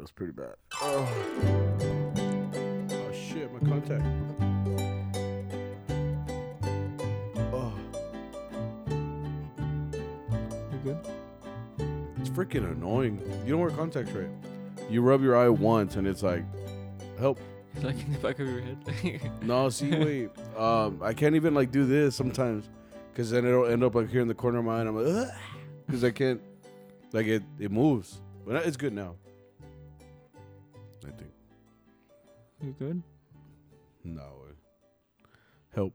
It 0.00 0.04
was 0.04 0.12
pretty 0.12 0.32
bad. 0.32 0.54
Oh, 0.80 1.06
oh 2.90 3.12
shit, 3.12 3.52
my 3.52 3.58
contact. 3.68 4.02
Oh, 7.52 7.70
You 10.72 10.78
good? 10.82 10.98
it's 12.18 12.30
freaking 12.30 12.72
annoying. 12.72 13.20
You 13.44 13.50
don't 13.50 13.60
wear 13.60 13.68
contacts 13.68 14.10
right. 14.12 14.30
You 14.88 15.02
rub 15.02 15.22
your 15.22 15.36
eye 15.36 15.50
once 15.50 15.96
and 15.96 16.06
it's 16.06 16.22
like, 16.22 16.44
help. 17.18 17.38
It's 17.74 17.84
like 17.84 18.00
in 18.00 18.10
the 18.14 18.18
back 18.20 18.38
of 18.38 18.48
your 18.48 18.62
head. 18.62 19.30
No, 19.42 19.68
see, 19.68 19.90
wait. 19.90 20.30
Um, 20.56 21.02
I 21.02 21.12
can't 21.12 21.34
even 21.34 21.52
like 21.52 21.72
do 21.72 21.84
this 21.84 22.16
sometimes, 22.16 22.70
cause 23.14 23.28
then 23.30 23.44
it'll 23.44 23.66
end 23.66 23.84
up 23.84 23.94
like 23.94 24.08
here 24.08 24.22
in 24.22 24.28
the 24.28 24.34
corner 24.34 24.60
of 24.60 24.64
my 24.64 24.78
eye. 24.78 24.80
And 24.80 24.88
I'm 24.88 24.96
like, 24.96 25.28
because 25.86 26.04
I 26.04 26.10
can't, 26.10 26.40
like 27.12 27.26
it, 27.26 27.42
it 27.58 27.70
moves. 27.70 28.22
But 28.46 28.64
it's 28.66 28.78
good 28.78 28.94
now. 28.94 29.16
You 32.62 32.74
good? 32.78 33.02
No. 34.04 34.20
Help. 35.74 35.94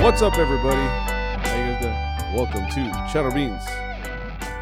What's 0.00 0.22
up, 0.22 0.38
everybody? 0.38 0.76
How 0.76 1.56
you 1.58 1.74
guys 1.74 1.82
doing? 1.82 2.34
Welcome 2.34 2.66
to 2.70 2.90
Charro 3.10 3.34
Beans 3.34 3.62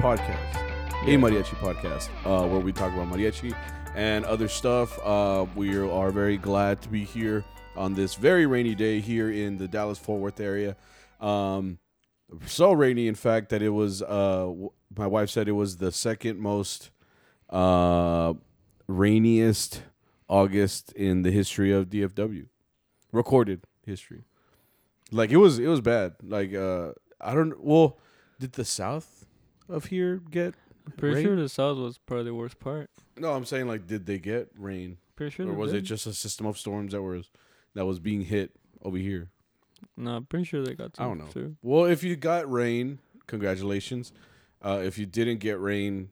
Podcast, 0.01 0.57
a 1.05 1.17
mariachi 1.17 1.55
podcast, 1.61 2.09
uh, 2.25 2.49
where 2.49 2.59
we 2.59 2.73
talk 2.73 2.93
about 2.93 3.07
mariachi 3.07 3.55
and 3.95 4.25
other 4.25 4.49
stuff. 4.49 4.99
Uh, 5.05 5.47
we 5.55 5.77
are 5.77 6.11
very 6.11 6.37
glad 6.37 6.83
to 6.83 6.89
be 6.89 7.05
here 7.05 7.45
on 7.77 7.95
this 7.95 8.15
very 8.15 8.47
rainy 8.47 8.75
day 8.75 9.01
here 9.01 9.31
in 9.31 9.57
the 9.59 9.69
Dallas 9.69 9.99
Fort 9.99 10.21
Worth 10.21 10.41
area. 10.41 10.77
Um, 11.21 11.79
so 12.47 12.73
rainy, 12.73 13.07
in 13.09 13.15
fact, 13.15 13.49
that 13.51 13.63
it 13.63 13.71
was. 13.71 14.03
Uh, 14.03 14.47
w- 14.47 14.71
my 14.97 15.07
wife 15.07 15.31
said 15.31 15.49
it 15.49 15.53
was 15.53 15.77
the 15.79 15.91
second 15.93 16.39
most 16.39 16.91
uh, 17.51 18.35
rainiest 18.87 19.83
August 20.29 20.93
in 20.93 21.23
the 21.23 21.31
history 21.31 21.73
of 21.73 21.89
DFW, 21.91 22.47
recorded 23.13 23.63
history. 23.85 24.25
Like 25.11 25.31
it 25.31 25.37
was, 25.37 25.59
it 25.59 25.67
was 25.67 25.81
bad. 25.81 26.15
Like 26.23 26.55
uh, 26.55 26.93
I 27.21 27.35
don't. 27.35 27.63
Well, 27.63 27.99
did 28.41 28.53
the 28.53 28.65
south 28.65 29.27
of 29.69 29.87
here 29.87 30.21
get? 30.31 30.55
Pretty 30.99 31.17
rain? 31.17 31.25
sure 31.25 31.37
the 31.37 31.49
south 31.49 31.79
was 31.79 31.97
probably 31.99 32.27
the 32.27 32.35
worst 32.35 32.61
part. 32.61 32.91
No, 33.17 33.33
I'm 33.33 33.47
saying 33.47 33.67
like, 33.69 33.87
did 33.87 34.05
they 34.05 34.19
get 34.19 34.51
rain, 34.55 34.99
Pretty 35.17 35.31
sure. 35.35 35.49
or 35.49 35.55
was 35.55 35.73
it 35.73 35.81
just 35.81 36.07
a 36.07 36.13
system 36.13 36.45
of 36.47 36.59
storms 36.59 36.93
that 36.93 37.01
was 37.01 37.31
that 37.75 37.87
was 37.87 37.99
being 37.99 38.23
hit 38.23 38.53
over 38.83 38.97
here? 38.97 39.31
No, 39.97 40.17
I'm 40.17 40.27
pretty 40.27 40.45
sure 40.45 40.63
they 40.63 40.75
got. 40.75 40.93
I 40.99 41.05
don't 41.05 41.19
know. 41.19 41.27
Too. 41.27 41.57
Well, 41.63 41.85
if 41.85 42.03
you 42.03 42.17
got 42.17 42.51
rain, 42.51 42.99
congratulations. 43.27 44.13
Uh, 44.65 44.81
if 44.83 44.99
you 44.99 45.07
didn't 45.07 45.39
get 45.39 45.61
rain, 45.61 46.09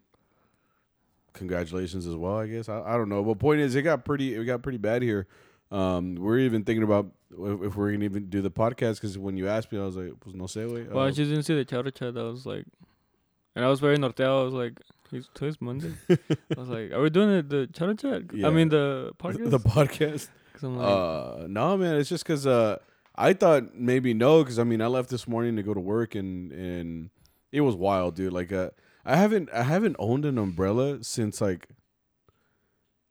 congratulations 1.32 2.06
as 2.06 2.14
well. 2.14 2.38
I 2.38 2.46
guess 2.46 2.68
I, 2.68 2.82
I 2.82 2.96
don't 2.96 3.08
know. 3.08 3.22
But 3.22 3.38
point 3.38 3.60
is, 3.60 3.74
it 3.74 3.82
got 3.82 4.04
pretty 4.04 4.34
it 4.34 4.44
got 4.44 4.62
pretty 4.62 4.78
bad 4.78 5.02
here. 5.02 5.26
Um, 5.70 6.16
we're 6.16 6.38
even 6.38 6.64
thinking 6.64 6.82
about 6.82 7.06
if, 7.30 7.62
if 7.62 7.76
we're 7.76 7.92
gonna 7.92 8.04
even 8.04 8.28
do 8.28 8.42
the 8.42 8.50
podcast 8.50 8.96
because 8.96 9.16
when 9.16 9.36
you 9.36 9.48
asked 9.48 9.72
me, 9.72 9.78
I 9.78 9.84
was 9.84 9.96
like, 9.96 10.12
"Was 10.24 10.34
no 10.34 10.46
say 10.46 10.66
way." 10.66 10.84
Well, 10.84 11.04
I 11.04 11.10
just 11.10 11.30
didn't 11.30 11.44
see 11.44 11.54
the 11.54 11.64
chat. 11.64 12.16
I 12.16 12.22
was 12.22 12.44
like, 12.44 12.66
and 13.56 13.64
I 13.64 13.68
was 13.68 13.80
very 13.80 13.96
norteado. 13.96 14.42
I 14.42 14.44
was 14.44 14.54
like, 14.54 14.78
"It's 15.10 15.28
today's 15.34 15.60
Monday." 15.60 15.92
I 16.10 16.18
was 16.56 16.68
like, 16.68 16.92
"Are 16.92 17.00
we 17.00 17.08
doing 17.08 17.30
it, 17.30 17.48
the 17.48 17.68
chowder 17.72 17.94
chat?" 17.94 18.34
Yeah. 18.34 18.48
I 18.48 18.50
mean 18.50 18.68
the 18.68 19.12
the, 19.18 19.24
podcast. 19.24 19.50
the 19.50 19.60
podcast. 19.60 20.28
'Cause 20.62 20.68
I'm 20.70 20.76
like, 20.78 20.86
Uh, 20.88 21.46
no, 21.48 21.76
man. 21.76 21.96
It's 21.96 22.08
just 22.08 22.24
because 22.24 22.46
uh, 22.46 22.78
I 23.16 23.32
thought 23.32 23.74
maybe 23.74 24.14
no, 24.14 24.42
because 24.42 24.58
I 24.58 24.64
mean 24.64 24.80
I 24.80 24.86
left 24.86 25.10
this 25.10 25.26
morning 25.26 25.56
to 25.56 25.62
go 25.62 25.74
to 25.74 25.80
work 25.80 26.14
and 26.14 26.52
and 26.52 27.10
it 27.50 27.60
was 27.62 27.74
wild, 27.74 28.14
dude. 28.14 28.32
Like 28.32 28.52
uh, 28.52 28.70
I 29.04 29.16
haven't 29.16 29.50
I 29.52 29.64
haven't 29.64 29.96
owned 29.98 30.24
an 30.24 30.38
umbrella 30.38 31.02
since 31.02 31.40
like 31.40 31.68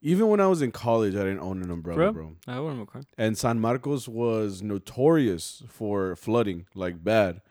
even 0.01 0.27
when 0.29 0.39
I 0.39 0.47
was 0.47 0.61
in 0.63 0.71
college, 0.71 1.13
I 1.13 1.19
didn't 1.19 1.41
own 1.41 1.61
an 1.61 1.69
umbrella, 1.69 1.97
Bro? 1.97 2.13
bro. 2.13 2.35
I 2.47 2.53
have 2.55 2.63
one 2.63 2.85
car. 2.87 3.03
And 3.17 3.37
San 3.37 3.59
Marcos 3.59 4.07
was 4.07 4.63
notorious 4.63 5.61
for 5.67 6.15
flooding, 6.15 6.65
like 6.73 7.03
bad. 7.03 7.41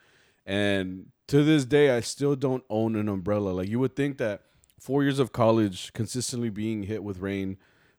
And 0.45 1.13
to 1.29 1.45
this 1.45 1.65
day, 1.65 1.91
I 1.97 2.01
still 2.01 2.35
don't 2.35 2.65
own 2.69 2.97
an 2.97 3.09
umbrella. 3.09 3.51
Like 3.51 3.69
you 3.69 3.79
would 3.79 3.95
think 3.95 4.19
that 4.19 4.43
four 4.81 5.05
years 5.05 5.21
of 5.21 5.31
college, 5.31 5.93
consistently 5.93 6.51
being 6.51 6.83
hit 6.85 7.05
with 7.05 7.19
rain, 7.21 7.57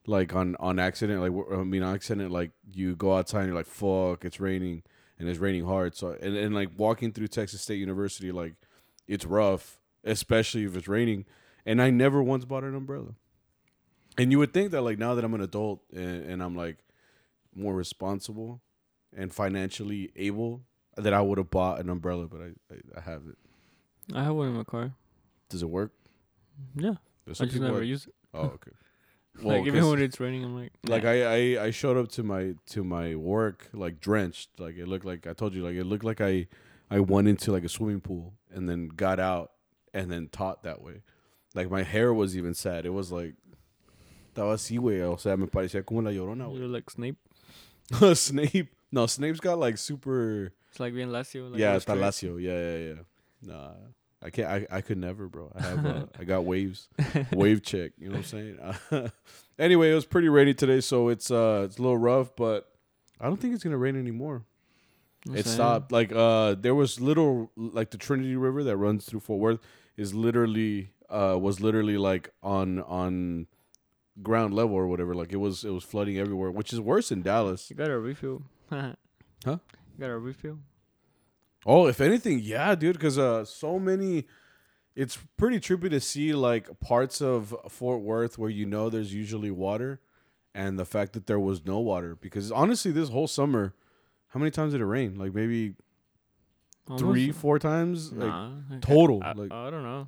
like 0.08 0.34
on 0.36 0.56
on 0.60 0.80
accident, 0.80 1.22
like 1.22 1.32
I 1.52 1.64
mean, 1.64 1.84
on 1.84 1.96
accident, 1.96 2.32
like 2.32 2.52
you 2.72 2.96
go 2.96 3.16
outside 3.16 3.42
and 3.42 3.48
you're 3.50 3.56
like, 3.56 3.68
"Fuck, 3.68 4.26
it's 4.26 4.40
raining," 4.40 4.84
and 5.20 5.30
it's 5.30 5.40
raining 5.40 5.66
hard. 5.66 5.96
So 5.96 6.18
and 6.20 6.36
and 6.36 6.56
like 6.56 6.70
walking 6.78 7.12
through 7.12 7.28
Texas 7.28 7.62
State 7.62 7.80
University, 7.80 8.32
like 8.32 8.56
it's 9.08 9.26
rough, 9.26 9.80
especially 10.04 10.64
if 10.66 10.76
it's 10.76 10.88
raining. 10.88 11.26
And 11.66 11.82
I 11.82 11.92
never 11.92 12.24
once 12.24 12.46
bought 12.46 12.64
an 12.64 12.76
umbrella. 12.76 13.14
And 14.18 14.32
you 14.32 14.40
would 14.40 14.54
think 14.54 14.72
that 14.72 14.82
like 14.82 14.98
now 14.98 15.16
that 15.16 15.24
I'm 15.24 15.34
an 15.34 15.42
adult 15.42 15.82
and, 15.94 16.26
and 16.26 16.44
I'm 16.44 16.56
like 16.56 16.78
more 17.56 17.76
responsible 17.76 18.62
and 19.16 19.34
financially 19.34 20.12
able 20.16 20.62
that 20.98 21.14
I 21.14 21.22
would 21.22 21.38
have 21.38 21.50
bought 21.50 21.80
an 21.80 21.90
umbrella, 21.90 22.28
but 22.28 22.42
I, 22.42 22.74
I, 22.74 22.78
I 22.98 23.02
haven't. 23.02 23.38
I 24.14 24.24
have 24.24 24.36
one 24.36 24.48
in 24.48 24.54
my 24.54 24.64
car. 24.64 24.94
Does 25.50 25.64
it 25.64 25.70
work? 25.70 25.92
Yeah, 26.76 26.96
There's 27.26 27.40
I 27.40 27.46
just 27.46 27.56
people 27.56 27.68
never 27.68 27.84
use 27.84 28.08
it. 28.08 28.14
Oh, 28.34 28.42
okay. 28.42 28.72
Well, 29.42 29.58
like 29.58 29.68
even 29.68 29.88
when 29.88 30.02
it's 30.02 30.20
raining, 30.20 30.44
I'm 30.44 30.56
like, 30.56 30.72
like. 30.86 31.06
I, 31.06 31.58
I 31.58 31.66
I 31.66 31.72
showed 31.72 31.98
up 31.98 32.10
to 32.14 32.24
my 32.24 32.56
to 32.72 32.84
my 32.84 33.16
work 33.16 33.70
like 33.74 34.00
drenched. 34.00 34.60
Like 34.60 34.78
it 34.78 34.88
looked 34.88 35.06
like 35.06 35.26
I 35.26 35.34
told 35.34 35.54
you 35.54 35.64
like 35.64 35.76
it 35.76 35.86
looked 35.86 36.04
like 36.04 36.22
I 36.22 36.48
I 36.90 37.00
went 37.00 37.28
into 37.28 37.52
like 37.52 37.64
a 37.64 37.70
swimming 37.70 38.02
pool 38.02 38.34
and 38.54 38.68
then 38.68 38.90
got 38.90 39.20
out 39.20 39.52
and 39.94 40.12
then 40.12 40.28
taught 40.28 40.64
that 40.64 40.82
way. 40.82 41.02
Like 41.56 41.72
my 41.72 41.84
hair 41.84 42.14
was 42.14 42.36
even 42.38 42.54
sad. 42.54 42.86
It 42.86 42.94
was 42.94 43.12
like 43.12 43.36
estaba 44.34 44.54
así, 44.54 44.78
güey. 44.78 45.02
O 45.02 45.18
sea, 45.18 45.38
me 45.38 45.48
parecía 45.48 45.86
como 45.86 46.02
la 46.02 46.12
llorona, 46.12 46.54
You're 46.54 46.68
like 46.68 46.90
Snape. 46.90 47.18
güey. 47.92 48.16
Snape. 48.16 48.70
No, 48.92 49.06
Snape's 49.06 49.40
got 49.40 49.58
like 49.58 49.78
super 49.78 50.52
It's 50.70 50.80
like 50.80 50.94
being 50.94 51.10
Lacio. 51.10 51.52
Like 51.52 51.60
yeah, 51.60 51.76
está. 51.76 51.96
Lacio. 51.96 52.42
Yeah, 52.42 52.54
yeah, 52.54 52.96
yeah. 52.96 53.02
Nah, 53.44 53.74
I 54.24 54.30
can't. 54.30 54.48
I, 54.48 54.78
I 54.78 54.82
could 54.82 54.98
never, 54.98 55.28
bro. 55.28 55.52
I 55.56 55.62
have. 55.62 55.86
Uh, 55.86 56.06
I 56.20 56.24
got 56.24 56.46
waves, 56.46 56.88
wave 57.32 57.64
check. 57.64 57.92
You 57.98 58.10
know 58.10 58.18
what 58.18 58.34
I'm 58.34 58.76
saying? 58.92 59.12
anyway, 59.60 59.92
it 59.92 59.96
was 59.96 60.06
pretty 60.06 60.30
rainy 60.30 60.54
today, 60.54 60.82
so 60.82 61.10
it's 61.10 61.32
uh 61.32 61.64
it's 61.66 61.78
a 61.78 61.82
little 61.82 61.98
rough, 61.98 62.36
but 62.36 62.72
I 63.20 63.26
don't 63.26 63.38
think 63.38 63.54
it's 63.54 63.64
gonna 63.64 63.78
rain 63.78 63.96
anymore. 63.96 64.44
I'm 65.28 65.36
it 65.36 65.46
saying. 65.46 65.56
stopped. 65.56 65.92
Like 65.92 66.12
uh, 66.12 66.56
there 66.56 66.76
was 66.76 67.00
little 67.00 67.52
like 67.56 67.92
the 67.92 67.98
Trinity 67.98 68.36
River 68.36 68.64
that 68.64 68.78
runs 68.78 69.06
through 69.06 69.22
Fort 69.22 69.40
Worth 69.40 69.60
is 69.98 70.14
literally 70.14 70.92
uh 71.10 71.38
was 71.40 71.60
literally 71.60 71.98
like 71.98 72.30
on 72.44 72.80
on 72.82 73.48
ground 74.22 74.54
level 74.54 74.76
or 74.76 74.88
whatever. 74.88 75.16
Like 75.16 75.32
it 75.32 75.38
was 75.38 75.64
it 75.64 75.72
was 75.72 75.84
flooding 75.84 76.18
everywhere, 76.18 76.52
which 76.52 76.74
is 76.74 76.80
worse 76.80 77.12
in 77.12 77.22
Dallas. 77.24 77.70
You 77.70 77.76
got 77.76 77.90
a 77.90 77.98
refill. 78.00 78.44
Huh? 78.70 78.94
You 79.46 79.60
got 80.00 80.10
a 80.10 80.18
refill. 80.18 80.60
Oh, 81.66 81.88
if 81.88 82.02
anything, 82.02 82.40
yeah, 82.40 82.74
dude, 82.76 82.94
because 82.96 83.18
uh, 83.18 83.46
so 83.46 83.80
many. 83.80 84.26
It's 84.94 85.18
pretty 85.38 85.60
trippy 85.60 85.90
to 85.92 86.02
see 86.02 86.34
like 86.34 86.80
parts 86.82 87.22
of 87.22 87.56
Fort 87.70 88.02
Worth 88.02 88.38
where 88.38 88.50
you 88.50 88.66
know 88.66 88.90
there's 88.90 89.14
usually 89.14 89.50
water, 89.52 90.02
and 90.54 90.78
the 90.78 90.86
fact 90.86 91.14
that 91.14 91.28
there 91.28 91.40
was 91.40 91.66
no 91.66 91.80
water. 91.80 92.16
Because 92.16 92.52
honestly, 92.52 92.92
this 92.92 93.10
whole 93.10 93.28
summer, 93.28 93.74
how 94.30 94.40
many 94.40 94.52
times 94.52 94.74
did 94.74 94.82
it 94.82 94.86
rain? 94.86 95.16
Like 95.18 95.34
maybe 95.34 95.76
three, 96.98 97.32
four 97.32 97.58
times. 97.60 98.12
Like 98.12 98.28
Nah. 98.30 98.52
I- 98.72 98.80
total, 98.80 99.22
I, 99.24 99.32
like- 99.34 99.52
I 99.52 99.70
don't 99.70 99.84
know. 99.84 100.08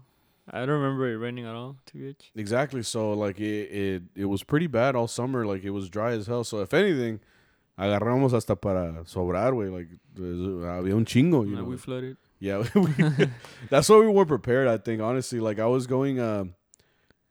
I 0.52 0.60
don't 0.66 0.82
remember 0.82 1.08
it 1.10 1.16
raining 1.16 1.46
at 1.46 1.56
all. 1.56 1.78
too 1.86 2.00
much. 2.00 2.32
exactly. 2.36 2.84
So 2.84 3.14
like 3.14 3.40
it, 3.40 3.72
it, 3.72 4.04
it 4.16 4.26
was 4.26 4.44
pretty 4.44 4.68
bad 4.68 4.94
all 4.94 5.08
summer. 5.08 5.46
Like 5.46 5.64
it 5.64 5.70
was 5.70 5.90
dry 5.90 6.12
as 6.12 6.28
hell. 6.28 6.44
So 6.44 6.60
if 6.60 6.74
anything, 6.74 7.22
agarramos 7.78 8.34
hasta 8.34 8.56
para 8.56 9.04
sobrar, 9.06 9.54
way. 9.54 9.70
Like 9.70 9.90
había 10.16 10.96
un 10.96 11.06
chingo, 11.06 11.48
you 11.48 11.56
know. 11.56 11.64
we 11.70 11.78
flooded. 11.78 12.18
Yeah, 12.40 12.66
we, 12.76 13.28
that's 13.70 13.88
why 13.88 14.00
we 14.00 14.08
weren't 14.08 14.28
prepared. 14.28 14.68
I 14.68 14.78
think 14.78 15.02
honestly, 15.02 15.40
like 15.40 15.60
I 15.60 15.66
was 15.68 15.88
going 15.88 16.20
um 16.20 16.56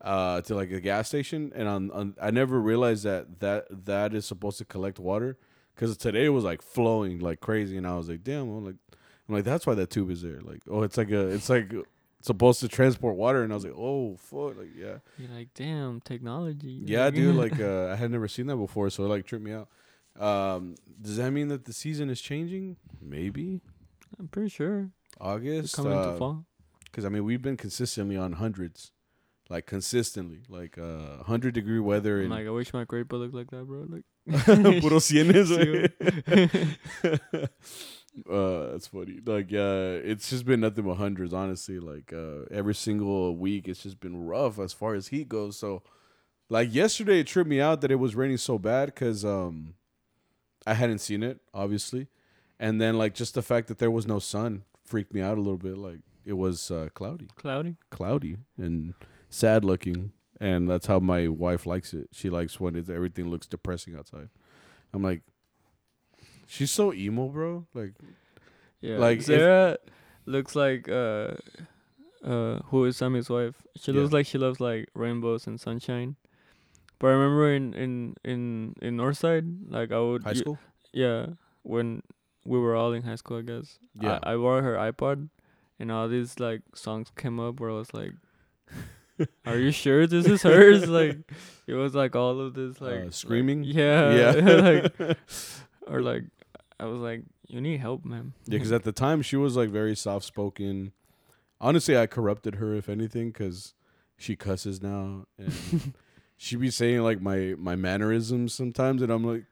uh 0.01 0.41
to 0.41 0.55
like 0.55 0.71
a 0.71 0.79
gas 0.79 1.07
station, 1.07 1.51
and 1.55 1.67
on, 1.67 1.91
on 1.91 2.15
I 2.21 2.31
never 2.31 2.59
realized 2.59 3.03
that 3.03 3.39
that 3.39 3.65
that 3.85 4.13
is 4.13 4.25
supposed 4.25 4.57
to 4.57 4.65
collect 4.65 4.99
water 4.99 5.37
because 5.75 5.95
today 5.97 6.25
it 6.25 6.29
was 6.29 6.43
like 6.43 6.61
flowing 6.61 7.19
like 7.19 7.39
crazy, 7.39 7.77
and 7.77 7.85
I 7.85 7.95
was 7.95 8.09
like, 8.09 8.23
damn, 8.23 8.49
I'm 8.49 8.65
like 8.65 8.75
I'm 9.29 9.35
like 9.35 9.43
that's 9.43 9.65
why 9.67 9.75
that 9.75 9.89
tube 9.89 10.09
is 10.09 10.21
there. 10.23 10.41
Like 10.41 10.61
oh, 10.69 10.81
it's 10.83 10.97
like 10.97 11.11
a 11.11 11.27
it's 11.27 11.49
like 11.49 11.71
supposed 12.21 12.61
to 12.61 12.67
transport 12.67 13.15
water, 13.15 13.43
and 13.43 13.51
I 13.51 13.55
was 13.55 13.65
like, 13.65 13.75
oh 13.77 14.15
fuck, 14.17 14.57
like 14.57 14.71
yeah, 14.75 14.97
You're 15.17 15.29
like, 15.29 15.49
damn, 15.53 16.01
technology. 16.01 16.81
yeah, 16.85 17.09
dude, 17.09 17.35
like 17.43 17.59
uh, 17.59 17.89
I 17.89 17.95
had 17.95 18.11
never 18.11 18.27
seen 18.27 18.47
that 18.47 18.57
before, 18.57 18.89
so 18.89 19.05
it 19.05 19.09
like 19.09 19.25
tripped 19.25 19.45
me 19.45 19.51
out. 19.53 19.69
Um, 20.19 20.75
does 21.01 21.17
that 21.17 21.31
mean 21.31 21.47
that 21.47 21.65
the 21.65 21.73
season 21.73 22.09
is 22.09 22.21
changing? 22.21 22.77
Maybe 23.01 23.61
I'm 24.19 24.27
pretty 24.27 24.49
sure. 24.49 24.89
August. 25.19 25.75
coming 25.75 25.93
uh, 25.93 26.03
into 26.03 26.17
fall. 26.17 26.45
Because 26.85 27.05
I 27.05 27.09
mean, 27.09 27.23
we've 27.23 27.41
been 27.41 27.57
consistently 27.57 28.15
on 28.15 28.33
hundreds, 28.33 28.91
like 29.49 29.65
consistently, 29.65 30.41
like 30.47 30.77
uh, 30.77 31.23
hundred 31.23 31.55
degree 31.55 31.79
weather 31.79 32.21
and 32.21 32.29
like 32.29 32.45
I 32.45 32.51
wish 32.51 32.73
my 32.73 32.83
grade 32.83 33.07
book 33.07 33.21
looked 33.21 33.33
like 33.33 33.49
that, 33.51 33.65
bro. 33.65 33.87
Like 33.89 34.03
puro 34.81 34.97
cienes. 34.99 35.49
Uh, 38.29 38.71
that's 38.71 38.85
funny. 38.85 39.19
Like, 39.25 39.51
uh, 39.51 39.97
it's 40.03 40.29
just 40.29 40.45
been 40.45 40.59
nothing 40.59 40.85
but 40.85 40.95
hundreds, 40.95 41.33
honestly. 41.33 41.79
Like, 41.79 42.13
uh, 42.13 42.45
every 42.51 42.75
single 42.75 43.35
week, 43.35 43.67
it's 43.67 43.81
just 43.81 43.99
been 43.99 44.25
rough 44.25 44.59
as 44.59 44.71
far 44.71 44.93
as 44.93 45.07
heat 45.07 45.27
goes. 45.27 45.57
So, 45.57 45.81
like 46.47 46.71
yesterday, 46.71 47.21
it 47.21 47.27
tripped 47.27 47.49
me 47.49 47.59
out 47.59 47.81
that 47.81 47.89
it 47.89 47.95
was 47.95 48.15
raining 48.15 48.37
so 48.37 48.59
bad 48.59 48.93
because 48.93 49.25
um, 49.25 49.73
I 50.65 50.73
hadn't 50.75 50.99
seen 50.99 51.23
it, 51.23 51.39
obviously, 51.53 52.07
and 52.59 52.79
then 52.79 52.97
like 52.97 53.13
just 53.13 53.33
the 53.35 53.41
fact 53.41 53.67
that 53.67 53.79
there 53.79 53.91
was 53.91 54.07
no 54.07 54.19
sun 54.19 54.63
freaked 54.83 55.13
me 55.13 55.21
out 55.21 55.37
a 55.37 55.41
little 55.41 55.57
bit. 55.57 55.77
Like, 55.77 55.99
it 56.25 56.33
was 56.33 56.71
uh, 56.71 56.89
cloudy, 56.93 57.27
cloudy. 57.35 57.75
cloudy, 57.89 58.37
and 58.57 58.93
sad 59.29 59.63
looking. 59.65 60.11
And 60.39 60.69
that's 60.69 60.87
how 60.87 60.99
my 60.99 61.27
wife 61.29 61.65
likes 61.65 61.93
it. 61.93 62.09
She 62.11 62.29
likes 62.29 62.59
when 62.59 62.75
it's, 62.75 62.89
everything 62.89 63.29
looks 63.29 63.47
depressing 63.47 63.95
outside. 63.95 64.27
I'm 64.93 65.01
like, 65.01 65.21
she's 66.47 66.71
so 66.71 66.93
emo, 66.93 67.27
bro. 67.29 67.65
Like, 67.73 67.93
Yeah, 68.81 68.97
Like, 68.97 69.19
if- 69.19 69.25
Sarah 69.25 69.77
looks 70.25 70.55
like 70.55 70.89
uh, 70.89 71.35
uh, 72.23 72.59
who 72.65 72.83
is 72.85 72.97
Sammy's 72.97 73.29
wife? 73.29 73.55
She 73.77 73.91
Yeah. 73.91 74.01
looks 74.01 74.11
like 74.13 74.25
she 74.25 74.37
loves 74.37 74.59
like 74.59 74.89
rainbows 74.93 75.47
and 75.47 75.59
sunshine. 75.61 76.15
But 77.03 77.09
I 77.09 77.15
remember 77.19 77.51
in 77.53 77.73
in 77.73 78.15
in 78.23 78.75
in 78.81 78.95
Northside, 78.95 79.43
like 79.67 79.91
I 79.91 79.99
would 79.99 80.23
high 80.23 80.39
school. 80.39 80.57
yeah, 80.93 81.35
when 81.63 81.99
we 82.45 82.57
were 82.57 82.77
all 82.79 82.93
in 82.93 83.03
high 83.03 83.15
school, 83.19 83.39
I 83.39 83.41
guess. 83.41 83.77
Yeah. 83.99 84.19
I, 84.23 84.31
I 84.31 84.35
borrowed 84.37 84.63
her 84.63 84.75
iPod, 84.79 85.27
and 85.79 85.91
all 85.91 86.07
these 86.07 86.39
like 86.39 86.61
songs 86.73 87.11
came 87.17 87.41
up 87.41 87.59
where 87.59 87.71
I 87.71 87.73
was 87.73 87.93
like, 87.93 88.13
"Are 89.45 89.57
you 89.57 89.71
sure 89.71 90.07
this 90.07 90.25
is 90.25 90.43
hers?" 90.43 90.87
like, 90.87 91.19
it 91.67 91.73
was 91.73 91.93
like 91.93 92.15
all 92.15 92.39
of 92.39 92.53
this 92.53 92.79
like 92.79 92.93
Uh, 92.95 93.03
like- 93.03 93.13
screaming? 93.13 93.65
yeah, 93.65 94.15
yeah, 94.15 94.31
like 94.95 95.17
or 95.91 95.99
like 96.01 96.23
I 96.79 96.85
was 96.85 97.01
like, 97.01 97.23
"You 97.49 97.59
need 97.59 97.81
help, 97.81 98.05
man." 98.05 98.31
Yeah, 98.47 98.59
because 98.59 98.71
at 98.71 98.83
the 98.87 98.93
time 98.95 99.21
she 99.21 99.35
was 99.35 99.57
like 99.57 99.67
very 99.67 99.95
soft 99.97 100.23
spoken. 100.23 100.93
Honestly, 101.59 101.97
I 101.97 102.07
corrupted 102.07 102.55
her 102.63 102.73
if 102.73 102.87
anything 102.87 103.27
because 103.35 103.73
she 104.15 104.37
cusses 104.37 104.81
now 104.81 105.25
and 105.37 105.93
she 106.43 106.57
be 106.57 106.69
saying 106.69 107.01
like 107.01 107.21
my 107.21 107.55
my 107.57 107.75
mannerisms 107.75 108.53
sometimes, 108.53 109.01
and 109.01 109.09
I'm 109.11 109.23
like, 109.23 109.45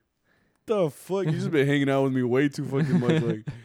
the 0.66 0.90
fuck, 0.90 1.26
you 1.26 1.32
just 1.32 1.50
been 1.58 1.66
hanging 1.66 1.90
out 1.90 2.04
with 2.04 2.14
me 2.14 2.22
way 2.22 2.50
too 2.50 2.66
fucking 2.66 3.00
much, 3.00 3.22
like. 3.24 3.48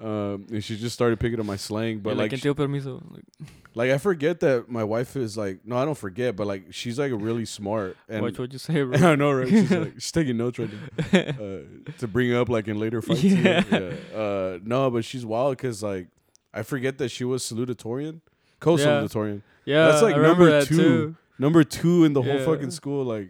Um, 0.00 0.48
and 0.50 0.64
she 0.64 0.76
just 0.76 0.94
started 0.94 1.20
picking 1.20 1.38
up 1.38 1.46
my 1.46 1.54
slang, 1.54 2.00
but 2.00 2.16
Yeah, 2.16 2.22
like, 2.22 2.32
like, 2.32 2.40
sh- 2.40 2.44
"Entiendo 2.44 2.56
permiso. 2.56 3.00
Like, 3.12 3.22
like 3.76 3.90
I 3.92 3.98
forget 3.98 4.40
that 4.40 4.68
my 4.68 4.82
wife 4.82 5.14
is 5.14 5.36
like, 5.36 5.60
no, 5.64 5.76
I 5.76 5.84
don't 5.84 5.96
forget, 5.96 6.34
but 6.34 6.48
like 6.48 6.72
she's 6.72 6.98
like 6.98 7.12
really 7.14 7.44
smart, 7.44 7.96
and 8.08 8.20
watch 8.20 8.36
what 8.36 8.52
you 8.52 8.58
say, 8.58 8.82
bro. 8.82 8.98
I 8.98 9.14
know, 9.14 9.30
right? 9.30 9.48
She's 9.48 9.70
like, 9.70 9.92
she's 9.94 10.10
taking 10.10 10.38
notes 10.38 10.58
right 10.58 10.70
now 11.12 11.20
uh, 11.20 11.58
to 11.98 12.08
bring 12.08 12.34
up 12.34 12.48
like 12.48 12.66
in 12.66 12.80
later 12.80 13.00
fights. 13.00 13.22
Yeah. 13.22 13.62
yeah. 13.70 14.18
Uh, 14.18 14.58
no, 14.64 14.90
but 14.90 15.04
she's 15.04 15.24
wild 15.24 15.56
because 15.56 15.84
like 15.84 16.08
I 16.52 16.62
forget 16.64 16.98
that 16.98 17.10
she 17.10 17.22
was 17.22 17.44
salutatorian, 17.44 18.22
co-salutatorian, 18.58 19.42
yeah, 19.64 19.86
That's, 19.88 20.02
like, 20.02 20.16
number 20.16 20.50
that 20.50 20.66
two. 20.66 20.76
too. 20.76 21.16
Number 21.42 21.62
two 21.64 22.04
in 22.06 22.12
the 22.14 22.22
whole 22.22 22.38
fucking 22.44 22.70
school. 22.70 23.04
Like, 23.04 23.28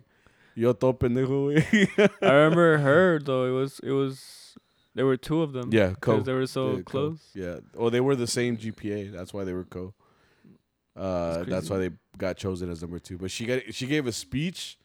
yo 0.54 0.72
to 0.72 0.92
pendejo. 0.92 1.56
güey." 1.56 2.10
I 2.22 2.32
remember 2.32 2.78
her 2.88 3.18
though. 3.18 3.44
It 3.50 3.54
was 3.60 3.80
it 3.80 3.90
was 3.92 4.54
there 4.94 5.06
were 5.06 5.16
two 5.16 5.40
of 5.42 5.52
them. 5.52 5.70
yeah, 5.72 5.94
co. 6.00 6.12
because 6.12 6.26
they 6.26 6.34
were 6.34 6.46
so 6.46 6.64
Yeah, 6.70 6.76
co. 6.76 6.82
close. 6.92 7.20
Yeah. 7.34 7.56
Well, 7.74 7.90
they 7.90 8.00
were 8.00 8.14
the 8.14 8.26
same 8.28 8.56
GPA. 8.56 9.10
That's 9.12 9.32
why 9.34 9.44
they 9.44 9.54
were 9.54 9.64
co. 9.64 9.94
Uh, 10.94 11.38
That's 11.38 11.48
that's 11.48 11.70
why 11.70 11.78
they 11.78 11.90
got 12.18 12.36
chosen 12.36 12.70
as 12.70 12.82
number 12.82 12.98
two. 12.98 13.16
But 13.16 13.30
she 13.30 13.46
got 13.46 13.62
she 13.72 13.86
gave 13.86 14.06
a 14.06 14.12
speech 14.12 14.78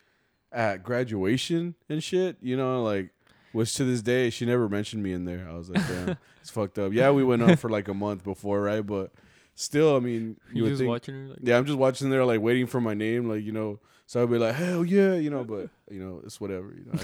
at 0.54 0.82
graduation 0.84 1.76
and 1.90 2.02
shit. 2.02 2.38
You 2.42 2.56
know, 2.56 2.82
like 2.84 3.10
which 3.52 3.76
to 3.76 3.84
this 3.84 4.02
day 4.02 4.30
she 4.30 4.46
never 4.46 4.70
mentioned 4.70 5.04
me 5.04 5.12
in 5.12 5.26
there. 5.26 5.46
I 5.50 5.54
was 5.58 5.70
like, 5.70 5.86
damn, 5.88 6.18
it's 6.42 6.50
fucked 6.50 6.80
up. 6.80 6.94
Yeah, 6.94 7.12
we 7.12 7.24
went 7.26 7.42
on 7.44 7.58
for 7.58 7.70
like 7.70 7.90
a 7.90 7.94
month 7.94 8.24
before, 8.24 8.62
right? 8.62 8.86
But 8.86 9.12
still, 9.58 9.96
I 9.96 10.00
mean, 10.00 10.38
you 10.54 10.58
You 10.58 10.64
would 10.64 10.70
just 10.70 10.80
think. 10.80 10.90
watching 10.90 11.16
her 11.16 11.28
like 11.28 11.40
Yeah, 11.42 11.58
I'm 11.58 11.66
just 11.66 11.78
watching 11.78 12.10
there, 12.10 12.24
like 12.24 12.40
waiting 12.42 12.68
for 12.68 12.80
my 12.80 12.94
name, 12.94 13.28
like 13.30 13.44
you 13.44 13.52
know. 13.52 13.80
So 14.10 14.24
I'd 14.24 14.30
be 14.32 14.38
like, 14.38 14.56
hell 14.56 14.86
yeah, 14.86 15.16
you 15.16 15.30
know. 15.30 15.44
But 15.44 15.70
you 15.92 16.00
know, 16.00 16.22
it's 16.24 16.40
whatever. 16.40 16.74
You 16.74 16.86
know, 16.86 17.00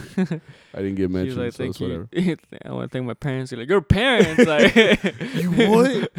I, 0.73 0.77
I 0.77 0.81
didn't 0.81 0.95
get 0.95 1.09
mentioned, 1.17 1.37
like, 1.41 1.51
so 1.51 1.65
it's 1.65 1.79
whatever. 1.79 2.07
I 2.15 2.71
want 2.71 2.89
to 2.89 2.95
thank 2.95 3.05
my 3.05 3.13
parents. 3.13 3.51
You're 3.51 3.59
like, 3.59 3.67
your 3.69 3.81
parents, 3.81 4.45
like, 4.45 4.73
You 5.35 5.51
what? 5.51 6.09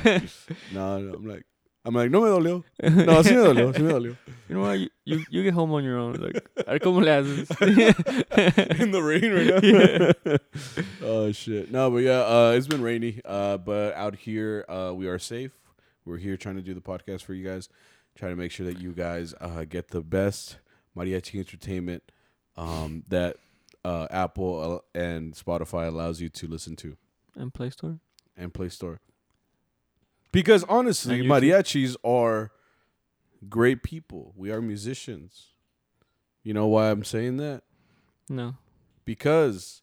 No, 0.74 0.98
no, 0.98 1.14
I'm 1.14 1.26
like, 1.26 1.46
I'm 1.86 1.94
like, 1.94 2.10
no 2.10 2.20
me 2.20 2.28
dolió. 2.28 2.64
No, 2.82 3.22
sí 3.22 3.30
me 3.30 3.36
dolió, 3.42 3.72
sí 3.72 3.80
me 3.80 3.92
dolió. 3.92 4.16
You 4.48 4.54
know 4.56 4.60
what? 4.60 4.78
You, 4.78 4.88
you 5.06 5.24
you 5.30 5.42
get 5.42 5.54
home 5.54 5.72
on 5.72 5.84
your 5.84 5.96
own. 5.98 6.14
Like, 6.16 6.36
a 6.66 6.72
ver 6.72 6.78
cómo 6.80 7.02
le 7.02 7.10
haces. 7.10 7.48
in 8.80 8.90
the 8.90 9.02
rain 9.02 9.32
right 9.32 10.28
now. 10.28 10.36
oh 11.02 11.32
shit. 11.32 11.70
No, 11.70 11.90
but 11.90 11.98
yeah, 12.02 12.20
uh, 12.20 12.52
it's 12.54 12.66
been 12.66 12.82
rainy. 12.82 13.20
Uh, 13.24 13.56
but 13.56 13.94
out 13.94 14.16
here, 14.16 14.66
uh, 14.68 14.92
we 14.94 15.06
are 15.08 15.18
safe. 15.18 15.52
We're 16.04 16.18
here 16.18 16.36
trying 16.36 16.56
to 16.56 16.62
do 16.62 16.74
the 16.74 16.80
podcast 16.80 17.22
for 17.22 17.34
you 17.34 17.44
guys, 17.46 17.68
trying 18.16 18.32
to 18.32 18.36
make 18.36 18.50
sure 18.50 18.66
that 18.66 18.78
you 18.80 18.92
guys 18.92 19.34
uh, 19.40 19.64
get 19.64 19.88
the 19.88 20.00
best 20.02 20.58
mariachi 20.96 21.38
entertainment 21.38 22.02
um, 22.56 23.04
that 23.08 23.36
uh, 23.84 24.06
Apple 24.10 24.82
uh, 24.94 24.98
and 24.98 25.34
Spotify 25.34 25.86
allows 25.88 26.20
you 26.20 26.28
to 26.30 26.46
listen 26.46 26.76
to 26.76 26.96
and 27.36 27.52
Play 27.52 27.70
Store. 27.70 27.98
and 28.36 28.52
Play 28.54 28.68
Store. 28.68 29.00
Because 30.32 30.64
honestly, 30.64 31.22
mariachis 31.22 31.96
are 32.04 32.50
great 33.48 33.82
people. 33.82 34.32
We 34.36 34.50
are 34.50 34.60
musicians. 34.60 35.48
You 36.42 36.52
know 36.54 36.66
why 36.66 36.90
I'm 36.90 37.04
saying 37.04 37.36
that? 37.38 37.62
No. 38.28 38.56
because 39.04 39.82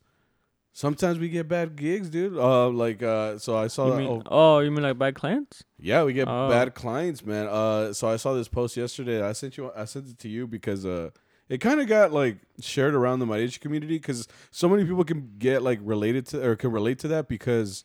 sometimes 0.73 1.19
we 1.19 1.29
get 1.29 1.47
bad 1.47 1.75
gigs, 1.75 2.09
dude. 2.09 2.37
Uh, 2.37 2.69
like 2.69 3.01
uh, 3.03 3.37
so 3.37 3.57
I 3.57 3.67
saw. 3.67 3.87
You 3.87 3.97
mean, 3.97 4.23
oh, 4.25 4.55
oh, 4.55 4.59
you 4.59 4.71
mean 4.71 4.83
like 4.83 4.97
bad 4.97 5.15
clients? 5.15 5.63
yeah, 5.79 6.03
we 6.03 6.13
get 6.13 6.27
Oh. 6.27 6.49
bad 6.49 6.73
clients, 6.75 7.25
man. 7.25 7.47
Uh, 7.47 7.93
so 7.93 8.07
I 8.07 8.17
saw 8.17 8.33
this 8.33 8.47
post 8.47 8.77
yesterday. 8.77 9.21
I 9.21 9.33
sent 9.33 9.57
you. 9.57 9.71
I 9.75 9.85
sent 9.85 10.07
it 10.07 10.19
to 10.19 10.29
you 10.29 10.47
because 10.47 10.85
uh, 10.85 11.09
it 11.49 11.59
kind 11.59 11.81
of 11.81 11.87
got 11.87 12.11
like 12.13 12.37
shared 12.59 12.93
around 12.95 13.19
the 13.19 13.25
mariachi 13.25 13.59
community 13.59 13.95
because 13.95 14.27
so 14.51 14.69
many 14.69 14.85
people 14.85 15.03
can 15.03 15.31
get 15.37 15.61
like 15.61 15.79
related 15.83 16.25
to 16.27 16.45
or 16.47 16.55
can 16.55 16.71
relate 16.71 16.99
to 16.99 17.07
that 17.09 17.27
because. 17.27 17.83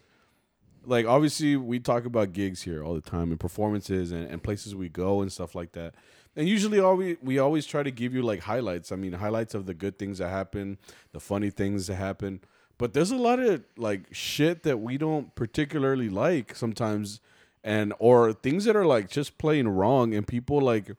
Like 0.88 1.04
obviously 1.04 1.56
we 1.56 1.80
talk 1.80 2.04
about 2.04 2.32
gigs 2.32 2.62
here 2.62 2.84
all 2.84 2.94
the 2.94 3.00
time 3.00 3.32
and 3.32 3.40
performances 3.40 4.12
and, 4.12 4.24
and 4.30 4.40
places 4.40 4.72
we 4.72 4.88
go 4.88 5.20
and 5.20 5.32
stuff 5.32 5.56
like 5.56 5.72
that. 5.72 5.96
And 6.36 6.48
usually 6.48 6.78
all 6.78 6.94
we 6.94 7.16
we 7.20 7.40
always 7.40 7.66
try 7.66 7.82
to 7.82 7.90
give 7.90 8.14
you 8.14 8.22
like 8.22 8.38
highlights. 8.38 8.92
I 8.92 8.94
mean 8.94 9.12
highlights 9.14 9.56
of 9.56 9.66
the 9.66 9.74
good 9.74 9.98
things 9.98 10.18
that 10.18 10.28
happen, 10.28 10.78
the 11.10 11.18
funny 11.18 11.50
things 11.50 11.88
that 11.88 11.96
happen. 11.96 12.40
But 12.78 12.92
there's 12.92 13.10
a 13.10 13.16
lot 13.16 13.38
of 13.38 13.64
like 13.76 14.02
shit 14.12 14.62
that 14.64 14.80
we 14.80 14.98
don't 14.98 15.34
particularly 15.34 16.08
like 16.08 16.54
sometimes 16.54 17.20
and 17.64 17.92
or 17.98 18.32
things 18.32 18.64
that 18.64 18.76
are 18.76 18.86
like 18.86 19.08
just 19.08 19.38
plain 19.38 19.66
wrong 19.66 20.14
and 20.14 20.26
people 20.26 20.60
like 20.60 20.92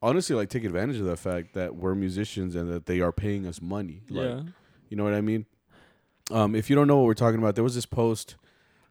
honestly 0.00 0.36
like 0.36 0.48
take 0.48 0.64
advantage 0.64 0.98
of 0.98 1.06
the 1.06 1.16
fact 1.16 1.54
that 1.54 1.74
we're 1.74 1.94
musicians 1.94 2.54
and 2.54 2.70
that 2.70 2.86
they 2.86 3.00
are 3.00 3.12
paying 3.12 3.46
us 3.46 3.60
money. 3.60 4.02
Like, 4.08 4.28
yeah. 4.28 4.42
you 4.88 4.96
know 4.96 5.04
what 5.04 5.14
I 5.14 5.20
mean? 5.20 5.46
Um, 6.30 6.54
if 6.54 6.70
you 6.70 6.76
don't 6.76 6.86
know 6.86 6.98
what 6.98 7.06
we're 7.06 7.14
talking 7.14 7.38
about, 7.38 7.54
there 7.54 7.64
was 7.64 7.74
this 7.74 7.86
post. 7.86 8.36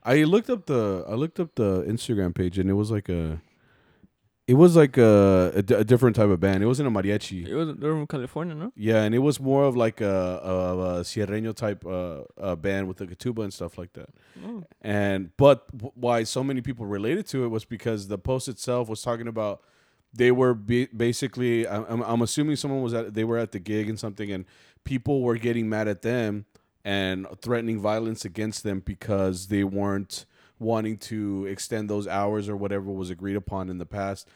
I 0.04 0.24
looked 0.24 0.50
up 0.50 0.66
the 0.66 1.06
I 1.08 1.14
looked 1.14 1.40
up 1.40 1.56
the 1.56 1.84
Instagram 1.84 2.36
page 2.36 2.60
and 2.60 2.70
it 2.70 2.74
was 2.74 2.92
like 2.92 3.08
a, 3.10 3.42
it 4.46 4.56
was 4.56 4.76
like 4.76 4.98
a, 4.98 5.54
a, 5.56 5.84
different 5.84 6.18
type 6.18 6.30
of 6.30 6.40
band. 6.40 6.64
It 6.64 6.68
wasn't 6.68 6.88
a 6.88 6.92
mariachi. 6.92 7.48
It 7.48 7.56
was 7.56 7.76
they 7.78 7.88
were 7.88 7.94
from 7.94 8.08
California, 8.08 8.54
no? 8.54 8.74
Yeah, 8.76 9.04
and 9.04 9.16
it 9.16 9.20
was 9.20 9.40
more 9.40 9.64
of 9.64 9.78
like 9.78 10.02
a, 10.02 10.06
a, 10.44 10.78
a 10.78 11.02
sierreño 11.02 11.56
type 11.56 11.86
uh, 11.86 12.24
uh, 12.38 12.56
band 12.56 12.90
with 12.90 13.00
like 13.00 13.12
a 13.12 13.16
tuba 13.16 13.44
and 13.44 13.54
stuff 13.54 13.78
like 13.78 13.94
that. 13.94 14.10
Oh. 14.46 14.64
And 14.82 15.36
but 15.38 15.72
w- 15.78 15.94
why 15.96 16.24
so 16.24 16.44
many 16.44 16.60
people 16.62 16.86
related 16.86 17.26
to 17.28 17.46
it 17.46 17.48
was 17.48 17.64
because 17.64 18.10
the 18.10 18.18
post 18.18 18.50
itself 18.50 18.90
was 18.90 19.02
talking 19.02 19.28
about 19.28 19.62
they 20.14 20.32
were 20.32 20.54
be- 20.54 20.88
basically 20.88 21.66
I'm, 21.66 21.86
I'm- 21.86 22.04
I'm 22.04 22.22
assuming 22.22 22.58
someone 22.58 22.82
was 22.82 22.94
at 22.94 23.14
they 23.14 23.24
were 23.24 23.38
at 23.38 23.54
the 23.54 23.60
gig 23.60 23.88
and 23.88 23.98
something 23.98 24.30
and 24.30 24.44
people 24.84 25.22
were 25.22 25.38
getting 25.38 25.70
mad 25.70 25.88
at 25.88 26.02
them 26.02 26.46
and 26.84 27.26
threatening 27.42 27.80
violence 27.80 28.26
against 28.26 28.64
them 28.64 28.82
because 28.82 29.48
they 29.48 29.64
weren't 29.64 30.26
wanting 30.60 30.98
to 30.98 31.46
extend 31.48 31.90
those 31.90 32.08
hours 32.08 32.48
or 32.48 32.56
whatever 32.56 32.92
was 32.92 33.10
agreed 33.10 33.36
upon 33.36 33.70
in 33.70 33.78
the 33.78 33.86
past 33.86 34.28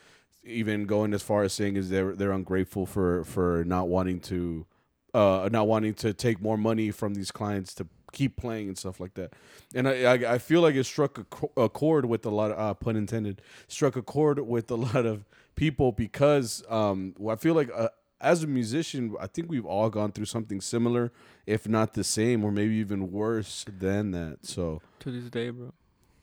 even 0.44 0.86
going 0.86 1.14
as 1.14 1.22
far 1.22 1.44
as 1.44 1.52
saying 1.54 1.76
is 1.76 1.90
they're 1.90 2.14
they're 2.16 2.32
ungrateful 2.32 2.86
for 2.86 3.24
for 3.26 3.64
not 3.66 3.88
wanting 3.90 4.20
to 4.20 4.66
uh 5.14 5.50
not 5.52 5.68
wanting 5.68 5.94
to 5.94 6.14
take 6.14 6.42
more 6.42 6.58
money 6.58 6.90
from 6.92 7.14
these 7.14 7.32
clients 7.32 7.74
to 7.74 7.86
keep 8.14 8.38
playing 8.38 8.70
and 8.70 8.78
stuff 8.78 9.00
like 9.00 9.14
that 9.16 9.34
and 9.76 9.88
i 9.88 10.04
i, 10.04 10.34
I 10.36 10.38
feel 10.38 10.62
like 10.62 10.76
it 10.76 10.86
struck 10.86 11.20
a, 11.58 11.64
a 11.64 11.70
chord 11.70 12.06
with 12.06 12.26
a 12.26 12.30
lot 12.30 12.52
of 12.52 12.60
uh, 12.60 12.74
pun 12.74 12.96
intended 12.96 13.42
struck 13.68 13.96
a 13.98 14.02
chord 14.02 14.40
with 14.40 14.72
a 14.72 14.76
lot 14.76 15.06
of 15.06 15.26
people 15.56 15.92
because 15.92 16.64
um 16.70 17.14
i 17.30 17.36
feel 17.36 17.54
like 17.54 17.70
uh, 17.76 17.90
as 18.22 18.44
a 18.44 18.48
musician 18.48 19.16
i 19.20 19.28
think 19.28 19.50
we've 19.50 19.66
all 19.66 19.90
gone 19.90 20.12
through 20.14 20.26
something 20.26 20.62
similar 20.62 21.12
if 21.46 21.68
not 21.68 21.94
the 21.94 22.04
same 22.04 22.44
or 22.46 22.52
maybe 22.52 22.76
even 22.76 23.12
worse 23.12 23.66
than 23.80 24.12
that 24.12 24.38
so 24.44 24.82
To 25.00 25.12
this 25.12 25.30
day, 25.30 25.50
bro. 25.50 25.74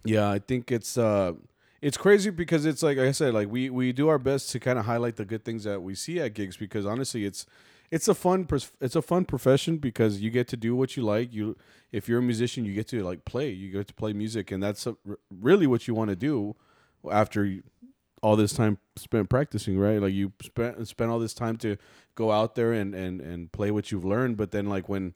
Yeah, 0.04 0.30
I 0.30 0.38
think 0.38 0.70
it's 0.70 0.96
uh 0.98 1.32
it's 1.82 1.98
crazy 1.98 2.30
because 2.30 2.64
it's 2.64 2.82
like, 2.82 2.96
like 2.96 3.08
I 3.08 3.12
said, 3.12 3.34
like 3.34 3.48
we 3.48 3.68
we 3.70 3.92
do 3.92 4.08
our 4.08 4.18
best 4.18 4.50
to 4.52 4.60
kind 4.60 4.78
of 4.78 4.86
highlight 4.86 5.16
the 5.16 5.24
good 5.24 5.44
things 5.44 5.64
that 5.64 5.82
we 5.82 5.94
see 5.94 6.18
at 6.20 6.34
gigs 6.34 6.56
because 6.56 6.86
honestly, 6.86 7.24
it's 7.24 7.46
it's 7.90 8.08
a 8.08 8.14
fun 8.14 8.48
it's 8.80 8.96
a 8.96 9.02
fun 9.02 9.24
profession 9.24 9.76
because 9.78 10.20
you 10.20 10.30
get 10.30 10.48
to 10.48 10.56
do 10.56 10.74
what 10.74 10.96
you 10.96 11.02
like. 11.02 11.32
You 11.32 11.56
if 11.92 12.08
you're 12.08 12.20
a 12.20 12.22
musician, 12.22 12.64
you 12.64 12.74
get 12.74 12.88
to 12.88 13.02
like 13.02 13.24
play. 13.24 13.50
You 13.50 13.70
get 13.70 13.86
to 13.88 13.94
play 13.94 14.12
music, 14.12 14.50
and 14.50 14.62
that's 14.62 14.86
really 15.30 15.66
what 15.66 15.86
you 15.86 15.94
want 15.94 16.10
to 16.10 16.16
do 16.16 16.56
after 17.10 17.58
all 18.22 18.36
this 18.36 18.54
time 18.54 18.78
spent 18.96 19.28
practicing, 19.28 19.78
right? 19.78 20.00
Like 20.00 20.14
you 20.14 20.32
spent 20.42 20.88
spend 20.88 21.10
all 21.10 21.18
this 21.18 21.34
time 21.34 21.56
to 21.58 21.76
go 22.14 22.32
out 22.32 22.54
there 22.54 22.72
and 22.72 22.94
and 22.94 23.20
and 23.20 23.52
play 23.52 23.70
what 23.70 23.92
you've 23.92 24.04
learned, 24.04 24.38
but 24.38 24.50
then 24.50 24.68
like 24.68 24.88
when 24.88 25.12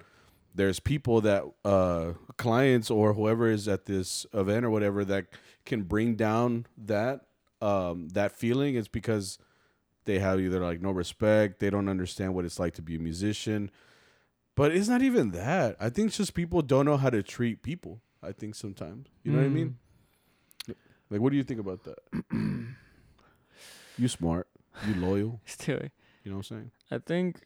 there's 0.59 0.81
people 0.81 1.21
that 1.21 1.45
uh 1.65 2.13
clients 2.37 2.91
or 2.91 3.15
whoever 3.15 3.49
is 3.49 3.69
at 3.69 3.87
this 3.87 4.27
event 4.35 4.67
or 4.67 4.71
whatever 4.71 5.05
that 5.05 5.27
can 5.65 5.83
bring 5.83 6.17
down 6.17 6.67
that 6.77 7.21
um 7.63 8.09
that 8.09 8.33
feeling 8.33 8.75
it's 8.75 8.89
because 8.89 9.39
they 10.05 10.19
have 10.19 10.41
either 10.41 10.59
like 10.61 10.83
no 10.83 10.91
respect 10.91 11.61
they 11.61 11.71
don't 11.71 11.89
understand 11.89 12.35
what 12.35 12.45
it's 12.45 12.59
like 12.59 12.75
to 12.75 12.83
be 12.83 12.97
a 12.97 12.99
musician. 12.99 13.71
But 14.57 14.73
it's 14.75 14.89
not 14.89 15.03
even 15.03 15.31
that. 15.31 15.77
I 15.79 15.89
think 15.89 16.09
it's 16.09 16.17
just 16.17 16.35
people 16.35 16.63
don't 16.63 16.85
know 16.85 16.97
how 16.97 17.11
to 17.11 17.23
treat 17.23 17.63
people 17.63 18.01
i 18.21 18.33
think 18.33 18.57
sometimes. 18.57 19.07
You 19.23 19.33
know 19.33 19.39
what 19.39 19.47
i 19.47 19.49
mean? 19.49 19.79
Like 21.09 21.21
what 21.21 21.31
do 21.31 21.37
you 21.37 21.45
think 21.45 21.61
about 21.61 21.85
that? 21.85 21.99
You 24.01 24.07
smart. 24.07 24.47
You 24.87 24.95
loyal. 24.95 25.41
Still, 25.45 25.81
you 26.23 26.31
know 26.31 26.37
what 26.37 26.51
i'm 26.51 26.57
saying? 26.57 26.71
I 26.91 26.99
think 26.99 27.41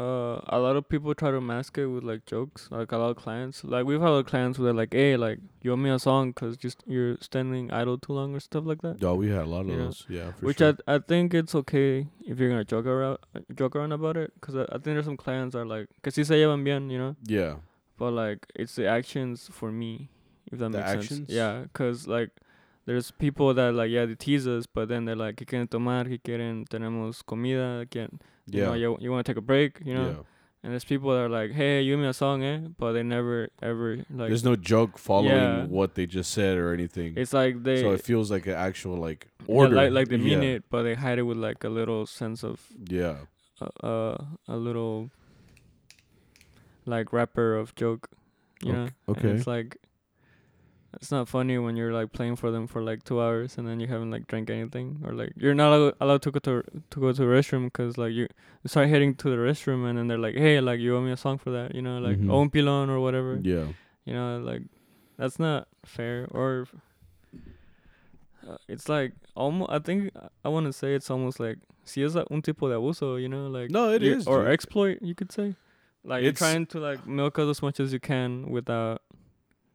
uh 0.00 0.40
a 0.56 0.58
lot 0.58 0.76
of 0.80 0.88
people 0.88 1.14
try 1.14 1.30
to 1.30 1.40
mask 1.40 1.76
it 1.78 1.86
with 1.86 2.04
like 2.10 2.24
jokes. 2.26 2.68
Like 2.70 2.92
a 2.92 2.98
lot 3.02 3.10
of 3.10 3.16
clients, 3.16 3.62
like 3.64 3.84
we've 3.84 4.00
had 4.00 4.08
a 4.08 4.14
lot 4.16 4.18
of 4.24 4.26
clients 4.26 4.56
who 4.58 4.66
are 4.66 4.72
like, 4.72 4.94
"Hey, 4.94 5.16
like 5.16 5.38
you 5.62 5.72
owe 5.72 5.76
me 5.76 5.90
a 5.90 5.98
song 5.98 6.32
'cause 6.32 6.56
just 6.56 6.82
you're 6.86 7.16
standing 7.20 7.70
idle 7.80 7.98
too 7.98 8.14
long 8.14 8.34
or 8.34 8.40
stuff 8.40 8.64
like 8.70 8.80
that." 8.86 9.02
oh 9.04 9.14
we 9.22 9.28
had 9.28 9.42
a 9.48 9.50
lot 9.56 9.62
of 9.66 9.68
Yeah. 9.68 9.76
those 9.84 10.06
yeah 10.08 10.30
for 10.32 10.46
Which 10.46 10.58
sure. 10.58 10.76
I 10.88 10.94
I 10.96 10.98
think 11.12 11.34
it's 11.40 11.54
okay 11.62 12.06
if 12.30 12.38
you're 12.38 12.48
gonna 12.54 12.64
joke 12.74 12.86
around 12.86 13.18
joke 13.62 13.76
around 13.76 13.92
about 13.92 14.16
it, 14.16 14.32
'cause 14.40 14.56
I, 14.56 14.62
I 14.70 14.78
think 14.80 14.84
there's 14.94 15.04
some 15.12 15.16
clients 15.26 15.52
that 15.54 15.60
are 15.64 15.66
like, 15.76 15.88
"Cause 16.02 16.14
si 16.14 16.24
se 16.24 16.34
llevan 16.42 16.64
bien," 16.64 16.88
you 16.90 16.98
know. 16.98 17.16
yeah 17.38 17.56
But 17.98 18.12
like 18.12 18.46
it's 18.54 18.76
the 18.76 18.86
actions 18.86 19.48
for 19.52 19.70
me, 19.70 19.92
if 20.50 20.58
that 20.60 20.70
The 20.72 20.78
makes 20.78 20.90
actions? 20.96 21.28
sense. 21.28 21.30
Yeah, 21.40 21.66
'cause 21.74 22.06
like 22.16 22.30
there's 22.86 23.10
people 23.10 23.52
that 23.54 23.74
like 23.74 23.90
yeah 23.90 24.06
they 24.06 24.14
tease 24.14 24.46
us, 24.48 24.66
but 24.66 24.88
then 24.88 25.04
they're 25.04 25.16
like, 25.16 25.36
"Que 25.36 25.46
quieren 25.46 25.68
tomar? 25.68 26.04
Que 26.04 26.18
quieren? 26.18 26.66
Tenemos 26.68 27.22
comida? 27.24 27.86
Quieren? 27.86 28.20
You 28.46 28.60
yeah 28.60 28.66
know, 28.66 28.74
you, 28.74 28.96
you 29.00 29.10
want 29.12 29.24
to 29.26 29.32
take 29.32 29.38
a 29.38 29.42
break? 29.42 29.80
You 29.84 29.94
know." 29.94 30.08
yeah 30.08 30.22
And 30.62 30.72
there's 30.72 30.84
people 30.84 31.10
that 31.12 31.20
are 31.24 31.28
like, 31.30 31.52
"Hey, 31.52 31.80
you 31.80 31.92
give 31.94 32.00
me 32.00 32.06
a 32.08 32.12
song, 32.12 32.42
eh?" 32.44 32.58
But 32.76 32.92
they 32.92 33.02
never 33.02 33.48
ever 33.62 33.96
like. 34.12 34.28
There's 34.28 34.44
no 34.44 34.56
joke 34.56 34.98
following 34.98 35.32
Yeah. 35.32 35.64
what 35.64 35.94
they 35.94 36.04
just 36.06 36.32
said 36.32 36.58
or 36.58 36.74
anything. 36.74 37.14
it's 37.16 37.32
like 37.32 37.62
they. 37.62 37.80
so 37.80 37.92
it 37.92 38.02
feels 38.04 38.30
like 38.30 38.46
an 38.46 38.56
actual 38.68 38.96
like 38.98 39.28
yeah, 39.48 39.54
order. 39.56 39.74
like 39.76 39.90
like 39.92 40.08
they 40.08 40.18
mean 40.18 40.42
yeah. 40.42 40.56
it, 40.60 40.64
but 40.68 40.82
they 40.82 40.94
hide 40.94 41.18
it 41.18 41.24
with 41.24 41.38
like 41.38 41.64
a 41.64 41.70
little 41.70 42.04
sense 42.04 42.44
of 42.44 42.60
Yeah. 42.90 43.24
uh, 43.60 43.72
uh 43.86 44.16
a 44.48 44.56
little 44.56 45.08
like 46.86 47.12
rapper 47.12 47.56
of 47.56 47.74
joke, 47.74 48.08
you 48.62 48.72
Ok- 48.72 48.76
know. 48.76 48.88
okay. 49.08 49.28
And 49.30 49.38
it's 49.38 49.46
like 49.46 49.76
it's 50.94 51.10
not 51.12 51.28
funny 51.28 51.56
when 51.56 51.76
you're 51.76 51.92
like 51.92 52.12
playing 52.12 52.34
for 52.36 52.50
them 52.50 52.66
for 52.66 52.82
like 52.82 53.04
two 53.04 53.20
hours 53.22 53.56
and 53.58 53.66
then 53.68 53.78
you 53.78 53.86
haven't 53.86 54.10
like 54.10 54.26
drank 54.26 54.50
anything 54.50 55.00
or 55.04 55.12
like 55.12 55.32
you're 55.36 55.54
not 55.54 55.72
allo- 55.72 55.92
allowed 56.00 56.20
to 56.22 56.30
go 56.32 56.40
to 56.40 56.62
to 56.90 57.00
go 57.00 57.12
to 57.12 57.18
the 57.22 57.24
restroom 57.24 57.64
because 57.66 57.96
like 57.96 58.12
you 58.12 58.26
start 58.66 58.88
heading 58.88 59.14
to 59.14 59.30
the 59.30 59.36
restroom 59.36 59.88
and 59.88 59.96
then 59.98 60.08
they're 60.08 60.18
like 60.18 60.34
hey 60.36 60.60
like 60.60 60.80
you 60.80 60.96
owe 60.96 61.00
me 61.00 61.12
a 61.12 61.16
song 61.16 61.38
for 61.38 61.50
that 61.50 61.74
you 61.74 61.80
know 61.82 61.98
like 61.98 62.18
Mhm. 62.18 62.30
owe 62.30 62.40
un 62.40 62.50
pilon 62.50 62.90
or 62.90 62.98
whatever 62.98 63.38
Yeah. 63.42 63.66
you 64.04 64.12
know 64.14 64.38
like 64.40 64.62
that's 65.16 65.38
not 65.38 65.68
fair 65.84 66.26
or 66.32 66.66
uh, 68.48 68.56
it's 68.68 68.88
like 68.88 69.12
almost 69.36 69.70
i 69.70 69.78
think 69.78 70.10
i 70.44 70.48
want 70.48 70.66
to 70.66 70.72
say 70.72 70.94
it's 70.94 71.10
almost 71.10 71.38
like 71.40 71.58
si 71.84 72.02
es 72.02 72.16
un 72.16 72.42
tipo 72.42 72.68
de 72.68 72.74
abuso 72.74 73.20
you 73.20 73.28
know 73.28 73.46
like 73.48 73.70
No, 73.70 73.90
it 73.92 74.02
is, 74.02 74.26
or 74.26 74.44
dude. 74.44 74.52
exploit 74.52 74.98
you 75.02 75.14
could 75.14 75.30
say 75.32 75.54
like 76.04 76.22
you're 76.22 76.32
trying 76.32 76.66
to 76.66 76.80
like 76.80 77.06
milk 77.06 77.38
us 77.38 77.48
as 77.48 77.62
much 77.62 77.80
as 77.80 77.92
you 77.92 78.00
can 78.00 78.50
without 78.50 79.02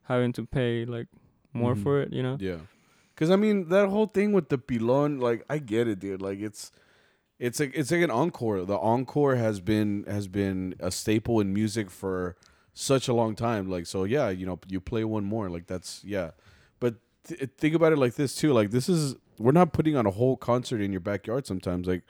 having 0.06 0.32
to 0.34 0.46
pay 0.46 0.86
like 0.86 1.08
more 1.54 1.76
Mhm. 1.76 1.84
for 1.84 2.02
it 2.02 2.12
you 2.14 2.24
know 2.24 2.38
Yeah. 2.40 2.58
Cause 3.16 3.30
I 3.32 3.36
mean 3.38 3.70
that 3.70 3.88
whole 3.90 4.08
thing 4.08 4.34
with 4.34 4.50
the 4.50 4.58
pilon, 4.58 5.20
like 5.22 5.46
I 5.50 5.58
get 5.60 5.88
it, 5.88 6.00
dude. 6.00 6.22
Like 6.22 6.40
it's 6.42 6.70
it's 7.40 7.62
like 7.62 7.72
it's 7.74 7.90
like 7.90 8.02
an 8.02 8.12
encore. 8.12 8.66
The 8.66 8.78
encore 8.78 9.36
has 9.38 9.62
been 9.62 10.04
has 10.06 10.28
been 10.28 10.76
a 10.82 10.92
staple 10.92 11.40
in 11.40 11.54
music 11.54 11.90
for 11.90 12.36
such 12.74 13.08
a 13.08 13.14
long 13.14 13.34
time. 13.36 13.70
Like 13.70 13.86
so, 13.86 14.04
yeah, 14.04 14.28
you 14.30 14.46
know, 14.46 14.60
you 14.68 14.82
play 14.82 15.06
one 15.06 15.24
more. 15.24 15.50
Like 15.50 15.68
that's 15.68 16.04
yeah. 16.04 16.32
But 16.82 16.96
th- 17.24 17.50
think 17.58 17.74
about 17.74 17.94
it 17.94 17.98
like 17.98 18.16
this 18.16 18.36
too. 18.36 18.52
Like 18.52 18.72
this 18.72 18.90
is 18.90 19.16
we're 19.40 19.54
not 19.54 19.72
putting 19.72 19.96
on 19.96 20.06
a 20.06 20.12
whole 20.12 20.36
concert 20.36 20.82
in 20.82 20.92
your 20.92 21.00
backyard. 21.02 21.48
Sometimes 21.48 21.88
like 21.88 22.04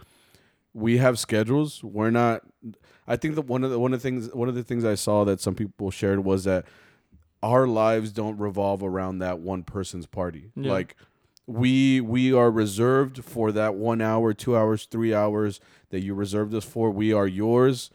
we 0.73 0.97
have 0.97 1.19
schedules. 1.19 1.83
We're 1.83 2.09
not. 2.09 2.41
I 3.07 3.15
think 3.15 3.35
that 3.35 3.43
one 3.43 3.63
of 3.63 3.69
the 3.69 3.77
one 3.77 3.93
of 3.93 4.01
the 4.01 4.03
things 4.03 4.33
one 4.33 4.49
of 4.49 4.55
the 4.55 4.63
things 4.63 4.83
I 4.83 4.95
saw 4.95 5.23
that 5.25 5.39
some 5.39 5.53
people 5.53 5.91
shared 5.91 6.25
was 6.25 6.45
that 6.45 6.65
our 7.43 7.67
lives 7.67 8.11
don't 8.11 8.37
revolve 8.37 8.83
around 8.83 9.19
that 9.19 9.39
one 9.39 9.63
person's 9.63 10.05
party. 10.05 10.51
Yeah. 10.55 10.71
Like 10.71 10.95
we 11.47 12.01
we 12.01 12.33
are 12.33 12.49
reserved 12.49 13.23
for 13.23 13.51
that 13.51 13.75
one 13.75 14.01
hour, 14.01 14.33
two 14.33 14.57
hours, 14.57 14.85
three 14.85 15.13
hours 15.13 15.59
that 15.89 16.01
you 16.01 16.13
reserved 16.15 16.53
us 16.53 16.65
for. 16.65 16.89
We 16.89 17.13
are 17.13 17.27
yours 17.27 17.91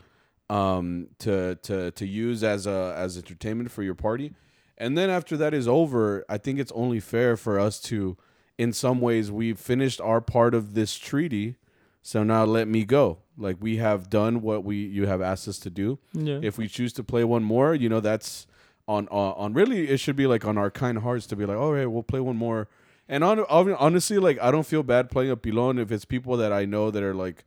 um 0.48 1.06
to 1.18 1.56
to 1.62 1.90
to 1.92 2.06
use 2.06 2.42
as 2.42 2.66
a 2.66 2.94
as 2.96 3.16
entertainment 3.16 3.70
for 3.70 3.82
your 3.82 3.94
party. 3.94 4.34
And 4.78 4.96
then 4.96 5.10
after 5.10 5.36
that 5.36 5.52
is 5.52 5.68
over, 5.68 6.24
I 6.28 6.38
think 6.38 6.58
it's 6.58 6.72
only 6.72 7.00
fair 7.00 7.36
for 7.36 7.58
us 7.58 7.80
to 7.82 8.16
in 8.56 8.72
some 8.72 9.00
ways 9.00 9.30
we've 9.30 9.58
finished 9.58 10.00
our 10.00 10.20
part 10.20 10.54
of 10.54 10.74
this 10.74 10.96
treaty. 10.98 11.56
So 12.02 12.22
now 12.22 12.44
let 12.44 12.66
me 12.66 12.84
go. 12.84 13.18
Like 13.36 13.56
we 13.60 13.76
have 13.76 14.08
done 14.10 14.42
what 14.42 14.64
we 14.64 14.76
you 14.76 15.06
have 15.06 15.20
asked 15.20 15.48
us 15.48 15.58
to 15.60 15.70
do 15.70 15.98
yeah 16.12 16.40
if 16.42 16.56
we 16.56 16.68
choose 16.68 16.92
to 16.94 17.04
play 17.04 17.24
one 17.24 17.42
more, 17.42 17.74
you 17.74 17.88
know, 17.88 18.00
that's 18.00 18.46
on 18.90 19.06
on, 19.08 19.34
on 19.36 19.54
really 19.54 19.88
it 19.88 19.98
should 19.98 20.16
be 20.16 20.26
like 20.26 20.44
on 20.44 20.58
our 20.58 20.70
kind 20.70 20.98
hearts 20.98 21.26
to 21.28 21.36
be 21.36 21.46
like, 21.46 21.56
all 21.56 21.72
right, 21.72 21.86
we'll 21.86 22.02
play 22.02 22.20
one 22.20 22.36
more. 22.36 22.68
And 23.08 23.24
on, 23.24 23.40
honestly, 23.48 24.18
like 24.18 24.38
I 24.40 24.50
don't 24.50 24.66
feel 24.66 24.82
bad 24.82 25.10
playing 25.10 25.30
a 25.30 25.36
pilon 25.36 25.78
if 25.78 25.90
it's 25.92 26.04
people 26.04 26.36
that 26.36 26.52
I 26.52 26.64
know 26.64 26.90
that 26.90 27.02
are 27.02 27.14
like, 27.14 27.44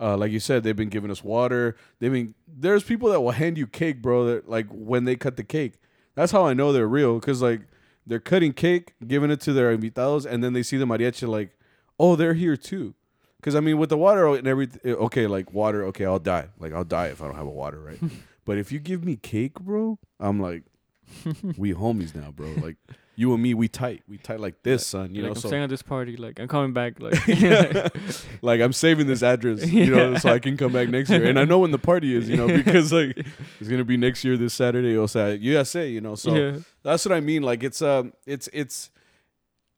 uh, 0.00 0.16
like 0.16 0.30
you 0.30 0.40
said, 0.40 0.62
they've 0.62 0.76
been 0.76 0.88
giving 0.88 1.10
us 1.10 1.22
water. 1.22 1.76
They've 1.98 2.12
been 2.12 2.34
there's 2.46 2.84
people 2.84 3.10
that 3.10 3.20
will 3.20 3.32
hand 3.32 3.58
you 3.58 3.66
cake, 3.66 4.00
bro. 4.00 4.26
That 4.26 4.48
like 4.48 4.66
when 4.70 5.04
they 5.04 5.16
cut 5.16 5.36
the 5.36 5.44
cake, 5.44 5.74
that's 6.14 6.32
how 6.32 6.46
I 6.46 6.54
know 6.54 6.72
they're 6.72 6.88
real 6.88 7.18
because 7.18 7.42
like 7.42 7.62
they're 8.06 8.20
cutting 8.20 8.52
cake, 8.52 8.94
giving 9.06 9.30
it 9.30 9.40
to 9.42 9.52
their 9.52 9.76
invitados, 9.76 10.24
and 10.26 10.42
then 10.42 10.52
they 10.52 10.62
see 10.62 10.76
the 10.76 10.86
mariachi 10.86 11.28
like, 11.28 11.56
oh, 11.98 12.16
they're 12.16 12.34
here 12.34 12.56
too. 12.56 12.94
Because 13.36 13.54
I 13.54 13.60
mean, 13.60 13.78
with 13.78 13.90
the 13.90 13.98
water 13.98 14.26
and 14.28 14.46
everything, 14.46 14.94
okay, 14.94 15.26
like 15.26 15.52
water, 15.52 15.84
okay, 15.86 16.04
I'll 16.04 16.18
die. 16.18 16.48
Like 16.58 16.72
I'll 16.72 16.84
die 16.84 17.08
if 17.08 17.20
I 17.22 17.26
don't 17.26 17.36
have 17.36 17.46
a 17.46 17.50
water, 17.50 17.80
right? 17.80 18.00
But 18.48 18.56
if 18.56 18.72
you 18.72 18.78
give 18.78 19.04
me 19.04 19.16
cake, 19.16 19.60
bro, 19.60 19.98
I'm 20.18 20.40
like, 20.40 20.62
we 21.58 21.74
homies 21.74 22.14
now, 22.14 22.30
bro. 22.30 22.48
Like 22.62 22.76
you 23.14 23.34
and 23.34 23.42
me, 23.42 23.52
we 23.52 23.68
tight, 23.68 24.04
we 24.08 24.16
tight 24.16 24.40
like 24.40 24.62
this, 24.62 24.86
son. 24.86 25.14
You 25.14 25.20
like 25.20 25.26
know, 25.26 25.34
i'm 25.34 25.40
so 25.40 25.48
staying 25.48 25.64
at 25.64 25.68
this 25.68 25.82
party 25.82 26.16
like 26.16 26.40
i'm 26.40 26.48
coming 26.48 26.72
back 26.72 26.98
like 26.98 27.14
like 28.42 28.62
I'm 28.62 28.72
saving 28.72 29.06
this 29.06 29.22
address, 29.22 29.70
you 29.70 29.94
know, 29.94 30.16
so 30.16 30.30
I 30.30 30.38
can 30.38 30.56
come 30.56 30.72
back 30.72 30.88
next 30.88 31.10
year. 31.10 31.26
And 31.26 31.38
I 31.38 31.44
know 31.44 31.58
when 31.58 31.72
the 31.72 31.78
party 31.78 32.16
is, 32.16 32.26
you 32.26 32.38
know, 32.38 32.46
because 32.48 32.90
like 32.90 33.18
it's 33.60 33.68
gonna 33.68 33.84
be 33.84 33.98
next 33.98 34.24
year 34.24 34.38
this 34.38 34.54
Saturday 34.54 34.96
or 34.96 35.08
Saturday, 35.08 35.44
USA, 35.44 35.86
you 35.86 36.00
know. 36.00 36.14
So 36.14 36.34
yeah 36.34 36.58
that's 36.82 37.04
what 37.04 37.14
I 37.14 37.20
mean. 37.20 37.42
Like 37.42 37.62
it's 37.62 37.82
um, 37.82 38.14
it's 38.26 38.48
it's. 38.54 38.90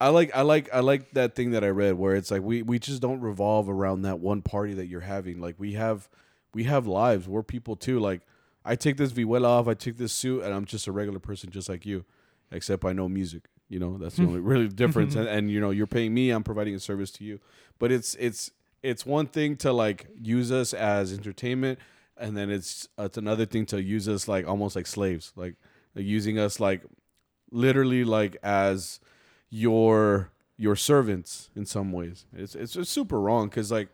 I 0.01 0.11
like 0.11 0.31
I 0.35 0.43
like 0.43 0.73
I 0.73 0.79
like 0.81 1.11
that 1.11 1.35
thing 1.35 1.51
that 1.51 1.65
I 1.65 1.69
read 1.69 1.95
where 1.95 2.15
it's 2.15 2.31
like 2.31 2.43
we 2.43 2.63
we 2.63 2.79
just 2.79 3.03
don't 3.03 3.21
revolve 3.21 3.69
around 3.69 4.03
that 4.03 4.21
one 4.21 4.43
party 4.43 4.75
that 4.75 4.87
you're 4.87 5.01
having. 5.01 5.41
Like 5.41 5.57
we 5.59 5.73
have 5.73 6.09
we 6.55 6.65
have 6.65 6.87
lives. 6.87 7.29
We're 7.29 7.43
people 7.43 7.75
too. 7.77 7.99
Like 7.99 8.23
I 8.65 8.77
take 8.77 8.97
this 8.97 9.13
vihuela 9.13 9.47
off, 9.47 9.69
I 9.69 9.75
take 9.75 9.97
this 9.97 10.13
suit, 10.13 10.43
and 10.43 10.53
I'm 10.53 10.65
just 10.65 10.87
a 10.87 10.93
regular 10.93 11.19
person 11.19 11.51
just 11.51 11.69
like 11.69 11.87
you, 11.87 12.05
except 12.51 12.85
I 12.85 12.93
know 12.93 13.09
music. 13.09 13.45
You 13.69 13.79
know 13.79 13.99
that's 13.99 14.17
the 14.17 14.23
mm. 14.23 14.29
only 14.29 14.41
really 14.41 14.69
difference. 14.83 15.15
Mm-hmm. 15.15 15.27
And, 15.27 15.29
and 15.29 15.51
you 15.51 15.61
know 15.61 15.71
you're 15.71 15.87
paying 15.87 16.13
me, 16.13 16.31
I'm 16.31 16.43
providing 16.43 16.75
a 16.75 16.81
service 16.81 17.11
to 17.13 17.25
you. 17.25 17.41
But 17.79 17.93
it's 17.93 18.15
it's 18.17 18.51
it's 18.83 19.07
one 19.07 19.27
thing 19.27 19.57
to 19.59 19.73
like 19.73 20.09
use 20.21 20.51
us 20.51 20.75
as 20.75 21.13
entertainment, 21.13 21.79
and 22.17 22.37
then 22.37 22.51
it's 22.51 22.89
it's 22.99 23.17
another 23.17 23.47
thing 23.47 23.67
to 23.67 23.83
use 23.83 24.09
us 24.09 24.29
like 24.29 24.47
almost 24.47 24.77
like 24.77 24.87
slaves, 24.87 25.33
like, 25.37 25.55
like 25.95 26.05
using 26.05 26.39
us 26.39 26.61
like 26.61 26.83
literally 27.51 28.05
like 28.05 28.37
as 28.43 29.01
your 29.51 30.31
your 30.57 30.77
servants 30.77 31.51
in 31.57 31.65
some 31.65 31.93
ways. 31.93 32.27
It's 32.35 32.55
it's 32.55 32.73
just 32.73 32.93
super 32.93 33.21
wrong 33.21 33.49
because 33.49 33.71
like 33.73 33.89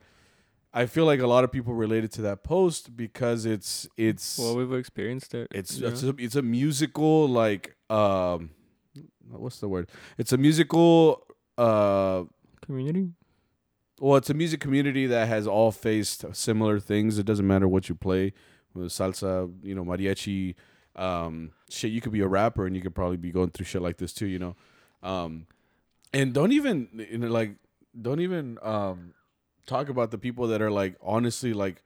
I 0.77 0.87
feel 0.87 1.07
like 1.07 1.21
a 1.21 1.27
lot 1.27 1.43
of 1.43 1.51
people 1.51 1.73
related 1.75 2.13
to 2.13 2.23
that 2.23 2.45
post 2.45 2.97
because 2.97 3.47
it's 3.47 3.89
it's 3.97 4.39
well 4.39 4.57
we've 4.57 4.73
experienced 4.75 5.35
it 5.35 5.49
it's 5.51 5.79
you 5.79 5.89
it's 5.89 6.03
a, 6.03 6.15
it's 6.19 6.37
a 6.37 6.43
musical 6.43 7.29
like 7.29 7.75
um 7.91 8.51
what's 9.31 9.59
the 9.59 9.69
word? 9.69 9.89
It's 10.19 10.33
a 10.33 10.37
musical 10.37 11.27
uh 11.59 12.25
community 12.61 13.11
well, 13.99 14.17
it's 14.17 14.29
a 14.29 14.35
music 14.35 14.61
community 14.61 15.07
that 15.07 15.27
has 15.29 15.47
all 15.47 15.73
faced 15.73 16.25
similar 16.35 16.79
things. 16.79 17.19
It 17.19 17.25
doesn't 17.25 17.47
matter 17.47 17.67
what 17.67 17.89
you 17.89 17.95
play, 17.95 18.35
with 18.75 18.89
salsa, 18.89 19.51
you 19.63 19.75
know, 19.75 19.85
mariachi, 19.85 20.55
um, 20.97 21.53
shit. 21.71 21.93
You 21.93 22.03
could 22.03 22.13
be 22.13 22.21
a 22.21 22.29
rapper 22.29 22.67
and 22.67 22.77
you 22.77 22.83
could 22.83 22.95
probably 22.95 23.17
be 23.17 23.33
going 23.33 23.51
through 23.51 23.65
shit 23.65 23.81
like 23.81 23.97
this 23.97 24.13
too, 24.13 24.27
you 24.27 24.39
know. 24.39 24.55
Um, 25.03 25.47
and 26.13 26.35
don't 26.35 26.53
even 26.53 27.07
you 27.11 27.19
know, 27.19 27.29
like 27.29 27.57
don't 27.99 28.21
even 28.21 28.59
um 28.63 29.15
talk 29.67 29.89
about 29.89 30.11
the 30.11 30.19
people 30.19 30.47
that 30.49 30.63
are 30.63 30.71
like 30.71 30.97
honestly 31.03 31.53
like 31.53 31.83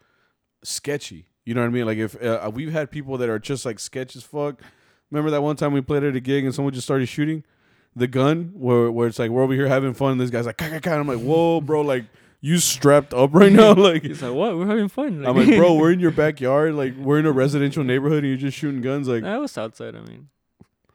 sketchy. 0.63 1.27
You 1.45 1.55
know 1.55 1.63
what 1.63 1.69
I 1.69 1.71
mean? 1.71 1.87
Like 1.87 1.99
if 1.99 2.21
uh, 2.23 2.51
we've 2.53 2.71
had 2.73 2.91
people 2.91 3.19
that 3.19 3.29
are 3.29 3.39
just 3.39 3.65
like 3.65 3.79
sketch 3.79 4.15
as 4.17 4.23
fuck. 4.23 4.61
Remember 5.11 5.31
that 5.31 5.43
one 5.43 5.57
time 5.57 5.73
we 5.73 5.81
played 5.81 6.05
at 6.05 6.15
a 6.15 6.21
gig 6.21 6.45
and 6.45 6.55
someone 6.55 6.73
just 6.73 6.87
started 6.87 7.07
shooting 7.07 7.43
the 7.97 8.07
gun 8.07 8.53
where 8.55 8.91
where 8.93 9.09
it's 9.09 9.19
like 9.19 9.31
we're 9.31 9.43
over 9.43 9.55
here 9.55 9.67
having 9.67 9.95
fun. 9.95 10.13
And 10.13 10.21
this 10.21 10.31
guy's 10.31 10.47
like, 10.47 10.57
"Ka, 10.59 10.69
ka, 10.69 10.79
ka," 10.79 10.91
and 10.93 11.01
I'm 11.01 11.09
like, 11.09 11.19
whoa, 11.21 11.61
bro, 11.61 11.81
like 11.81 12.05
you 12.41 12.59
strapped 12.59 13.13
up 13.13 13.31
right 13.35 13.51
now, 13.53 13.73
like. 13.89 14.03
He's 14.03 14.23
like, 14.23 14.33
what? 14.33 14.57
We're 14.57 14.67
having 14.67 14.89
fun. 14.89 15.27
I'm 15.27 15.37
like, 15.37 15.57
bro, 15.57 15.75
we're 15.75 15.91
in 15.93 15.99
your 16.01 16.11
backyard, 16.25 16.75
like 16.75 16.95
we're 16.97 17.19
in 17.19 17.27
a 17.27 17.33
residential 17.33 17.83
neighborhood, 17.83 18.19
and 18.19 18.29
you're 18.29 18.37
just 18.37 18.57
shooting 18.57 18.81
guns, 18.83 19.09
like. 19.09 19.25
I 19.25 19.39
was 19.39 19.59
outside. 19.59 19.97
I 19.97 20.01
mean, 20.03 20.29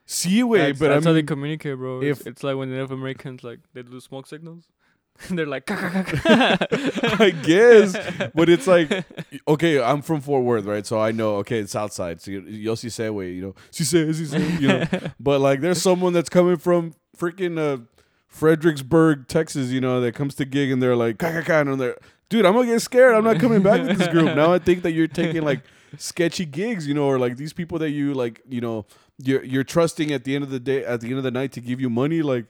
See 0.05 0.43
way, 0.43 0.71
but 0.71 0.87
that's 0.89 1.05
I 1.05 1.09
how 1.09 1.13
they 1.13 1.19
mean, 1.19 1.25
communicate, 1.27 1.77
bro. 1.77 2.01
if- 2.01 2.21
If 2.21 2.27
it's 2.27 2.43
like 2.43 2.55
when 2.55 2.69
the 2.69 2.75
Native 2.75 2.91
Americans 2.91 3.43
like 3.43 3.59
they 3.73 3.81
do 3.83 3.99
smoke 3.99 4.27
signals, 4.27 4.65
they're 5.29 5.45
like. 5.45 5.63
I 5.71 7.33
guess, 7.43 7.93
but 8.33 8.49
it's 8.49 8.67
like, 8.67 9.05
okay, 9.47 9.81
I'm 9.81 10.01
from 10.01 10.21
Fort 10.21 10.43
Worth, 10.43 10.65
right? 10.65 10.85
So 10.85 10.99
I 10.99 11.11
know, 11.11 11.35
okay, 11.37 11.59
it's 11.59 11.75
outside. 11.75 12.21
So 12.21 12.31
see 12.31 12.89
Segway, 12.89 13.35
you 13.35 13.41
know, 13.41 13.55
si 13.71 13.83
se, 13.83 14.11
si 14.13 14.25
se, 14.25 14.57
you 14.59 14.67
know. 14.67 14.83
but 15.19 15.39
like, 15.41 15.61
there's 15.61 15.81
someone 15.81 16.13
that's 16.13 16.29
coming 16.29 16.57
from 16.57 16.93
freaking 17.17 17.57
uh, 17.57 17.83
Fredericksburg, 18.27 19.27
Texas, 19.27 19.69
you 19.69 19.79
know, 19.79 20.01
that 20.01 20.13
comes 20.13 20.35
to 20.35 20.45
gig 20.45 20.71
and 20.71 20.81
they're 20.83 20.95
like, 20.95 21.17
ka, 21.17 21.31
ka, 21.31 21.41
ka, 21.41 21.61
and 21.61 21.79
they're, 21.79 21.97
dude, 22.29 22.45
I'm 22.45 22.53
gonna 22.53 22.67
get 22.67 22.81
scared. 22.81 23.15
I'm 23.15 23.23
not 23.23 23.39
coming 23.39 23.61
back 23.61 23.81
with 23.87 23.97
this 23.97 24.07
group. 24.09 24.35
Now 24.35 24.53
I 24.53 24.59
think 24.59 24.83
that 24.83 24.91
you're 24.91 25.07
taking 25.07 25.43
like 25.43 25.61
sketchy 25.97 26.45
gigs, 26.45 26.85
you 26.87 26.93
know, 26.93 27.05
or 27.05 27.17
like 27.17 27.37
these 27.37 27.53
people 27.53 27.79
that 27.79 27.91
you 27.91 28.13
like, 28.13 28.41
you 28.49 28.59
know, 28.59 28.85
you're 29.17 29.43
you're 29.43 29.63
trusting 29.63 30.11
at 30.11 30.25
the 30.25 30.35
end 30.35 30.43
of 30.43 30.49
the 30.49 30.59
day, 30.59 30.83
at 30.83 30.99
the 30.99 31.07
end 31.07 31.17
of 31.17 31.23
the 31.23 31.31
night 31.31 31.53
to 31.53 31.61
give 31.61 31.79
you 31.79 31.89
money, 31.89 32.21
like. 32.21 32.45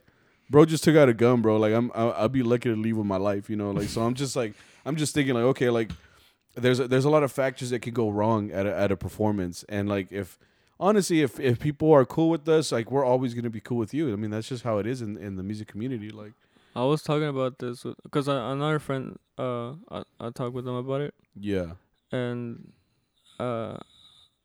Bro 0.48 0.66
just 0.66 0.84
took 0.84 0.96
out 0.96 1.08
a 1.08 1.14
gun, 1.14 1.42
bro. 1.42 1.56
Like 1.56 1.74
I'm, 1.74 1.90
I'll, 1.94 2.12
I'll 2.12 2.28
be 2.28 2.42
lucky 2.42 2.68
to 2.68 2.76
leave 2.76 2.96
with 2.96 3.06
my 3.06 3.16
life, 3.16 3.50
you 3.50 3.56
know. 3.56 3.70
Like 3.70 3.88
so, 3.88 4.02
I'm 4.02 4.14
just 4.14 4.36
like, 4.36 4.54
I'm 4.84 4.96
just 4.96 5.14
thinking 5.14 5.34
like, 5.34 5.44
okay, 5.44 5.70
like 5.70 5.90
there's 6.54 6.80
a, 6.80 6.88
there's 6.88 7.04
a 7.04 7.10
lot 7.10 7.22
of 7.22 7.32
factors 7.32 7.70
that 7.70 7.80
can 7.80 7.92
go 7.92 8.10
wrong 8.10 8.50
at 8.50 8.66
a, 8.66 8.74
at 8.74 8.92
a 8.92 8.96
performance, 8.96 9.64
and 9.68 9.88
like 9.88 10.12
if 10.12 10.38
honestly, 10.78 11.22
if 11.22 11.38
if 11.40 11.58
people 11.58 11.92
are 11.92 12.04
cool 12.04 12.30
with 12.30 12.48
us, 12.48 12.72
like 12.72 12.90
we're 12.90 13.04
always 13.04 13.34
gonna 13.34 13.50
be 13.50 13.60
cool 13.60 13.78
with 13.78 13.92
you. 13.92 14.12
I 14.12 14.16
mean, 14.16 14.30
that's 14.30 14.48
just 14.48 14.62
how 14.64 14.78
it 14.78 14.86
is 14.86 15.02
in 15.02 15.16
in 15.16 15.36
the 15.36 15.42
music 15.42 15.68
community. 15.68 16.10
Like, 16.10 16.32
I 16.74 16.84
was 16.84 17.02
talking 17.02 17.28
about 17.28 17.58
this 17.58 17.84
because 18.02 18.28
another 18.28 18.78
friend, 18.78 19.18
uh, 19.38 19.72
I 19.90 20.02
I 20.20 20.30
talked 20.30 20.54
with 20.54 20.64
them 20.64 20.76
about 20.76 21.00
it, 21.00 21.14
yeah, 21.38 21.72
and 22.12 22.72
uh, 23.38 23.78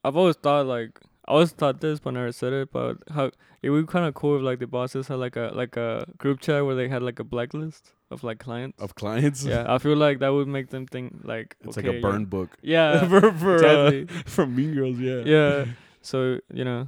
I've 0.03 0.17
always 0.17 0.35
thought 0.35 0.65
like 0.65 0.99
I 1.27 1.31
always 1.33 1.51
thought 1.51 1.81
this, 1.81 1.99
when 2.03 2.17
I 2.17 2.29
said 2.31 2.53
it. 2.53 2.71
But 2.71 2.97
how 3.13 3.31
it 3.61 3.69
would 3.69 3.85
be 3.87 3.91
kind 3.91 4.05
of 4.05 4.13
cool 4.15 4.37
if 4.37 4.41
like 4.41 4.59
the 4.59 4.67
bosses 4.67 5.07
had 5.07 5.15
like 5.15 5.35
a 5.35 5.51
like 5.53 5.77
a 5.77 6.05
group 6.17 6.39
chat 6.39 6.65
where 6.65 6.75
they 6.75 6.87
had 6.89 7.03
like 7.03 7.19
a 7.19 7.23
blacklist 7.23 7.93
of 8.09 8.23
like 8.23 8.39
clients. 8.39 8.81
of 8.81 8.95
clients. 8.95 9.45
yeah, 9.45 9.65
I 9.67 9.77
feel 9.77 9.95
like 9.95 10.19
that 10.19 10.29
would 10.29 10.47
make 10.47 10.69
them 10.69 10.85
think 10.87 11.21
like 11.23 11.55
it's 11.61 11.77
okay, 11.77 11.87
like 11.87 11.97
a 11.97 12.01
burn 12.01 12.25
book 12.25 12.57
Yeah, 12.61 13.07
for, 13.07 13.31
for 13.33 13.63
uh, 13.65 13.89
exactly. 13.89 14.21
from 14.25 14.55
Mean 14.55 14.73
Girls. 14.73 14.97
Yeah, 14.99 15.21
yeah. 15.25 15.65
So 16.01 16.39
you 16.53 16.65
know, 16.65 16.87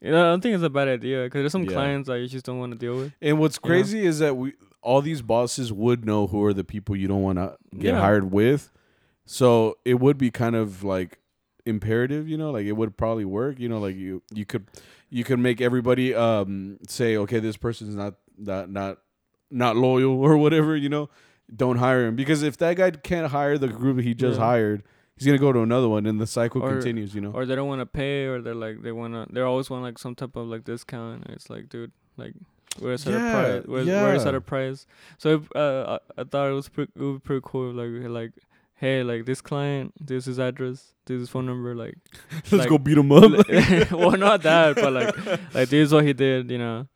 you 0.00 0.10
know, 0.12 0.20
I 0.20 0.30
don't 0.30 0.40
think 0.40 0.54
it's 0.54 0.62
a 0.64 0.70
bad 0.70 0.86
idea 0.88 1.24
because 1.24 1.40
there's 1.42 1.52
some 1.52 1.64
Yeah. 1.64 1.72
clients 1.72 2.08
that 2.08 2.20
you 2.20 2.28
just 2.28 2.44
don't 2.46 2.58
want 2.60 2.72
to 2.72 2.78
deal 2.78 2.96
with. 2.98 3.12
And 3.20 3.38
what's 3.40 3.58
You 3.62 3.68
know? 3.68 3.74
crazy 3.74 4.06
is 4.06 4.20
that 4.20 4.36
we 4.36 4.52
all 4.82 5.00
these 5.02 5.22
bosses 5.22 5.72
would 5.72 6.04
know 6.04 6.26
who 6.28 6.44
are 6.44 6.52
the 6.54 6.62
people 6.64 6.94
you 6.94 7.08
don't 7.08 7.22
want 7.22 7.38
to 7.38 7.56
get 7.76 7.94
Yeah. 7.94 8.00
hired 8.00 8.30
with. 8.30 8.70
So 9.26 9.76
it 9.84 9.94
would 9.94 10.18
be 10.18 10.30
kind 10.30 10.54
of 10.54 10.84
like 10.84 11.18
imperative, 11.66 12.28
you 12.28 12.36
know, 12.36 12.50
like 12.50 12.66
it 12.66 12.72
would 12.72 12.96
probably 12.96 13.24
work, 13.24 13.58
you 13.58 13.68
know, 13.68 13.78
like 13.78 13.96
you 13.96 14.22
you 14.32 14.44
could 14.44 14.66
you 15.10 15.24
could 15.24 15.38
make 15.38 15.60
everybody 15.60 16.14
um 16.14 16.78
say, 16.88 17.16
okay, 17.16 17.40
this 17.40 17.56
person's 17.56 17.94
not 17.94 18.14
not 18.38 18.70
not 18.70 18.98
not 19.50 19.76
loyal 19.76 20.18
or 20.20 20.36
whatever, 20.36 20.76
you 20.76 20.88
know, 20.88 21.08
don't 21.54 21.76
hire 21.76 22.06
him 22.06 22.16
because 22.16 22.42
if 22.42 22.56
that 22.58 22.76
guy 22.76 22.90
can't 22.90 23.30
hire 23.30 23.56
the 23.58 23.68
group 23.68 24.00
he 24.00 24.14
just 24.14 24.38
Yeah. 24.38 24.44
hired, 24.46 24.82
he's 25.16 25.26
gonna 25.26 25.38
go 25.38 25.52
to 25.52 25.60
another 25.60 25.88
one 25.88 26.06
and 26.06 26.20
the 26.20 26.26
cycle 26.26 26.62
Or- 26.62 26.70
continues, 26.70 27.14
you 27.14 27.20
know. 27.20 27.30
or 27.32 27.46
they 27.46 27.54
don't 27.54 27.68
want 27.68 27.80
to 27.80 27.86
pay, 27.86 28.24
or 28.26 28.40
they're 28.42 28.54
like 28.54 28.82
they 28.82 28.92
wanna, 28.92 29.26
they 29.30 29.40
always 29.40 29.70
want 29.70 29.82
like 29.82 29.98
some 29.98 30.14
type 30.14 30.36
of 30.36 30.46
like 30.48 30.64
discount. 30.64 31.24
It's 31.30 31.48
like, 31.48 31.68
dude, 31.68 31.92
like 32.16 32.34
where's 32.80 33.06
at 33.06 33.14
a 33.14 33.16
Yeah, 33.18 33.32
price? 33.32 33.62
Where's, 33.66 33.86
where's 33.86 34.26
at 34.26 34.34
a 34.34 34.40
price? 34.40 34.86
So 35.18 35.28
if, 35.36 35.56
uh, 35.56 35.98
I, 36.18 36.22
I 36.22 36.24
thought 36.24 36.50
it 36.50 36.54
was 36.54 36.68
pretty, 36.68 36.92
it 36.96 37.02
would 37.02 37.14
be 37.22 37.26
pretty 37.26 37.42
cool. 37.44 37.72
Like 37.72 38.08
like, 38.10 38.32
hey, 38.74 39.02
like 39.02 39.24
this 39.26 39.40
client, 39.40 39.92
this 40.00 40.24
is 40.24 40.26
his 40.26 40.38
address, 40.38 40.94
this 41.06 41.22
is 41.22 41.28
phone 41.28 41.46
number, 41.46 41.74
like. 41.74 41.96
Let's 42.34 42.52
like- 42.52 42.68
go 42.68 42.78
beat 42.78 42.98
him 42.98 43.12
up. 43.12 43.48
well, 43.90 44.12
not 44.12 44.42
that, 44.42 44.76
but 44.76 44.92
like, 44.92 45.26
like 45.54 45.68
this 45.68 45.88
is 45.88 45.92
what 45.92 46.04
he 46.04 46.12
did. 46.12 46.50
You 46.50 46.58
know, 46.58 46.88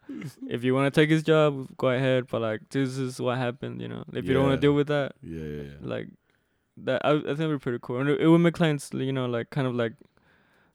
if 0.49 0.65
you 0.65 0.75
want 0.75 0.93
to 0.93 1.01
take 1.01 1.11
his 1.11 1.23
job, 1.23 1.69
go 1.77 1.89
ahead. 1.89 2.27
But 2.31 2.43
like, 2.43 2.69
this 2.71 2.99
is 2.99 3.21
what 3.21 3.39
happened. 3.39 3.81
You 3.81 3.89
know, 3.89 4.05
if 4.13 4.27
you 4.27 4.35
don't 4.35 4.45
want 4.45 4.61
to 4.61 4.67
deal 4.67 4.75
with 4.75 4.89
that, 4.89 5.13
yeah, 5.23 5.43
yeah, 5.43 5.63
yeah. 5.63 5.71
like 5.81 6.09
that 6.85 7.05
I, 7.05 7.13
I 7.13 7.21
think 7.21 7.41
would 7.41 7.59
be 7.59 7.59
pretty 7.59 7.79
cool 7.83 8.01
and 8.01 8.09
it, 8.09 8.21
it 8.21 8.29
would 8.29 8.39
make 8.39 8.55
clients 8.55 8.91
you 8.93 9.13
know 9.13 9.27
like 9.27 9.51
kind 9.51 9.67
of 9.67 9.75
like 9.75 9.95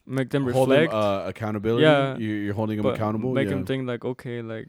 make 0.06 0.30
them 0.32 0.44
Hold 0.50 0.70
them, 0.70 0.82
reflect 0.82 0.94
uh, 0.94 1.24
accountability. 1.28 1.84
Yeah, 1.84 2.18
you, 2.18 2.30
you're 2.30 2.54
holding 2.54 2.82
them 2.82 2.94
accountable. 2.94 3.32
make 3.32 3.46
yeah. 3.46 3.52
them 3.52 3.66
think 3.66 3.88
like 3.88 4.04
okay 4.04 4.42
like 4.42 4.68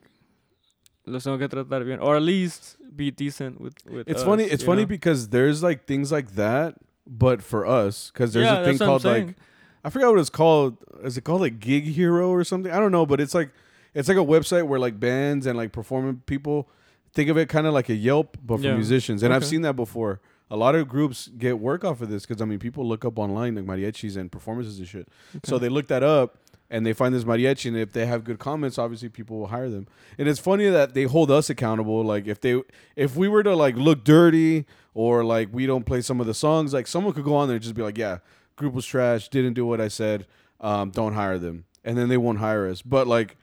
los 1.06 1.24
tengo 1.24 1.38
que 1.38 1.48
tratar 1.48 1.84
bien 1.84 2.00
or 2.00 2.16
at 2.16 2.22
least 2.22 2.76
be 2.94 3.10
decent 3.10 3.60
with 3.60 3.74
with 3.86 4.08
It's 4.08 4.20
us, 4.20 4.24
funny. 4.26 4.44
It's 4.44 4.64
funny 4.64 4.82
know? 4.82 4.86
because 4.88 5.28
there's 5.28 5.62
like 5.62 5.86
things 5.86 6.10
like 6.12 6.34
that, 6.36 6.76
but 7.06 7.42
for 7.42 7.66
us, 7.66 8.10
because 8.12 8.32
there's 8.32 8.46
yeah, 8.46 8.60
a 8.60 8.64
thing 8.64 8.78
that's 8.78 8.80
what 8.80 8.86
I'm 8.86 9.00
called 9.00 9.04
like. 9.28 9.36
I 9.84 9.90
forgot 9.90 10.10
what 10.12 10.20
it's 10.20 10.30
called. 10.30 10.76
Is 11.02 11.18
it 11.18 11.24
called 11.24 11.42
like 11.42 11.60
Gig 11.60 11.84
Hero 11.84 12.30
or 12.30 12.42
something? 12.44 12.72
I 12.72 12.78
don't 12.78 12.92
know, 12.92 13.04
but 13.04 13.20
it's 13.20 13.34
like 13.34 13.50
it's 13.92 14.08
like 14.08 14.16
a 14.16 14.24
website 14.24 14.66
where 14.66 14.78
like 14.80 14.98
bands 14.98 15.46
and 15.46 15.56
like 15.58 15.72
performing 15.72 16.22
people 16.26 16.68
think 17.12 17.28
of 17.30 17.36
it 17.36 17.48
kind 17.48 17.66
of 17.66 17.74
like 17.74 17.88
a 17.88 17.94
Yelp, 17.94 18.36
but 18.44 18.56
for 18.58 18.64
Yeah. 18.64 18.74
musicians. 18.74 19.22
And 19.22 19.32
I've 19.32 19.44
seen 19.44 19.62
that 19.62 19.74
before. 19.76 20.20
A 20.50 20.56
lot 20.56 20.74
of 20.74 20.88
groups 20.88 21.28
get 21.38 21.58
work 21.58 21.84
off 21.84 22.00
of 22.00 22.10
this 22.10 22.26
because 22.26 22.40
I 22.42 22.44
mean, 22.44 22.58
people 22.58 22.86
look 22.86 23.04
up 23.04 23.18
online 23.18 23.54
like 23.54 23.64
mariachis 23.64 24.16
and 24.16 24.30
performances 24.32 24.78
and 24.78 24.86
shit. 24.88 25.08
So 25.44 25.58
they 25.58 25.68
look 25.68 25.86
that 25.88 26.02
up 26.02 26.38
and 26.70 26.84
they 26.84 26.92
find 26.92 27.14
this 27.14 27.24
mariachi, 27.24 27.66
and 27.68 27.76
if 27.76 27.92
they 27.92 28.06
have 28.06 28.24
good 28.24 28.38
comments, 28.38 28.78
obviously 28.78 29.08
people 29.08 29.38
will 29.38 29.48
hire 29.48 29.68
them. 29.68 29.86
And 30.18 30.28
it's 30.28 30.40
funny 30.40 30.68
that 30.68 30.94
they 30.94 31.04
hold 31.04 31.30
us 31.30 31.50
accountable. 31.50 32.02
Like 32.02 32.26
if 32.26 32.40
they, 32.40 32.60
if 32.96 33.16
we 33.16 33.28
were 33.28 33.42
to 33.42 33.54
like 33.54 33.76
look 33.76 34.04
dirty 34.04 34.64
or 34.94 35.24
like 35.24 35.48
we 35.52 35.66
don't 35.66 35.84
play 35.84 36.00
some 36.00 36.20
of 36.20 36.26
the 36.26 36.34
songs, 36.34 36.72
like 36.72 36.86
someone 36.86 37.12
could 37.12 37.24
go 37.24 37.34
on 37.36 37.48
there 37.48 37.56
and 37.56 37.62
just 37.62 37.74
be 37.74 37.82
like, 37.82 37.98
"Yeah, 37.98 38.18
group 38.56 38.74
was 38.74 38.86
trash, 38.86 39.28
didn't 39.28 39.54
do 39.54 39.66
what 39.66 39.80
I 39.80 39.88
said, 39.88 40.26
um, 40.60 40.90
don't 40.90 41.14
hire 41.14 41.38
them," 41.38 41.64
and 41.84 41.96
then 41.98 42.08
they 42.08 42.16
won't 42.16 42.38
hire 42.38 42.68
us. 42.68 42.82
But 42.82 43.06
like. 43.06 43.36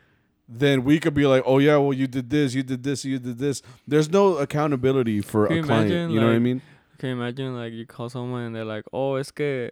Then 0.54 0.84
we 0.84 1.00
could 1.00 1.14
be 1.14 1.26
like, 1.26 1.44
oh 1.46 1.60
yeah, 1.60 1.78
well 1.78 1.94
you 1.94 2.08
did 2.08 2.30
this, 2.30 2.54
you 2.54 2.62
did 2.62 2.84
this, 2.84 3.06
you 3.06 3.20
did 3.20 3.38
this. 3.38 3.62
There's 3.88 4.10
no 4.10 4.36
accountability 4.36 5.22
for 5.22 5.48
Can 5.48 5.60
a 5.60 5.64
client. 5.64 5.90
imagine, 5.90 6.10
you 6.12 6.20
know 6.20 6.28
what 6.28 6.36
I 6.36 6.40
mean? 6.40 6.62
can 6.98 7.08
you 7.08 7.16
imagine 7.16 7.56
like 7.56 7.72
you 7.72 7.86
call 7.86 8.10
someone 8.10 8.42
and 8.44 8.54
they're 8.56 8.66
like 8.66 8.84
oh 8.92 9.16
it's 9.16 9.32
que 9.32 9.72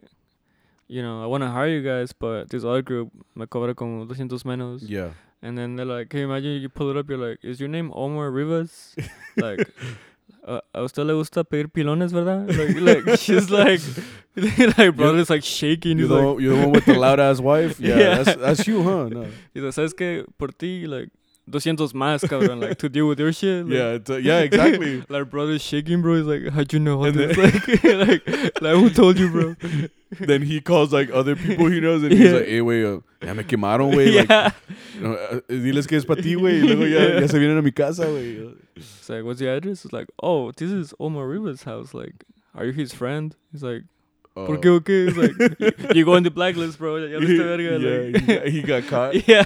you 0.89 1.02
know 1.02 1.23
I 1.23 1.28
want 1.28 1.43
to 1.43 1.49
hire 1.49 1.69
you 1.69 1.82
guys 1.82 2.12
but 2.12 2.49
this 2.49 2.65
other 2.65 2.82
group 2.82 3.12
me 3.36 3.45
cobra 3.45 3.73
como 3.73 4.06
200 4.06 4.43
menos 4.45 4.84
Yeah. 4.89 5.12
And 5.41 5.58
then 5.58 5.78
they're 5.78 5.86
like, 5.86 6.10
can 6.10 6.19
you 6.19 6.25
imagine 6.25 6.62
you 6.62 6.67
pull 6.67 6.89
it 6.91 6.97
up, 6.97 7.08
you're 7.08 7.17
like, 7.17 7.39
is 7.43 7.62
your 7.62 7.69
name 7.69 7.93
Omar 7.95 8.30
Rivas? 8.30 8.93
like, 9.38 9.71
uh, 10.45 10.60
a 10.73 10.84
usted 10.84 11.06
le 11.06 11.13
gusta 11.13 11.45
pedir 11.45 11.69
pilones, 11.69 12.12
¿verdad? 12.12 12.45
Like, 12.58 13.06
like 13.08 13.17
she's 13.19 13.49
like, 13.49 13.80
like, 14.78 14.97
brother's 14.97 15.30
like 15.30 15.45
shaking. 15.45 15.97
You're 15.97 16.10
the, 16.10 16.15
like, 16.15 16.25
one, 16.25 16.43
you're 16.43 16.56
the 16.58 16.62
one 16.63 16.71
with 16.71 16.86
the 16.86 16.95
loud 16.95 17.21
ass 17.21 17.39
wife. 17.39 17.80
Yeah, 17.80 17.97
Yeah. 17.97 18.23
That's, 18.23 18.38
that's 18.38 18.67
you, 18.67 18.84
huh? 18.84 19.08
No. 19.08 19.28
he's 19.54 19.63
like, 19.63 19.73
¿sabes 19.73 19.93
qué? 19.93 20.25
Por 20.38 20.49
ti, 20.49 20.88
like, 20.88 21.08
200 21.52 21.94
más, 21.94 22.22
cabrón, 22.28 22.60
like, 22.62 22.78
to 22.80 22.90
deal 22.90 23.08
with 23.08 23.20
your 23.20 23.32
shit. 23.34 23.66
Like, 23.66 23.74
Yeah, 23.78 23.98
uh, 24.16 24.18
yeah, 24.18 24.40
exactly. 24.40 25.04
like, 25.10 25.30
brother's 25.30 25.62
shaking, 25.62 26.02
bro. 26.02 26.16
He's 26.16 26.26
like, 26.26 26.54
how'd 26.54 26.72
you 26.74 26.80
know 26.80 26.98
all 27.00 27.06
And 27.06 27.16
this? 27.16 27.38
like, 27.38 27.84
like, 27.84 28.62
like, 28.62 28.76
who 28.76 28.90
told 28.90 29.18
you, 29.18 29.30
bro? 29.30 29.56
then 30.20 30.42
he 30.42 30.60
calls 30.62 30.92
like 30.92 31.10
other 31.12 31.36
people 31.36 31.68
he 31.68 31.80
knows 31.80 32.02
and 32.04 32.12
he's 32.12 32.32
like, 32.34 32.46
hey, 32.46 32.60
güey, 32.60 32.98
uh, 32.98 33.02
ya 33.26 33.34
me 33.34 33.44
quemaron, 33.44 33.94
güey. 33.94 34.14
Yeah. 34.28 34.52
you 34.96 35.02
know, 35.02 35.14
uh, 35.14 35.40
diles 35.50 35.88
que 35.88 35.98
es 35.98 36.06
para 36.06 36.22
ti, 36.22 36.36
güey. 36.36 36.62
Y 36.62 36.68
luego 36.68 36.86
ya, 36.86 37.20
ya 37.22 37.28
se 37.28 37.38
vienen 37.38 37.58
a 37.58 37.62
mi 37.62 37.72
casa, 37.72 38.06
güey. 38.06 38.56
It's 38.76 39.10
like, 39.10 39.24
what's 39.24 39.40
your 39.42 39.54
address? 39.56 39.86
It's 39.86 39.94
like, 39.94 40.08
oh, 40.24 40.52
this 40.52 40.72
is 40.72 40.94
Omar 41.00 41.28
Rivas' 41.28 41.64
house. 41.64 41.94
Like, 41.94 42.26
are 42.56 42.66
you 42.66 42.72
his 42.74 42.94
friend? 42.94 43.36
He's 43.52 43.64
like, 43.64 43.84
Uh, 44.38 44.46
¿Por 44.46 44.58
qué 44.58 44.70
o 44.70 44.80
qué? 44.80 45.08
It's 45.10 45.18
like, 45.18 45.34
you, 45.60 45.96
you 46.00 46.06
go 46.06 46.14
in 46.16 46.24
the 46.24 46.30
blacklist, 46.30 46.78
bro. 46.78 46.98
Ya 46.98 47.18
yeah, 47.18 48.20
like- 48.20 48.46
he, 48.46 48.52
he 48.52 48.62
got 48.62 48.84
caught. 48.88 49.28
yeah. 49.28 49.44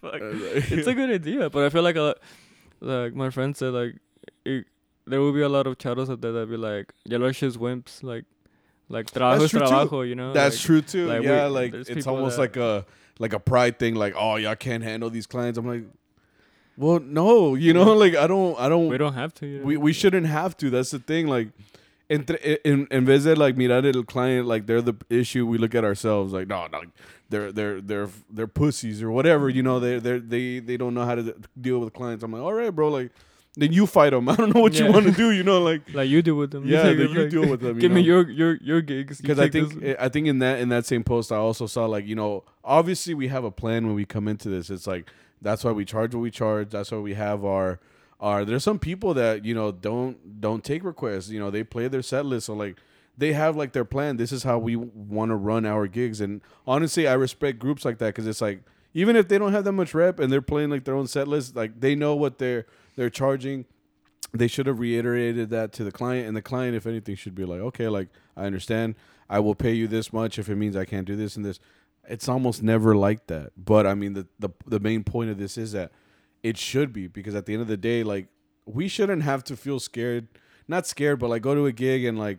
Fuck. 0.00 0.14
It's 0.20 0.86
a 0.86 0.94
good 1.00 1.10
idea, 1.10 1.50
but 1.50 1.64
I 1.64 1.68
feel 1.70 1.82
like 1.82 1.96
a, 1.96 2.14
like 2.80 3.14
my 3.14 3.30
friend 3.30 3.56
said, 3.56 3.72
like 3.72 3.96
it, 4.44 4.66
there 5.06 5.20
will 5.20 5.32
be 5.32 5.42
a 5.42 5.48
lot 5.48 5.66
of 5.66 5.78
charros 5.78 6.10
out 6.10 6.20
there 6.20 6.32
that 6.32 6.48
be 6.48 6.56
like, 6.56 6.92
"Yellow 7.04 7.32
shit's 7.32 7.56
wimps." 7.56 8.02
Like, 8.02 8.24
like 8.88 9.10
trabajo 9.10 9.48
true, 9.48 9.88
too. 9.88 10.08
you 10.08 10.14
know. 10.14 10.32
That's 10.32 10.56
like, 10.56 10.64
true 10.64 10.80
too. 10.82 11.06
like, 11.06 11.22
yeah, 11.22 11.46
we- 11.46 11.50
like 11.52 11.74
it's 11.74 12.06
almost 12.06 12.36
that- 12.36 12.42
like 12.42 12.56
a 12.56 12.86
like 13.18 13.32
a 13.32 13.40
pride 13.40 13.78
thing. 13.78 13.94
Like, 13.94 14.14
oh, 14.16 14.36
y'all 14.36 14.56
can't 14.56 14.82
handle 14.84 15.10
these 15.10 15.26
clients. 15.26 15.58
I'm 15.58 15.66
like, 15.66 15.84
well, 16.76 17.00
no, 17.00 17.54
you 17.54 17.72
know, 17.72 17.94
like 17.94 18.14
I 18.16 18.26
don't, 18.26 18.58
I 18.58 18.68
don't. 18.68 18.88
We 18.88 18.98
don't 18.98 19.14
have 19.14 19.32
to. 19.34 19.46
You 19.46 19.58
know? 19.60 19.64
we 19.64 19.76
we 19.76 19.92
shouldn't 19.92 20.26
have 20.26 20.56
to. 20.58 20.70
That's 20.70 20.90
the 20.90 20.98
thing. 20.98 21.26
Like, 21.26 21.48
entre, 22.10 22.38
eh, 22.42 22.56
in, 22.64 22.86
in 22.90 23.04
vez 23.04 23.24
de 23.24 23.34
like 23.34 23.56
mirar 23.56 23.84
el 23.84 24.04
client 24.04 24.46
like 24.46 24.66
they're 24.66 24.82
the 24.82 24.94
issue, 25.10 25.46
we 25.46 25.58
look 25.58 25.74
at 25.74 25.84
ourselves 25.84 26.32
like 26.32 26.48
no, 26.48 26.66
no, 26.68 26.82
they're 27.30 27.52
they're 27.52 27.80
they're 27.80 28.08
they're 28.30 28.46
pussies 28.46 29.02
or 29.02 29.10
whatever. 29.10 29.48
You 29.48 29.62
know, 29.62 29.80
they 29.80 29.98
they 29.98 30.18
they 30.18 30.58
they 30.60 30.76
don't 30.76 30.94
know 30.94 31.04
how 31.04 31.14
to 31.16 31.34
deal 31.60 31.78
with 31.80 31.92
clients. 31.92 32.22
I'm 32.24 32.32
like, 32.32 32.42
all 32.42 32.54
right, 32.54 32.70
bro, 32.70 32.88
like. 32.88 33.10
Then 33.58 33.72
you 33.72 33.86
fight 33.86 34.10
them. 34.10 34.28
I 34.28 34.36
don't 34.36 34.54
know 34.54 34.60
what 34.60 34.78
you 34.78 34.92
want 34.92 35.06
to 35.06 35.12
do. 35.12 35.30
You 35.30 35.42
know, 35.42 35.62
like 35.62 35.80
Like 35.94 36.10
you 36.10 36.20
do 36.20 36.36
with 36.36 36.50
them. 36.50 36.66
yeah, 36.66 36.82
that 36.92 36.94
you 36.94 37.08
like, 37.22 37.30
deal 37.30 37.48
with 37.48 37.60
them. 37.62 37.78
Give 37.78 37.90
me 37.90 38.02
your 38.02 38.28
your 38.28 38.56
your 38.56 38.82
gigs. 38.82 39.18
You 39.18 39.22
because 39.22 39.38
I 39.38 39.48
think 39.48 39.80
this- 39.80 39.94
eh, 39.96 39.96
I 39.98 40.10
think 40.10 40.26
in 40.26 40.40
that 40.40 40.60
in 40.60 40.68
that 40.68 40.84
same 40.84 41.02
post 41.02 41.32
I 41.32 41.36
also 41.36 41.66
saw 41.66 41.86
like 41.86 42.06
you 42.06 42.14
know 42.14 42.44
obviously 42.62 43.14
we 43.14 43.28
have 43.28 43.44
a 43.44 43.50
plan 43.50 43.86
when 43.86 43.94
we 43.96 44.04
come 44.04 44.28
into 44.28 44.50
this. 44.50 44.68
It's 44.68 44.86
like 44.86 45.08
that's 45.40 45.64
why 45.64 45.72
we 45.72 45.86
charge 45.86 46.14
what 46.14 46.20
we 46.20 46.30
charge. 46.30 46.68
That's 46.68 46.92
why 46.92 46.98
we 46.98 47.14
have 47.14 47.46
our 47.46 47.80
our. 48.20 48.44
There's 48.44 48.64
some 48.64 48.78
people 48.78 49.14
that 49.14 49.44
you 49.44 49.54
know 49.54 49.72
don't 49.72 50.40
don't 50.40 50.64
take 50.64 50.84
requests. 50.84 51.28
You 51.28 51.40
know 51.40 51.50
they 51.50 51.64
play 51.64 51.88
their 51.88 52.02
set 52.02 52.26
list 52.26 52.46
so 52.46 52.54
like 52.54 52.76
they 53.16 53.32
have 53.32 53.56
like 53.56 53.72
their 53.72 53.84
plan. 53.84 54.16
This 54.16 54.32
is 54.32 54.42
how 54.42 54.58
we 54.58 54.76
want 54.76 55.30
to 55.30 55.36
run 55.36 55.64
our 55.64 55.86
gigs. 55.86 56.20
And 56.20 56.42
honestly, 56.66 57.08
I 57.08 57.14
respect 57.14 57.58
groups 57.58 57.84
like 57.84 57.98
that 57.98 58.08
because 58.08 58.26
it's 58.26 58.40
like 58.40 58.62
even 58.94 59.16
if 59.16 59.28
they 59.28 59.38
don't 59.38 59.52
have 59.52 59.64
that 59.64 59.72
much 59.72 59.94
rep 59.94 60.18
and 60.18 60.32
they're 60.32 60.42
playing 60.42 60.70
like 60.70 60.84
their 60.84 60.94
own 60.94 61.06
set 61.06 61.28
list, 61.28 61.56
like 61.56 61.80
they 61.80 61.94
know 61.94 62.14
what 62.14 62.38
they're 62.38 62.66
they're 62.96 63.10
charging 63.10 63.66
they 64.32 64.48
should 64.48 64.66
have 64.66 64.78
reiterated 64.78 65.50
that 65.50 65.72
to 65.72 65.84
the 65.84 65.92
client 65.92 66.26
and 66.26 66.36
the 66.36 66.42
client 66.42 66.76
if 66.76 66.86
anything 66.86 67.14
should 67.14 67.34
be 67.34 67.44
like 67.44 67.60
okay 67.60 67.88
like 67.88 68.08
i 68.36 68.44
understand 68.44 68.94
i 69.28 69.38
will 69.38 69.54
pay 69.54 69.72
you 69.72 69.86
this 69.86 70.12
much 70.12 70.38
if 70.38 70.48
it 70.48 70.56
means 70.56 70.76
i 70.76 70.84
can't 70.84 71.06
do 71.06 71.16
this 71.16 71.36
and 71.36 71.44
this 71.44 71.60
it's 72.08 72.28
almost 72.28 72.62
never 72.62 72.94
like 72.94 73.26
that 73.26 73.52
but 73.56 73.86
i 73.86 73.94
mean 73.94 74.14
the 74.14 74.26
the, 74.38 74.50
the 74.66 74.80
main 74.80 75.04
point 75.04 75.30
of 75.30 75.38
this 75.38 75.56
is 75.56 75.72
that 75.72 75.92
it 76.48 76.56
should 76.56 76.90
be 76.98 77.04
because 77.18 77.34
at 77.40 77.44
the 77.46 77.52
end 77.56 77.62
of 77.66 77.68
the 77.68 77.76
day 77.90 77.98
like 78.14 78.26
we 78.78 78.86
shouldn't 78.94 79.22
have 79.22 79.42
to 79.50 79.54
feel 79.64 79.78
scared 79.90 80.24
not 80.68 80.86
scared 80.86 81.18
but 81.20 81.28
like 81.34 81.42
go 81.48 81.54
to 81.54 81.64
a 81.66 81.72
gig 81.84 82.04
and 82.08 82.16
like 82.26 82.38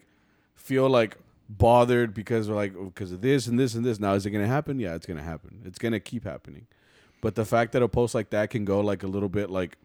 feel 0.56 0.88
like 1.00 1.17
bothered 1.50 2.13
because 2.13 2.50
we're 2.50 2.56
like 2.63 2.74
oh, 2.78 2.86
because 2.93 3.12
of 3.12 3.22
this 3.22 3.48
and 3.48 3.58
this 3.58 3.74
and 3.76 3.84
this. 3.86 4.00
Now 4.00 4.13
is 4.13 4.26
it 4.26 4.32
gonna 4.32 4.48
happen? 4.58 4.80
Yeah 4.80 4.96
it's 4.96 5.06
gonna 5.06 5.24
happen. 5.34 5.62
It's 5.65 5.80
gonna 5.80 6.00
keep 6.12 6.24
happening. 6.26 6.65
But 7.22 7.36
the 7.36 7.46
fact 7.46 7.72
that 7.74 7.82
a 7.82 7.88
post 7.88 8.13
like 8.15 8.30
that 8.32 8.50
can 8.50 8.63
go 8.65 8.80
like 8.82 9.04
a 9.04 9.08
little 9.08 9.30
bit 9.30 9.50
like 9.50 9.78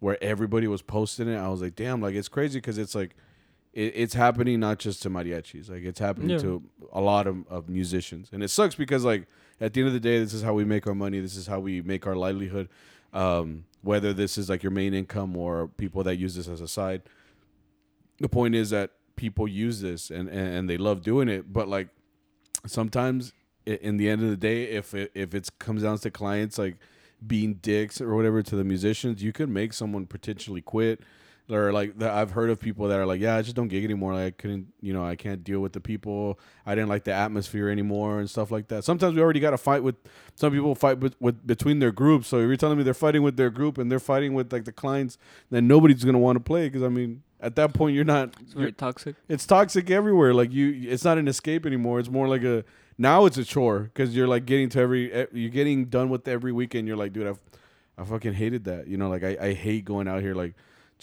where 0.00 0.16
everybody 0.22 0.66
was 0.66 0.82
posting 0.82 1.28
it, 1.28 1.36
I 1.36 1.48
was 1.48 1.60
like, 1.62 1.76
damn, 1.76 2.00
like 2.00 2.14
it's 2.14 2.28
crazy 2.28 2.58
because 2.58 2.78
it's 2.78 2.94
like 2.94 3.14
it, 3.72 3.92
it's 3.94 4.14
happening 4.14 4.60
not 4.60 4.78
just 4.78 5.02
to 5.02 5.10
mariachis, 5.10 5.68
like 5.70 5.82
it's 5.84 6.00
happening 6.00 6.30
Yeah. 6.30 6.38
to 6.38 6.62
a 6.92 7.00
lot 7.00 7.26
of, 7.26 7.36
of 7.48 7.68
musicians, 7.68 8.28
and 8.32 8.42
it 8.42 8.48
sucks 8.48 8.74
because 8.74 9.04
like 9.04 9.26
at 9.60 9.72
the 9.72 9.80
end 9.82 9.88
of 9.88 9.94
the 9.94 10.00
day, 10.00 10.18
this 10.18 10.32
is 10.32 10.42
how 10.42 10.54
we 10.54 10.64
make 10.64 10.86
our 10.86 10.94
money, 10.94 11.20
this 11.20 11.36
is 11.36 11.46
how 11.46 11.60
we 11.60 11.80
make 11.82 12.06
our 12.06 12.16
livelihood. 12.16 12.68
Um, 13.14 13.64
whether 13.82 14.12
this 14.12 14.36
is 14.36 14.50
like 14.50 14.62
your 14.62 14.72
main 14.72 14.92
income 14.92 15.36
or 15.36 15.68
people 15.68 16.02
that 16.04 16.16
use 16.16 16.34
this 16.34 16.48
as 16.48 16.60
a 16.60 16.68
side, 16.68 17.02
the 18.18 18.28
point 18.28 18.54
is 18.54 18.70
that 18.70 18.90
people 19.16 19.48
use 19.48 19.80
this 19.80 20.10
and 20.10 20.28
and, 20.28 20.54
and 20.54 20.70
they 20.70 20.76
love 20.76 21.02
doing 21.02 21.28
it, 21.28 21.52
but 21.52 21.68
like 21.68 21.88
sometimes 22.66 23.32
in 23.66 23.96
the 23.96 24.08
end 24.08 24.22
of 24.22 24.28
the 24.28 24.36
day, 24.36 24.64
if 24.64 24.94
it 24.94 25.10
if 25.14 25.34
it 25.34 25.48
comes 25.58 25.82
down 25.82 25.98
to 25.98 26.10
clients 26.10 26.58
like 26.58 26.76
being 27.26 27.54
dicks 27.54 28.00
or 28.00 28.14
whatever 28.14 28.42
to 28.42 28.56
the 28.56 28.64
musicians, 28.64 29.22
you 29.22 29.32
could 29.32 29.48
make 29.48 29.72
someone 29.72 30.06
potentially 30.06 30.60
quit. 30.60 31.00
Or 31.50 31.72
like 31.74 31.98
that, 31.98 32.10
I've 32.10 32.30
heard 32.30 32.48
of 32.48 32.58
people 32.58 32.88
that 32.88 32.98
are 32.98 33.04
like, 33.04 33.20
yeah, 33.20 33.36
I 33.36 33.42
just 33.42 33.54
don't 33.54 33.68
gig 33.68 33.84
anymore. 33.84 34.14
Like 34.14 34.26
I 34.26 34.30
couldn't, 34.30 34.68
you 34.80 34.94
know, 34.94 35.04
I 35.04 35.14
can't 35.14 35.44
deal 35.44 35.60
with 35.60 35.74
the 35.74 35.80
people. 35.80 36.38
I 36.64 36.74
didn't 36.74 36.88
like 36.88 37.04
the 37.04 37.12
atmosphere 37.12 37.68
anymore 37.68 38.18
and 38.18 38.30
stuff 38.30 38.50
like 38.50 38.68
that. 38.68 38.82
Sometimes 38.82 39.14
we 39.14 39.20
already 39.20 39.40
got 39.40 39.50
to 39.50 39.58
fight 39.58 39.82
with 39.82 39.96
some 40.36 40.52
people 40.54 40.74
fight 40.74 41.00
with, 41.00 41.14
with 41.20 41.46
between 41.46 41.80
their 41.80 41.92
groups. 41.92 42.28
So 42.28 42.38
if 42.38 42.46
you're 42.46 42.56
telling 42.56 42.78
me 42.78 42.82
they're 42.84 42.94
fighting 42.94 43.22
with 43.22 43.36
their 43.36 43.50
group 43.50 43.76
and 43.76 43.92
they're 43.92 43.98
fighting 44.00 44.32
with 44.32 44.50
like 44.54 44.64
the 44.64 44.72
clients, 44.72 45.18
then 45.50 45.68
nobody's 45.68 46.02
gonna 46.02 46.18
want 46.18 46.36
to 46.36 46.40
play 46.40 46.66
because 46.68 46.82
I 46.82 46.88
mean, 46.88 47.22
at 47.42 47.56
that 47.56 47.74
point 47.74 47.94
you're 47.94 48.04
not. 48.04 48.34
it's 48.40 48.54
you're- 48.54 48.72
toxic. 48.72 49.14
it's 49.28 49.44
toxic 49.44 49.90
everywhere. 49.90 50.32
Like 50.32 50.50
you, 50.50 50.88
it's 50.90 51.04
not 51.04 51.18
an 51.18 51.28
escape 51.28 51.66
anymore. 51.66 52.00
It's 52.00 52.08
more 52.10 52.26
like 52.26 52.42
a 52.42 52.64
now 52.96 53.26
it's 53.26 53.36
a 53.36 53.44
chore 53.44 53.80
because 53.80 54.16
you're 54.16 54.28
like 54.28 54.46
getting 54.46 54.70
to 54.70 54.80
every 54.80 55.28
you're 55.32 55.50
getting 55.50 55.84
done 55.86 56.08
with 56.08 56.26
every 56.26 56.52
weekend. 56.52 56.88
You're 56.88 56.96
like, 56.96 57.12
dude, 57.12 57.26
I've, 57.26 57.38
I 57.98 58.04
fucking 58.04 58.32
hated 58.32 58.64
that. 58.64 58.88
You 58.88 58.96
know, 58.96 59.10
like 59.10 59.22
I, 59.24 59.36
I 59.38 59.52
hate 59.52 59.84
going 59.84 60.08
out 60.08 60.22
here 60.22 60.34
like 60.34 60.54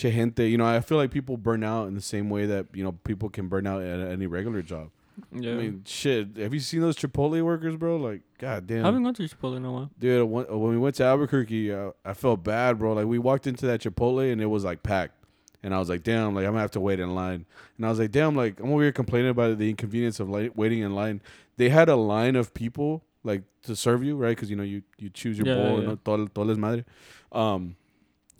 che 0.01 0.11
gente. 0.11 0.43
You 0.49 0.57
know, 0.57 0.65
I 0.65 0.79
feel 0.81 0.97
like 0.97 1.11
people 1.11 1.37
burn 1.37 1.63
out 1.63 1.87
in 1.87 1.95
the 1.95 2.01
same 2.01 2.29
way 2.29 2.45
that 2.47 2.65
you 2.73 2.83
know 2.83 2.93
people 3.03 3.29
can 3.29 3.47
burn 3.47 3.67
out 3.67 3.81
at 3.81 3.99
any 4.11 4.27
regular 4.27 4.61
job. 4.61 4.89
Yeah. 5.31 5.51
I 5.51 5.55
mean, 5.55 5.83
shit. 5.85 6.37
Have 6.37 6.53
you 6.53 6.59
seen 6.59 6.81
those 6.81 6.95
Chipotle 6.95 7.39
workers, 7.43 7.75
bro? 7.75 7.97
Like, 7.97 8.21
god 8.39 8.65
damn. 8.65 8.83
I 8.83 8.87
haven't 8.87 9.03
gone 9.03 9.13
to 9.13 9.23
Chipotle 9.23 9.57
in 9.57 9.65
a 9.65 9.71
while. 9.71 9.91
Dude, 9.99 10.27
when 10.27 10.45
when 10.45 10.71
we 10.71 10.77
went 10.77 10.95
to 10.95 11.03
Albuquerque, 11.03 11.71
uh, 11.73 11.91
I 12.03 12.13
felt 12.13 12.43
bad, 12.43 12.79
bro. 12.79 12.93
Like 12.93 13.05
we 13.05 13.19
walked 13.19 13.45
into 13.45 13.65
that 13.67 13.81
Chipotle 13.81 14.31
and 14.31 14.41
it 14.41 14.47
was 14.47 14.63
like 14.63 14.81
packed, 14.83 15.13
and 15.61 15.75
I 15.75 15.79
was 15.79 15.89
like, 15.89 16.03
damn, 16.03 16.33
like 16.33 16.45
I'm 16.45 16.51
gonna 16.51 16.61
have 16.61 16.71
to 16.71 16.79
wait 16.79 16.99
in 16.99 17.13
line. 17.13 17.45
And 17.77 17.85
I 17.85 17.89
was 17.89 17.99
like, 17.99 18.11
damn, 18.11 18.35
like 18.35 18.59
I'm 18.59 18.71
over 18.71 18.81
here 18.81 18.91
complaining 18.91 19.29
about 19.29 19.57
the 19.57 19.69
inconvenience 19.69 20.19
of 20.19 20.29
like 20.29 20.53
waiting 20.55 20.79
in 20.79 20.95
line. 20.95 21.21
They 21.57 21.69
had 21.69 21.89
a 21.89 21.95
line 21.95 22.35
of 22.35 22.53
people 22.53 23.03
like 23.23 23.43
to 23.63 23.75
serve 23.75 24.03
you, 24.03 24.15
right? 24.15 24.35
Because 24.35 24.49
you 24.49 24.55
know 24.55 24.63
you 24.63 24.81
you 24.97 25.09
choose 25.09 25.37
your 25.37 25.45
Yeah, 25.47 25.55
bowl, 25.55 25.73
yeah, 25.73 25.79
and 25.79 25.87
yeah. 25.89 25.95
todo, 26.03 26.25
todo 26.27 26.49
es 26.49 26.57
madre. 26.57 26.83
Um, 27.31 27.75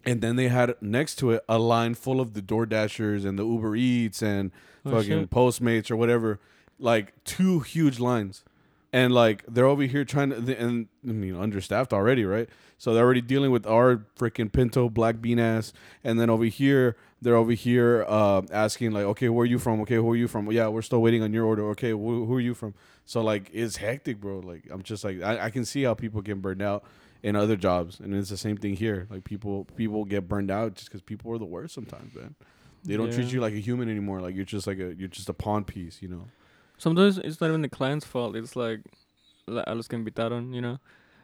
and 0.06 0.22
then 0.22 0.36
they 0.36 0.48
had 0.48 0.76
next 0.82 1.16
to 1.16 1.32
it 1.32 1.44
a 1.48 1.58
line 1.60 1.94
full 1.96 2.20
of 2.22 2.34
the 2.34 2.42
Door 2.42 2.68
Dashers 2.68 3.26
and 3.26 3.38
the 3.38 3.46
Uber 3.46 3.76
Eats 3.76 4.22
and 4.22 4.52
Oh, 4.86 4.92
fucking 4.92 5.10
shit. 5.22 5.30
Postmates 5.30 5.92
or 5.92 5.96
whatever, 5.96 6.40
like 6.80 7.14
two 7.24 7.60
huge 7.60 8.00
lines, 8.00 8.44
and 8.92 9.14
like 9.14 9.44
they're 9.48 9.68
over 9.68 9.84
here 9.84 10.04
trying 10.04 10.30
to, 10.32 10.58
and 10.58 10.88
I 11.08 11.12
mean 11.12 11.36
understaffed 11.36 11.94
already, 11.94 12.26
right? 12.26 12.50
So 12.80 12.94
they're 12.96 13.04
already 13.04 13.22
dealing 13.22 13.52
with 13.52 13.68
our 13.68 14.08
freaking 14.18 14.52
Pinto 14.52 14.90
black 14.90 15.22
bean 15.22 15.38
ass, 15.38 15.72
and 16.04 16.20
then 16.20 16.32
over 16.32 16.46
here 16.46 16.98
they're 17.22 17.36
over 17.36 17.52
here 17.52 18.04
uh, 18.08 18.42
asking 18.52 18.90
like, 18.92 19.04
okay, 19.04 19.30
where 19.30 19.44
are 19.44 19.46
you 19.46 19.60
from? 19.60 19.80
Okay, 19.82 19.98
who 19.98 20.12
are 20.12 20.16
you 20.16 20.28
from? 20.28 20.52
Yeah, 20.52 20.68
we're 20.70 20.82
still 20.82 21.04
waiting 21.04 21.22
on 21.22 21.32
your 21.32 21.46
order. 21.46 21.70
Okay, 21.70 21.92
who, 21.92 22.26
who 22.26 22.34
are 22.34 22.40
you 22.40 22.56
from? 22.56 22.74
So 23.06 23.22
like 23.22 23.52
it's 23.54 23.76
hectic, 23.78 24.20
bro. 24.20 24.40
Like 24.40 24.64
I'm 24.72 24.82
just 24.82 25.04
like 25.04 25.22
I, 25.22 25.46
I 25.46 25.50
can 25.52 25.64
see 25.64 25.84
how 25.84 25.94
people 25.94 26.24
get 26.24 26.42
burned 26.42 26.64
out 26.64 26.84
in 27.24 27.36
other 27.36 27.56
jobs, 27.56 28.00
and 28.00 28.14
it's 28.14 28.30
the 28.30 28.38
same 28.38 28.58
thing 28.58 28.76
here. 28.76 29.08
Like 29.10 29.24
people 29.24 29.66
people 29.76 30.06
get 30.06 30.28
burned 30.28 30.52
out 30.52 30.76
just 30.76 30.88
because 30.90 31.02
people 31.02 31.32
are 31.34 31.38
the 31.38 31.46
worst 31.46 31.74
sometimes, 31.74 32.14
man. 32.16 32.36
They 32.84 32.98
don't 32.98 33.12
treat 33.14 33.32
you 33.32 33.40
like 33.42 33.54
a 33.54 33.60
human 33.60 33.90
anymore. 33.90 34.22
Like 34.22 34.36
you're 34.36 34.46
just 34.46 34.66
like 34.68 34.80
a 34.80 34.96
you're 34.96 35.08
just 35.08 35.30
a 35.30 35.34
pawn 35.34 35.64
piece, 35.64 36.02
you 36.02 36.08
know. 36.08 36.26
Sometimes 36.78 37.20
it's 37.20 37.40
not 37.40 37.50
even 37.50 37.62
the 37.62 37.70
client's 37.70 38.06
fault. 38.06 38.36
It's 38.36 38.56
like 38.56 38.80
la- 39.48 39.64
a 39.68 39.76
los 39.76 39.88
que 39.88 39.98
invitaron, 39.98 40.54
you 40.54 40.62
know. 40.62 40.80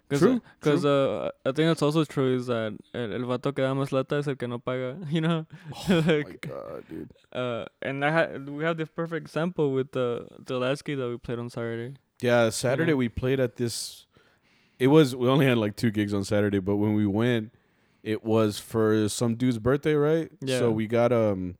Cause, 0.09 0.19
True, 0.19 0.41
Because 0.61 0.85
uh, 0.85 1.31
I 1.45 1.51
think 1.51 1.67
that's 1.67 1.81
also 1.81 2.05
true 2.05 2.37
is 2.37 2.47
that 2.47 2.77
el, 2.93 3.11
el 3.11 3.25
vato 3.25 3.53
que 3.53 3.61
da 3.61 3.73
más 3.73 3.91
lata 3.91 4.15
es 4.15 4.27
el 4.27 4.35
que 4.35 4.47
no 4.47 4.57
paga, 4.57 4.97
you 5.09 5.19
know. 5.19 5.45
Oh 5.89 6.01
my 6.07 6.35
god, 6.39 6.85
dude. 6.87 7.09
uh, 7.33 7.65
and 7.81 8.05
I 8.05 8.11
had 8.11 8.47
we 8.47 8.63
have 8.63 8.77
the 8.77 8.85
perfect 8.85 9.25
example 9.25 9.73
with 9.73 9.91
the 9.91 10.25
the 10.39 10.57
last 10.59 10.85
game 10.85 10.99
that 10.99 11.09
we 11.09 11.17
played 11.17 11.39
on 11.39 11.49
Saturday. 11.49 11.95
Yeah, 12.21 12.51
Saturday 12.51 12.93
know? 12.93 12.97
we 12.97 13.09
played 13.09 13.41
at 13.41 13.57
this. 13.57 14.05
It 14.79 14.87
was 14.87 15.15
we 15.15 15.27
only 15.27 15.45
had 15.45 15.57
like 15.57 15.75
two 15.75 15.91
gigs 15.91 16.13
on 16.13 16.23
Saturday, 16.23 16.59
but 16.59 16.75
when 16.75 16.93
we 16.93 17.05
went, 17.05 17.51
it 18.03 18.23
was 18.23 18.59
for 18.59 19.09
some 19.09 19.35
dude's 19.35 19.57
birthday, 19.57 19.95
right? 19.95 20.29
Yeah. 20.41 20.59
So 20.59 20.71
we 20.71 20.87
got 20.87 21.11
um, 21.11 21.57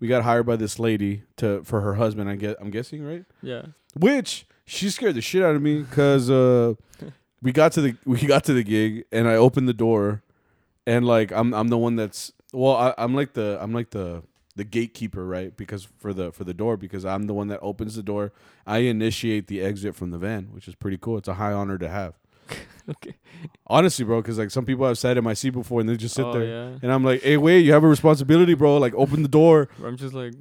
we 0.00 0.08
got 0.08 0.22
hired 0.22 0.46
by 0.46 0.56
this 0.56 0.78
lady 0.78 1.22
to 1.36 1.62
for 1.64 1.80
her 1.80 1.94
husband. 1.94 2.28
I 2.28 2.36
get 2.36 2.56
I'm 2.60 2.70
guessing 2.70 3.04
right. 3.04 3.24
Yeah. 3.42 3.66
Which 3.98 4.46
she 4.64 4.90
scared 4.90 5.14
the 5.14 5.22
shit 5.22 5.42
out 5.42 5.56
of 5.56 5.62
me 5.62 5.80
because 5.82 6.30
uh, 6.30 6.74
we 7.42 7.52
got 7.52 7.72
to 7.72 7.80
the 7.80 7.96
we 8.04 8.18
got 8.20 8.44
to 8.44 8.52
the 8.52 8.62
gig 8.62 9.04
and 9.10 9.26
I 9.26 9.34
opened 9.34 9.68
the 9.68 9.74
door, 9.74 10.22
and 10.86 11.06
like 11.06 11.32
I'm 11.32 11.54
I'm 11.54 11.68
the 11.68 11.78
one 11.78 11.96
that's 11.96 12.32
well 12.52 12.76
I, 12.76 12.94
I'm 12.98 13.14
like 13.14 13.32
the 13.32 13.58
I'm 13.60 13.72
like 13.72 13.90
the 13.90 14.22
the 14.56 14.64
gatekeeper 14.64 15.24
right 15.24 15.56
because 15.56 15.88
for 15.98 16.12
the 16.12 16.32
for 16.32 16.44
the 16.44 16.52
door 16.52 16.76
because 16.76 17.04
I'm 17.04 17.26
the 17.28 17.34
one 17.34 17.48
that 17.48 17.60
opens 17.60 17.94
the 17.94 18.02
door. 18.02 18.32
I 18.66 18.78
initiate 18.78 19.46
the 19.46 19.62
exit 19.62 19.94
from 19.94 20.10
the 20.10 20.18
van, 20.18 20.48
which 20.52 20.68
is 20.68 20.74
pretty 20.74 20.98
cool. 20.98 21.16
It's 21.16 21.28
a 21.28 21.34
high 21.34 21.52
honor 21.52 21.78
to 21.78 21.88
have. 21.88 22.14
Okay. 22.90 23.14
Honestly, 23.66 24.02
bro, 24.02 24.22
because 24.22 24.38
like 24.38 24.50
some 24.50 24.64
people 24.64 24.86
have 24.86 24.96
sat 24.96 25.18
in 25.18 25.22
my 25.22 25.34
seat 25.34 25.50
before 25.50 25.80
and 25.80 25.88
they 25.90 25.96
just 25.98 26.14
sit 26.14 26.24
oh, 26.24 26.32
there. 26.32 26.44
Yeah. 26.44 26.78
And 26.80 26.90
I'm 26.90 27.04
like, 27.04 27.20
hey, 27.20 27.36
wait, 27.36 27.60
you 27.60 27.74
have 27.74 27.84
a 27.84 27.86
responsibility, 27.86 28.54
bro. 28.54 28.78
Like, 28.78 28.94
open 28.94 29.20
the 29.20 29.28
door. 29.28 29.68
I'm 29.84 29.98
just 29.98 30.14
like 30.14 30.32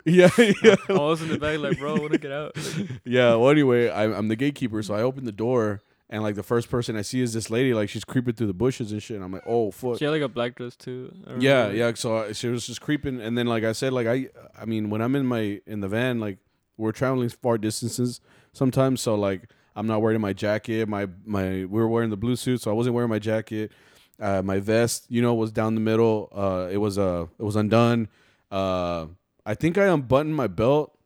yeah, 0.06 0.30
yeah. 0.62 0.76
I 0.88 0.92
was 0.94 1.20
in 1.20 1.28
the 1.28 1.38
back 1.38 1.58
like, 1.58 1.78
bro, 1.78 1.96
I 1.96 2.00
wanna 2.00 2.18
get 2.18 2.32
out. 2.32 2.56
yeah. 3.04 3.34
Well, 3.34 3.50
anyway, 3.50 3.90
I'm, 3.90 4.12
I'm 4.12 4.28
the 4.28 4.36
gatekeeper, 4.36 4.82
so 4.82 4.94
I 4.94 5.02
open 5.02 5.24
the 5.24 5.32
door, 5.32 5.82
and 6.08 6.22
like 6.22 6.36
the 6.36 6.42
first 6.42 6.70
person 6.70 6.96
I 6.96 7.02
see 7.02 7.20
is 7.20 7.34
this 7.34 7.50
lady, 7.50 7.74
like 7.74 7.90
she's 7.90 8.04
creeping 8.04 8.34
through 8.34 8.46
the 8.46 8.54
bushes 8.54 8.92
and 8.92 9.02
shit. 9.02 9.16
And 9.16 9.24
I'm 9.24 9.32
like, 9.32 9.44
oh 9.46 9.70
fuck. 9.70 9.98
She 9.98 10.06
had 10.06 10.10
like 10.10 10.22
a 10.22 10.28
black 10.28 10.54
dress 10.54 10.74
too. 10.74 11.14
Yeah, 11.38 11.64
remember. 11.66 11.76
yeah. 11.76 11.92
So 11.94 12.16
I- 12.16 12.32
she 12.32 12.48
was 12.48 12.66
just 12.66 12.80
creeping, 12.80 13.20
and 13.20 13.36
then 13.36 13.46
like 13.46 13.64
I 13.64 13.72
said, 13.72 13.92
like 13.92 14.06
I, 14.06 14.28
I 14.58 14.64
mean, 14.64 14.88
when 14.88 15.02
I'm 15.02 15.14
in 15.14 15.26
my 15.26 15.60
in 15.66 15.80
the 15.80 15.88
van, 15.88 16.18
like 16.18 16.38
we're 16.78 16.92
traveling 16.92 17.28
far 17.28 17.58
distances 17.58 18.20
sometimes, 18.52 19.02
so 19.02 19.14
like 19.14 19.50
I'm 19.76 19.86
not 19.86 20.02
wearing 20.02 20.20
my 20.20 20.32
jacket. 20.32 20.88
My 20.88 21.08
my 21.24 21.48
we 21.50 21.66
were 21.66 21.88
wearing 21.88 22.10
the 22.10 22.16
blue 22.16 22.36
suit, 22.36 22.62
so 22.62 22.70
I 22.70 22.74
wasn't 22.74 22.94
wearing 22.94 23.10
my 23.10 23.18
jacket. 23.18 23.72
Uh, 24.20 24.42
my 24.42 24.60
vest, 24.60 25.06
you 25.08 25.22
know, 25.22 25.34
was 25.34 25.50
down 25.50 25.74
the 25.74 25.80
middle. 25.80 26.28
Uh, 26.34 26.68
it 26.70 26.76
was 26.76 26.98
uh, 26.98 27.26
it 27.38 27.42
was 27.42 27.56
undone. 27.56 28.08
Uh, 28.50 29.06
I 29.46 29.54
think 29.54 29.78
I 29.78 29.86
unbuttoned 29.86 30.34
my 30.34 30.46
belt. 30.46 30.96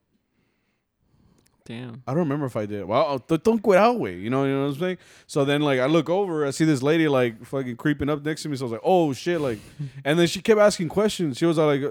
Damn. 1.66 2.03
I 2.07 2.11
don't 2.12 2.20
remember 2.24 2.44
if 2.44 2.57
I 2.57 2.66
did. 2.66 2.85
Well, 2.85 3.18
don't 3.27 3.62
quit 3.62 3.79
out 3.79 3.98
way. 3.98 4.16
You 4.16 4.29
know, 4.29 4.44
you 4.44 4.53
know 4.53 4.66
what 4.66 4.74
I'm 4.74 4.81
saying? 4.81 4.98
So 5.27 5.46
then, 5.46 5.62
like, 5.62 5.81
I 5.81 5.87
look 5.87 6.11
over, 6.11 6.44
I 6.44 6.50
see 6.50 6.66
this 6.66 6.83
lady 6.83 7.09
like 7.09 7.42
fucking 7.42 7.77
creeping 7.77 8.11
up 8.11 8.22
next 8.22 8.42
to 8.42 8.50
me. 8.50 8.57
So 8.57 8.64
I 8.64 8.66
was 8.66 8.72
like, 8.72 8.83
oh 8.85 9.14
shit, 9.14 9.40
like, 9.40 9.61
and 10.05 10.18
then 10.18 10.27
she 10.27 10.42
kept 10.42 10.61
asking 10.61 10.90
questions. 10.90 11.38
She 11.38 11.46
was 11.46 11.57
like, 11.57 11.83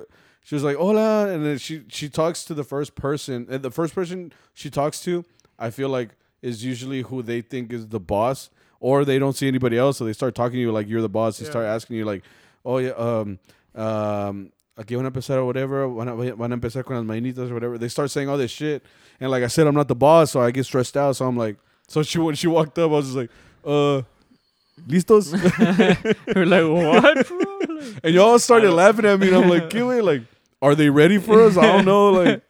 she 0.43 0.55
was 0.55 0.63
like, 0.63 0.75
"Hola," 0.75 1.29
and 1.29 1.45
then 1.45 1.57
she 1.57 1.83
she 1.87 2.09
talks 2.09 2.43
to 2.45 2.53
the 2.53 2.63
first 2.63 2.95
person, 2.95 3.47
and 3.49 3.63
the 3.63 3.71
first 3.71 3.95
person 3.95 4.33
she 4.53 4.69
talks 4.69 5.01
to, 5.03 5.23
I 5.57 5.69
feel 5.69 5.89
like 5.89 6.09
is 6.43 6.63
usually 6.63 7.01
who 7.01 7.23
they 7.23 7.41
think 7.41 7.73
is 7.73 7.87
the 7.87 7.99
boss, 7.99 8.51
or 8.79 9.03
they 9.05 9.17
don't 9.17 9.35
see 9.35 9.47
anybody 9.47 9.77
else, 9.79 9.97
so 9.97 10.05
they 10.05 10.13
start 10.13 10.35
talking 10.35 10.57
to 10.57 10.59
you 10.61 10.71
like 10.71 10.87
you're 10.87 11.01
the 11.01 11.09
boss. 11.09 11.39
They 11.39 11.45
Yeah. 11.45 11.51
start 11.51 11.65
asking 11.65 11.95
you 11.97 12.05
like, 12.05 12.21
"Oh 12.63 12.77
yeah, 12.77 12.91
um, 12.91 13.39
um." 13.75 14.51
Aquí 14.75 14.95
van 14.95 15.05
a 15.05 15.09
empezar 15.11 15.37
or 15.37 15.45
whatever, 15.45 15.87
van 15.87 16.07
a, 16.09 16.15
van 16.35 16.51
a 16.51 16.55
empezar 16.57 16.83
con 16.83 16.95
las 16.97 17.05
mañanitas 17.05 17.49
or 17.51 17.53
whatever. 17.53 17.77
They 17.77 17.87
start 17.89 18.09
saying 18.09 18.27
all 18.27 18.37
this 18.39 18.49
shit, 18.49 18.81
and 19.19 19.29
like 19.29 19.43
I 19.43 19.47
said, 19.47 19.67
I'm 19.67 19.75
not 19.75 19.87
the 19.87 19.93
boss, 19.95 20.31
so 20.31 20.41
I 20.41 20.49
get 20.49 20.65
stressed 20.65 20.97
out. 20.97 21.15
So 21.15 21.27
I'm 21.27 21.37
like, 21.37 21.57
so 21.87 22.01
she 22.01 22.17
when 22.17 22.33
she 22.33 22.47
walked 22.47 22.79
up, 22.79 22.89
I 22.89 22.93
was 22.95 23.05
just 23.05 23.15
like, 23.17 23.29
uh, 23.63 24.01
listos, 24.87 25.31
We're 26.35 26.45
like, 26.47 27.03
what, 27.03 27.27
bro? 27.27 27.47
And 28.03 28.15
y'all 28.15 28.39
started 28.39 28.71
laughing 28.71 29.05
at 29.05 29.19
me, 29.19 29.27
and 29.27 29.37
I'm 29.37 29.49
like, 29.49 29.69
"Kill 29.75 29.91
it!" 29.91 30.03
Like, 30.03 30.23
are 30.61 30.73
they 30.73 30.89
ready 30.89 31.19
for 31.19 31.43
us? 31.43 31.55
I 31.57 31.67
don't 31.67 31.85
know. 31.85 32.09
Like, 32.11 32.41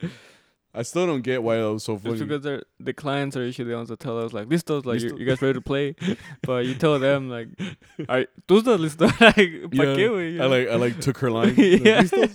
I 0.75 0.81
still 0.81 1.05
don't 1.05 1.21
get 1.21 1.43
why 1.43 1.57
that 1.57 1.71
was 1.71 1.83
so 1.83 1.97
funny. 1.97 2.15
it's 2.15 2.23
because 2.23 2.63
the 2.79 2.93
clients 2.93 3.37
are 3.37 3.45
usually 3.45 3.69
the 3.69 3.75
ones 3.75 3.89
that 3.89 3.99
tell 3.99 4.17
us 4.17 4.33
like, 4.33 4.47
listos, 4.47 4.85
like 4.85 5.01
you, 5.01 5.15
you 5.17 5.25
guys 5.25 5.39
ready 5.41 5.53
to 5.53 5.61
play? 5.61 5.95
but 6.41 6.65
you 6.65 6.73
tell 6.73 6.97
them 6.97 7.29
like, 7.29 7.47
are 8.09 8.25
tú 8.47 8.61
estás 8.61 8.79
listo? 8.79 9.05
like, 9.21 9.71
¿pa 9.71 9.83
Yeah, 9.83 9.95
qué, 9.95 10.09
güey? 10.09 10.41
I 10.41 10.45
like 10.47 10.69
I 10.69 10.75
like 10.75 10.99
took 10.99 11.17
her 11.19 11.29
line. 11.29 11.53
Yeah. 11.57 12.03
Like, 12.11 12.31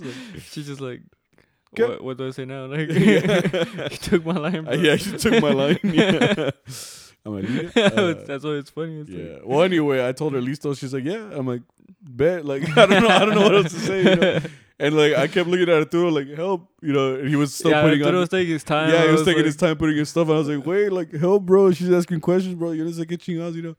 She's 0.50 0.66
just 0.66 0.80
like, 0.80 1.02
what, 1.76 2.02
what 2.02 2.16
do 2.16 2.28
I 2.28 2.30
say 2.30 2.44
now? 2.44 2.66
Like, 2.66 2.88
you 2.88 3.98
took 3.98 4.24
my 4.24 4.36
line. 4.36 4.64
Bro. 4.64 4.74
yeah, 4.74 4.96
she 4.96 5.16
took 5.18 5.42
my 5.42 5.50
line. 5.50 5.78
Yeah. 5.82 6.50
I'm 7.28 7.34
like, 7.42 7.74
yeah. 7.76 7.82
Uh, 7.98 8.14
That's 8.26 8.44
why 8.44 8.52
it's 8.52 8.70
funny. 8.70 9.00
It's 9.00 9.10
yeah. 9.10 9.38
Well, 9.44 9.62
anyway, 9.62 10.06
I 10.06 10.12
told 10.12 10.32
her 10.34 10.40
listo. 10.40 10.76
She's 10.76 10.94
like, 10.94 11.04
yeah. 11.04 11.30
I'm 11.32 11.46
like, 11.46 11.62
bet. 12.00 12.44
Like, 12.44 12.68
I 12.76 12.86
don't 12.86 13.02
know. 13.02 13.08
I 13.08 13.18
don't 13.24 13.34
know 13.34 13.42
what 13.42 13.54
else 13.54 13.72
to 13.72 13.80
say. 13.80 14.02
You 14.04 14.16
know? 14.16 14.40
And 14.80 14.96
like, 14.96 15.12
I 15.14 15.26
kept 15.26 15.48
looking 15.48 15.68
at 15.68 15.74
Arturo, 15.74 16.08
like, 16.08 16.28
help. 16.36 16.70
You 16.80 16.92
know, 16.92 17.16
and 17.16 17.28
he 17.28 17.34
was 17.34 17.52
still 17.52 17.72
yeah, 17.72 17.82
putting 17.82 18.00
Arturo 18.00 18.18
on. 18.18 18.20
was 18.20 18.28
taking 18.28 18.52
his 18.52 18.62
time. 18.62 18.92
yeah, 18.92 19.06
he 19.06 19.10
was 19.10 19.22
taking 19.22 19.38
like, 19.38 19.46
his 19.46 19.56
time 19.56 19.76
putting 19.76 19.96
his 19.96 20.08
stuff. 20.08 20.28
And 20.28 20.36
I 20.36 20.38
was 20.38 20.48
like, 20.48 20.64
wait, 20.64 20.92
like, 20.92 21.12
help, 21.14 21.42
bro. 21.42 21.72
She's 21.72 21.90
asking 21.90 22.20
questions, 22.20 22.54
bro. 22.54 22.70
You 22.70 22.84
know, 22.84 22.88
it's 22.88 22.96
like 23.00 23.08
get 23.08 23.20
chingados, 23.20 23.54
you 23.54 23.62
know. 23.62 23.76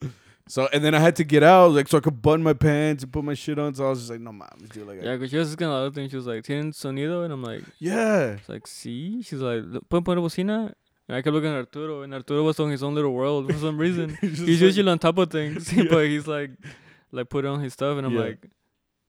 So 0.49 0.67
and 0.73 0.83
then 0.83 0.95
I 0.95 0.99
had 0.99 1.15
to 1.17 1.23
get 1.23 1.43
out, 1.43 1.73
like, 1.73 1.87
so 1.87 1.99
I 1.99 2.01
could 2.01 2.23
button 2.23 2.41
my 2.41 2.53
pants 2.53 3.03
and 3.03 3.13
put 3.13 3.23
my 3.23 3.35
shit 3.35 3.59
on. 3.59 3.75
So 3.75 3.85
I 3.85 3.89
was 3.91 3.99
just 3.99 4.11
like, 4.11 4.19
no, 4.19 4.31
mom, 4.31 4.49
dude, 4.73 4.87
like, 4.87 5.01
Yeah, 5.01 5.13
because 5.13 5.29
she 5.29 5.37
was 5.37 5.51
asking 5.51 5.67
a 5.67 5.69
lot 5.69 5.85
of 5.85 5.93
things. 5.93 6.09
She 6.09 6.17
was 6.17 6.25
like, 6.25 6.43
¿tienen 6.43 6.73
sonido? 6.73 7.23
And 7.23 7.31
I'm 7.31 7.43
like, 7.43 7.61
yeah. 7.77 8.31
it's 8.31 8.49
like, 8.49 8.63
sí. 8.63 9.23
She's 9.23 9.41
like, 9.41 9.63
¿pueden 9.89 10.03
poner 10.03 10.21
bocina? 10.21 10.73
And 11.09 11.15
I 11.17 11.21
kept 11.23 11.33
looking 11.33 11.49
at 11.49 11.55
Arturo, 11.55 12.03
and 12.03 12.13
Arturo 12.13 12.43
was 12.43 12.59
on 12.59 12.69
his 12.69 12.83
own 12.83 12.93
little 12.93 13.11
world 13.13 13.51
for 13.51 13.57
some 13.57 13.77
reason. 13.85 14.15
He's 14.21 14.29
just 14.37 14.41
he's 14.47 14.61
like- 14.61 14.65
usually 14.67 14.91
on 14.91 14.99
top 14.99 15.17
of 15.17 15.31
things, 15.31 15.73
Yeah. 15.77 15.85
but 15.89 16.05
he's 16.05 16.27
like, 16.27 16.51
like 17.11 17.29
put 17.29 17.45
on 17.45 17.59
his 17.61 17.73
stuff, 17.73 17.97
and 17.97 18.05
I'm 18.05 18.13
Yeah. 18.13 18.21
like, 18.21 18.45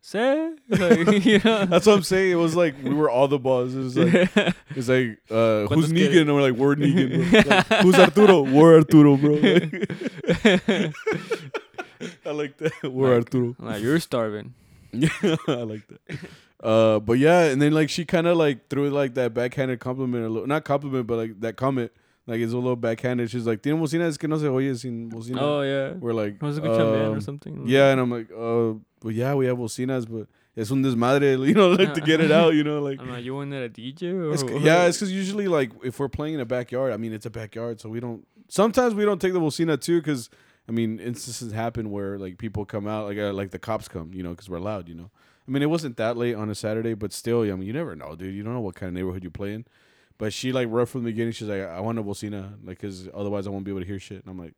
say, 0.01 0.51
like, 0.71 1.45
know. 1.45 1.67
That's 1.67 1.85
what 1.85 1.97
I'm 1.97 2.03
saying. 2.03 2.33
It 2.33 2.37
was 2.37 2.57
like 2.57 2.75
we 2.83 2.95
were 2.95 3.11
all 3.11 3.29
the 3.29 3.39
boss. 3.39 3.75
It 3.75 3.81
was 3.81 3.99
like 3.99 4.15
Yeah. 4.15 4.53
it's 4.75 4.89
like 4.89 5.19
uh, 5.31 5.67
who's 5.69 5.93
¿Cuántos 5.93 5.93
Negan? 5.93 6.23
And 6.23 6.35
we're 6.35 6.41
like 6.49 6.55
we're 6.57 6.75
Negan. 6.75 7.47
Like, 7.47 7.67
who's 7.83 7.95
Arturo? 7.97 8.43
We're 8.45 8.77
Arturo, 8.79 9.17
bro. 9.19 9.35
I 12.25 12.31
like 12.31 12.57
that. 12.59 12.73
We're 12.85 13.09
Like- 13.17 13.25
Arturo. 13.27 13.57
I'm 13.59 13.67
like, 13.67 13.83
you're 13.83 14.01
starving. 14.01 14.55
Yeah, 14.93 15.11
I 15.47 15.53
like 15.69 15.87
that. 15.89 16.19
Uh, 16.63 17.01
but 17.01 17.15
yeah, 17.15 17.45
and 17.45 17.61
then 17.61 17.73
like 17.73 17.89
she 17.89 18.05
kind 18.05 18.27
of 18.27 18.37
like 18.37 18.69
threw 18.69 18.91
like 18.91 19.15
that 19.15 19.33
backhanded 19.33 19.81
compliment, 19.81 20.27
a 20.27 20.29
little, 20.29 20.47
not 20.47 20.65
compliment, 20.65 21.07
but 21.07 21.17
like 21.17 21.41
that 21.41 21.57
comment, 21.57 21.91
like 22.27 22.41
it's 22.41 22.53
a 22.53 22.57
little 22.57 22.77
backhanded. 22.77 23.31
She's 23.31 23.47
like, 23.47 23.63
"Tiene 23.63 23.79
bocina 23.79 24.07
es 24.07 24.19
que 24.19 24.29
no 24.29 24.37
se 24.37 24.47
oye 24.47 24.75
sin 24.75 25.11
bocina." 25.11 25.41
Oh 25.41 25.63
yeah. 25.63 25.93
We're 25.93 26.13
like, 26.13 26.41
Was 26.43 26.59
it 26.59 26.65
escuchan 26.65 26.93
bien 26.93 27.07
or 27.07 27.13
um, 27.15 27.21
something? 27.21 27.63
Yeah, 27.67 27.93
and 27.93 28.01
I'm 28.01 28.11
like, 28.11 28.31
uh, 28.31 28.79
well, 29.03 29.13
yeah, 29.13 29.35
we 29.35 29.47
have 29.47 29.57
bocinas, 29.57 30.07
but 30.07 30.29
es 30.55 30.71
un 30.71 30.83
desmadre, 30.83 31.47
you 31.47 31.55
know, 31.55 31.71
like 31.71 31.95
to 31.95 32.03
get 32.03 32.21
it 32.21 32.31
out, 32.41 32.53
you 32.55 32.63
know, 32.63 32.83
like. 32.83 33.01
I'm 33.01 33.11
like, 33.11 33.25
you 33.25 33.35
want 33.35 33.51
that 33.53 33.65
a 33.65 33.69
DJ 33.71 34.13
or? 34.13 34.35
It's, 34.35 34.43
yeah, 34.63 34.85
it's 34.85 34.99
because 34.99 35.13
usually 35.13 35.49
like 35.49 35.73
if 35.83 35.99
we're 35.99 36.11
playing 36.11 36.35
in 36.35 36.41
a 36.41 36.47
backyard, 36.47 36.93
I 36.93 36.99
mean 36.99 37.15
it's 37.15 37.27
a 37.27 37.31
backyard, 37.31 37.81
so 37.81 37.89
we 37.89 38.01
don't. 38.01 38.27
Sometimes 38.49 38.95
we 38.95 39.07
don't 39.07 39.21
take 39.21 39.33
the 39.33 39.41
bocina 39.41 39.81
too, 39.81 40.01
because 40.01 40.29
I 40.69 40.73
mean 40.73 41.01
instances 41.01 41.53
happen 41.53 41.91
where 41.91 42.19
like 42.19 42.37
people 42.37 42.67
come 42.67 42.87
out, 42.87 43.07
like 43.07 43.17
uh, 43.19 43.33
like 43.33 43.51
the 43.51 43.59
cops 43.59 43.89
come, 43.89 44.13
you 44.13 44.23
know, 44.23 44.31
because 44.31 44.51
we're 44.51 44.61
loud, 44.61 44.91
you 44.91 44.95
know. 44.95 45.11
I 45.47 45.51
mean 45.51 45.63
it 45.63 45.71
wasn't 45.71 45.97
that 45.97 46.17
late 46.17 46.35
on 46.35 46.49
a 46.51 46.55
Saturday, 46.55 46.95
but 46.95 47.13
still, 47.13 47.43
I 47.43 47.47
mean 47.55 47.63
you 47.67 47.73
never 47.73 47.97
know, 47.97 48.15
dude. 48.15 48.35
You 48.35 48.43
don't 48.43 48.55
know 48.55 48.61
what 48.61 48.75
kind 48.75 48.89
of 48.89 48.95
neighborhood 48.95 49.25
you 49.25 49.31
play 49.31 49.55
in. 49.55 49.65
But 50.19 50.33
she 50.33 50.53
like 50.53 50.69
right 50.71 50.87
from 50.87 51.03
the 51.03 51.11
beginning, 51.11 51.33
she's 51.33 51.49
like, 51.49 51.63
I 51.63 51.81
want 51.81 51.99
a 51.99 52.03
bocina, 52.03 52.53
like, 52.63 52.79
because 52.79 53.09
otherwise 53.15 53.47
I 53.47 53.51
won't 53.51 53.65
be 53.65 53.71
able 53.71 53.81
to 53.81 53.87
hear 53.87 53.99
shit. 53.99 54.23
And 54.23 54.29
I'm 54.31 54.39
like, 54.39 54.53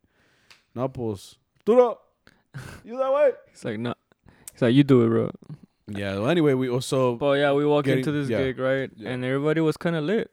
no, 0.75 0.89
pues, 0.89 1.37
Arturo, 1.61 1.99
you 2.85 2.99
that 2.99 3.13
way? 3.13 3.31
It's 3.53 3.65
like 3.65 3.79
no. 3.79 3.95
It's 4.53 4.61
like 4.63 4.75
you 4.75 4.83
do 4.83 5.05
it, 5.05 5.09
bro. 5.09 5.31
Yeah. 5.87 6.15
Well, 6.19 6.29
anyway, 6.29 6.55
we 6.55 6.69
also 6.69 7.15
But 7.17 7.35
yeah, 7.39 7.53
we 7.53 7.65
walk 7.65 7.85
Getting- 7.85 7.99
into 8.01 8.11
this 8.13 8.29
yeah. 8.29 8.39
gig 8.43 8.59
right, 8.59 8.91
Yeah. 8.97 9.11
and 9.11 9.25
everybody 9.25 9.61
was 9.61 9.77
kind 9.77 9.95
of 9.97 10.05
lit. 10.05 10.31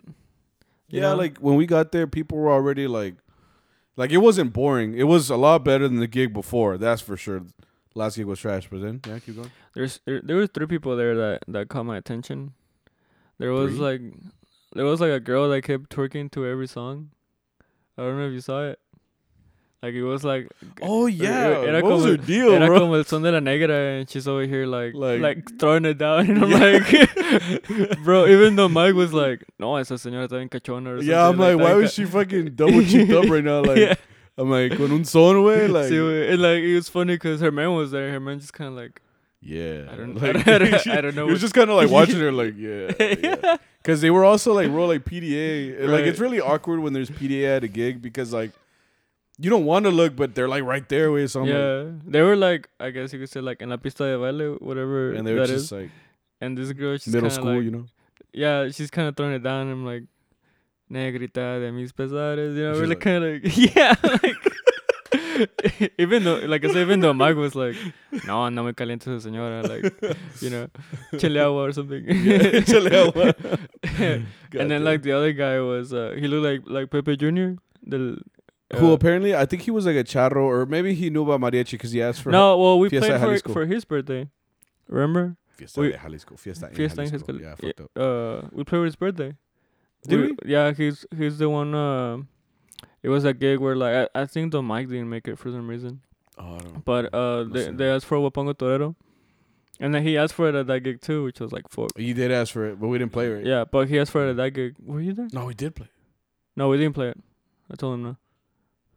yeah, 0.90 1.02
know? 1.02 1.16
like 1.16 1.38
when 1.38 1.56
we 1.56 1.66
got 1.68 1.92
there, 1.92 2.08
people 2.08 2.38
were 2.40 2.52
already 2.52 2.88
like, 2.88 3.16
like 3.96 4.12
it 4.12 4.18
wasn't 4.18 4.52
boring. 4.54 4.96
It 4.96 5.04
was 5.04 5.30
a 5.30 5.36
lot 5.38 5.64
better 5.64 5.88
than 5.88 6.00
the 6.00 6.08
gig 6.08 6.34
before. 6.34 6.78
That's 6.78 7.02
for 7.02 7.16
sure. 7.18 7.44
Last 7.96 8.18
gig 8.18 8.26
was 8.26 8.40
trash, 8.40 8.68
but 8.72 8.82
then 8.82 9.02
yeah, 9.08 9.20
keep 9.20 9.36
going. 9.36 9.52
There's 9.74 10.00
there, 10.06 10.22
there 10.24 10.38
was 10.38 10.50
three 10.54 10.68
people 10.68 10.96
there 10.96 11.16
that 11.16 11.44
that 11.48 11.70
caught 11.70 11.86
my 11.86 11.98
attention. 11.98 12.54
There 13.40 13.52
was 13.52 13.72
Three? 13.72 13.80
like 13.80 14.02
there 14.74 14.86
was 14.86 15.02
like 15.02 15.12
a 15.12 15.20
girl 15.20 15.50
that 15.50 15.64
kept 15.64 15.90
twerking 15.90 16.30
to 16.32 16.46
every 16.46 16.68
song. 16.68 17.10
I 17.98 18.04
don't 18.04 18.18
know 18.18 18.28
if 18.28 18.34
you 18.34 18.42
saw 18.42 18.68
it. 18.68 18.80
Like 19.82 19.94
it 19.94 20.04
was 20.04 20.24
like 20.26 20.48
Oh 20.82 21.08
yeah, 21.08 21.48
era 21.64 21.82
what 21.82 21.94
was 21.94 22.06
her 22.06 22.18
deal, 22.18 22.52
era 22.52 22.68
bro? 22.68 22.80
como 22.80 22.94
el 22.96 23.06
son 23.06 23.22
de 23.22 23.32
la 23.32 23.40
negra, 23.40 23.74
and 24.00 24.10
she's 24.10 24.28
over 24.28 24.46
here 24.46 24.66
like 24.66 24.94
Like- 24.94 25.22
like, 25.22 25.58
throwing 25.58 25.86
it 25.86 25.98
down, 25.98 26.30
and 26.30 26.44
I'm 26.44 26.52
Yeah. 26.52 26.60
like, 26.60 28.04
bro. 28.04 28.28
Even 28.28 28.56
though 28.58 28.68
Mike 28.70 28.94
was 28.94 29.14
like, 29.14 29.44
no, 29.58 29.78
esa 29.78 29.94
señora 29.96 30.28
está 30.28 30.38
bien 30.38 30.50
cachona. 30.50 30.98
Or 31.00 31.02
yeah, 31.02 31.26
I'm 31.28 31.38
something 31.38 31.58
like, 31.58 31.64
why 31.64 31.74
that. 31.74 31.82
was 31.82 31.94
she 31.94 32.04
fucking 32.06 32.56
double 32.56 32.84
cheeked 32.84 33.12
up 33.12 33.30
right 33.30 33.44
now? 33.44 33.62
Like, 33.70 33.78
yeah. 33.78 33.96
I'm 34.40 34.50
like, 34.50 34.78
con 34.78 34.92
un 34.92 35.04
son, 35.04 35.44
way, 35.44 35.68
like, 35.78 35.90
See, 35.90 35.98
and 35.98 36.42
like 36.42 36.60
it 36.64 36.76
was 36.76 36.88
funny 36.90 37.16
because 37.16 37.42
her 37.42 37.52
man 37.52 37.74
was 37.74 37.92
there. 37.92 38.10
Her 38.12 38.20
man 38.20 38.40
just 38.40 38.54
kind 38.54 38.70
of 38.70 38.76
like, 38.76 39.02
yeah, 39.42 39.88
I 39.92 39.96
don't- 39.96 40.16
like, 40.22 40.48
I 40.48 40.58
don't- 40.58 40.88
I 40.88 41.02
don't 41.02 41.16
know 41.16 41.26
He 41.26 41.32
was 41.32 41.42
just 41.42 41.54
kind 41.54 41.70
of 41.70 41.76
like 41.76 41.90
watching 41.90 42.20
her, 42.20 42.32
like, 42.32 42.56
yeah, 42.58 42.92
yeah. 43.00 43.58
Because 43.82 44.02
they 44.02 44.10
were 44.12 44.24
also 44.26 44.54
like 44.54 44.68
real 44.70 44.88
like 44.88 45.04
PDA. 45.06 45.82
and, 45.82 45.92
Like 45.92 46.06
it's 46.06 46.20
really 46.20 46.40
awkward 46.42 46.80
when 46.80 46.94
there's 46.94 47.10
PDA 47.10 47.58
at 47.58 47.64
a 47.64 47.68
gig 47.68 48.02
because 48.02 48.34
like 48.34 48.52
you 49.42 49.50
don't 49.50 49.64
want 49.66 49.86
to 49.86 49.92
look, 49.92 50.16
but 50.18 50.36
they're 50.36 50.50
like 50.50 50.64
right 50.64 50.88
there 50.90 51.12
with 51.12 51.32
something. 51.32 51.56
I'm 51.56 51.86
like, 51.96 52.04
yeah, 52.06 52.12
they 52.12 52.22
were 52.22 52.36
like, 52.36 52.68
I 52.80 52.90
guess 52.92 53.14
you 53.14 53.20
could 53.20 53.30
say 53.30 53.40
like 53.42 53.62
en 53.62 53.70
la 53.70 53.78
pista 53.78 54.04
de 54.04 54.18
baile, 54.18 54.58
whatever 54.62 55.14
and 55.14 55.26
they 55.26 55.34
were 55.34 55.46
just 55.46 55.66
is. 55.66 55.72
like 55.72 55.90
And 56.42 56.58
this 56.58 56.72
girl, 56.74 56.98
she's 56.98 57.14
middle 57.14 57.30
school, 57.30 57.56
like, 57.56 57.64
you 57.64 57.72
know. 57.72 57.86
yeah, 58.34 58.70
she's 58.70 58.92
kind 58.92 59.08
of 59.08 59.16
throwing 59.16 59.34
it 59.34 59.44
down. 59.44 59.72
I'm 59.72 59.86
like, 59.86 60.04
negrita 60.90 61.60
de 61.60 61.72
mis 61.72 61.92
pesares, 61.94 62.56
you 62.56 62.64
know, 62.64 62.74
She's 62.74 62.82
really 62.82 62.96
like- 62.96 63.00
kind 63.00 63.24
of, 63.24 63.58
yeah, 63.58 63.96
like, 64.04 64.36
even 65.98 66.24
though, 66.24 66.38
like 66.46 66.64
I 66.66 66.68
said, 66.68 66.78
even 66.82 67.00
though 67.00 67.14
Mike 67.14 67.36
was 67.36 67.56
like, 67.56 67.76
no, 68.28 68.50
no 68.50 68.64
me 68.64 68.74
caliente 68.74 69.08
esa 69.08 69.28
señora, 69.30 69.68
like, 69.68 69.94
you 70.42 70.50
know, 70.50 70.68
chile 71.20 71.40
agua 71.40 71.64
or 71.68 71.72
something. 71.72 72.04
Yeah, 72.06 72.60
échale 72.62 72.92
agua. 73.08 73.34
and 74.60 74.70
then 74.72 74.84
like 74.84 75.02
the 75.04 75.12
other 75.14 75.32
guy 75.34 75.60
was, 75.60 75.94
uh, 75.94 76.14
he 76.18 76.28
looked 76.28 76.44
like 76.46 76.62
like 76.70 76.90
Pepe 76.92 77.16
Jr. 77.18 77.56
Who 78.78 78.92
uh, 78.92 78.94
apparently 78.94 79.36
I 79.36 79.46
think 79.46 79.64
he 79.64 79.72
was 79.72 79.86
like 79.88 79.96
a 79.96 80.04
charro 80.04 80.44
or 80.44 80.66
maybe 80.68 80.94
he 80.94 81.10
knew 81.10 81.24
about 81.30 81.40
mariachi 81.42 81.72
because 81.72 81.92
he 81.92 82.02
asked 82.04 82.22
for 82.22 82.32
no, 82.32 82.56
well, 82.58 82.78
we 82.78 82.90
Fiesta 82.90 83.18
played 83.18 83.42
for 83.44 83.54
for 83.54 83.66
his 83.66 83.84
birthday. 83.86 84.30
Remember? 84.88 85.38
Fiesta 85.58 85.80
we- 85.82 85.92
de 85.92 85.98
Jalisco, 85.98 86.36
Fiesta, 86.36 86.70
Fiesta 86.74 87.02
in 87.02 87.10
Jalisco. 87.10 87.32
Jalisco. 87.34 87.48
Yeah, 87.50 87.56
fucked 87.56 87.82
up. 87.82 87.92
Uh, 87.98 88.48
we 88.52 88.64
played 88.64 88.80
for 88.82 88.86
his 88.86 88.96
birthday. 88.96 89.36
Did 90.08 90.20
we? 90.22 90.36
Yeah, 90.52 90.72
he's 90.74 91.06
he's 91.16 91.38
the 91.38 91.50
one. 91.50 91.76
Uh, 91.76 92.18
it 93.04 93.10
was 93.10 93.26
a 93.26 93.34
gig 93.34 93.60
where 93.60 93.76
like 93.76 94.10
I, 94.16 94.22
I 94.22 94.26
think 94.26 94.52
the 94.52 94.62
mic 94.62 94.88
didn't 94.90 95.10
make 95.10 95.28
it 95.28 95.38
for 95.38 95.52
some 95.52 95.68
reason, 95.68 96.02
Oh, 96.38 96.56
I 96.56 96.58
don't 96.60 96.86
but 96.86 97.14
uh, 97.14 97.44
they 97.44 97.66
Must've- 97.68 97.78
they 97.78 97.90
asked 97.90 98.06
for 98.06 98.18
Huapango 98.18 98.58
Torero, 98.58 98.96
and 99.80 99.94
then 99.94 100.04
he 100.04 100.18
asked 100.18 100.34
for 100.34 100.48
it 100.50 100.56
at 100.56 100.68
that 100.68 100.82
gig 100.82 101.02
too, 101.02 101.24
which 101.26 101.40
was 101.40 101.52
like 101.52 101.68
fuck. 101.70 101.92
You 101.98 102.14
did 102.14 102.32
ask 102.32 102.54
for 102.54 102.66
it, 102.66 102.80
but 102.80 102.88
we 102.88 102.98
didn't 102.98 103.12
play 103.12 103.28
it. 103.28 103.46
Yeah, 103.46 103.66
but 103.66 103.88
he 103.90 104.00
asked 104.00 104.12
for 104.12 104.26
it 104.26 104.32
at 104.32 104.38
that 104.38 104.52
gig. 104.52 104.76
Were 104.84 105.02
you 105.02 105.14
there? 105.14 105.28
No, 105.34 105.46
we 105.46 105.54
did 105.54 105.76
play. 105.76 105.88
No, 106.56 106.70
we 106.70 106.78
didn't 106.78 106.96
play 106.96 107.10
it. 107.10 107.18
I 107.72 107.76
told 107.76 107.96
him 107.96 108.04
no. 108.04 108.18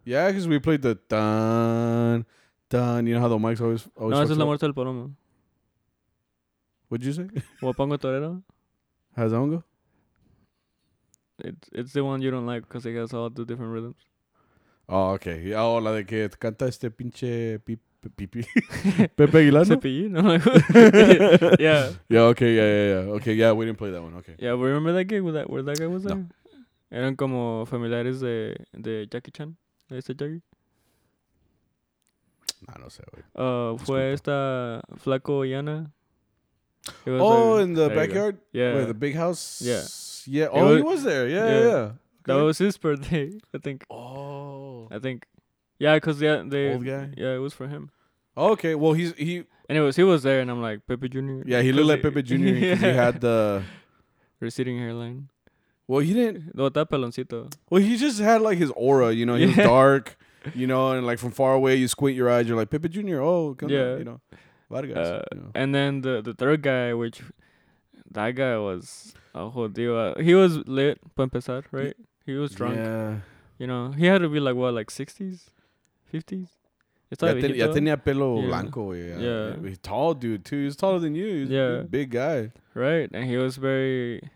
Yeah, 0.05 0.29
because 0.29 0.47
we 0.49 0.59
played 0.59 0.83
the 0.83 0.99
dun 1.09 2.27
dun. 2.71 3.07
You 3.07 3.15
know 3.15 3.21
how 3.21 3.29
the 3.29 3.39
mics 3.39 3.61
always 3.61 3.89
always. 3.97 4.15
No, 4.17 4.23
esa 4.23 4.33
es 4.33 4.39
la 4.39 4.45
muerte 4.45 4.67
del 4.67 4.73
palomo. 4.75 5.13
What'd 6.89 7.05
you 7.07 7.13
say? 7.13 7.29
Huapango 7.61 7.99
Torero. 8.01 8.43
How's 9.17 9.31
that 9.33 9.41
one 9.41 9.51
go? 9.51 9.65
It's 11.45 11.69
it's 11.73 11.93
the 11.93 12.03
one 12.05 12.23
you 12.23 12.31
don't 12.31 12.47
like 12.47 12.63
because 12.69 12.87
it 12.87 12.97
has 12.97 13.13
all 13.13 13.31
the 13.31 13.45
different 13.45 13.73
rhythms. 13.73 13.97
Oh, 14.89 15.11
okay. 15.15 15.43
Yeah, 15.43 15.63
oh, 15.63 15.79
la 15.79 15.93
de 15.93 16.05
que 16.05 16.29
canta 16.39 16.67
este 16.67 16.91
pinche 16.91 17.59
pi- 17.65 17.79
pi- 18.01 18.11
pipi. 18.27 18.45
Pepe 19.17 19.39
Aguilar, 19.39 19.67
¿no? 19.67 19.77
Cepillín. 19.77 20.17
I'm 20.19 20.27
like, 20.27 21.61
yeah, 21.61 21.91
Yeah, 22.09 22.23
okay, 22.33 22.55
yeah, 22.55 22.67
yeah, 22.67 22.87
yeah. 23.05 23.13
Okay, 23.17 23.35
yeah, 23.35 23.53
we 23.53 23.65
didn't 23.65 23.79
play 23.79 23.91
that 23.93 24.03
one. 24.03 24.15
Okay. 24.17 24.35
yeah. 24.39 24.53
But 24.53 24.65
remember 24.65 24.93
that 24.93 25.05
gig 25.07 25.23
where 25.23 25.33
that 25.35 25.49
where 25.49 25.63
that 25.63 25.79
guy 25.79 25.87
was 25.87 26.05
No. 26.05 26.15
there? 26.15 26.27
Eran 26.91 27.17
como 27.17 27.65
familiares 27.67 28.21
de 28.21 28.57
de 28.79 29.07
Jackie 29.11 29.31
Chan, 29.33 29.57
de 29.89 29.97
este 29.99 30.15
Jackie. 30.15 30.43
Nah, 32.69 32.79
no 32.79 32.89
sé, 32.91 33.03
güey. 33.11 33.25
Uh, 33.35 33.77
fue 33.79 34.13
esta 34.13 34.83
Flaco 34.99 35.45
y 35.45 35.55
Ana. 35.55 35.91
It 37.07 37.11
was 37.11 37.21
Oh, 37.23 37.55
like- 37.55 37.63
in 37.65 37.75
the 37.75 37.89
there 37.89 37.89
you 37.89 37.95
go. 37.95 38.01
backyard? 38.07 38.39
Yeah, 38.53 38.75
Wait, 38.75 38.87
the 38.89 38.95
big 38.95 39.15
house? 39.17 39.63
Yeah. 39.63 39.83
Yeah. 40.27 40.49
Oh, 40.51 40.77
he 40.77 40.83
was- 40.83 40.95
was 40.95 41.03
there. 41.05 41.29
Yeah, 41.29 41.47
yeah. 41.47 41.61
yeah. 41.61 41.69
yeah. 41.69 41.91
that 42.27 42.35
was 42.43 42.59
his 42.59 42.77
birthday. 42.79 43.33
I 43.55 43.59
think. 43.59 43.85
Oh. 43.91 44.89
I 44.91 44.99
think. 44.99 45.27
Yeah, 45.79 45.99
cause 45.99 46.21
yeah, 46.23 46.43
they. 46.47 46.73
Old 46.75 46.85
guy? 46.85 47.11
Yeah, 47.17 47.35
it 47.35 47.39
was 47.39 47.53
for 47.55 47.67
him. 47.69 47.91
Okay. 48.37 48.75
Well, 48.75 48.93
he's 48.93 49.15
he. 49.17 49.45
Anyways, 49.69 49.97
he 49.97 50.03
was 50.05 50.23
there, 50.23 50.41
and 50.41 50.51
I'm 50.51 50.61
like 50.63 50.87
Pepe 50.87 51.09
Junior. 51.09 51.43
Yeah, 51.47 51.63
he 51.63 51.73
looked 51.73 51.89
like 51.89 52.03
Pepe 52.03 52.23
Jr. 52.23 52.37
because 52.37 52.81
he 52.81 52.87
had 53.05 53.21
the. 53.21 53.63
receding 54.41 54.79
hairline. 54.79 55.29
Well, 55.87 56.01
he 56.01 56.13
didn't. 56.15 56.55
No, 56.55 56.69
that 56.69 56.91
peloncito. 56.91 57.53
Well, 57.71 57.83
he 57.83 57.97
just 57.97 58.19
had 58.21 58.41
like 58.43 58.59
his 58.59 58.71
aura. 58.77 59.13
You 59.13 59.27
know, 59.27 59.35
he 59.35 59.47
was 59.47 59.57
dark. 59.57 60.17
You 60.55 60.67
know, 60.67 60.93
and 60.93 61.07
like 61.07 61.19
from 61.21 61.31
far 61.31 61.55
away, 61.55 61.77
you 61.77 61.87
squint 61.87 62.17
your 62.17 62.29
eyes. 62.31 62.49
You're 62.49 62.57
like 62.57 62.71
Pepe 62.71 62.89
Jr. 62.89 63.21
Oh, 63.21 63.55
come 63.55 63.69
Yeah. 63.71 63.93
on, 63.93 63.99
you 63.99 64.05
know, 64.05 64.21
Vargas. 64.71 64.97
Uh, 64.97 65.23
you 65.33 65.41
know. 65.41 65.51
And 65.55 65.73
then 65.75 66.01
the 66.01 66.21
the 66.23 66.35
third 66.35 66.63
guy, 66.63 66.95
which 66.95 67.23
that 68.15 68.31
guy 68.35 68.57
was 68.59 69.15
a 69.35 69.49
whole 69.49 69.69
deal. 69.69 69.97
Uh, 69.97 70.19
he 70.21 70.35
was 70.35 70.59
lit, 70.67 70.99
para 71.15 71.25
empezar, 71.25 71.63
right? 71.73 71.95
He 72.27 72.35
was 72.35 72.53
drunk. 72.53 72.77
Yeah. 72.77 73.17
You 73.59 73.67
know, 73.67 73.91
he 73.93 74.07
had 74.07 74.23
to 74.23 74.29
be 74.29 74.41
like 74.41 74.55
what, 74.57 74.75
like 74.75 74.91
sixties, 74.91 75.51
fifties. 76.07 76.49
It's 77.11 77.23
Ya, 77.23 77.29
like 77.33 77.41
ten- 77.43 77.55
ya 77.55 77.67
tenía 77.69 78.03
pelo 78.03 78.41
Yeah. 78.41 78.47
blanco, 78.47 78.91
güey. 78.91 79.21
Yeah. 79.21 79.57
Yeah. 79.61 79.69
He's 79.69 79.79
tall 79.79 80.15
dude 80.15 80.45
too. 80.45 80.65
He's 80.65 80.77
taller 80.77 80.99
than 80.99 81.15
you. 81.15 81.27
He's 81.43 81.51
a 81.51 81.55
Yeah. 81.55 81.77
big, 81.83 81.91
big 81.91 82.11
guy. 82.11 82.53
right, 82.75 83.09
and 83.13 83.25
he 83.29 83.37
was 83.37 83.57
very 83.59 84.31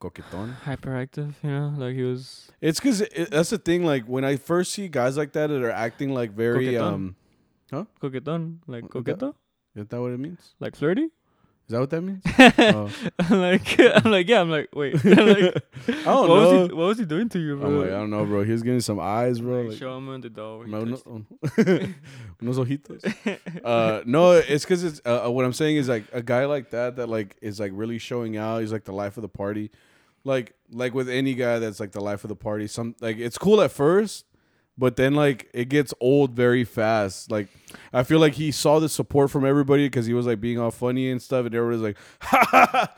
Coquetón. 0.00 0.54
hyperactive. 0.64 1.32
You 1.42 1.50
know, 1.50 1.74
like 1.78 1.94
he 1.94 2.02
was. 2.02 2.50
It's 2.60 2.78
because 2.80 3.00
it, 3.00 3.30
that's 3.30 3.50
the 3.50 3.58
thing. 3.58 3.84
Like 3.84 4.04
when 4.04 4.24
I 4.24 4.36
first 4.36 4.72
see 4.72 4.88
guys 4.88 5.16
like 5.16 5.32
that 5.32 5.48
that 5.48 5.62
are 5.62 5.70
acting 5.70 6.12
like 6.12 6.32
very 6.32 6.66
Coquetón. 6.74 6.82
um. 6.92 7.86
Coquetón, 8.00 8.58
like 8.68 8.84
What 8.94 9.04
that- 9.04 9.18
coqueto, 9.18 9.34
Is 9.74 9.88
that 9.88 10.00
what 10.00 10.12
it 10.12 10.20
means? 10.20 10.54
like 10.60 10.76
flirty. 10.76 11.08
Is 11.66 11.72
that 11.72 11.80
what 11.80 11.90
that 11.90 12.02
means? 12.02 12.22
oh. 12.38 12.90
I'm 13.20 13.40
like, 13.40 13.80
I'm 14.04 14.10
like, 14.10 14.28
yeah. 14.28 14.42
I'm 14.42 14.50
like, 14.50 14.68
wait. 14.74 14.94
I'm 15.04 15.26
like, 15.26 15.64
I 15.88 15.92
don't 16.04 16.28
what 16.28 16.28
know. 16.28 16.60
Was 16.60 16.68
he, 16.68 16.74
what 16.74 16.86
was 16.88 16.98
he 16.98 17.04
doing 17.06 17.30
to 17.30 17.38
you, 17.38 17.56
bro? 17.56 17.66
I'm 17.66 17.78
like, 17.80 17.88
I 17.88 17.92
don't 17.92 18.10
know, 18.10 18.24
bro. 18.26 18.44
He 18.44 18.52
was 18.52 18.62
getting 18.62 18.80
some 18.80 19.00
eyes, 19.00 19.40
bro. 19.40 19.62
Like, 19.62 19.70
Like, 19.70 19.78
show 19.78 19.96
him 19.96 20.20
the 20.20 20.28
door. 20.28 20.66
no, 20.66 20.84
no, 20.84 20.96
unos 20.96 22.58
ojitos. 22.58 23.02
Uh, 23.64 24.02
no, 24.04 24.32
it's 24.32 24.64
because 24.64 24.84
it's 24.84 25.00
uh, 25.06 25.26
uh, 25.26 25.30
what 25.30 25.46
I'm 25.46 25.54
saying 25.54 25.76
is 25.76 25.88
like 25.88 26.04
a 26.12 26.22
guy 26.22 26.44
like 26.44 26.70
that 26.70 26.96
that 26.96 27.08
like 27.08 27.36
is 27.40 27.58
like 27.58 27.72
really 27.74 27.98
showing 27.98 28.36
out. 28.36 28.60
He's 28.60 28.72
like 28.72 28.84
the 28.84 28.92
life 28.92 29.16
of 29.16 29.22
the 29.22 29.28
party. 29.28 29.70
Like 30.22 30.54
like 30.70 30.92
with 30.92 31.08
any 31.08 31.32
guy 31.34 31.60
that's 31.60 31.80
like 31.80 31.92
the 31.92 32.00
life 32.02 32.24
of 32.24 32.28
the 32.28 32.36
party. 32.36 32.66
Some 32.66 32.94
like 33.00 33.16
it's 33.16 33.38
cool 33.38 33.62
at 33.62 33.72
first, 33.72 34.26
but 34.76 34.96
then 34.96 35.14
like 35.14 35.48
it 35.54 35.68
gets 35.68 35.94
old 36.00 36.32
very 36.32 36.64
fast. 36.64 37.30
Like 37.30 37.48
I 37.92 38.02
feel 38.02 38.18
like 38.18 38.34
he 38.34 38.50
saw 38.50 38.78
the 38.80 38.88
support 38.88 39.30
from 39.30 39.44
everybody 39.44 39.86
because 39.86 40.06
he 40.06 40.14
was 40.14 40.26
like 40.26 40.40
being 40.40 40.58
all 40.58 40.70
funny 40.70 41.10
and 41.10 41.20
stuff, 41.22 41.46
and 41.46 41.54
everybody's 41.54 41.82
like, 41.82 41.96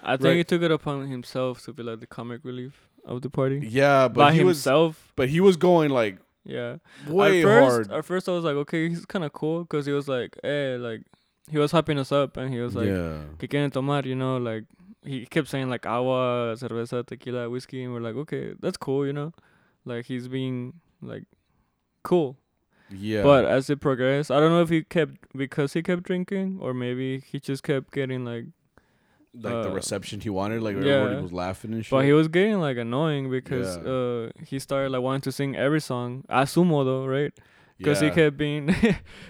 I 0.03 0.17
think 0.17 0.23
Right. 0.25 0.37
he 0.37 0.45
took 0.45 0.62
it 0.62 0.71
upon 0.71 1.07
himself 1.09 1.62
to 1.65 1.73
be 1.73 1.83
like 1.83 2.01
the 2.01 2.07
comic 2.07 2.41
relief 2.45 2.89
of 3.05 3.23
the 3.23 3.31
party. 3.31 3.61
yeah, 3.69 4.09
but 4.09 4.15
By 4.21 4.33
he 4.33 4.43
was 4.45 4.59
himself. 4.59 5.12
but 5.17 5.29
he 5.29 5.41
was 5.41 5.57
going 5.57 5.91
like 5.91 6.19
Yeah. 6.45 6.77
way 7.09 7.41
at 7.41 7.45
first, 7.45 7.89
hard. 7.89 7.99
At 7.99 8.05
first, 8.05 8.29
I 8.29 8.33
was 8.33 8.45
like, 8.45 8.57
okay, 8.57 8.89
he's 8.89 9.05
kind 9.07 9.25
of 9.25 9.33
cool 9.33 9.62
because 9.65 9.87
he 9.87 9.93
was 9.93 10.09
like, 10.09 10.37
hey, 10.43 10.77
like, 10.77 11.03
he 11.51 11.59
was 11.59 11.71
hyping 11.73 11.99
us 11.99 12.11
up 12.11 12.37
and 12.37 12.53
he 12.53 12.59
was 12.61 12.75
like, 12.75 12.89
yeah. 12.89 13.23
que 13.39 13.49
quieren 13.49 13.71
tomar, 13.73 14.03
you 14.05 14.15
know, 14.17 14.37
like, 14.39 14.65
he 15.05 15.25
kept 15.27 15.47
saying 15.49 15.69
like 15.71 15.87
agua, 15.87 16.55
cerveza, 16.59 17.07
tequila, 17.07 17.49
whiskey, 17.49 17.85
and 17.85 17.93
we're 17.93 18.01
like, 18.01 18.17
okay, 18.17 18.55
that's 18.61 18.77
cool, 18.77 19.07
you 19.07 19.12
know, 19.12 19.33
like 19.85 20.07
he's 20.07 20.27
being 20.27 20.73
like 21.01 21.25
cool. 22.07 22.37
Yeah. 22.88 23.23
But 23.25 23.45
as 23.45 23.69
it 23.69 23.81
progressed, 23.81 24.31
I 24.31 24.38
don't 24.38 24.51
know 24.51 24.62
if 24.62 24.69
he 24.69 24.83
kept 24.85 25.14
because 25.37 25.73
he 25.73 25.83
kept 25.83 26.05
drinking 26.05 26.59
or 26.61 26.73
maybe 26.73 27.21
he 27.21 27.40
just 27.40 27.62
kept 27.62 27.92
getting 27.92 28.25
like 28.25 28.47
like 29.35 29.53
the 29.53 29.71
uh, 29.71 29.75
reception 29.75 30.21
he 30.21 30.31
wanted, 30.31 30.62
like 30.62 30.77
yeah. 30.77 30.92
everybody 31.03 31.23
was 31.23 31.33
laughing 31.33 31.73
and 31.75 31.85
shit. 31.85 31.90
But 31.90 32.05
he 32.05 32.12
was 32.12 32.29
getting 32.29 32.61
like 32.61 32.77
annoying 32.77 33.29
because 33.31 33.77
Yeah. 33.77 33.90
uh 33.92 34.31
he 34.47 34.59
started 34.59 34.90
like 34.92 35.03
wanting 35.03 35.23
to 35.23 35.33
sing 35.33 35.57
every 35.57 35.81
song 35.81 36.25
Asumo 36.31 36.49
su 36.49 36.64
modo, 36.64 37.07
right? 37.07 37.33
Because 37.77 38.01
he 38.01 38.11
kept 38.11 38.37
being 38.38 38.69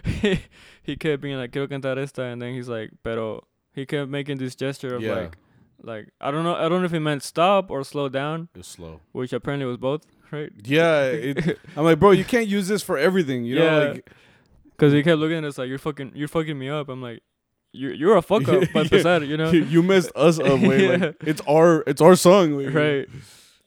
he, 0.04 0.38
he 0.82 0.96
kept 0.96 1.22
being 1.22 1.36
like 1.36 1.50
quiero 1.50 1.66
cantar 1.66 1.96
esta 1.98 2.22
and 2.22 2.40
then 2.40 2.54
he's 2.54 2.68
like 2.68 2.90
pero 3.02 3.42
he 3.72 3.86
kept 3.86 4.08
making 4.10 4.38
this 4.38 4.54
gesture 4.54 4.94
of 4.94 5.02
Yeah. 5.02 5.14
like 5.14 5.36
like 5.82 6.08
I 6.20 6.30
don't 6.30 6.44
know 6.44 6.54
I 6.54 6.68
don't 6.68 6.80
know 6.80 6.86
if 6.86 6.92
he 6.92 6.98
meant 6.98 7.22
stop 7.22 7.70
or 7.70 7.84
slow 7.84 8.08
down, 8.08 8.48
It 8.54 8.58
was 8.58 8.66
slow. 8.66 9.00
which 9.12 9.32
apparently 9.32 9.66
was 9.66 9.76
both, 9.76 10.02
right? 10.30 10.50
Yeah, 10.64 11.04
it, 11.04 11.58
I'm 11.76 11.84
like, 11.84 11.98
bro, 11.98 12.10
you 12.12 12.24
can't 12.24 12.48
use 12.48 12.68
this 12.68 12.82
for 12.82 12.96
everything. 12.98 13.44
You 13.44 13.56
know, 13.58 13.64
Yeah. 13.82 13.88
like 13.92 14.10
Because 14.72 14.92
he 14.92 15.02
kept 15.02 15.18
looking 15.18 15.38
at 15.38 15.44
us 15.44 15.58
like 15.58 15.68
you're 15.68 15.78
fucking 15.78 16.12
you're 16.14 16.28
fucking 16.28 16.58
me 16.58 16.68
up. 16.68 16.88
I'm 16.88 17.00
like 17.02 17.22
you're 17.72 17.92
you're 17.94 18.16
a 18.16 18.22
fuck 18.22 18.48
up, 18.48 18.62
Yeah. 18.62 18.68
but 18.74 18.90
pesar, 18.90 19.22
you 19.24 19.36
know. 19.36 19.50
you 19.74 19.82
messed 19.82 20.10
us 20.16 20.38
up. 20.38 20.60
Way, 20.60 20.84
Yeah. 20.84 20.96
like, 20.96 21.16
it's 21.20 21.42
our 21.48 21.82
it's 21.86 22.00
our 22.00 22.16
song. 22.16 22.56
way. 22.56 22.66
right 22.68 23.08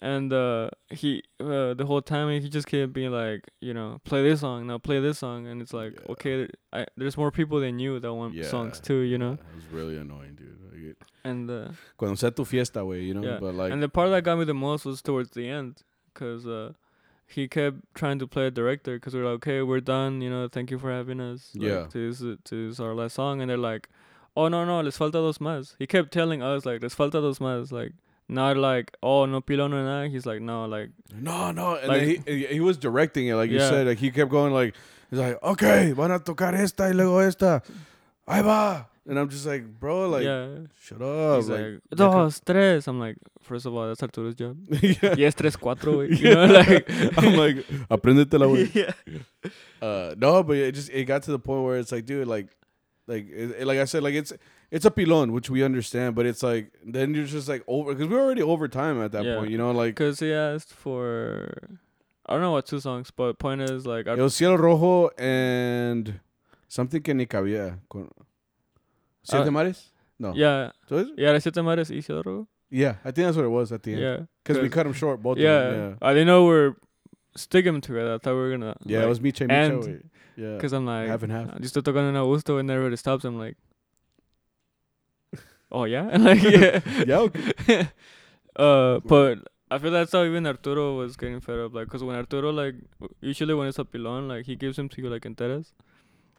and 0.01 0.31
uh 0.31 0.69
he 0.89 1.21
uh 1.41 1.73
the 1.73 1.85
whole 1.85 2.01
time 2.01 2.29
he 2.41 2.47
just 2.49 2.67
kept 2.67 2.93
being 2.93 3.11
like 3.11 3.41
you 3.59 3.73
know 3.73 3.99
play 4.05 4.23
this 4.23 4.39
song 4.39 4.65
now 4.67 4.77
play 4.77 4.99
this 5.01 5.19
song 5.19 5.45
and 5.47 5.61
it's 5.61 5.73
like 5.73 5.93
Yeah. 5.93 6.11
okay 6.13 6.47
I, 6.71 6.85
there's 6.95 7.17
more 7.17 7.31
people 7.31 7.59
than 7.59 7.79
you 7.79 7.99
that 7.99 8.13
want 8.13 8.33
songs 8.45 8.79
too 8.79 8.99
you 8.99 9.17
know 9.17 9.33
It 9.33 9.55
was 9.55 9.65
really 9.71 9.97
annoying, 9.97 10.35
dude. 10.35 10.57
Like, 10.71 10.81
it- 10.91 10.97
and 11.25 11.49
uh 11.51 11.69
Cuando 11.97 12.15
sea 12.15 12.31
tu 12.31 12.45
fiesta, 12.45 12.85
way, 12.85 13.01
you 13.01 13.13
know. 13.13 13.23
Yeah, 13.23 13.39
But 13.41 13.55
like, 13.55 13.71
and 13.73 13.83
the 13.83 13.89
part 13.89 14.09
that 14.11 14.23
got 14.23 14.37
me 14.39 14.45
the 14.45 14.53
most 14.53 14.85
was 14.85 15.01
towards 15.01 15.31
the 15.31 15.49
end 15.49 15.83
because 16.13 16.47
uh 16.47 16.71
he 17.27 17.47
kept 17.47 17.77
trying 17.93 18.19
to 18.19 18.25
play 18.27 18.47
a 18.47 18.51
director 18.51 18.95
because 18.95 19.13
we're 19.13 19.25
like 19.25 19.35
okay 19.43 19.61
we're 19.61 19.81
done 19.81 20.21
you 20.21 20.29
know 20.29 20.47
thank 20.47 20.71
you 20.71 20.79
for 20.79 20.91
having 20.91 21.19
us 21.19 21.51
like, 21.55 21.67
Yeah. 21.69 21.85
this 21.91 22.21
is 22.21 22.37
this 22.49 22.53
is 22.53 22.79
our 22.79 22.95
last 22.95 23.15
song 23.15 23.41
and 23.41 23.49
they're 23.49 23.57
like 23.73 23.89
oh 24.35 24.47
no 24.47 24.63
no 24.65 24.79
les 24.81 24.97
falta 24.97 25.19
dos 25.19 25.37
más 25.39 25.75
he 25.77 25.85
kept 25.85 26.11
telling 26.11 26.41
us 26.41 26.65
like 26.65 26.81
les 26.81 26.95
falta 26.95 27.19
dos 27.21 27.37
más 27.39 27.71
like 27.71 27.93
not 28.29 28.55
like 28.57 28.95
oh 29.01 29.25
no 29.25 29.41
pilón 29.41 29.71
no 29.71 29.83
nada 29.83 30.07
he's 30.07 30.25
like 30.25 30.39
no 30.41 30.65
like 30.65 30.91
no, 31.13 31.51
no. 31.51 31.75
And 31.75 31.87
like- 31.87 32.27
he 32.27 32.45
he 32.45 32.59
was 32.59 32.77
directing 32.77 33.27
it, 33.27 33.33
like 33.35 33.49
you 33.49 33.57
Yeah. 33.57 33.69
said. 33.69 33.87
Like 33.87 33.97
he 33.97 34.11
kept 34.11 34.29
going, 34.31 34.53
like 34.53 34.75
he's 35.09 35.19
like, 35.19 35.41
okay, 35.43 35.91
van 35.93 36.11
a 36.11 36.19
tocar 36.19 36.53
esta 36.55 36.83
y 36.83 36.91
luego 36.93 37.19
esta. 37.19 37.61
Ahí 38.27 38.43
va. 38.43 38.85
And 39.07 39.17
I'm 39.17 39.27
just 39.29 39.47
like, 39.47 39.65
bro, 39.79 40.07
like, 40.07 40.23
yeah 40.23 40.67
shut 40.79 41.01
up. 41.01 41.37
He's 41.37 41.49
Like, 41.49 41.59
like, 41.61 41.81
dos, 41.95 42.39
tres. 42.45 42.87
I'm 42.87 42.99
like, 42.99 43.15
first 43.41 43.65
of 43.65 43.73
all, 43.73 43.87
that's 43.87 44.03
Arturo's 44.03 44.35
job. 44.35 44.55
yeah. 44.83 45.15
Yes, 45.17 45.33
tres, 45.33 45.55
cuatro, 45.57 45.95
güey. 46.05 46.13
You 46.21 46.35
know, 46.35 46.45
like, 46.45 46.85
I'm 47.17 47.33
like, 47.35 47.65
aprendetela, 47.89 48.45
güey. 48.45 48.69
yeah. 48.75 48.93
Uh, 49.81 50.13
no, 50.15 50.43
but 50.43 50.57
it 50.57 50.73
just 50.75 50.91
it 50.91 51.05
got 51.05 51.23
to 51.23 51.31
the 51.31 51.39
point 51.39 51.63
where 51.63 51.77
it's 51.79 51.91
like, 51.91 52.05
dude, 52.05 52.27
like, 52.27 52.49
like, 53.07 53.25
it- 53.31 53.65
like 53.65 53.79
I 53.79 53.85
said, 53.85 54.03
like 54.03 54.13
it's 54.13 54.31
it's 54.71 54.85
a 54.85 54.91
pilon, 54.91 55.31
which 55.31 55.49
we 55.49 55.63
understand, 55.63 56.15
but 56.15 56.25
it's 56.25 56.43
like 56.43 56.71
then 56.85 57.13
you're 57.13 57.25
just 57.25 57.47
like 57.49 57.63
over 57.67 57.93
because 57.93 58.07
we're 58.09 58.21
already 58.21 58.41
over 58.41 58.67
time 58.67 59.01
at 59.01 59.11
that 59.11 59.23
Yeah. 59.25 59.37
point, 59.37 59.51
you 59.51 59.57
know, 59.57 59.71
like 59.71 59.95
Because 59.95 60.19
he 60.19 60.31
asked 60.33 60.71
for, 60.73 61.49
I 62.25 62.33
don't 62.33 62.41
know 62.41 62.51
what 62.51 62.65
two 62.67 62.79
songs, 62.79 63.11
but 63.11 63.39
point 63.39 63.61
is, 63.61 63.85
like, 63.87 64.07
El 64.07 64.29
Cielo 64.29 64.55
Rojo 64.57 65.09
and 65.17 66.19
something 66.67 67.01
que 67.01 67.13
ni 67.13 67.25
cabía. 67.25 67.79
Con, 67.89 68.09
Siete 69.23 69.47
Uh, 69.47 69.51
Mares? 69.51 69.91
No. 70.19 70.33
yeah, 70.35 70.71
So 70.87 71.05
yeah, 71.17 71.37
siete 71.39 71.63
mares 71.63 71.89
y 71.89 72.01
Ciudad 72.01 72.25
Rojo. 72.25 72.47
Yeah, 72.69 72.95
I 73.05 73.11
think 73.11 73.25
that's 73.25 73.37
what 73.37 73.45
it 73.45 73.49
was 73.49 73.71
at 73.71 73.81
the 73.83 73.93
end. 73.93 74.01
Yeah. 74.01 74.17
Because 74.43 74.61
we 74.61 74.69
cut 74.69 74.83
them 74.83 74.93
short, 74.93 75.21
both 75.21 75.37
Yeah, 75.37 75.49
of 75.61 75.73
them. 75.75 75.97
I 76.01 76.13
didn't 76.13 76.27
know 76.27 76.45
we're 76.45 76.75
sticking 77.35 77.79
together. 77.81 78.15
I 78.15 78.17
thought 78.17 78.33
we 78.33 78.39
were 78.41 78.51
gonna. 78.51 78.75
Yeah, 78.85 78.99
yeah 78.99 79.05
it 79.05 79.09
was 79.09 79.19
Miche 79.21 79.47
Miche. 79.47 80.03
Yeah. 80.35 80.55
Because 80.55 80.73
I'm 80.73 80.85
like, 80.85 81.07
half 81.07 81.23
and 81.23 81.31
half. 81.31 81.49
I 81.55 81.59
just 81.59 81.73
tocando 81.75 82.09
en 82.09 82.15
Augusto 82.15 82.59
and 82.59 82.69
everybody 82.69 82.95
stops. 82.97 83.23
I'm 83.25 83.39
like, 83.39 83.55
oh 85.71 85.83
yeah, 85.85 86.07
and 86.11 86.23
like 86.29 86.41
yeah, 86.43 86.81
Yeah, 87.05 87.19
okay. 87.19 87.89
uh, 88.55 88.99
but 88.99 89.39
I 89.71 89.77
feel 89.77 89.91
that's 89.91 90.11
how 90.11 90.23
even 90.23 90.45
Arturo 90.47 90.95
was 90.97 91.15
getting 91.15 91.39
fed 91.41 91.59
up. 91.59 91.73
Like, 91.73 91.87
cause 91.89 92.03
when 92.03 92.15
Arturo 92.15 92.51
like 92.51 92.75
usually 93.21 93.53
when 93.53 93.67
it's 93.67 93.79
a 93.79 93.85
pilon, 93.85 94.27
like 94.27 94.45
he 94.45 94.55
gives 94.55 94.77
him 94.79 94.89
to 94.89 95.01
you 95.01 95.09
like 95.09 95.23
enteras, 95.23 95.73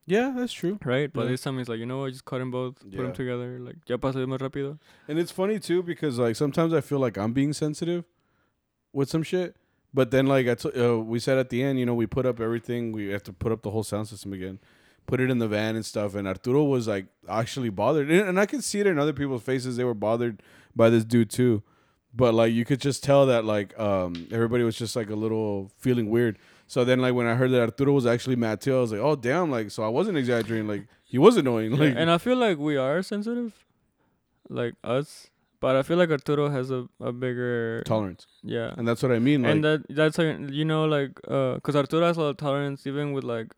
Yeah, 0.06 0.32
that's 0.36 0.52
true. 0.52 0.78
right? 0.84 1.12
But 1.12 1.22
Yeah. 1.24 1.28
this 1.30 1.42
time 1.42 1.58
he's 1.58 1.68
like, 1.68 1.78
you 1.78 1.86
know 1.86 1.98
what, 2.00 2.10
just 2.12 2.24
cut 2.24 2.38
them 2.38 2.50
both, 2.50 2.80
put 2.80 2.96
them 2.96 3.12
together. 3.12 3.58
Like, 3.60 3.76
ya 3.86 3.96
pasó 3.98 4.26
más 4.26 4.40
rápido. 4.40 4.78
And 5.06 5.18
it's 5.18 5.30
funny 5.30 5.58
too 5.60 5.82
because 5.82 6.18
like 6.18 6.34
sometimes 6.36 6.72
I 6.72 6.80
feel 6.80 6.98
like 6.98 7.16
I'm 7.18 7.32
being 7.32 7.52
sensitive 7.52 8.04
with 8.92 9.08
some 9.08 9.22
shit, 9.22 9.54
but 9.94 10.10
then 10.10 10.26
like 10.26 10.48
I 10.48 10.54
t- 10.56 10.72
uh, 10.80 10.96
we 10.96 11.20
said 11.20 11.38
at 11.38 11.50
the 11.50 11.62
end, 11.62 11.78
you 11.78 11.86
know, 11.86 11.94
we 11.94 12.06
put 12.06 12.26
up 12.26 12.40
everything. 12.40 12.90
We 12.90 13.08
have 13.10 13.22
to 13.24 13.32
put 13.32 13.52
up 13.52 13.62
the 13.62 13.70
whole 13.70 13.84
sound 13.84 14.08
system 14.08 14.32
again, 14.32 14.58
put 15.06 15.20
it 15.20 15.30
in 15.30 15.38
the 15.38 15.48
van 15.48 15.76
and 15.76 15.84
stuff. 15.84 16.14
And 16.14 16.26
Arturo 16.28 16.64
was 16.64 16.86
like 16.88 17.06
actually 17.28 17.68
bothered, 17.70 18.10
and, 18.10 18.28
and 18.28 18.40
I 18.40 18.46
could 18.46 18.62
see 18.64 18.80
it 18.80 18.86
in 18.86 18.98
other 18.98 19.12
people's 19.12 19.42
faces. 19.42 19.76
They 19.76 19.84
were 19.84 19.94
bothered 19.94 20.42
by 20.76 20.88
this 20.90 21.04
dude 21.04 21.30
too, 21.30 21.62
but 22.14 22.32
like 22.34 22.52
you 22.52 22.64
could 22.64 22.80
just 22.80 23.02
tell 23.02 23.26
that 23.26 23.44
like 23.44 23.78
um 23.78 24.26
everybody 24.30 24.62
was 24.64 24.76
just 24.76 24.94
like 24.96 25.10
a 25.10 25.16
little 25.16 25.70
feeling 25.78 26.10
weird. 26.10 26.38
So 26.66 26.84
then 26.84 27.00
like 27.00 27.14
when 27.14 27.26
I 27.26 27.34
heard 27.34 27.50
that 27.50 27.60
Arturo 27.62 27.92
was 27.92 28.06
actually 28.06 28.36
mad 28.36 28.60
too, 28.60 28.76
I 28.76 28.80
was 28.80 28.92
like, 28.92 29.00
oh 29.00 29.16
damn, 29.16 29.50
like 29.50 29.70
so 29.72 29.82
I 29.82 29.88
wasn't 29.88 30.16
exaggerating. 30.18 30.68
Like 30.68 30.86
he 31.04 31.18
was 31.18 31.36
annoying. 31.36 31.72
Yeah, 31.72 31.80
Like 31.80 31.94
and 31.96 32.10
I 32.10 32.18
feel 32.18 32.36
like 32.36 32.58
we 32.58 32.76
are 32.76 33.02
sensitive, 33.02 33.52
like 34.48 34.74
us. 34.84 35.28
But 35.60 35.76
I 35.76 35.82
feel 35.82 35.98
like 35.98 36.10
Arturo 36.10 36.48
has 36.48 36.70
a, 36.70 36.88
a 37.00 37.12
bigger 37.12 37.82
tolerance, 37.84 38.26
yeah. 38.42 38.72
and 38.78 38.88
that's 38.88 39.02
what 39.02 39.12
I 39.12 39.18
mean. 39.18 39.42
Like 39.42 39.52
and 39.52 39.64
that 39.64 39.82
that's 39.90 40.16
how 40.16 40.22
you- 40.22 40.64
know 40.64 40.86
like 40.86 41.20
uh 41.28 41.56
because 41.56 41.76
Arturo 41.76 42.06
has 42.06 42.16
a 42.16 42.22
lot 42.22 42.28
of 42.30 42.36
tolerance 42.38 42.86
even 42.86 43.12
with 43.12 43.24
like 43.24 43.52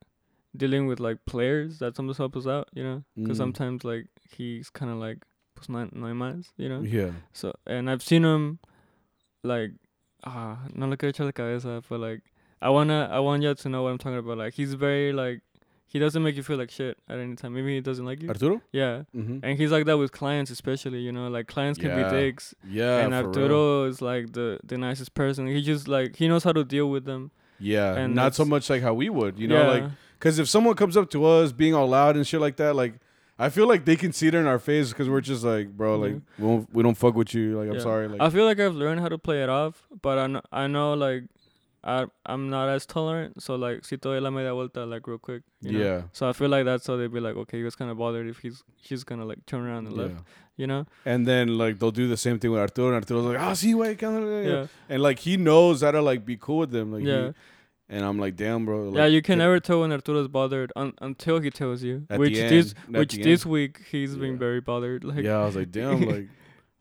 dealing 0.57 0.87
with 0.87 1.01
like 1.01 1.19
players 1.27 1.79
that 1.79 1.97
sometimes 1.97 2.19
help 2.19 2.37
us 2.37 2.47
out 2.47 2.69
you 2.75 2.83
know 2.85 3.03
because 3.17 3.37
Mm. 3.39 3.45
sometimes 3.45 3.85
like 3.85 4.07
he's 4.37 4.69
kind 4.71 4.91
of 4.91 4.99
like 4.99 5.19
pues 5.55 5.69
no, 5.69 5.79
hay- 5.81 5.91
no 5.93 6.07
hay 6.07 6.13
más, 6.15 6.47
you 6.57 6.69
know. 6.69 6.81
Yeah. 6.83 7.11
So 7.33 7.53
and 7.67 7.89
I've 7.91 8.03
seen 8.03 8.25
him, 8.25 8.59
like, 9.45 9.73
ah, 10.25 10.59
no 10.75 10.87
le 10.89 10.97
quiero 10.97 11.13
echar 11.13 11.25
la 11.27 11.33
cabeza, 11.33 11.83
but 11.89 12.01
like, 12.01 12.23
I 12.61 12.71
wanna, 12.71 13.09
I 13.13 13.21
want 13.21 13.43
you 13.43 13.55
to 13.55 13.69
know 13.69 13.83
what 13.83 13.91
I'm 13.91 13.99
talking 13.99 14.19
about. 14.19 14.39
Like, 14.39 14.55
he's 14.55 14.75
very 14.75 15.13
like, 15.13 15.43
he 15.87 15.99
doesn't 15.99 16.23
make 16.23 16.37
you 16.37 16.43
feel 16.43 16.57
like 16.57 16.71
shit 16.71 16.97
at 17.09 17.19
any 17.19 17.35
time. 17.37 17.53
Maybe 17.55 17.75
he 17.75 17.81
doesn't 17.81 18.05
like 18.07 18.23
you. 18.23 18.29
Arturo? 18.31 18.63
Yeah. 18.73 19.03
Mm-hmm. 19.15 19.41
And 19.43 19.59
he's 19.59 19.71
like 19.71 19.85
that 19.87 19.99
with 19.99 20.11
clients, 20.11 20.51
especially. 20.51 21.01
You 21.01 21.13
know, 21.13 21.29
like 21.29 21.49
clients 21.49 21.79
can 21.79 21.91
Yeah. 21.91 22.09
be 22.11 22.17
dicks, 22.17 22.55
Yeah. 22.69 23.01
and. 23.05 23.13
Arturo 23.15 23.85
is 23.85 24.01
like 24.01 24.33
the 24.33 24.59
the 24.65 24.79
nicest 24.79 25.13
person. 25.15 25.47
He 25.47 25.61
just 25.61 25.87
like 25.89 26.17
he 26.17 26.29
knows 26.29 26.45
how 26.45 26.53
to 26.53 26.65
deal 26.65 26.89
with 26.91 27.05
them. 27.05 27.31
Yeah. 27.59 27.95
and 27.95 28.15
not 28.17 28.35
so 28.35 28.45
much 28.45 28.69
like 28.71 28.83
how 28.83 28.95
we 28.95 29.09
would, 29.11 29.39
you 29.39 29.47
know, 29.49 29.69
like. 29.69 29.85
Because 30.23 30.39
if 30.39 30.49
someone 30.49 30.77
comes 30.77 30.97
up 30.97 31.11
to 31.11 31.25
us 31.25 31.51
being 31.51 31.75
all 31.75 31.89
loud 31.89 32.15
and 32.15 32.25
shit 32.25 32.41
like 32.41 32.55
that, 32.57 32.77
like 32.77 32.95
I 33.41 33.49
feel 33.49 33.67
like 33.67 33.85
they 33.85 33.97
can 33.97 34.13
see 34.13 34.29
it 34.29 34.35
in 34.37 34.47
our 34.47 34.61
face 34.61 34.91
because 34.91 35.09
we're 35.09 35.21
just 35.21 35.43
like, 35.43 35.77
bro, 35.77 35.99
like 35.99 36.13
Yeah. 36.13 36.19
we 36.39 36.47
don't 36.49 36.75
we 36.75 36.83
don't 36.85 36.95
fuck 36.97 37.17
with 37.17 37.35
you. 37.35 37.59
Like 37.59 37.69
I'm 37.71 37.75
Yeah. 37.75 37.81
sorry. 37.81 38.07
Like 38.07 38.21
I 38.21 38.31
feel 38.31 38.45
like 38.45 38.61
I've 38.61 38.77
learned 38.77 39.01
how 39.01 39.09
to 39.09 39.19
play 39.19 39.43
it 39.43 39.49
off, 39.49 39.83
but 40.01 40.19
I 40.19 40.27
know, 40.29 40.43
I 40.53 40.67
know 40.69 40.95
like 40.95 41.25
I 41.83 42.07
I'm 42.25 42.49
not 42.51 42.69
as 42.69 42.87
tolerant. 42.87 43.43
So 43.43 43.57
like 43.57 43.85
si 43.85 43.97
doy 43.97 44.21
la 44.21 44.31
media 44.31 44.55
vuelta 44.55 44.85
like 44.87 45.09
real 45.09 45.19
quick. 45.19 45.43
You 45.61 45.73
know? 45.73 45.79
yeah, 45.85 46.03
So 46.13 46.29
I 46.29 46.33
feel 46.33 46.49
like 46.51 46.65
that's 46.67 46.87
how 46.87 46.97
they'd 46.97 47.13
be 47.13 47.19
like, 47.19 47.35
okay, 47.35 47.59
he 47.59 47.65
was 47.65 47.75
kind 47.75 47.91
of 47.91 47.99
bothered 47.99 48.29
if 48.29 48.39
he's 48.39 48.63
he's 48.77 49.03
gonna 49.03 49.25
like 49.25 49.45
turn 49.47 49.67
around 49.67 49.89
and 49.89 49.97
yeah. 49.97 50.03
left. 50.05 50.23
You 50.57 50.69
know? 50.69 50.87
And 51.05 51.27
then 51.27 51.59
like 51.59 51.81
they'll 51.81 51.91
do 51.91 52.07
the 52.07 52.17
same 52.17 52.39
thing 52.39 52.53
with 52.53 52.61
Arturo, 52.61 52.89
and 52.89 52.95
Arturo's 52.97 53.25
like, 53.25 53.41
ah, 53.41 53.55
see, 53.55 53.75
wait, 53.75 54.01
Yeah. 54.01 54.67
and 54.89 55.03
like 55.03 55.19
he 55.19 55.37
knows 55.37 55.81
how 55.83 55.91
to 55.91 56.01
like 56.01 56.25
be 56.25 56.37
cool 56.37 56.59
with 56.59 56.71
them. 56.71 56.93
Like, 56.93 57.03
Yeah. 57.03 57.29
he- 57.29 57.35
and 57.89 58.05
I'm 58.05 58.19
like, 58.19 58.37
damn, 58.37 58.65
bro. 58.65 58.85
Like, 58.89 58.97
yeah, 58.97 59.07
you 59.07 59.23
can 59.23 59.39
never 59.39 59.61
tell 59.61 59.81
when 59.81 59.93
Arturo's 59.93 60.29
bothered 60.29 60.73
un- 60.77 60.95
until 61.01 61.41
he 61.41 61.51
tells 61.51 61.83
you. 61.83 62.07
Which 62.11 62.35
this 62.35 62.75
end, 62.87 62.97
which 62.97 63.15
this 63.15 63.45
end. 63.45 63.53
week 63.53 63.81
he's 63.91 64.17
been 64.17 64.39
very 64.39 64.61
bothered. 64.61 65.05
Like 65.05 65.25
yeah, 65.25 65.39
I 65.39 65.45
was 65.45 65.57
like, 65.57 65.71
damn, 65.79 66.01
like, 66.03 66.29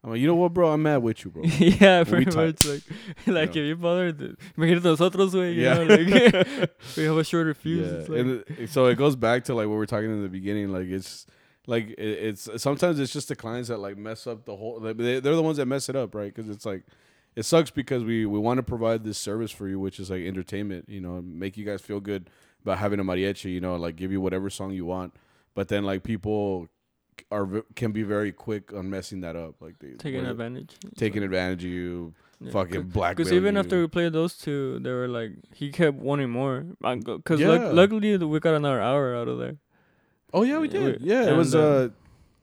I'm 0.04 0.10
like, 0.10 0.20
you 0.20 0.26
know 0.26 0.34
what, 0.34 0.52
bro? 0.52 0.72
I'm 0.72 0.82
mad 0.82 0.98
with 1.02 1.24
you, 1.24 1.30
bro. 1.30 1.42
yeah, 1.58 2.02
pretty 2.04 2.34
much 2.34 2.64
like 2.64 2.82
like 3.26 3.54
Yeah. 3.54 3.62
if 3.62 3.68
you 3.68 3.76
bothered, 3.76 4.18
th- 4.18 4.32
imagínate 4.56 4.84
nosotros. 4.84 5.34
You 5.34 5.42
Yeah. 5.42 5.74
know, 5.74 5.84
like 5.84 6.70
we 6.96 7.04
have 7.04 7.16
a 7.18 7.24
shorter 7.24 7.54
fuse. 7.54 7.86
Yeah, 7.86 7.98
It's 7.98 8.08
like, 8.08 8.58
and 8.58 8.68
so 8.70 8.86
it 8.86 8.96
goes 8.96 9.14
back 9.16 9.44
to 9.44 9.54
like 9.54 9.68
what 9.68 9.76
we 9.76 9.82
are 9.82 9.86
talking 9.86 10.10
in 10.10 10.22
the 10.22 10.28
beginning. 10.28 10.72
Like 10.72 10.86
it's 10.88 11.26
like 11.68 11.90
it, 11.90 11.98
it's 12.00 12.48
sometimes 12.60 12.98
it's 12.98 13.12
just 13.12 13.28
the 13.28 13.36
clients 13.36 13.68
that 13.68 13.78
like 13.78 13.96
mess 13.96 14.26
up 14.26 14.44
the 14.44 14.56
whole. 14.56 14.80
Like, 14.80 14.96
they, 14.96 15.20
they're 15.20 15.36
the 15.36 15.42
ones 15.42 15.58
that 15.58 15.66
mess 15.66 15.88
it 15.88 15.94
up, 15.94 16.14
right? 16.14 16.34
Because 16.34 16.50
it's 16.50 16.66
like 16.66 16.84
it 17.36 17.44
sucks 17.44 17.70
because 17.70 18.04
we 18.04 18.26
we 18.26 18.38
want 18.38 18.58
to 18.58 18.62
provide 18.62 19.04
this 19.04 19.18
service 19.18 19.50
for 19.50 19.68
you, 19.68 19.78
which 19.80 19.98
is 20.00 20.10
like 20.10 20.22
entertainment. 20.22 20.88
You 20.88 21.00
know, 21.00 21.22
make 21.22 21.56
you 21.56 21.64
guys 21.64 21.80
feel 21.80 22.00
good 22.00 22.28
about 22.62 22.78
having 22.78 23.00
a 23.00 23.04
mariachi. 23.04 23.52
You 23.52 23.60
know, 23.60 23.76
like 23.76 23.96
give 23.96 24.12
you 24.12 24.20
whatever 24.20 24.50
song 24.50 24.72
you 24.72 24.84
want. 24.84 25.14
But 25.54 25.68
then 25.68 25.84
like 25.84 26.02
people 26.02 26.68
are 27.30 27.62
can 27.76 27.92
be 27.92 28.02
very 28.02 28.32
quick 28.32 28.72
on 28.72 28.88
messing 28.90 29.20
that 29.20 29.36
up. 29.36 29.56
Like 29.60 29.78
they 29.78 29.92
taking 29.98 30.24
advantage. 30.26 30.76
Taking 30.96 31.22
advantage 31.22 31.64
of 31.64 31.70
you, 31.70 32.14
yeah, 32.40 32.50
fucking 32.52 32.82
black. 32.88 33.16
Because 33.16 33.32
even 33.32 33.56
after 33.56 33.80
we 33.80 33.86
played 33.86 34.12
those 34.12 34.36
two, 34.36 34.78
they 34.80 34.90
were 34.90 35.08
like, 35.08 35.32
he 35.54 35.70
kept 35.70 35.96
wanting 35.98 36.30
more. 36.30 36.64
Because 36.80 37.40
Yeah. 37.40 37.70
luckily 37.72 38.16
we 38.16 38.40
got 38.40 38.54
another 38.54 38.80
hour 38.80 39.14
out 39.16 39.28
of 39.28 39.38
there. 39.38 39.56
oh 40.34 40.42
yeah, 40.42 40.58
we 40.58 40.68
did. 40.68 41.00
we- 41.02 41.08
Yeah, 41.08 41.28
it 41.30 41.36
was 41.36 41.54
uh, 41.54 41.60
uh, 41.60 41.88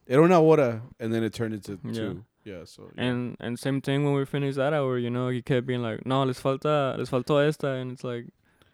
era 0.08 0.24
una 0.24 0.40
hora, 0.40 0.82
and 1.00 1.12
then 1.14 1.24
it 1.24 1.34
turned 1.34 1.54
into 1.56 1.80
Yeah. 1.84 1.92
two. 1.94 2.26
Yeah, 2.44 2.66
so 2.66 2.90
yeah. 2.96 3.04
And 3.04 3.38
and 3.40 3.60
same 3.60 3.82
thing 3.82 4.06
when 4.06 4.14
we 4.14 4.26
finished 4.26 4.58
that 4.58 4.74
hour, 4.74 4.98
you 4.98 5.10
know, 5.10 5.30
he 5.30 5.42
kept 5.42 5.68
being 5.68 5.82
like, 5.82 6.06
no, 6.06 6.24
les 6.24 6.40
falta, 6.40 6.96
les 6.98 7.10
faltó 7.10 7.46
esta. 7.46 7.68
And 7.68 7.92
it's 7.92 8.04
like, 8.04 8.26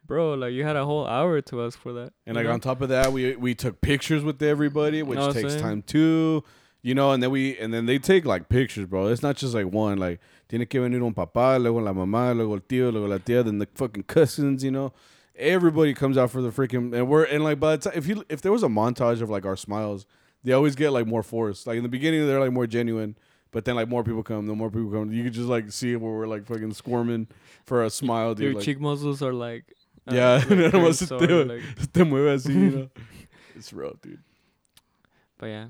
bro, 0.05 0.33
like 0.33 0.53
you 0.53 0.63
had 0.63 0.75
a 0.75 0.85
whole 0.85 1.07
hour 1.07 1.41
to 1.41 1.65
ask 1.65 1.79
for 1.79 1.93
that. 1.93 2.13
And 2.25 2.35
like 2.35 2.45
know? 2.45 2.53
on 2.53 2.59
top 2.59 2.81
of 2.81 2.89
that, 2.89 3.11
we 3.11 3.35
we 3.35 3.55
took 3.55 3.81
pictures 3.81 4.23
with 4.23 4.41
everybody, 4.41 5.03
which 5.03 5.17
Know 5.17 5.31
takes 5.31 5.53
saying? 5.53 5.63
time 5.63 5.81
too. 5.81 6.43
You 6.81 6.93
know, 6.93 7.11
and 7.11 7.23
then 7.23 7.31
we 7.31 7.57
and 7.57 7.73
then 7.73 7.87
they 7.87 7.97
take 7.97 8.25
like 8.25 8.47
pictures, 8.47 8.85
bro. 8.85 9.07
It's 9.07 9.23
not 9.23 9.35
just 9.37 9.55
like 9.55 9.65
one. 9.65 9.97
Like 9.97 10.19
tiene 10.47 10.67
que 10.67 10.79
venir 10.79 11.03
un 11.03 11.13
papá, 11.13 11.59
luego 11.59 11.79
la 11.79 11.93
mamá, 11.93 12.35
luego 12.35 12.53
el 12.53 12.61
tío, 12.61 12.91
luego 12.91 13.07
la 13.07 13.17
tía, 13.17 13.43
then 13.43 13.57
the 13.57 13.67
fucking 13.73 14.03
cousins. 14.03 14.63
You 14.63 14.69
know, 14.69 14.93
everybody 15.35 15.95
comes 15.95 16.17
out 16.17 16.29
for 16.29 16.41
the 16.41 16.51
freaking 16.51 16.95
and 16.95 17.09
we're 17.09 17.23
and 17.23 17.43
like 17.43 17.59
by 17.59 17.75
the 17.75 17.89
time 17.89 17.97
if 17.97 18.07
you 18.07 18.23
if 18.29 18.41
there 18.41 18.51
was 18.51 18.61
a 18.61 18.67
montage 18.67 19.21
of 19.21 19.31
like 19.31 19.45
our 19.45 19.57
smiles, 19.57 20.05
they 20.43 20.53
always 20.53 20.75
get 20.75 20.91
like 20.91 21.07
more 21.07 21.23
forced. 21.23 21.65
Like 21.65 21.77
in 21.77 21.83
the 21.83 21.89
beginning, 21.89 22.25
they're 22.27 22.39
like 22.39 22.53
more 22.53 22.67
genuine. 22.67 23.17
But 23.55 23.63
then, 23.63 23.75
like 23.75 23.87
more 23.87 24.03
people 24.03 24.21
come, 24.21 24.47
the 24.47 24.53
more 24.53 24.69
people 24.69 24.91
come. 24.91 25.13
You 25.13 25.23
could 25.23 25.31
just 25.31 25.47
like 25.47 25.71
see 25.71 25.93
it 25.93 26.01
where 26.01 26.11
we're 26.11 26.27
like 26.27 26.45
fucking 26.45 26.73
squirming 26.73 27.25
for 27.63 27.85
a 27.85 27.89
smile, 27.89 28.35
dude. 28.35 28.43
Your 28.43 28.53
like, 28.55 28.65
cheek 28.65 28.81
muscles 28.81 29.21
are 29.21 29.31
like, 29.31 29.63
uh, 30.11 30.13
Yeah, 30.13 30.33
like 30.49 30.49
no 30.49 30.69
very 30.71 30.91
se 30.91 31.05
te- 31.05 31.43
like- 31.45 31.61
te 31.93 32.03
mueve 32.03 32.35
así, 32.35 32.53
you 32.53 32.69
know. 32.71 32.89
It's 33.55 33.71
real, 33.71 33.95
dude. 34.01 34.19
but 35.37 35.45
yeah. 35.45 35.67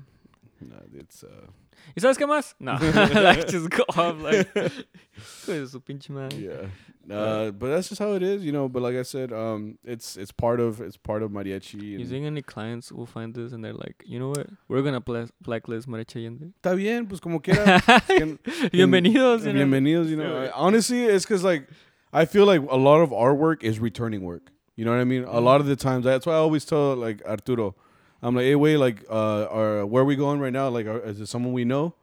No, 0.60 0.76
it's 0.94 1.22
uh, 1.22 1.46
¿Y 1.94 2.00
sabes 2.00 2.16
qué 2.18 2.26
más? 2.26 2.54
No. 2.58 2.72
like, 3.22 3.46
just 3.48 3.68
go 3.70 3.84
off, 3.96 4.20
like, 4.22 4.48
su 5.68 5.80
pinche 5.80 6.10
madre. 6.10 6.38
yeah. 6.38 7.14
Uh, 7.14 7.50
but 7.52 7.68
that's 7.68 7.88
just 7.88 8.00
how 8.00 8.14
it 8.14 8.22
is, 8.22 8.44
you 8.44 8.50
know. 8.50 8.68
But 8.68 8.82
like 8.82 8.96
I 8.96 9.02
said, 9.02 9.32
um, 9.32 9.78
it's 9.84 10.16
it's 10.16 10.32
part 10.32 10.58
of 10.58 10.80
it's 10.80 10.96
part 10.96 11.22
of 11.22 11.30
mariachi. 11.30 11.80
You 11.80 12.00
and- 12.00 12.08
think 12.08 12.26
any 12.26 12.42
clients 12.42 12.90
will 12.90 13.06
find 13.06 13.32
this 13.34 13.52
and 13.52 13.62
they're 13.64 13.72
like, 13.74 14.02
you 14.04 14.18
know 14.18 14.30
what? 14.30 14.48
We're 14.68 14.82
gonna 14.82 15.00
bla- 15.00 15.28
blacklist 15.40 15.86
Mariachi 15.88 16.16
Allende. 16.16 16.52
Está 16.60 16.74
bien, 16.76 17.06
pues 17.06 17.20
como 17.20 17.38
quiera. 17.38 17.80
que- 18.08 18.38
Bienvenidos. 18.70 19.44
you 19.44 19.52
know? 19.52 19.64
Bienvenidos, 19.64 20.08
you 20.08 20.16
know. 20.16 20.42
Yeah. 20.42 20.50
Honestly, 20.54 21.04
it's 21.04 21.24
because 21.24 21.44
like 21.44 21.68
I 22.12 22.24
feel 22.24 22.46
like 22.46 22.62
a 22.70 22.76
lot 22.76 23.00
of 23.02 23.12
our 23.12 23.34
work 23.34 23.62
is 23.62 23.78
returning 23.78 24.22
work. 24.22 24.50
You 24.74 24.84
know 24.84 24.90
what 24.90 25.00
I 25.00 25.04
mean? 25.04 25.24
A 25.24 25.40
lot 25.40 25.60
of 25.60 25.66
the 25.66 25.76
times, 25.76 26.04
that's 26.04 26.26
why 26.26 26.32
I 26.34 26.38
always 26.38 26.64
tell 26.64 26.96
like 26.96 27.24
Arturo, 27.24 27.76
I'm 28.22 28.34
like, 28.34 28.44
hey, 28.44 28.54
wait, 28.56 28.76
like, 28.78 29.04
uh, 29.10 29.44
are, 29.50 29.86
where 29.86 30.02
are 30.02 30.06
we 30.06 30.16
going 30.16 30.40
right 30.40 30.52
now? 30.52 30.68
Like, 30.68 30.86
are, 30.86 31.00
is 31.00 31.20
it 31.20 31.26
someone 31.26 31.52
we 31.52 31.64
know? 31.64 31.94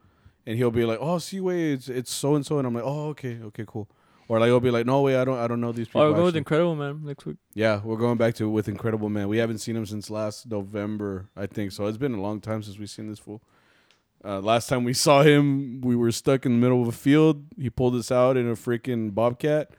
And 0.45 0.57
he'll 0.57 0.71
be 0.71 0.85
like, 0.85 0.99
oh, 1.01 1.17
see, 1.19 1.39
wait, 1.39 1.71
it's 1.73 1.87
it's 1.89 2.11
so 2.11 2.35
and 2.35 2.45
so, 2.45 2.57
and 2.59 2.67
I'm 2.67 2.73
like, 2.73 2.83
oh, 2.85 3.07
okay, 3.09 3.39
okay, 3.45 3.63
cool. 3.65 3.89
Or 4.27 4.39
like 4.39 4.47
he'll 4.47 4.59
be 4.59 4.71
like, 4.71 4.85
no, 4.85 5.01
wait, 5.01 5.15
I 5.19 5.25
don't, 5.25 5.37
I 5.37 5.47
don't 5.47 5.59
know 5.61 5.71
these 5.71 5.87
people. 5.87 6.01
Or 6.01 6.13
go 6.13 6.25
with. 6.25 6.35
Incredible 6.35 6.75
Man 6.75 7.01
next 7.03 7.25
week. 7.25 7.37
Yeah, 7.53 7.81
we're 7.83 7.97
going 7.97 8.17
back 8.17 8.35
to 8.35 8.49
with 8.49 8.67
Incredible 8.67 9.09
Man. 9.09 9.27
We 9.27 9.37
haven't 9.37 9.59
seen 9.59 9.75
him 9.75 9.85
since 9.85 10.09
last 10.09 10.49
November, 10.49 11.29
I 11.35 11.45
think. 11.45 11.71
So 11.71 11.85
it's 11.87 11.97
been 11.97 12.13
a 12.13 12.21
long 12.21 12.39
time 12.41 12.61
since 12.63 12.77
we've 12.77 12.89
seen 12.89 13.07
this 13.09 13.19
fool. 13.19 13.41
Uh, 14.23 14.39
last 14.39 14.67
time 14.67 14.83
we 14.85 14.93
saw 15.05 15.23
him, 15.23 15.81
we 15.81 15.95
were 15.95 16.11
stuck 16.11 16.45
in 16.45 16.53
the 16.53 16.57
middle 16.59 16.81
of 16.81 16.87
a 16.87 16.93
field. 16.93 17.43
He 17.57 17.69
pulled 17.69 17.95
us 17.95 18.11
out 18.11 18.37
in 18.37 18.47
a 18.49 18.53
freaking 18.55 19.13
bobcat, 19.13 19.71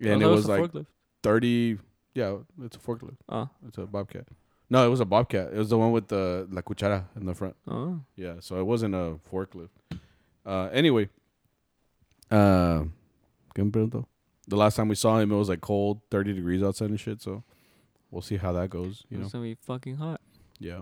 and 0.00 0.08
Oh, 0.10 0.16
it 0.16 0.18
that 0.20 0.28
was 0.28 0.48
like 0.48 0.62
forklift. 0.62 0.86
thirty. 1.22 1.78
Yeah, 2.14 2.36
it's 2.62 2.76
a 2.76 2.80
forklift. 2.80 3.16
Oh, 3.28 3.48
It's 3.66 3.78
a 3.78 3.86
bobcat. 3.86 4.26
No, 4.70 4.84
it 4.84 4.88
was 4.88 5.00
a 5.00 5.04
bobcat. 5.04 5.52
It 5.52 5.58
was 5.58 5.68
the 5.70 5.78
one 5.78 5.92
with 5.92 6.08
the 6.08 6.46
la 6.50 6.62
cuchara 6.62 7.04
in 7.16 7.26
the 7.26 7.34
front. 7.34 7.54
oh. 7.68 8.00
Yeah, 8.16 8.34
so 8.40 8.58
it 8.58 8.64
wasn't 8.64 8.94
a 8.94 9.18
forklift. 9.30 9.68
Uh, 10.46 10.68
anyway, 10.72 11.08
uh, 12.30 12.84
¿qué 13.54 13.64
me 13.64 13.70
preguntó? 13.70 14.06
The 14.48 14.56
last 14.56 14.76
time 14.76 14.88
we 14.88 14.94
saw 14.94 15.18
him, 15.18 15.32
it 15.32 15.36
was 15.36 15.48
like 15.48 15.60
cold, 15.60 16.00
thirty 16.10 16.32
degrees 16.32 16.62
outside 16.62 16.90
and 16.90 17.00
shit. 17.00 17.22
So 17.22 17.44
we'll 18.10 18.22
see 18.22 18.36
how 18.36 18.52
that 18.52 18.70
goes. 18.70 19.04
You 19.10 19.18
know, 19.18 19.24
It's 19.24 19.32
gonna 19.32 19.44
be 19.44 19.54
fucking 19.54 19.96
hot. 19.96 20.20
yeah. 20.58 20.80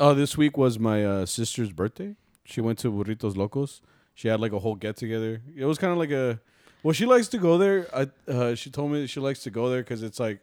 Oh, 0.00 0.12
this 0.12 0.36
week 0.36 0.56
was 0.56 0.76
my 0.78 1.04
uh, 1.04 1.24
sister's 1.26 1.70
birthday. 1.72 2.16
She 2.44 2.60
went 2.60 2.80
to 2.80 2.90
Burritos 2.90 3.36
Locos. 3.36 3.80
She 4.14 4.26
had 4.26 4.40
like 4.40 4.52
a 4.52 4.58
whole 4.58 4.74
get 4.74 4.96
together. 4.96 5.40
It 5.56 5.64
was 5.66 5.78
kind 5.78 5.92
of 5.92 5.98
like 5.98 6.10
a. 6.10 6.40
Well, 6.82 6.92
she 6.92 7.06
likes 7.06 7.28
to 7.28 7.38
go 7.38 7.58
there. 7.58 7.86
I 7.94 8.08
uh, 8.30 8.54
she 8.56 8.70
told 8.70 8.90
me 8.90 9.00
that 9.02 9.08
she 9.08 9.20
likes 9.20 9.42
to 9.44 9.50
go 9.50 9.70
there 9.70 9.82
because 9.82 10.02
it's 10.02 10.18
like 10.20 10.40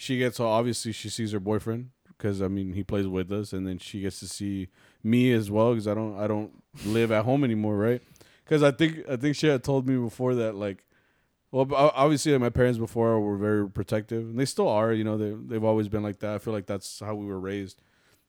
she 0.00 0.16
gets 0.16 0.40
obviously 0.40 0.92
she 0.92 1.10
sees 1.10 1.32
her 1.32 1.40
boyfriend 1.40 1.90
because 2.08 2.40
I 2.40 2.48
mean 2.48 2.72
he 2.72 2.82
plays 2.82 3.06
with 3.06 3.30
us, 3.30 3.52
and 3.52 3.66
then 3.66 3.76
she 3.78 4.00
gets 4.00 4.18
to 4.20 4.28
see 4.28 4.68
me 5.02 5.30
as 5.30 5.50
well 5.50 5.72
because 5.72 5.86
I 5.86 5.92
don't 5.92 6.18
I 6.18 6.26
don't 6.26 6.50
live 6.86 7.12
at 7.12 7.26
home 7.26 7.44
anymore, 7.44 7.76
right? 7.76 8.00
Because 8.42 8.62
I 8.62 8.70
think 8.70 9.06
I 9.10 9.16
think 9.16 9.36
she 9.36 9.48
had 9.48 9.62
told 9.62 9.86
me 9.86 9.98
before 9.98 10.34
that 10.36 10.54
like, 10.54 10.86
well, 11.52 11.66
obviously 11.74 12.32
like, 12.32 12.40
my 12.40 12.48
parents 12.48 12.78
before 12.78 13.20
were 13.20 13.36
very 13.36 13.68
protective, 13.68 14.22
and 14.22 14.40
they 14.40 14.46
still 14.46 14.68
are. 14.68 14.90
You 14.94 15.04
know, 15.04 15.18
they 15.18 15.32
they've 15.32 15.62
always 15.62 15.88
been 15.88 16.02
like 16.02 16.20
that. 16.20 16.34
I 16.34 16.38
feel 16.38 16.54
like 16.54 16.66
that's 16.66 17.00
how 17.00 17.14
we 17.14 17.26
were 17.26 17.38
raised. 17.38 17.82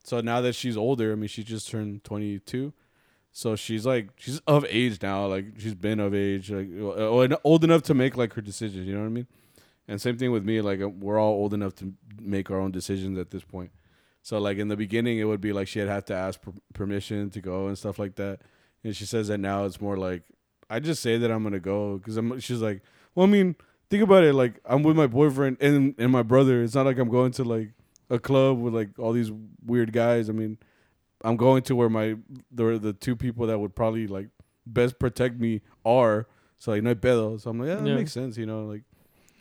So 0.04 0.20
now 0.20 0.42
that 0.42 0.56
she's 0.56 0.76
older, 0.76 1.14
I 1.14 1.16
mean, 1.16 1.30
she 1.30 1.42
just 1.42 1.70
turned 1.70 2.04
twenty 2.04 2.40
two. 2.40 2.74
So 3.32 3.56
she's 3.56 3.86
like 3.86 4.10
she's 4.18 4.42
of 4.46 4.66
age 4.68 5.02
now, 5.02 5.26
like 5.26 5.46
she's 5.58 5.76
been 5.76 6.02
of 6.02 6.14
age, 6.14 6.52
like 6.52 6.68
old 7.46 7.64
enough 7.64 7.84
to 7.84 7.94
make 7.94 8.18
like 8.18 8.34
her 8.34 8.42
decisions. 8.42 8.86
You 8.86 8.94
know 8.94 9.00
what 9.00 9.06
I 9.06 9.10
mean? 9.10 9.28
And 9.88 10.00
same 10.00 10.18
thing 10.18 10.32
with 10.32 10.46
me, 10.46 10.62
like 10.62 10.82
uh, 10.82 10.88
we're 10.90 11.20
all 11.20 11.34
old 11.34 11.54
enough 11.54 11.76
to 11.76 11.94
make 12.22 12.50
our 12.52 12.60
own 12.60 12.72
decisions 12.72 13.18
at 13.18 13.32
this 13.32 13.44
point. 13.44 13.72
So 14.22 14.38
like 14.40 14.58
in 14.58 14.68
the 14.68 14.78
beginning, 14.78 15.18
it 15.20 15.24
would 15.26 15.42
be 15.42 15.52
like 15.54 15.68
she'd 15.68 15.88
have 15.88 16.06
to 16.06 16.14
ask 16.16 16.42
per- 16.42 16.54
permission 16.74 17.30
to 17.32 17.42
go 17.42 17.68
and 17.68 17.78
stuff 17.78 17.98
like 18.00 18.16
that. 18.16 18.42
And 18.84 18.96
she 18.96 19.06
says 19.06 19.28
that 19.30 19.40
now 19.40 19.66
it's 19.66 19.82
more 19.82 19.98
like 19.98 20.24
I 20.70 20.80
just 20.80 21.02
say 21.02 21.18
that 21.18 21.32
I'm 21.32 21.44
gonna 21.44 21.60
go 21.60 21.98
because 21.98 22.18
I'm. 22.18 22.40
She's 22.40 22.62
like, 22.62 22.82
well, 23.16 23.28
I 23.28 23.30
mean, 23.30 23.56
think 23.90 24.04
about 24.04 24.24
it. 24.24 24.34
Like 24.34 24.60
I'm 24.66 24.84
with 24.84 24.96
my 24.96 25.08
boyfriend 25.08 25.58
and 25.60 25.94
and 25.98 26.12
my 26.12 26.24
brother. 26.24 26.64
It's 26.64 26.76
not 26.76 26.86
like 26.86 26.98
I'm 26.98 27.10
going 27.10 27.32
to 27.34 27.44
like 27.44 27.72
a 28.10 28.20
club 28.20 28.60
with 28.60 28.74
like 28.74 28.98
all 29.00 29.12
these 29.12 29.32
weird 29.66 29.92
guys. 29.92 30.30
I 30.30 30.34
mean, 30.34 30.58
I'm 31.24 31.36
going 31.36 31.64
to 31.64 31.76
where 31.76 31.90
my 31.90 32.16
the 32.52 32.78
the 32.80 32.94
two 32.94 33.16
people 33.16 33.48
that 33.48 33.60
would 33.60 33.76
probably 33.76 34.08
like 34.08 34.30
best 34.66 34.98
protect 35.00 35.40
me 35.40 35.62
are. 35.84 36.28
So 36.60 36.72
like 36.72 36.84
no 36.84 36.94
pedo. 36.96 37.42
So 37.42 37.50
I'm 37.50 37.60
like, 37.60 37.68
yeah, 37.70 37.76
that 37.76 37.88
Yeah. 37.88 37.96
makes 37.96 38.14
sense. 38.14 38.38
You 38.38 38.46
know, 38.46 38.66
like 38.66 38.84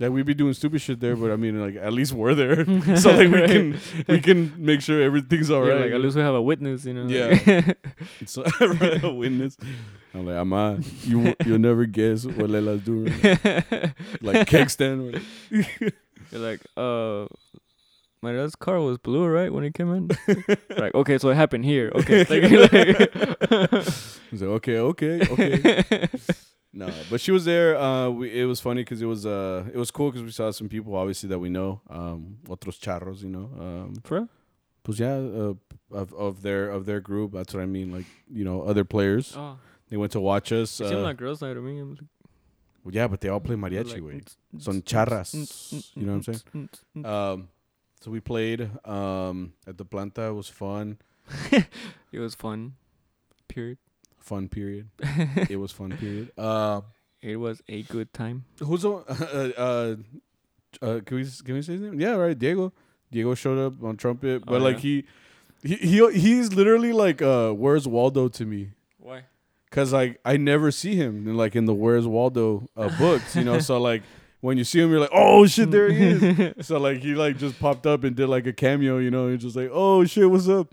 that 0.01 0.11
we'd 0.11 0.25
be 0.25 0.33
doing 0.33 0.55
stupid 0.55 0.81
shit 0.81 0.99
there, 0.99 1.15
but 1.15 1.31
I 1.31 1.37
mean, 1.37 1.61
like 1.61 1.77
at 1.77 1.93
least 1.93 2.13
we're 2.13 2.35
there, 2.35 2.65
so 2.97 3.13
like 3.13 3.31
we 3.31 3.47
can 3.47 3.81
we 4.09 4.21
can 4.21 4.53
make 4.57 4.81
sure 4.81 5.01
everything's 5.01 5.51
all 5.51 5.65
yeah, 5.67 5.75
right. 5.75 5.83
like 5.83 5.93
at 5.93 6.01
least 6.01 6.17
we 6.17 6.23
have 6.23 6.35
a 6.35 6.43
witness, 6.43 6.85
you 6.85 6.95
know. 6.95 7.07
Yeah. 7.07 7.73
So, 8.27 8.43
right, 8.61 9.03
a 9.03 9.11
witness. 9.11 9.57
I'm 10.15 10.27
like, 10.27 10.37
Ama, 10.37 10.81
you 11.03 11.35
you'll 11.45 11.59
never 11.59 11.85
guess 11.85 12.25
what 12.25 12.51
Lela's 12.51 12.83
doing. 12.83 13.13
Like 14.21 14.47
keg 14.47 14.71
stand. 14.71 15.21
You're 15.51 15.93
like, 16.33 16.61
uh, 16.77 17.27
my 18.23 18.33
dad's 18.33 18.55
car 18.55 18.81
was 18.81 18.99
blue, 18.99 19.27
right, 19.27 19.53
when 19.53 19.65
he 19.65 19.71
came 19.71 19.93
in. 19.93 20.11
like, 20.77 20.95
okay, 20.95 21.19
so 21.19 21.29
it 21.31 21.35
happened 21.35 21.65
here. 21.65 21.93
Okay, 21.95 22.25
like, 22.25 23.85
He's 24.31 24.43
like, 24.43 24.51
okay, 24.51 24.79
okay, 24.79 25.21
okay. 25.31 26.09
No, 26.73 26.89
but 27.11 27.21
she 27.21 27.33
was 27.33 27.45
there. 27.45 27.77
Uh, 27.77 28.11
we, 28.11 28.31
it 28.31 28.45
was 28.45 28.61
funny 28.61 28.83
because 28.83 29.03
it 29.03 29.07
was 29.07 29.27
uh, 29.27 29.65
it 29.73 29.77
was 29.77 29.91
cool 29.91 30.11
because 30.11 30.23
we 30.25 30.31
saw 30.31 30.51
some 30.53 30.69
people 30.69 30.95
obviously 30.95 31.29
that 31.29 31.39
we 31.41 31.49
know, 31.49 31.81
um, 31.91 32.39
otros 32.49 32.79
charros, 32.79 33.23
you 33.23 33.29
know, 33.29 33.51
um, 33.59 33.95
For 34.05 34.15
real? 34.21 34.29
pues 34.85 34.99
yeah, 35.01 35.17
uh, 35.17 35.55
of 35.91 36.15
of 36.15 36.43
their 36.43 36.71
of 36.71 36.87
their 36.87 37.01
group. 37.01 37.33
That's 37.33 37.53
what 37.55 37.63
I 37.63 37.67
mean, 37.67 37.91
like 37.93 38.07
you 38.33 38.45
know, 38.45 38.63
other 38.63 38.85
players. 38.85 39.35
Oh, 39.37 39.59
They 39.89 39.97
went 39.97 40.13
to 40.13 40.21
watch 40.21 40.53
us. 40.53 40.81
it 40.81 40.87
seemed 40.87 41.01
Uh, 41.01 41.03
like 41.11 41.17
girls' 41.17 41.41
night 41.43 41.55
to 41.55 41.61
me. 41.61 41.81
I'm 41.81 41.99
yeah, 42.91 43.09
but 43.09 43.21
they 43.21 43.29
all 43.29 43.41
play 43.41 43.57
mariachi, 43.57 43.93
like, 43.95 44.03
way. 44.03 44.21
"Mm, 44.21 44.57
mm, 44.57 44.63
Son 44.63 44.81
mm, 44.81 44.85
charras. 44.85 45.35
You 45.97 46.07
know 46.07 46.17
what 46.17 46.29
I'm 46.55 46.69
mm." 46.97 47.05
Um, 47.05 47.49
so 48.01 48.11
we 48.11 48.21
played 48.21 48.71
um 48.87 49.53
at 49.67 49.77
the 49.77 49.85
planta. 49.85 50.29
It 50.31 50.35
was 50.35 50.49
fun, 50.49 50.99
It 52.13 52.19
was 52.21 52.35
fun. 52.35 52.75
Period. 53.49 53.79
Fun 54.31 54.49
period. 54.49 54.87
it 55.51 55.59
was 55.59 55.73
fun 55.73 55.91
period. 55.99 56.31
Uh, 56.39 56.81
It 57.21 57.37
was 57.37 57.61
a 57.69 57.83
good 57.95 58.09
time. 58.15 58.45
who's 58.67 58.83
the 58.87 58.91
uh, 58.97 59.51
uh, 59.67 59.97
uh 60.87 61.01
can 61.05 61.15
we 61.19 61.25
can 61.45 61.55
we 61.57 61.63
say 61.67 61.73
his 61.77 61.83
name? 61.83 61.99
Yeah, 62.01 62.15
right. 62.25 62.39
Diego. 62.39 62.73
Diego 63.13 63.35
showed 63.35 63.59
up 63.67 63.75
on 63.83 63.97
trumpet, 63.97 64.47
but 64.47 64.61
Oh, 64.61 64.65
like 64.69 64.77
yeah? 64.77 65.03
he, 65.63 65.75
he 65.75 65.77
he 65.93 65.97
he's 66.25 66.49
literally 66.61 66.93
like 67.05 67.21
uh 67.21 67.51
where's 67.63 67.87
Waldo 67.97 68.29
to 68.39 68.45
me. 68.47 68.63
Why? 68.99 69.19
Cause 69.71 69.93
like 69.93 70.13
I 70.25 70.35
never 70.37 70.71
see 70.71 70.95
him 70.95 71.29
in 71.29 71.37
like 71.37 71.55
in 71.61 71.65
the 71.67 71.75
Where's 71.75 72.07
Waldo 72.07 72.67
uh, 72.77 72.91
books, 72.99 73.37
you 73.37 73.45
know. 73.45 73.59
so 73.69 73.75
like 73.91 74.03
when 74.41 74.57
you 74.59 74.65
see 74.65 74.81
him, 74.81 74.91
you're 74.91 75.05
like, 75.07 75.13
oh 75.13 75.47
shit, 75.47 75.71
there 75.71 75.91
he 75.91 76.07
is. 76.07 76.67
so 76.67 76.79
like 76.79 76.99
he 77.07 77.15
like 77.25 77.37
just 77.45 77.59
popped 77.61 77.87
up 77.87 78.05
and 78.05 78.17
did 78.17 78.29
like 78.37 78.47
a 78.47 78.53
cameo, 78.55 78.99
you 79.05 79.11
know. 79.11 79.29
He's 79.31 79.43
just 79.43 79.57
like, 79.57 79.71
oh 79.73 80.05
shit, 80.07 80.31
what's 80.31 80.49
up? 80.49 80.69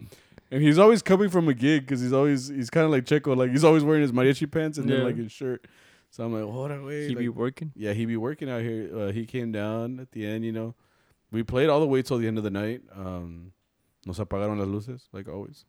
And 0.49 0.61
he's 0.63 0.77
always 0.77 1.01
coming 1.01 1.29
from 1.29 1.47
a 1.49 1.53
gig 1.53 1.81
because 1.85 2.01
he's 2.01 2.13
always 2.13 2.47
he's 2.47 2.69
kind 2.69 2.85
of 2.85 2.91
like 2.91 3.03
Checo, 3.05 3.35
like 3.35 3.51
he's 3.51 3.63
always 3.65 3.83
wearing 3.83 4.01
his 4.01 4.11
mariachi 4.11 4.49
pants 4.49 4.77
and 4.77 4.89
then 4.89 5.03
like 5.03 5.17
his 5.17 5.31
shirt. 5.31 5.65
So 6.09 6.23
I'm 6.23 6.33
like, 6.33 6.43
hold 6.51 6.71
on, 6.71 6.85
wait. 6.85 7.03
he 7.03 7.09
like- 7.09 7.17
be 7.19 7.29
working. 7.29 7.71
yeah, 7.75 7.91
he 7.93 8.05
be 8.05 8.15
working 8.17 8.49
out 8.49 8.61
here. 8.61 8.89
Uh, 8.97 9.11
he 9.11 9.25
came 9.25 9.51
down 9.51 9.99
at 9.99 10.11
the 10.13 10.25
end, 10.25 10.45
you 10.45 10.53
know. 10.53 10.73
We 11.31 11.43
played 11.43 11.67
all 11.69 11.81
the 11.81 11.85
way 11.87 12.01
till 12.01 12.17
the 12.17 12.27
end 12.27 12.37
of 12.37 12.45
the 12.45 12.49
night. 12.49 12.81
Um, 12.95 13.51
nos 14.05 14.17
apagaron 14.19 14.57
las 14.57 14.67
luces, 14.69 15.09
like 15.11 15.27
always. 15.27 15.65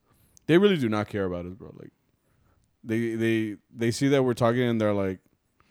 They 0.47 0.57
really 0.59 0.77
do 0.77 0.89
not 0.89 1.09
care 1.09 1.25
about 1.25 1.45
us, 1.47 1.55
bro. 1.55 1.75
Like, 1.77 1.91
they 2.85 3.17
they 3.17 3.57
they 3.75 3.91
see 3.91 4.07
that 4.09 4.23
we're 4.23 4.35
talking 4.35 4.63
and 4.63 4.81
they're 4.81 4.95
like, 4.95 5.19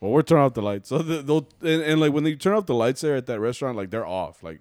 "Well, 0.02 0.12
we're 0.12 0.22
turning 0.24 0.44
off 0.44 0.54
the 0.54 0.62
lights." 0.62 0.90
So 0.90 0.98
they'll 1.00 1.48
and, 1.62 1.82
and 1.82 2.02
like 2.02 2.12
when 2.12 2.26
they 2.26 2.36
turn 2.36 2.54
off 2.54 2.66
the 2.66 2.76
lights 2.76 3.00
there 3.00 3.16
at 3.16 3.26
that 3.28 3.40
restaurant, 3.40 3.78
like 3.78 3.90
they're 3.90 4.06
off. 4.06 4.44
Like, 4.44 4.60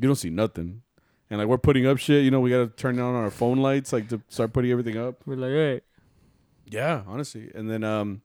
you 0.00 0.08
don't 0.08 0.16
see 0.16 0.30
nothing. 0.30 0.82
And 1.30 1.38
like 1.40 1.48
we're 1.48 1.58
putting 1.58 1.86
up 1.86 1.98
shit, 1.98 2.24
you 2.24 2.30
know, 2.30 2.40
we 2.40 2.50
gotta 2.50 2.68
turn 2.68 2.98
on 3.00 3.14
our 3.14 3.30
phone 3.30 3.58
lights, 3.58 3.92
like 3.92 4.08
to 4.10 4.20
start 4.28 4.52
putting 4.52 4.70
everything 4.70 4.96
up. 4.96 5.16
We're 5.26 5.36
like, 5.36 5.50
hey, 5.50 5.80
Yeah, 6.70 7.02
honestly. 7.06 7.50
And 7.54 7.70
then 7.70 7.82
um 7.84 8.22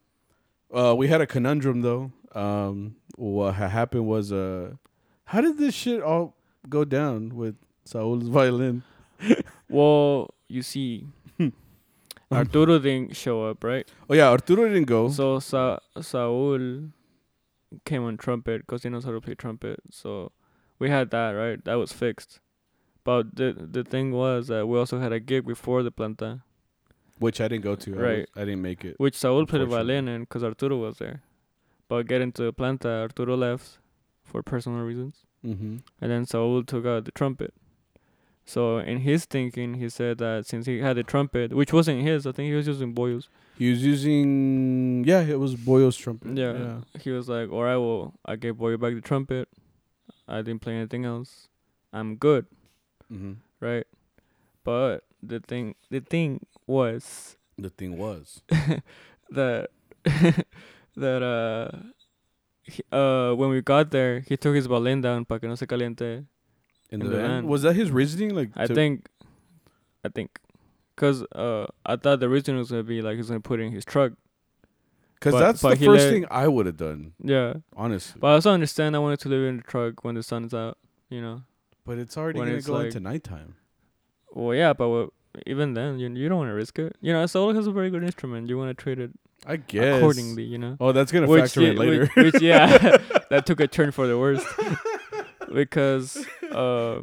uh 0.73 0.95
we 0.95 1.07
had 1.07 1.21
a 1.21 1.27
conundrum 1.27 1.81
though. 1.81 2.11
Um 2.33 2.95
what 3.15 3.55
ha- 3.55 3.67
happened 3.69 4.05
was 4.07 4.31
uh 4.31 4.73
how 5.25 5.41
did 5.41 5.57
this 5.57 5.73
shit 5.73 6.01
all 6.01 6.35
go 6.69 6.83
down 6.85 7.35
with 7.35 7.55
Saul's 7.85 8.27
violin? 8.37 8.83
well, 9.69 10.33
you 10.47 10.61
see, 10.61 11.07
Arturo 12.31 12.79
didn't 12.79 13.15
show 13.15 13.45
up, 13.45 13.63
right? 13.63 13.87
Oh 14.09 14.13
yeah, 14.13 14.29
Arturo 14.29 14.67
didn't 14.67 14.85
go. 14.87 15.09
So 15.09 15.39
Sa- 15.39 15.79
Saul 16.01 16.89
came 17.85 18.03
on 18.03 18.17
trumpet 18.17 18.61
because 18.61 18.83
he 18.83 18.89
knows 18.89 19.05
how 19.05 19.11
to 19.11 19.21
play 19.21 19.33
trumpet. 19.35 19.79
So 19.91 20.31
we 20.79 20.89
had 20.89 21.09
that 21.11 21.31
right. 21.31 21.63
That 21.65 21.75
was 21.75 21.91
fixed. 21.91 22.39
But 23.03 23.35
the 23.35 23.53
the 23.53 23.83
thing 23.83 24.11
was 24.11 24.47
that 24.47 24.67
we 24.67 24.77
also 24.77 24.99
had 24.99 25.11
a 25.11 25.19
gig 25.19 25.45
before 25.45 25.81
the 25.83 25.91
planta, 25.91 26.41
which 27.19 27.41
I 27.41 27.47
didn't 27.47 27.63
go 27.63 27.75
to. 27.75 27.93
I, 27.97 28.01
Right. 28.01 28.19
was- 28.19 28.27
I 28.35 28.45
didn't 28.45 28.61
make 28.61 28.85
it. 28.85 28.95
which 28.99 29.15
Saul 29.15 29.45
played 29.45 29.61
the 29.63 29.65
violin 29.65 30.07
in 30.07 30.21
because 30.21 30.43
Arturo 30.43 30.77
was 30.77 30.97
there. 30.97 31.21
But 31.87 32.07
getting 32.07 32.31
to 32.33 32.43
the 32.43 32.53
planta, 32.53 33.01
Arturo 33.01 33.35
left 33.35 33.79
for 34.23 34.41
personal 34.43 34.81
reasons, 34.85 35.25
Mm-hmm. 35.45 35.77
and 35.99 36.11
then 36.11 36.25
Saul 36.25 36.63
took 36.63 36.85
out 36.85 37.05
the 37.05 37.11
trumpet. 37.11 37.53
So 38.45 38.77
in 38.79 38.99
his 38.99 39.25
thinking, 39.25 39.75
he 39.75 39.87
said 39.89 40.17
that 40.19 40.45
since 40.45 40.65
he 40.65 40.79
had 40.79 40.95
the 40.97 41.03
trumpet, 41.03 41.53
which 41.53 41.71
wasn't 41.73 42.01
his, 42.01 42.25
I 42.25 42.31
think 42.31 42.47
he 42.49 42.55
was 42.55 42.67
using 42.67 42.93
Boyle's. 42.93 43.29
He 43.57 43.69
was 43.69 43.83
using 43.85 45.03
yeah, 45.05 45.21
it 45.21 45.39
was 45.39 45.55
Boyo's 45.55 45.95
trumpet. 45.97 46.37
Yeah. 46.37 46.81
He 46.99 47.09
was 47.11 47.27
like, 47.29 47.51
"All 47.51 47.63
right, 47.63 47.77
well, 47.77 48.13
I 48.25 48.35
gave 48.35 48.57
Boyle 48.57 48.77
back 48.77 48.93
the 48.95 49.01
trumpet. 49.01 49.47
I 50.27 50.41
didn't 50.41 50.61
play 50.61 50.75
anything 50.75 51.05
else. 51.05 51.47
I'm 51.93 52.15
good, 52.15 52.45
Mm-hmm. 53.11 53.33
right?" 53.59 53.85
But 54.63 55.03
the 55.21 55.39
thing, 55.39 55.75
the 55.89 55.99
thing 56.01 56.45
was 56.67 57.35
The 57.57 57.69
thing 57.69 57.97
was. 57.97 58.41
that 59.31 59.69
that 60.95 61.23
uh 61.23 61.77
he, 62.63 62.83
uh 62.91 63.33
when 63.33 63.49
we 63.49 63.61
got 63.61 63.91
there, 63.91 64.19
he 64.21 64.37
took 64.37 64.55
his 64.55 64.65
violin 64.67 65.01
down 65.01 65.25
para 65.25 65.39
que 65.39 65.47
no 65.49 65.55
se 65.55 65.65
caliente. 65.65 66.25
In, 66.89 66.99
In 67.01 67.07
the, 67.07 67.15
the 67.17 67.21
end, 67.23 67.31
end. 67.31 67.47
was 67.47 67.61
that 67.63 67.75
his 67.75 67.89
reasoning? 67.91 68.35
Like 68.35 68.49
I 68.55 68.67
think, 68.67 69.07
I 70.03 70.09
think, 70.09 70.39
cause 70.95 71.23
uh 71.33 71.65
I 71.85 71.95
thought 71.95 72.19
the 72.19 72.27
reason 72.29 72.57
was 72.57 72.69
gonna 72.69 72.83
be 72.83 73.01
like 73.01 73.15
he's 73.17 73.27
gonna 73.29 73.39
put 73.39 73.59
it 73.59 73.63
in 73.63 73.71
his 73.71 73.85
truck. 73.85 74.11
because 75.15 75.33
but- 75.33 75.39
that's 75.39 75.61
but 75.61 75.79
the 75.79 75.85
first 75.85 76.05
let- 76.05 76.11
thing 76.11 76.25
I 76.29 76.47
would 76.47 76.65
have 76.65 76.77
done, 76.77 77.13
Yeah, 77.23 77.53
honestly. 77.75 78.19
but 78.19 78.27
I 78.27 78.33
also 78.33 78.51
understand 78.51 78.95
I 78.95 78.99
wanted 78.99 79.19
to 79.21 79.29
leave 79.29 79.41
it 79.41 79.47
in 79.47 79.57
the 79.57 79.63
truck 79.63 80.03
when 80.03 80.15
the 80.15 80.23
sun's 80.23 80.53
out. 80.53 80.77
You 81.09 81.21
know. 81.21 81.43
But 81.85 81.97
it's 81.97 82.17
already 82.17 82.39
when 82.39 82.47
gonna 82.49 82.57
it's 82.57 82.67
go 82.67 82.73
like- 82.73 82.85
into 82.87 82.99
nighttime. 82.99 83.55
Well, 84.33 84.55
yeah, 84.55 84.71
but 84.73 85.09
even 85.45 85.73
then, 85.73 85.99
you 85.99 86.09
you 86.09 86.29
don't 86.29 86.37
want 86.37 86.49
to 86.49 86.53
risk 86.53 86.79
it. 86.79 86.95
You 87.01 87.11
know, 87.13 87.23
a 87.23 87.27
Solo 87.27 87.53
has 87.53 87.67
a 87.67 87.71
very 87.71 87.89
good 87.89 88.03
instrument. 88.03 88.47
You 88.49 88.57
want 88.57 88.69
to 88.75 88.81
treat 88.81 88.99
it 88.99 89.11
I 89.45 89.57
guess 89.57 89.97
accordingly. 89.97 90.43
You 90.43 90.57
know, 90.57 90.77
Oh, 90.79 90.91
that's 90.91 91.11
gonna 91.11 91.27
Which 91.27 91.43
factor 91.43 91.61
in 91.63 91.75
later. 91.75 92.05
Which, 92.15 92.33
which 92.33 92.41
yeah, 92.41 92.67
that 93.29 93.45
took 93.45 93.59
a 93.59 93.67
turn 93.67 93.91
for 93.91 94.07
the 94.07 94.17
worst 94.17 94.45
because 95.53 96.25
uh, 96.51 97.01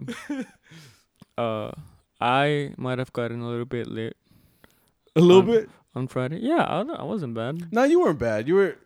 uh, 1.37 1.71
I 2.21 2.73
might 2.77 2.99
have 2.99 3.13
gotten 3.13 3.41
a 3.41 3.49
little 3.49 3.65
bit 3.65 3.89
late 3.89 4.15
a 5.17 5.21
little 5.21 5.43
um, 5.43 5.47
bit. 5.49 5.71
on 5.95 6.07
Friday. 6.09 6.39
Yeah, 6.41 6.63
I, 6.63 6.81
I 6.81 7.03
wasn't 7.03 7.35
bad. 7.35 7.73
No, 7.73 7.85
you 7.85 8.01
weren't 8.01 8.19
bad. 8.19 8.47
You 8.49 8.55
were, 8.55 8.77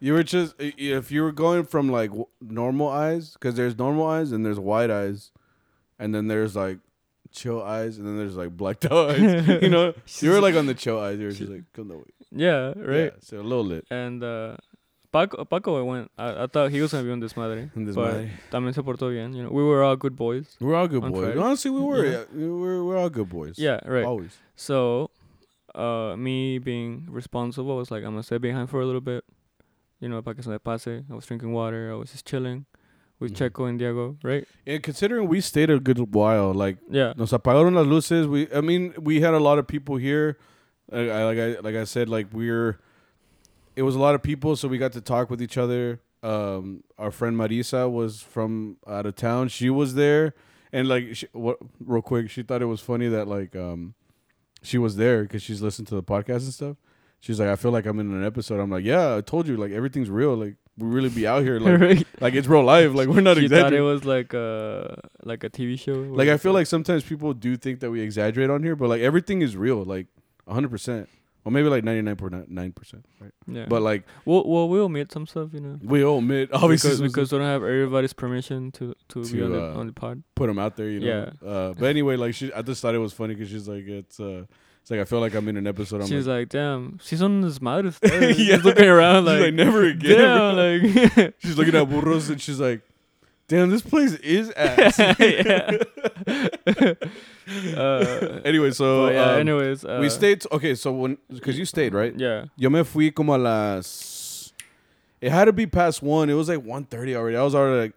you 0.00 0.12
were 0.14 0.22
just 0.22 0.54
if 0.58 1.12
you 1.12 1.22
were 1.22 1.32
going 1.32 1.64
from 1.64 1.90
like 1.90 2.10
normal 2.40 2.88
eyes, 2.88 3.34
because 3.34 3.54
there's 3.54 3.78
normal 3.78 4.06
eyes 4.06 4.32
and 4.32 4.44
there's 4.44 4.58
wide 4.58 4.90
eyes, 4.90 5.30
and 5.98 6.14
then 6.14 6.26
there's 6.26 6.56
like 6.56 6.78
chill 7.30 7.62
eyes, 7.62 7.98
and 7.98 8.06
then 8.06 8.16
there's 8.16 8.36
like 8.36 8.56
blacked 8.56 8.86
out 8.86 9.10
eyes. 9.14 9.20
you 9.62 9.68
know, 9.68 9.94
you 10.20 10.30
were 10.30 10.40
like 10.40 10.54
on 10.56 10.66
the 10.66 10.74
chill 10.74 10.98
eyes. 10.98 11.18
You 11.18 11.26
were 11.26 11.32
just 11.32 11.50
like, 11.50 11.64
come 11.74 11.88
the 11.88 11.96
way. 11.98 12.04
Yeah, 12.32 12.72
right. 12.76 13.12
Yeah, 13.12 13.20
so 13.20 13.40
a 13.40 13.42
little 13.42 13.64
lit. 13.64 13.86
And 13.90 14.22
uh, 14.22 14.56
Paco, 15.12 15.44
Paco 15.44 15.84
went. 15.84 16.10
I, 16.16 16.44
I 16.44 16.46
thought 16.46 16.70
he 16.70 16.80
was 16.80 16.92
gonna 16.92 17.04
be 17.04 17.10
on 17.10 17.20
this 17.20 17.36
madre, 17.36 17.70
in 17.76 17.84
this 17.84 17.94
but 17.94 18.14
matter. 18.14 18.30
también 18.50 18.74
se 18.74 18.82
portó 18.82 19.10
bien. 19.10 19.34
You 19.34 19.42
know, 19.44 19.50
we 19.50 19.62
were 19.62 19.82
all 19.82 19.96
good 19.96 20.16
boys. 20.16 20.56
We're 20.60 20.76
all 20.76 20.88
good 20.88 21.02
boys. 21.02 21.24
Friday. 21.24 21.38
Honestly, 21.40 21.70
we 21.70 21.80
were. 21.80 22.04
Yeah. 22.06 22.10
Yeah. 22.12 22.24
we 22.34 22.50
We're, 22.50 22.84
we're 22.84 22.96
all 22.96 23.10
good 23.10 23.28
boys. 23.28 23.58
Yeah, 23.58 23.80
right. 23.84 24.04
Always. 24.04 24.36
So, 24.56 25.10
uh, 25.74 26.14
me 26.16 26.58
being 26.58 27.06
responsible, 27.10 27.76
was 27.76 27.90
like, 27.90 28.04
I'm 28.04 28.10
gonna 28.12 28.22
stay 28.22 28.38
behind 28.38 28.70
for 28.70 28.80
a 28.80 28.86
little 28.86 29.00
bit. 29.00 29.24
You 30.00 30.08
know, 30.08 30.22
para 30.22 30.34
que 30.34 30.42
se 30.42 30.50
me 30.50 30.58
pase. 30.58 31.02
I 31.10 31.14
was 31.14 31.26
drinking 31.26 31.52
water. 31.52 31.92
I 31.92 31.94
was 31.96 32.10
just 32.12 32.26
chilling 32.26 32.64
with 33.18 33.34
Mhm. 33.34 33.50
Checo 33.50 33.68
and 33.68 33.78
Diego, 33.78 34.16
right? 34.22 34.46
And 34.66 34.82
considering 34.82 35.28
we 35.28 35.40
stayed 35.42 35.68
a 35.70 35.78
good 35.78 36.14
while, 36.14 36.54
like 36.54 36.78
Yeah. 36.90 37.12
nos 37.16 37.32
apagaron 37.32 37.74
las 37.74 37.86
luces. 37.86 38.26
We, 38.26 38.48
I 38.54 38.60
mean, 38.62 38.94
we 38.98 39.20
had 39.20 39.34
a 39.34 39.38
lot 39.38 39.58
of 39.58 39.66
people 39.66 39.96
here. 39.96 40.38
Uh, 40.92 40.96
I, 40.96 41.24
like 41.24 41.38
I, 41.38 41.60
like 41.60 41.76
I 41.76 41.84
said, 41.84 42.08
like 42.08 42.28
we're. 42.32 42.78
It 43.76 43.82
was 43.82 43.94
a 43.94 43.98
lot 44.00 44.14
of 44.14 44.22
people, 44.22 44.56
so 44.56 44.68
we 44.68 44.78
got 44.78 44.92
to 44.92 45.00
talk 45.00 45.30
with 45.30 45.40
each 45.40 45.56
other. 45.56 46.00
Um, 46.22 46.82
our 46.98 47.10
friend 47.10 47.36
Marisa 47.36 47.90
was 47.90 48.20
from 48.20 48.76
out 48.86 49.06
of 49.06 49.14
town. 49.16 49.48
She 49.48 49.70
was 49.70 49.94
there, 49.94 50.34
and 50.72 50.88
like, 50.88 51.14
she, 51.14 51.26
what? 51.32 51.58
Real 51.78 52.02
quick, 52.02 52.28
she 52.30 52.42
thought 52.42 52.62
it 52.62 52.66
was 52.66 52.80
funny 52.80 53.08
that 53.08 53.28
like, 53.28 53.54
um, 53.54 53.94
she 54.62 54.76
was 54.76 54.96
there 54.96 55.22
because 55.22 55.42
she's 55.42 55.62
listened 55.62 55.88
to 55.88 55.94
the 55.94 56.02
podcast 56.02 56.42
and 56.44 56.52
stuff. 56.54 56.76
She's 57.20 57.38
like, 57.38 57.48
I 57.48 57.56
feel 57.56 57.70
like 57.70 57.86
I'm 57.86 58.00
in 58.00 58.12
an 58.12 58.24
episode. 58.24 58.60
I'm 58.60 58.70
like, 58.70 58.84
yeah, 58.84 59.16
I 59.16 59.20
told 59.20 59.46
you, 59.46 59.56
like 59.56 59.72
everything's 59.72 60.10
real. 60.10 60.34
Like 60.34 60.56
we 60.78 60.88
really 60.88 61.10
be 61.10 61.26
out 61.26 61.42
here, 61.42 61.60
like, 61.60 61.80
right. 61.88 62.06
like 62.20 62.34
it's 62.34 62.48
real 62.48 62.62
life. 62.62 62.94
Like 62.94 63.08
we're 63.08 63.20
not 63.20 63.36
She 63.36 63.48
thought 63.48 63.72
it 63.72 63.82
was 63.82 64.04
like 64.04 64.32
a 64.32 65.00
like 65.24 65.44
a 65.44 65.50
TV 65.50 65.78
show. 65.78 65.92
Like 65.92 66.28
I 66.28 66.36
feel 66.36 66.52
like 66.52 66.66
sometimes 66.66 67.04
people 67.04 67.34
do 67.34 67.56
think 67.56 67.80
that 67.80 67.90
we 67.90 68.00
exaggerate 68.00 68.50
on 68.50 68.62
here, 68.62 68.76
but 68.76 68.88
like 68.88 69.02
everything 69.02 69.42
is 69.42 69.56
real, 69.56 69.84
like 69.84 70.06
100. 70.44 70.70
percent 70.70 71.08
or 71.44 71.52
maybe 71.52 71.68
like 71.68 71.84
ninety 71.84 72.02
nine 72.02 72.16
point 72.16 72.50
nine 72.50 72.72
percent, 72.72 73.04
right? 73.20 73.32
Yeah. 73.46 73.66
But 73.68 73.82
like 73.82 74.04
we'll 74.24 74.46
well 74.46 74.68
we'll 74.68 74.84
omit 74.84 75.10
some 75.10 75.26
stuff, 75.26 75.50
you 75.52 75.60
know. 75.60 75.78
we 75.82 76.04
omit 76.04 76.50
obviously 76.52 76.90
because, 76.90 77.00
because 77.00 77.32
we 77.32 77.38
don't 77.38 77.46
have 77.46 77.62
everybody's 77.62 78.12
permission 78.12 78.70
to 78.72 78.94
to, 79.08 79.22
be 79.22 79.28
To, 79.28 79.44
on 79.44 79.52
the 79.52 79.62
uh, 79.62 79.78
on 79.78 79.86
the 79.86 79.92
pod. 79.92 80.22
put 80.34 80.48
them 80.48 80.58
out 80.58 80.76
there, 80.76 80.88
you 80.88 81.00
know. 81.00 81.32
Yeah. 81.42 81.48
Uh, 81.48 81.74
but 81.78 81.86
anyway, 81.86 82.16
like 82.16 82.34
she, 82.34 82.52
I 82.52 82.62
just 82.62 82.82
thought 82.82 82.94
it 82.94 82.98
was 82.98 83.12
funny 83.12 83.34
because 83.34 83.50
she's 83.50 83.68
like, 83.68 83.86
it's, 83.86 84.20
uh, 84.20 84.44
it's 84.90 84.98
like 84.98 85.00
I 85.00 85.04
feel 85.04 85.20
like 85.20 85.34
I'm 85.34 85.46
in 85.48 85.56
an 85.56 85.66
episode. 85.68 86.00
I'm 86.02 86.08
She's 86.08 86.26
like, 86.26 86.48
damn, 86.48 86.98
she's 87.02 87.22
on 87.22 87.40
this 87.42 87.60
madre. 87.60 87.92
yeah. 88.02 88.10
Yeah. 88.18 88.32
She's 88.56 88.64
looking 88.64 88.88
around 88.88 89.24
like, 89.24 89.40
like, 89.40 89.54
never 89.54 89.84
again. 89.84 90.18
damn, 90.18 90.54
bro." 90.54 91.22
like, 91.24 91.34
she's 91.38 91.56
looking 91.56 91.74
at 91.76 91.88
burros 91.88 92.28
and 92.28 92.40
she's 92.40 92.58
like, 92.58 92.80
damn, 93.46 93.70
this 93.70 93.82
place 93.82 94.14
is 94.14 94.50
ass. 94.56 94.98
Uh, 97.76 98.40
anyway, 98.44 98.70
so 98.70 99.08
yeah. 99.10 99.32
um, 99.32 99.40
anyways, 99.40 99.84
uh, 99.84 99.98
we 100.00 100.08
stayed. 100.08 100.44
Okay, 100.52 100.74
so 100.74 100.92
when 100.92 101.18
because 101.32 101.58
you 101.58 101.64
stayed 101.64 101.94
right, 101.94 102.14
Yeah. 102.16 102.44
yo 102.56 102.70
me 102.70 102.82
fui 102.84 103.10
como 103.10 103.36
a 103.36 103.38
las. 103.38 104.52
It 105.20 105.30
had 105.30 105.44
to 105.46 105.52
be 105.52 105.66
past 105.66 106.02
one. 106.02 106.30
It 106.30 106.34
was 106.34 106.48
like 106.48 106.60
1.30 106.60 107.14
already. 107.14 107.36
I 107.36 107.42
was 107.42 107.54
already 107.54 107.78
like, 107.88 107.94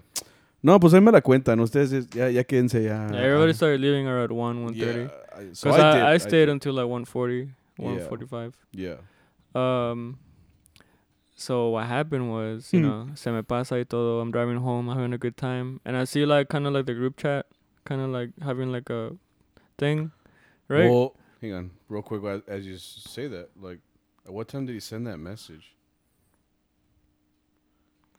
no, 0.62 0.78
pues 0.80 0.94
ahí 0.94 1.02
me 1.02 1.12
la 1.12 1.22
cuentan. 1.22 1.60
Ustedes 1.60 2.14
ya, 2.14 2.26
ya 2.28 2.44
quédense 2.44 2.84
ya. 2.84 3.08
Yeah, 3.12 3.18
everybody 3.18 3.54
started 3.54 3.80
leaving 3.80 4.08
around 4.08 4.32
one, 4.32 4.64
one 4.66 4.74
Yeah, 4.74 4.86
thirty. 4.88 5.10
I- 5.36 5.54
so 5.54 5.70
Because 5.72 5.80
I, 5.80 5.94
did, 5.94 6.04
I, 6.04 6.18
stayed 6.18 6.46
did. 6.46 6.50
until 6.50 6.74
like 6.74 6.88
140, 6.88 7.54
Yeah. 7.78 7.86
145. 7.86 8.56
Yeah. 8.72 8.96
Um, 9.56 10.20
so 11.36 11.70
what 11.70 11.86
happened 11.88 12.30
was, 12.32 12.72
you 12.74 12.80
Hmm. 12.80 12.86
know, 12.86 13.08
se 13.16 13.32
me 13.32 13.42
pasa 13.42 13.76
y 13.76 13.84
todo. 13.84 14.20
I'm 14.20 14.32
driving 14.32 14.58
home, 14.58 14.88
having 14.88 15.14
a 15.14 15.18
good 15.18 15.36
time, 15.38 15.80
and 15.86 15.98
I 15.98 16.06
see 16.06 16.26
like 16.26 16.50
kind 16.50 16.66
of 16.68 16.74
like 16.74 16.86
the 16.86 16.94
group 16.94 17.18
chat, 17.18 17.46
kind 17.86 18.02
of 18.02 18.10
like 18.10 18.30
having 18.42 18.72
like 18.72 18.90
a 18.90 19.16
thing, 19.78 20.12
right? 20.68 20.90
Well, 20.90 21.16
hang 21.42 21.54
on, 21.54 21.72
real 21.90 22.02
quick. 22.02 22.24
As, 22.24 22.42
as 22.48 22.66
you 22.68 22.78
say 22.78 23.28
that, 23.28 23.50
like, 23.60 23.80
at 24.26 24.32
what 24.34 24.48
time 24.48 24.66
did 24.66 24.74
he 24.74 24.80
send 24.80 25.06
that 25.08 25.18
message? 25.18 25.76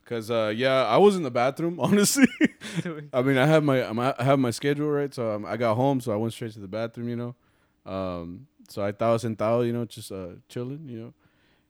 Cause 0.05 0.31
uh, 0.31 0.53
yeah, 0.55 0.85
I 0.85 0.99
was 0.99 1.17
in 1.17 1.23
the 1.23 1.31
bathroom. 1.31 1.81
Honestly, 1.81 2.27
I 3.13 3.23
mean, 3.23 3.39
I 3.39 3.47
have 3.47 3.65
my 3.65 3.85
I 4.19 4.23
have 4.23 4.39
my 4.39 4.51
schedule 4.51 4.91
right, 4.91 5.13
so 5.13 5.35
um, 5.35 5.47
I 5.47 5.57
got 5.57 5.77
home, 5.77 6.01
so 6.01 6.13
I 6.13 6.17
went 6.17 6.33
straight 6.35 6.53
to 6.53 6.61
the 6.61 6.69
bathroom. 6.69 7.09
You 7.09 7.17
know, 7.17 7.35
um, 7.91 8.47
so 8.69 8.83
I 8.83 8.93
estaba 8.93 9.19
sentado, 9.19 9.67
you 9.67 9.73
know, 9.73 9.85
just 9.87 10.13
uh, 10.13 10.37
chilling, 10.49 10.89
you 10.89 10.99
know, 10.99 11.15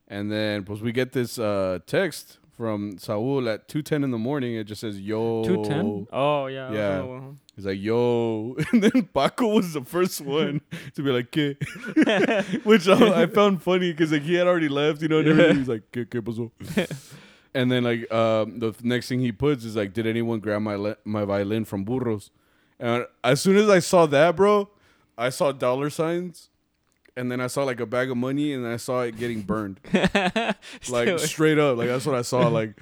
and 0.09 0.33
then 0.33 0.65
pues 0.65 0.81
we 0.81 0.91
get 0.91 1.13
this 1.13 1.39
uh 1.39 1.79
text 1.87 2.39
from 2.57 2.99
Saul 2.99 3.49
at 3.49 3.69
two 3.69 3.83
ten 3.83 4.03
in 4.05 4.11
the 4.11 4.19
morning. 4.19 4.55
It 4.55 4.65
just 4.65 4.81
says 4.81 5.01
yo 5.01 5.45
Two 5.45 5.65
ten. 5.65 6.07
Oh 6.13 6.47
yeah. 6.47 6.73
Yeah. 6.73 6.91
on 6.91 6.99
the 6.99 7.13
way 7.13 7.19
home. 7.19 7.41
He's 7.57 7.67
like, 7.67 7.81
yo. 7.81 8.57
And 8.73 8.83
then 8.83 9.09
Paco 9.15 9.47
was 9.49 9.75
the 9.75 9.83
first 9.83 10.21
one 10.21 10.61
to 10.95 11.03
be 11.03 11.11
like, 11.11 11.31
¿qué? 11.31 11.57
Which 12.65 12.89
I, 12.89 13.23
I 13.23 13.27
found 13.27 13.63
funny 13.63 13.93
because 13.93 14.11
like, 14.13 14.23
he 14.23 14.35
had 14.35 14.47
already 14.47 14.69
left, 14.69 15.03
you 15.03 15.09
know, 15.09 15.19
and 15.19 15.29
everything. 15.29 15.59
He's 15.59 15.69
like, 15.69 15.83
¿qué, 15.93 16.05
qué 16.07 16.21
pasó? 16.21 16.51
And 17.55 17.71
then, 17.71 17.85
like, 17.85 18.13
um, 18.13 18.59
the 18.59 18.75
next 18.83 19.09
thing 19.09 19.21
he 19.21 19.33
puts 19.33 19.65
is 19.65 19.77
like, 19.77 19.93
did 19.93 20.07
anyone 20.07 20.41
grab 20.41 20.63
my, 20.63 20.75
le- 20.75 20.97
my 21.05 21.25
violin 21.25 21.65
from 21.65 21.85
Burros? 21.85 22.31
And 22.81 23.07
as 23.23 23.41
soon 23.41 23.57
as 23.57 23.69
I 23.69 23.79
saw 23.79 24.07
that, 24.07 24.35
bro, 24.37 24.69
I 25.17 25.31
saw 25.31 25.53
dollar 25.53 25.91
signs. 25.91 26.51
And 27.17 27.31
then 27.31 27.41
I 27.41 27.47
saw 27.47 27.63
like 27.63 27.79
a 27.79 27.87
bag 27.87 28.11
of 28.11 28.17
money 28.17 28.53
and 28.53 28.67
I 28.67 28.77
saw 28.77 29.03
it 29.03 29.17
getting 29.17 29.43
burned. 29.43 29.79
like 30.89 31.17
straight 31.21 31.61
up. 31.61 31.79
Like 31.79 31.87
that's 31.87 32.07
what 32.07 32.17
I 32.17 32.23
saw. 32.23 32.49
Like, 32.51 32.75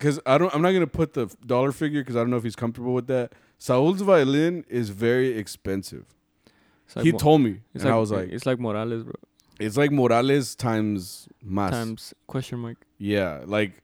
cause 0.00 0.18
I 0.26 0.38
don't. 0.38 0.52
I'm 0.52 0.60
not 0.60 0.72
gonna 0.72 0.88
put 0.88 1.12
the 1.12 1.32
dollar 1.46 1.70
figure 1.70 2.00
because 2.00 2.16
I 2.16 2.18
don't 2.18 2.30
know 2.30 2.36
if 2.36 2.42
he's 2.42 2.56
comfortable 2.56 2.92
with 2.94 3.06
that. 3.06 3.32
Saul's 3.58 4.00
violin 4.00 4.64
is 4.68 4.90
very 4.90 5.38
expensive. 5.38 6.04
like 6.96 7.04
he 7.04 7.12
Mo- 7.12 7.18
told 7.18 7.42
me, 7.42 7.60
and 7.74 7.84
like, 7.84 7.92
I 7.92 7.96
was 7.96 8.10
like, 8.10 8.30
it's 8.30 8.44
like 8.44 8.58
Morales, 8.58 9.04
bro. 9.04 9.14
it's 9.60 9.76
like 9.76 9.92
Morales 9.92 10.56
times 10.56 11.28
más. 11.46 11.70
Times 11.70 12.12
question 12.26 12.58
mark. 12.58 12.78
Yeah, 12.98 13.42
like 13.46 13.82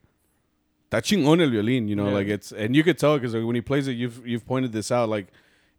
that 0.96 1.04
chingón 1.04 1.40
el 1.42 1.50
violin. 1.50 1.88
You 1.88 1.96
know, 1.96 2.08
Yeah. 2.08 2.14
like 2.14 2.28
it's 2.28 2.52
and 2.52 2.74
you 2.76 2.82
could 2.82 2.98
tell 2.98 3.16
because 3.18 3.34
like, 3.34 3.44
when 3.44 3.54
he 3.54 3.60
plays 3.60 3.86
it, 3.88 3.92
you've 3.92 4.26
you've 4.26 4.46
pointed 4.46 4.72
this 4.72 4.90
out. 4.90 5.08
Like 5.08 5.28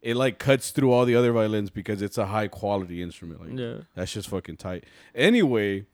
it 0.00 0.14
like 0.16 0.38
cuts 0.38 0.70
through 0.70 0.92
all 0.92 1.04
the 1.04 1.16
other 1.16 1.32
violins 1.32 1.70
because 1.70 2.02
it's 2.02 2.18
a 2.18 2.26
high 2.26 2.48
quality 2.48 3.02
instrument. 3.02 3.40
Like 3.40 3.58
Yeah. 3.58 3.76
that's 3.94 4.12
just 4.12 4.28
fucking 4.28 4.56
tight. 4.56 4.84
Anyway, 5.14 5.86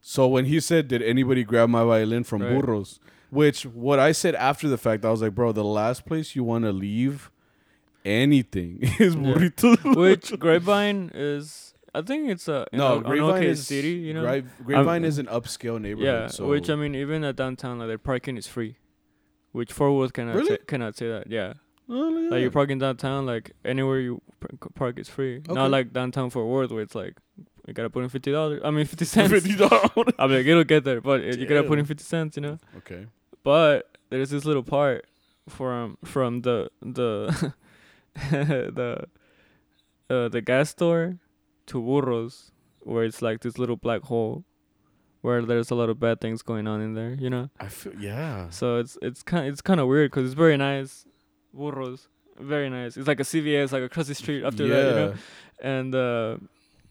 so 0.00 0.26
when 0.28 0.44
he 0.46 0.60
said, 0.60 0.88
"Did 0.88 1.02
anybody 1.02 1.42
grab 1.44 1.68
my 1.70 1.84
violin 1.84 2.22
from 2.24 2.42
Right. 2.42 2.60
Burros?" 2.60 3.00
Which 3.30 3.64
what 3.64 3.98
I 3.98 4.12
said 4.12 4.34
after 4.36 4.68
the 4.68 4.78
fact, 4.78 5.04
I 5.04 5.10
was 5.10 5.22
like, 5.22 5.34
"Bro, 5.34 5.52
the 5.52 5.64
last 5.64 6.04
place 6.06 6.36
you 6.36 6.44
want 6.44 6.64
to 6.64 6.72
leave 6.72 7.30
anything 8.04 8.78
is 9.00 9.14
Yeah. 9.14 9.22
Burrito." 9.22 9.96
Which 9.96 10.38
Grapevine 10.38 11.10
is? 11.14 11.65
I 11.96 12.02
think 12.02 12.28
it's 12.30 12.46
a 12.48 12.66
no, 12.72 12.98
a, 12.98 13.00
Grapevine 13.02 13.36
okay 13.36 13.46
is 13.48 13.66
city. 13.66 13.92
You 13.92 14.14
know. 14.14 14.22
Gra- 14.22 14.42
Grapevine 14.64 15.04
is 15.04 15.18
an 15.18 15.26
upscale 15.26 15.80
neighborhood. 15.80 16.06
yeah. 16.06 16.26
so 16.28 16.46
Which 16.46 16.68
I 16.68 16.76
mean, 16.76 16.94
even 16.94 17.24
at 17.24 17.36
downtown, 17.36 17.78
like 17.78 17.88
their 17.88 17.98
parking 17.98 18.36
is 18.36 18.46
free. 18.46 18.76
Which 19.52 19.72
Fort 19.72 19.94
Worth 19.94 20.12
cannot 20.12 20.34
Really? 20.36 20.48
say, 20.56 20.58
cannot 20.66 20.96
say 20.96 21.08
that. 21.08 21.30
Yeah. 21.30 21.54
Oh, 21.88 21.94
Like 22.30 22.42
you 22.42 22.50
park 22.50 22.70
in 22.70 22.78
downtown, 22.78 23.26
like 23.26 23.52
anywhere 23.64 24.00
you 24.00 24.20
park 24.74 24.98
is 24.98 25.08
free. 25.08 25.36
Okay. 25.38 25.52
Not 25.54 25.70
like 25.70 25.92
downtown 25.92 26.30
Fort 26.30 26.46
Worth 26.46 26.70
where 26.70 26.82
it's 26.82 26.94
like 26.94 27.14
you 27.66 27.72
gotta 27.72 27.88
put 27.90 28.02
in 28.02 28.08
fifty 28.10 28.30
dollars. 28.32 28.60
I 28.64 28.70
mean 28.70 28.84
fifty 28.84 29.04
cents. 29.06 29.32
$50. 29.32 30.14
I'm 30.18 30.30
like 30.30 30.44
it'll 30.46 30.64
get 30.64 30.84
there, 30.84 31.00
but 31.00 31.22
you 31.24 31.46
gotta 31.46 31.62
put 31.64 31.78
in 31.78 31.84
fifty 31.86 32.04
cents. 32.04 32.36
You 32.36 32.42
know. 32.42 32.58
okay. 32.78 33.06
But 33.42 33.88
there's 34.10 34.30
this 34.30 34.44
little 34.44 34.62
part 34.62 35.06
from 35.48 35.96
from 36.04 36.42
the 36.42 36.68
the 36.82 37.54
the 38.30 39.06
uh, 40.10 40.28
the 40.28 40.40
gas 40.40 40.70
store 40.70 41.18
to 41.66 41.82
Burros 41.82 42.52
where 42.80 43.04
it's 43.04 43.20
like 43.20 43.40
this 43.40 43.58
little 43.58 43.76
black 43.76 44.02
hole 44.02 44.44
where 45.20 45.42
there's 45.42 45.70
a 45.72 45.74
lot 45.74 45.88
of 45.88 45.98
bad 45.98 46.20
things 46.20 46.40
going 46.42 46.68
on 46.68 46.80
in 46.80 46.94
there, 46.94 47.14
you 47.14 47.28
know. 47.28 47.50
I 47.58 47.68
feel 47.68 47.94
yeah. 48.00 48.48
So 48.50 48.78
it's 48.78 48.96
it's 49.02 49.22
kind 49.22 49.48
it's 49.48 49.60
kind 49.60 49.80
of 49.80 49.88
weird 49.88 50.10
because 50.10 50.26
it's 50.26 50.34
very 50.34 50.56
nice, 50.56 51.04
Burros, 51.52 52.08
very 52.38 52.70
nice. 52.70 52.96
It's 52.96 53.08
like 53.08 53.18
a 53.18 53.24
CVS 53.24 53.72
like 53.72 53.82
across 53.82 54.06
the 54.06 54.14
street 54.14 54.44
after 54.44 54.64
yeah. 54.64 54.74
that, 54.74 54.88
you 54.88 54.94
know. 54.94 55.14
And 55.60 55.94
uh, 55.94 56.36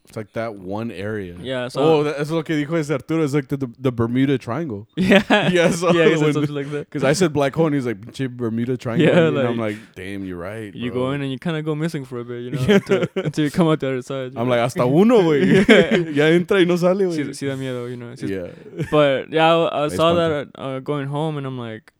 It's 0.08 0.16
like 0.16 0.32
that 0.34 0.54
one 0.54 0.90
area. 0.92 1.34
yeah, 1.40 1.68
so 1.68 1.80
oh, 1.82 2.02
that's 2.04 2.30
lo 2.30 2.42
que 2.42 2.54
dijo 2.56 2.78
ese 2.78 2.90
Arturo. 2.92 3.24
It's 3.24 3.34
like 3.34 3.48
the, 3.48 3.56
the, 3.56 3.68
the 3.78 3.90
Bermuda 3.92 4.38
Triangle. 4.38 4.86
yeah, 4.96 5.22
Yeah, 5.50 5.70
so 5.70 5.90
yeah, 5.92 6.16
when- 6.18 6.32
something 6.32 6.54
like 6.54 6.70
that. 6.70 6.86
Because 6.90 7.02
I 7.04 7.12
said 7.12 7.32
black 7.32 7.54
hole, 7.54 7.66
and 7.66 7.74
he's 7.74 7.86
like 7.86 8.00
"Pinche 8.00 8.30
Bermuda 8.30 8.76
Triangle. 8.76 9.06
Yeah, 9.06 9.26
and 9.28 9.38
I'm 9.38 9.56
like- 9.58 9.76
like, 9.76 9.94
damn, 9.96 10.24
you're 10.24 10.38
right. 10.38 10.72
You 10.74 10.92
bro. 10.92 11.00
go 11.00 11.10
in 11.12 11.22
and 11.22 11.32
you 11.32 11.38
kind 11.38 11.56
of 11.56 11.64
go 11.64 11.74
missing 11.74 12.04
for 12.04 12.20
a 12.20 12.24
bit, 12.24 12.42
you 12.42 12.50
know, 12.52 12.60
Yeah. 12.60 12.74
until, 12.76 13.06
until 13.16 13.44
you 13.44 13.50
come 13.50 13.66
out 13.68 13.80
the 13.80 13.88
other 13.88 14.02
side. 14.02 14.32
I'm 14.36 14.46
know? 14.46 14.50
like, 14.54 14.60
hasta 14.60 14.84
uno, 14.86 15.22
güey. 15.22 15.66
ya 16.14 16.26
entra 16.30 16.58
y 16.58 16.64
no 16.64 16.76
sale, 16.76 17.04
sí, 17.10 17.24
güey. 17.24 17.34
sí 17.34 17.46
da 17.48 17.56
miedo, 17.56 17.90
you 17.90 17.96
know. 17.96 18.14
just- 18.14 18.30
Yeah. 18.32 18.48
But 18.90 19.30
yeah, 19.30 19.52
I, 19.54 19.84
I 19.86 19.88
saw 19.88 20.14
that 20.14 20.48
uh, 20.54 20.78
going 20.80 21.08
home, 21.08 21.36
and 21.38 21.46
I'm 21.46 21.58
like, 21.58 21.92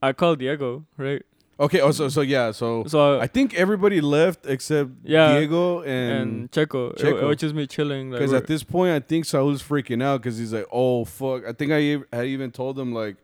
I 0.00 0.12
called 0.12 0.38
Diego, 0.38 0.84
right? 0.96 1.22
Okay. 1.60 1.80
Oh, 1.80 1.90
so 1.92 2.08
so 2.08 2.22
yeah. 2.22 2.50
So 2.50 2.84
So 2.86 3.20
I 3.20 3.26
think 3.26 3.54
everybody 3.54 4.00
left 4.00 4.46
except 4.46 4.90
Yeah, 5.04 5.38
Diego 5.38 5.80
and, 5.82 5.90
and 5.90 6.50
Checo, 6.50 6.96
Checo. 6.96 7.22
It, 7.22 7.26
was 7.26 7.36
just 7.36 7.54
me 7.54 7.66
chilling. 7.66 8.10
Because 8.10 8.30
we're- 8.30 8.38
at 8.42 8.46
this 8.46 8.62
point 8.64 8.90
I 8.92 9.00
think 9.00 9.24
Saul's 9.26 9.62
freaking 9.62 10.02
out 10.02 10.22
because 10.22 10.38
he's 10.38 10.52
like, 10.52 10.66
oh 10.72 11.04
fuck. 11.04 11.44
I 11.46 11.52
think 11.52 11.70
I 11.72 11.98
had 12.16 12.26
even 12.26 12.50
told 12.50 12.78
him 12.78 12.92
like, 12.92 13.16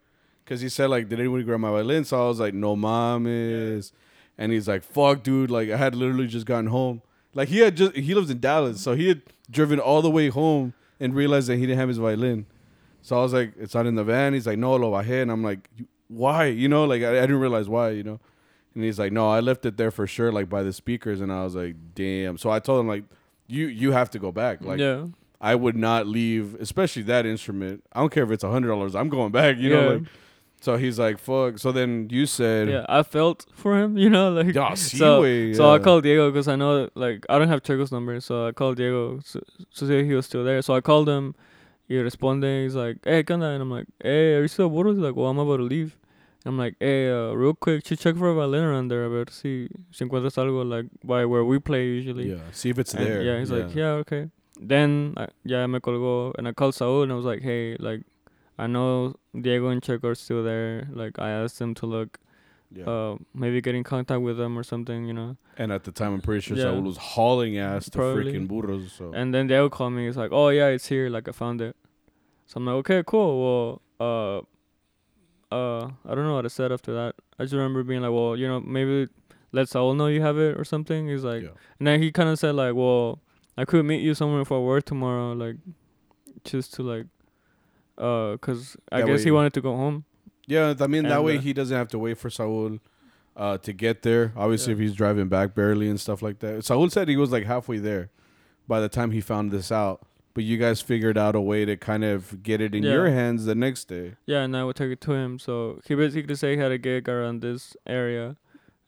because 0.45 0.61
he 0.61 0.69
said 0.69 0.87
like, 0.91 1.09
did 1.09 1.19
anybody 1.21 1.43
grab 1.45 1.61
my 1.61 1.71
violin? 1.71 2.05
So 2.05 2.23
I 2.23 2.29
was 2.29 2.39
like, 2.39 2.55
no, 2.55 2.77
mom 2.77 3.27
is, 3.27 3.93
and 4.37 4.53
he's 4.53 4.69
like, 4.69 4.83
fuck, 4.83 5.23
dude. 5.23 5.51
Like 5.51 5.71
I 5.71 5.77
had 5.77 5.95
literally 5.95 6.27
just 6.27 6.47
gotten 6.47 6.67
home. 6.67 7.03
Like 7.35 7.49
he 7.49 7.59
had 7.59 7.77
just 7.77 7.95
he 7.97 8.15
lives 8.15 8.31
in 8.31 8.41
Dallas, 8.41 8.81
so 8.81 8.95
he 8.95 9.09
had 9.09 9.23
driven 9.51 9.81
all 9.81 10.03
the 10.03 10.11
way 10.11 10.29
home 10.29 10.75
and 11.01 11.15
realized 11.15 11.49
that 11.49 11.57
he 11.57 11.63
didn't 11.63 11.79
have 11.79 11.89
his 11.89 11.99
violin. 11.99 12.47
So 13.03 13.19
I 13.19 13.23
was 13.23 13.33
like, 13.33 13.53
it's 13.59 13.75
not 13.75 13.87
in 13.87 13.95
the 13.95 14.05
van. 14.05 14.35
He's 14.35 14.47
like, 14.47 14.59
no, 14.59 14.75
lo 14.77 14.91
bajé, 14.93 15.23
and 15.23 15.31
I'm 15.31 15.43
like, 15.43 15.69
"You- 15.77 15.87
why? 16.09 16.47
You 16.47 16.69
know, 16.69 16.85
like 16.85 17.03
I, 17.03 17.19
I 17.19 17.21
didn't 17.23 17.41
realize 17.41 17.69
why. 17.69 17.91
You 17.91 18.03
know. 18.03 18.21
And 18.75 18.85
he's 18.85 18.99
like, 18.99 19.13
no, 19.13 19.29
I 19.29 19.41
left 19.41 19.67
it 19.67 19.77
there 19.77 19.91
for 19.91 20.07
sure, 20.07 20.31
like 20.31 20.49
by 20.49 20.63
the 20.63 20.73
speakers. 20.73 21.21
And 21.21 21.33
I 21.33 21.43
was 21.43 21.57
like, 21.57 21.75
damn. 21.95 22.39
So 22.39 22.51
I 22.51 22.61
told 22.61 22.81
him 22.81 22.87
like, 22.87 23.05
you 23.47 23.67
you 23.67 23.93
have 23.93 24.11
to 24.11 24.19
go 24.19 24.31
back. 24.31 24.63
Like 24.63 24.79
yeah, 24.79 25.07
I 25.41 25.55
would 25.55 25.77
not 25.77 26.07
leave, 26.07 26.55
especially 26.61 27.03
that 27.03 27.27
instrument. 27.27 27.83
I 27.93 28.01
don't 28.01 28.13
care 28.13 28.25
if 28.25 28.31
it's 28.31 28.45
a 28.45 28.51
hundred 28.51 28.69
dollars. 28.69 28.95
I'm 28.95 29.09
going 29.09 29.33
back. 29.33 29.59
You 29.59 29.71
know. 29.71 29.89
Like, 29.95 30.03
so 30.61 30.77
he's 30.77 30.99
like, 30.99 31.19
fuck. 31.19 31.59
So 31.59 31.71
then 31.71 32.09
you 32.11 32.27
said, 32.27 32.69
yeah. 32.69 32.85
I 32.89 33.03
felt 33.05 33.47
for 33.53 33.79
him, 33.79 33.97
you 34.05 34.11
know, 34.11 34.33
like. 34.33 34.55
yeah, 34.55 34.75
so, 34.75 34.97
Seaway, 34.97 35.55
so 35.55 35.73
I 35.73 35.79
called 35.79 36.03
Diego 36.03 36.31
because 36.31 36.49
I 36.49 36.57
know, 36.57 36.89
like, 36.95 37.25
I 37.29 37.39
don't 37.39 37.49
have 37.49 37.63
Checo's 37.63 37.93
number, 37.93 38.21
so 38.21 38.49
I 38.49 38.53
called 38.53 38.77
Diego 38.77 39.19
to, 39.19 39.41
to 39.77 39.87
see 39.87 39.99
if 39.99 40.07
he 40.07 40.15
was 40.15 40.27
still 40.27 40.45
there. 40.45 40.61
So 40.63 40.75
I 40.75 40.81
called 40.81 41.09
him. 41.09 41.35
He 41.89 41.99
responded. 41.99 42.65
He's 42.65 42.75
like, 42.75 42.99
"Hey, 43.05 43.23
¿qué 43.25 43.35
onda?" 43.35 43.55
And 43.55 43.63
I'm 43.63 43.71
like, 43.71 43.87
eh, 44.03 44.09
"Hey, 44.09 44.35
are 44.35 44.43
you 44.43 44.49
still 44.49 44.67
at 44.67 44.73
Burros?" 44.73 44.97
He's 44.97 45.03
like, 45.03 45.17
"Well, 45.17 45.29
I'm 45.29 45.39
about 45.39 45.57
to 45.57 45.63
leave." 45.63 45.97
I'm 46.45 46.57
like, 46.59 46.77
"Hey, 46.79 47.11
uh, 47.11 47.33
real 47.33 47.55
quick, 47.55 47.87
should 47.87 47.99
check 47.99 48.17
for 48.17 48.29
a 48.31 48.35
violin 48.35 48.63
around 48.65 48.89
there. 48.89 49.05
A 49.05 49.09
ver 49.09 49.25
si, 49.31 49.69
si 49.91 50.05
encuentras 50.05 50.37
algo 50.37 50.69
like 50.69 50.87
by 51.03 51.25
where 51.25 51.45
we 51.45 51.59
play 51.59 51.87
usually." 51.87 52.31
Yeah, 52.31 52.51
see 52.53 52.71
if 52.71 52.79
it's 52.79 52.95
And 52.95 53.05
there. 53.05 53.23
Yeah, 53.23 53.39
he's 53.39 53.51
like, 53.51 53.75
yeah, 53.75 53.93
okay. 54.05 54.31
Then 54.61 55.15
uh, 55.17 55.23
I, 55.23 55.29
yeah, 55.45 55.67
me 55.67 55.79
colgó 55.79 56.33
and 56.37 56.47
I 56.49 56.53
called 56.53 56.75
Saul 56.75 57.03
and 57.03 57.13
I 57.13 57.15
was 57.15 57.25
like, 57.25 57.43
hey, 57.43 57.77
like, 57.79 58.03
I 58.59 58.67
know 58.67 59.15
Diego 59.41 59.69
and 59.69 59.81
Checo 59.81 60.05
are 60.05 60.15
still 60.15 60.43
there. 60.43 60.89
Like, 60.93 61.19
I 61.19 61.31
asked 61.31 61.59
them 61.59 61.75
to 61.77 61.87
look 61.87 62.19
Yeah. 62.71 62.85
uh, 62.85 63.17
maybe 63.35 63.61
get 63.63 63.75
in 63.75 63.83
contact 63.85 64.21
with 64.21 64.37
them 64.37 64.59
or 64.59 64.63
something, 64.63 65.07
you 65.07 65.13
know. 65.15 65.37
and 65.57 65.73
at 65.73 65.85
the 65.85 65.91
time, 65.93 66.13
I'm 66.15 66.21
pretty 66.21 66.43
sure 66.43 66.57
Yeah. 66.57 66.65
Saul 66.65 66.83
was 66.83 66.97
hauling 66.99 67.57
ass 67.59 67.87
to 67.87 67.99
Probably. 67.99 68.33
freaking 68.33 68.47
burros. 68.47 68.93
So 68.93 69.11
And 69.15 69.33
then 69.35 69.47
they'll 69.47 69.71
call 69.71 69.91
me. 69.91 70.07
It's 70.07 70.17
like, 70.19 70.33
oh 70.33 70.51
yeah, 70.51 70.67
it's 70.69 70.87
here. 70.87 71.09
Like 71.09 71.29
I 71.29 71.33
found 71.33 71.61
it. 71.63 71.75
So 72.47 72.59
I'm 72.59 72.67
like, 72.67 72.75
okay, 72.77 73.03
cool. 73.07 73.81
Well, 73.99 74.43
uh, 75.51 75.55
uh, 75.55 75.87
I 76.07 76.15
don't 76.15 76.25
know 76.27 76.35
what 76.35 76.45
I 76.45 76.49
said 76.49 76.71
after 76.73 76.93
that. 76.95 77.15
I 77.39 77.45
just 77.45 77.55
remember 77.55 77.83
being 77.83 78.03
like, 78.03 78.13
well, 78.13 78.37
you 78.37 78.47
know, 78.47 78.61
maybe 78.61 79.09
let 79.53 79.69
Saul 79.69 79.95
know 79.95 80.09
you 80.09 80.21
have 80.21 80.39
it 80.39 80.59
or 80.61 80.65
something. 80.65 81.09
He's 81.09 81.25
like, 81.25 81.43
Yeah. 81.43 81.51
and 81.79 81.87
then 81.87 82.03
he 82.03 82.13
kind 82.13 82.29
of 82.29 82.39
said 82.39 82.55
like, 82.55 82.75
well, 82.75 83.21
I 83.57 83.65
could 83.65 83.85
meet 83.87 84.03
you 84.03 84.13
somewhere 84.15 84.45
for 84.45 84.65
work 84.65 84.85
tomorrow, 84.85 85.33
like, 85.33 85.57
just 86.45 86.75
to 86.75 86.83
like, 86.83 87.07
uh, 87.97 88.37
cause 88.39 88.77
I 88.93 89.01
That 89.01 89.07
guess 89.09 89.23
he 89.25 89.31
wanted 89.31 89.55
to 89.55 89.61
go 89.61 89.75
home. 89.75 90.05
Yeah, 90.49 90.75
I 90.81 90.87
mean 90.89 91.05
that 91.05 91.19
And, 91.19 91.25
way 91.25 91.37
uh, 91.37 91.41
he 91.41 91.53
doesn't 91.53 91.77
have 91.77 91.89
to 91.89 91.99
wait 91.99 92.19
for 92.19 92.31
Saul. 92.31 92.79
Uh, 93.37 93.57
to 93.59 93.73
get 93.73 94.03
there, 94.03 94.33
obviously, 94.37 94.73
Yeah. 94.73 94.79
if 94.79 94.81
he's 94.81 94.95
driving 94.97 95.29
back 95.29 95.55
barely 95.55 95.89
and 95.89 96.01
stuff 96.01 96.23
like 96.23 96.41
that. 96.41 96.65
Saul 96.65 96.91
said 96.91 97.07
he 97.07 97.17
was 97.17 97.31
like 97.31 97.45
halfway 97.45 97.79
there 97.79 98.11
by 98.67 98.81
the 98.81 98.89
time 98.89 99.13
he 99.13 99.21
found 99.21 99.53
this 99.53 99.71
out. 99.71 100.03
But 100.35 100.43
you 100.43 100.57
guys 100.59 100.81
figured 100.81 101.17
out 101.17 101.37
a 101.37 101.41
way 101.41 101.65
to 101.65 101.77
kind 101.77 102.03
of 102.03 102.43
get 102.43 102.61
it 102.61 102.75
in 102.75 102.83
Yeah. 102.83 102.95
your 102.95 103.11
hands 103.11 103.45
the 103.45 103.55
next 103.55 103.85
day. 103.85 104.17
Yeah, 104.27 104.43
and 104.43 104.57
I 104.57 104.65
would 104.65 104.75
take 104.75 104.91
it 104.91 105.01
to 105.03 105.13
him. 105.13 105.39
So 105.39 105.81
he 105.87 105.95
basically 105.95 106.35
said 106.35 106.51
he 106.57 106.57
had 106.61 106.73
a 106.73 106.79
gig 106.79 107.09
around 107.09 107.41
this 107.43 107.77
area, 107.87 108.37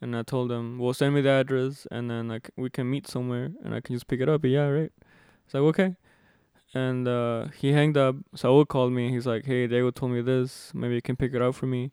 and 0.00 0.16
I 0.16 0.22
told 0.24 0.50
him, 0.50 0.78
"Well, 0.80 0.94
send 0.94 1.14
me 1.14 1.20
the 1.20 1.30
address, 1.30 1.86
and 1.92 2.10
then 2.10 2.26
like 2.26 2.50
we 2.56 2.70
can 2.70 2.90
meet 2.90 3.06
somewhere, 3.06 3.50
and 3.64 3.72
I 3.72 3.80
can 3.80 3.94
just 3.94 4.08
pick 4.08 4.20
it 4.20 4.28
up." 4.28 4.44
Yeah, 4.44 4.66
right. 4.66 4.92
It's 5.44 5.54
like 5.54 5.62
okay, 5.62 5.94
and 6.74 7.06
uh, 7.08 7.46
he 7.58 7.72
hanged 7.72 7.96
up. 7.96 8.16
Saul 8.34 8.64
called 8.64 8.92
me. 8.92 9.10
He's 9.10 9.26
like, 9.26 9.44
"Hey, 9.44 9.66
Diego 9.66 9.90
told 9.90 10.12
me 10.12 10.20
this. 10.22 10.72
Maybe 10.74 10.94
you 10.94 11.02
can 11.02 11.16
pick 11.16 11.34
it 11.34 11.42
up 11.42 11.54
for 11.54 11.66
me. 11.66 11.92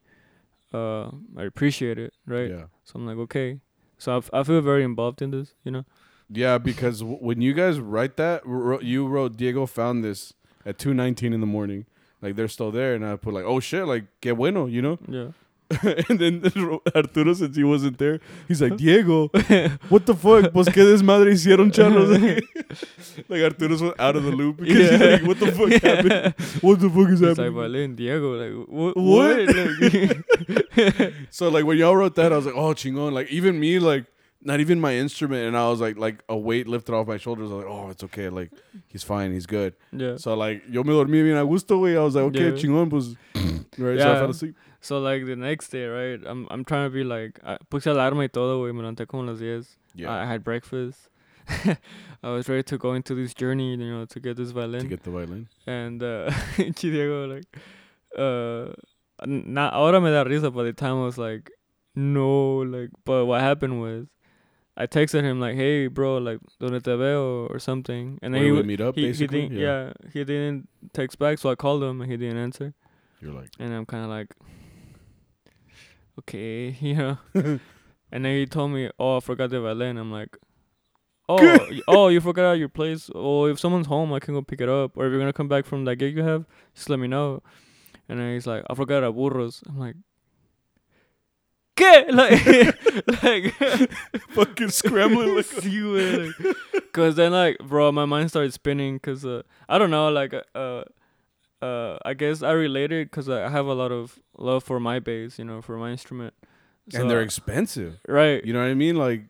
Uh, 0.73 1.09
I 1.37 1.43
appreciate 1.43 1.97
it, 1.97 2.13
right?" 2.25 2.49
Yeah. 2.49 2.65
So 2.83 2.93
I'm 2.95 3.05
like, 3.05 3.17
"Okay." 3.17 3.59
So 3.97 4.13
I, 4.13 4.17
f- 4.17 4.29
I 4.31 4.43
feel 4.43 4.61
very 4.61 4.83
involved 4.83 5.21
in 5.21 5.31
this, 5.31 5.55
you 5.63 5.71
know. 5.71 5.85
Yeah, 6.29 6.57
because 6.59 6.99
w- 6.99 7.17
when 7.19 7.41
you 7.41 7.53
guys 7.53 7.79
write 7.79 8.17
that, 8.17 8.43
wr- 8.45 8.81
you 8.81 9.07
wrote 9.07 9.37
Diego 9.37 9.65
found 9.65 10.03
this 10.03 10.33
at 10.65 10.77
two 10.77 10.93
nineteen 10.93 11.33
in 11.33 11.39
the 11.41 11.47
morning. 11.47 11.85
Like 12.21 12.35
they're 12.35 12.47
still 12.47 12.71
there, 12.71 12.93
and 12.95 13.05
I 13.05 13.15
put 13.15 13.33
like, 13.33 13.45
oh 13.45 13.59
shit, 13.59 13.85
like 13.87 14.05
que 14.21 14.33
bueno, 14.35 14.65
you 14.67 14.81
know. 14.81 14.99
Yeah. 15.07 15.29
and 16.09 16.17
then 16.19 16.41
Arturo, 16.95 17.33
since 17.33 17.55
he 17.57 17.63
wasn't 17.63 17.97
there, 17.97 18.19
he's 18.47 18.61
like, 18.61 18.77
Diego, 18.77 19.27
what 19.89 20.05
the 20.05 20.15
fuck? 20.15 20.51
Pues 20.53 20.67
que 20.69 20.83
desmadre 20.85 21.31
hicieron, 21.31 21.71
charros. 21.71 22.09
like 23.29 23.41
Arturo's 23.43 23.81
out 23.99 24.15
of 24.15 24.23
the 24.23 24.31
loop 24.31 24.57
because 24.57 24.89
he's 24.91 24.99
Yeah. 25.01 25.07
like, 25.07 25.23
what 25.23 25.39
the 25.39 25.51
fuck 25.51 25.71
happened? 25.83 26.33
What 26.61 26.79
the 26.79 26.89
fuck 26.89 27.09
is 27.09 27.21
It's 27.21 27.37
like 27.37 27.47
happening? 27.53 27.53
Valen 27.53 27.95
Diego, 27.97 28.29
like 28.37 28.67
what? 28.69 28.95
What? 28.97 29.55
Like, 29.55 31.13
So 31.31 31.49
like 31.49 31.65
when 31.65 31.77
y'all 31.77 31.95
wrote 31.95 32.15
that, 32.15 32.31
I 32.31 32.37
was 32.37 32.45
like, 32.45 32.55
oh 32.55 32.73
chingon. 32.73 33.11
Like 33.13 33.29
even 33.29 33.59
me, 33.59 33.79
like 33.79 34.05
not 34.41 34.59
even 34.59 34.79
my 34.79 34.93
instrument, 34.95 35.45
and 35.47 35.57
I 35.57 35.67
was 35.69 35.81
like, 35.81 35.97
like 35.97 36.23
a 36.29 36.37
weight 36.37 36.67
lifted 36.67 36.93
off 36.93 37.07
my 37.07 37.17
shoulders. 37.17 37.51
I 37.51 37.55
was 37.55 37.63
like, 37.65 37.73
oh, 37.73 37.89
it's 37.89 38.03
okay. 38.05 38.29
Like 38.29 38.51
he's 38.87 39.03
fine, 39.03 39.33
he's 39.33 39.45
good. 39.47 39.73
yeah. 39.91 40.15
So 40.17 40.33
like 40.35 40.63
yo 40.69 40.83
me 40.83 40.93
dormí 40.93 41.23
bien 41.23 41.37
a 41.37 41.45
gusto, 41.45 41.79
güey. 41.81 41.97
I 41.97 42.03
was 42.03 42.15
like, 42.15 42.25
okay, 42.25 42.45
Yeah. 42.45 42.51
chingón, 42.51 42.89
pues. 42.89 43.15
right, 43.77 43.99
so 43.99 44.11
I 44.11 44.15
fell 44.15 44.29
asleep. 44.29 44.55
So 44.81 44.99
like 44.99 45.25
the 45.25 45.35
next 45.35 45.69
day, 45.69 45.85
right? 45.85 46.19
I'm 46.25 46.47
I'm 46.49 46.63
trying 46.63 46.89
to 46.89 46.93
be 46.93 47.03
like 47.03 47.39
I 47.43 47.57
puse 47.69 47.85
alarma 47.87 48.23
y 48.23 48.27
todo, 48.27 48.59
güey. 48.61 48.73
Me 48.73 48.81
levanté 48.83 49.07
como 49.07 49.23
las 49.23 49.39
10. 49.39 49.77
Yeah, 49.95 50.11
I 50.13 50.25
had 50.25 50.43
breakfast. 50.43 51.09
I 52.23 52.29
was 52.29 52.47
ready 52.49 52.63
to 52.63 52.77
go 52.77 52.93
into 52.93 53.15
this 53.15 53.33
journey, 53.33 53.71
you 53.71 53.77
know, 53.77 54.05
to 54.05 54.19
get 54.19 54.37
this 54.37 54.51
violin. 54.51 54.81
to 54.81 54.87
get 54.87 55.03
the 55.03 55.11
violin. 55.11 55.47
and 55.65 56.01
uh 56.03 56.29
Diego 56.75 57.25
like 57.27 57.45
uh 58.17 58.73
n- 59.23 59.45
na 59.47 59.69
ahora 59.71 59.99
me 60.01 60.11
da 60.11 60.23
risa, 60.23 60.53
but 60.53 60.63
the 60.63 60.73
time 60.73 61.01
I 61.01 61.05
was 61.05 61.17
like 61.17 61.49
no, 61.95 62.57
like 62.59 62.89
but 63.05 63.25
what 63.25 63.41
happened 63.41 63.81
was 63.81 64.07
I 64.79 64.85
texted 64.85 65.23
him 65.23 65.39
like, 65.39 65.55
"Hey, 65.55 65.87
bro, 65.87 66.17
like, 66.19 66.37
donde 66.59 66.83
te 66.83 66.95
veo?" 66.95 67.47
or 67.47 67.57
something, 67.57 68.19
and 68.21 68.35
then 68.35 68.43
he 68.43 68.51
we 68.51 68.61
meet 68.61 68.79
up, 68.79 68.93
he, 68.93 69.11
he 69.11 69.25
didn't, 69.25 69.53
yeah. 69.57 69.91
he 70.13 70.23
didn't 70.23 70.69
text 70.93 71.17
back, 71.17 71.39
so 71.39 71.49
I 71.49 71.55
called 71.55 71.81
him 71.81 71.99
and 71.99 72.11
he 72.11 72.15
didn't 72.15 72.37
answer. 72.37 72.75
You're 73.19 73.33
like, 73.33 73.49
And 73.57 73.73
I'm 73.73 73.87
kind 73.87 74.03
of 74.03 74.11
like, 74.11 74.35
okay, 76.19 76.69
you 76.79 76.95
know. 76.95 77.17
and 77.33 77.59
then 78.11 78.25
he 78.25 78.45
told 78.45 78.71
me, 78.71 78.89
oh, 78.99 79.17
I 79.17 79.19
forgot 79.19 79.49
the 79.49 79.61
violin. 79.61 79.97
I'm 79.97 80.11
like, 80.11 80.37
oh, 81.29 81.69
oh, 81.87 82.07
you 82.07 82.21
forgot 82.21 82.53
your 82.53 82.69
place. 82.69 83.09
Oh, 83.13 83.45
if 83.45 83.59
someone's 83.59 83.87
home, 83.87 84.13
I 84.13 84.19
can 84.19 84.33
go 84.33 84.41
pick 84.41 84.61
it 84.61 84.69
up. 84.69 84.95
Or 84.95 85.05
if 85.05 85.11
you're 85.11 85.19
gonna 85.19 85.33
come 85.33 85.49
back 85.49 85.65
from 85.65 85.85
that 85.85 85.97
gig 85.97 86.15
you 86.15 86.23
have, 86.23 86.45
just 86.73 86.89
let 86.89 86.99
me 86.99 87.07
know. 87.07 87.43
And 88.07 88.19
then 88.19 88.33
he's 88.33 88.47
like, 88.47 88.63
I 88.69 88.75
forgot 88.75 89.03
at 89.03 89.13
burros. 89.13 89.61
I'm 89.67 89.77
like, 89.77 89.95
¿Qué? 91.75 92.11
Like, 92.11 93.23
like, 93.23 94.21
fucking 94.31 94.69
scrambling. 94.69 95.35
Like, 95.35 95.45
güey, 95.45 96.33
like, 96.43 96.91
Cause 96.91 97.15
then 97.15 97.33
like, 97.33 97.57
bro, 97.59 97.91
my 97.91 98.05
mind 98.05 98.29
started 98.29 98.53
spinning. 98.53 98.99
Cause 98.99 99.23
uh, 99.25 99.43
I 99.69 99.77
don't 99.77 99.91
know, 99.91 100.09
like, 100.09 100.33
uh, 100.55 100.83
uh, 101.61 101.97
I 102.05 102.13
guess 102.13 102.43
I 102.43 102.51
related 102.51 103.09
because 103.09 103.29
I 103.29 103.49
have 103.49 103.65
a 103.65 103.73
lot 103.73 103.91
of 103.91 104.19
love 104.37 104.63
for 104.63 104.79
my 104.79 104.99
bass, 104.99 105.39
you 105.39 105.45
know, 105.45 105.61
for 105.61 105.77
my 105.77 105.91
instrument. 105.91 106.33
and 106.93 107.09
they're 107.09 107.21
expensive. 107.21 107.99
right. 108.07 108.43
You 108.45 108.53
know 108.53 108.59
what 108.59 108.69
I 108.69 108.73
mean? 108.75 108.95
Like, 108.95 109.23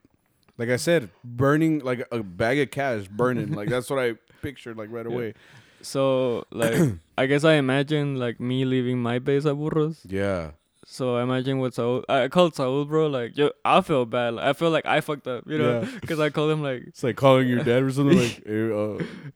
like 0.58 0.70
I 0.70 0.76
said, 0.78 1.10
burning 1.24 1.80
like 1.80 2.06
a 2.12 2.22
bag 2.24 2.60
of 2.60 2.72
cash, 2.72 3.08
burning. 3.08 3.52
like 3.52 3.70
that's 3.70 3.90
what 3.90 4.00
I 4.00 4.14
pictured 4.42 4.78
like 4.78 4.90
right 4.92 5.06
Yeah. 5.08 5.14
away. 5.16 5.34
So 5.82 6.46
like, 6.52 6.76
I 7.18 7.26
guess 7.28 7.44
I 7.44 7.54
imagine 7.54 8.16
like 8.18 8.40
me 8.40 8.66
leaving 8.66 9.02
my 9.02 9.20
bass 9.20 9.46
at 9.46 9.56
Burros. 9.56 10.02
Yeah. 10.08 10.52
So 10.90 11.18
imagine 11.18 11.60
what 11.60 11.74
Saul. 11.74 12.06
I 12.08 12.30
called 12.30 12.56
Saul, 12.56 12.86
bro. 12.86 13.08
Like, 13.08 13.36
yo, 13.38 13.50
I 13.66 13.82
feel 13.82 14.06
bad. 14.06 14.36
Like, 14.36 14.46
I 14.46 14.54
feel 14.54 14.70
like 14.70 14.86
I 14.86 15.02
fucked 15.02 15.28
up, 15.28 15.44
you 15.46 15.58
know, 15.58 15.82
Yeah. 15.82 15.90
because 16.02 16.18
I 16.22 16.30
called 16.30 16.50
him 16.50 16.64
like. 16.64 16.84
It's 16.88 17.04
like 17.04 17.18
calling 17.18 17.46
your 17.50 17.62
dad 17.62 17.84
or 17.84 17.92
something 17.92 18.18
like. 18.18 18.42
"Hey, 18.48 18.72
uh, 18.72 18.96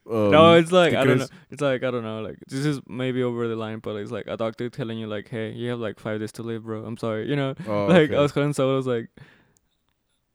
um, 0.09 0.31
no, 0.31 0.53
it's 0.53 0.71
like 0.71 0.93
I 0.93 1.03
don't 1.03 1.17
know. 1.17 1.27
It's 1.49 1.61
like 1.61 1.83
I 1.83 1.91
don't 1.91 2.03
know. 2.03 2.21
Like 2.21 2.37
this 2.47 2.65
is 2.65 2.79
maybe 2.87 3.21
over 3.21 3.49
the 3.49 3.57
line, 3.57 3.79
but 3.79 3.97
it's 3.97 4.11
like 4.11 4.27
a 4.27 4.37
doctor 4.37 4.69
telling 4.69 4.97
you 4.97 5.07
like, 5.07 5.27
"Hey, 5.27 5.51
you 5.51 5.69
have 5.71 5.79
like 5.79 5.99
five 5.99 6.21
days 6.21 6.31
to 6.33 6.41
live, 6.43 6.63
bro. 6.63 6.85
I'm 6.85 6.95
sorry." 6.95 7.27
You 7.29 7.35
know, 7.35 7.53
Oh, 7.67 7.85
like 7.89 8.09
okay. 8.11 8.15
I 8.15 8.21
was 8.21 8.31
calling 8.31 8.53
Saul. 8.53 8.71
I 8.71 8.75
was 8.77 8.87
like, 8.87 9.09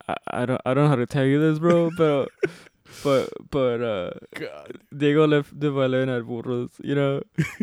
I, 0.07 0.17
I 0.29 0.45
don't 0.45 0.61
I 0.67 0.75
don't 0.75 0.85
know 0.85 0.91
how 0.91 0.97
to 0.97 1.07
tell 1.07 1.25
you 1.25 1.41
this, 1.41 1.59
bro, 1.59 1.89
but 1.97 2.29
but 3.03 3.29
but 3.51 3.83
uh, 3.83 4.11
God. 4.35 4.79
Diego 4.97 5.27
left 5.27 5.59
the 5.59 5.71
violin 5.71 6.09
at 6.09 6.27
Burros, 6.27 6.71
you 6.83 6.95
know, 6.95 7.23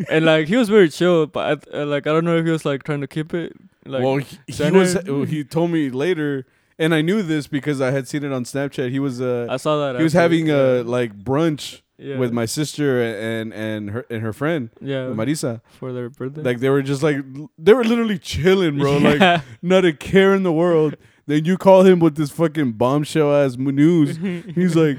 and 0.10 0.26
like 0.26 0.48
he 0.48 0.56
was 0.56 0.70
very 0.70 0.90
chill, 0.90 1.28
but 1.28 1.66
I, 1.74 1.78
uh, 1.82 1.86
like 1.86 2.08
I 2.08 2.12
don't 2.12 2.26
know 2.26 2.38
if 2.38 2.46
he 2.46 2.52
was 2.52 2.66
like 2.66 2.84
trying 2.84 3.02
to 3.02 3.08
keep 3.08 3.34
it. 3.34 3.54
Like, 3.86 4.04
well, 4.04 4.18
he, 4.18 4.38
he 4.48 4.72
was. 4.72 4.94
He 5.30 5.44
told 5.44 5.72
me 5.72 5.90
later, 5.90 6.46
and 6.80 6.94
I 6.94 7.02
knew 7.02 7.22
this 7.22 7.48
because 7.48 7.82
I 7.82 7.92
had 7.92 8.08
seen 8.08 8.24
it 8.24 8.32
on 8.32 8.44
Snapchat. 8.46 8.92
He 8.92 9.00
was. 9.00 9.22
Uh, 9.22 9.48
I 9.50 9.58
saw 9.58 9.86
that. 9.86 9.98
he 9.98 10.04
was 10.04 10.14
having 10.14 10.48
yeah. 10.48 10.56
a 10.56 10.84
like 10.84 11.18
brunch 11.18 11.82
yeah. 11.98 12.18
with 12.18 12.32
my 12.32 12.46
sister 12.46 13.02
and 13.02 13.54
and 13.54 13.92
her 13.92 14.06
and 14.10 14.22
her 14.22 14.34
friend 14.34 14.70
yeah 14.82 15.06
Marisa. 15.06 15.62
for 15.68 15.94
their 15.94 16.10
birthday. 16.10 16.42
Like 16.42 16.60
they 16.60 16.70
were 16.70 16.82
just 16.82 17.04
like 17.04 17.18
they 17.58 17.74
were 17.74 17.84
literally 17.84 18.20
chilling, 18.20 18.78
bro. 18.78 18.98
Like 19.04 19.44
not 19.62 19.86
a 19.86 19.94
care 19.94 20.34
in 20.34 20.44
the 20.44 20.54
world. 20.54 20.96
Then 21.26 21.46
you 21.46 21.58
call 21.58 21.84
him 21.84 22.00
with 22.00 22.16
this 22.16 22.30
fucking 22.32 22.74
bombshell 22.74 23.34
ass 23.34 23.56
news. 23.58 24.18
He's 24.56 24.76
like, 24.76 24.98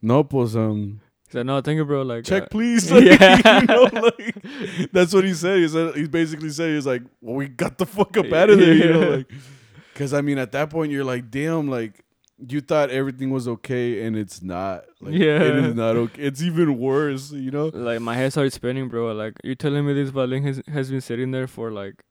no, 0.00 0.22
pues 0.24 0.54
um, 0.56 1.00
He's 1.26 1.36
like, 1.36 1.46
no, 1.46 1.60
thank 1.62 1.76
you, 1.78 1.84
bro. 1.86 2.02
Like, 2.02 2.24
check 2.24 2.44
uh, 2.44 2.46
please. 2.48 2.90
Like, 2.92 3.04
Yeah. 3.20 3.60
you 3.60 3.66
know, 3.66 3.82
like 3.92 4.90
that's 4.92 5.14
what 5.14 5.24
he 5.24 5.32
said. 5.34 5.58
He 5.58 5.68
said 5.68 5.94
he 5.94 6.06
basically 6.06 6.50
said 6.50 6.74
he's 6.74 6.86
like, 6.86 7.02
well, 7.20 7.36
we 7.36 7.48
got 7.48 7.78
the 7.78 7.86
fuck 7.86 8.16
up 8.18 8.30
out 8.32 8.50
of 8.50 8.58
there, 8.58 8.74
you 8.74 8.92
know, 8.92 9.10
like, 9.16 9.30
because 9.94 10.12
I 10.12 10.20
mean, 10.20 10.38
at 10.38 10.52
that 10.52 10.68
point, 10.70 10.92
you're 10.92 11.04
like, 11.04 11.30
damn, 11.30 11.68
like. 11.68 12.04
You 12.48 12.60
thought 12.60 12.90
everything 12.90 13.30
was 13.30 13.46
okay, 13.46 14.04
and 14.04 14.16
it's 14.16 14.42
not. 14.42 14.82
Like, 15.00 15.14
Yeah. 15.14 15.36
it 15.40 15.56
is 15.64 15.74
not 15.76 15.94
okay. 15.94 16.22
It's 16.22 16.42
even 16.42 16.76
worse, 16.76 17.30
you 17.30 17.52
know. 17.52 17.66
like 17.72 18.00
my 18.00 18.16
head 18.16 18.32
started 18.32 18.52
spinning, 18.52 18.88
bro. 18.88 19.12
Like 19.12 19.34
you're 19.44 19.54
telling 19.54 19.86
me 19.86 19.92
this 19.92 20.10
violin 20.10 20.42
has 20.42 20.60
has 20.66 20.90
been 20.90 21.00
sitting 21.02 21.30
there 21.30 21.46
for 21.46 21.70
like, 21.70 22.02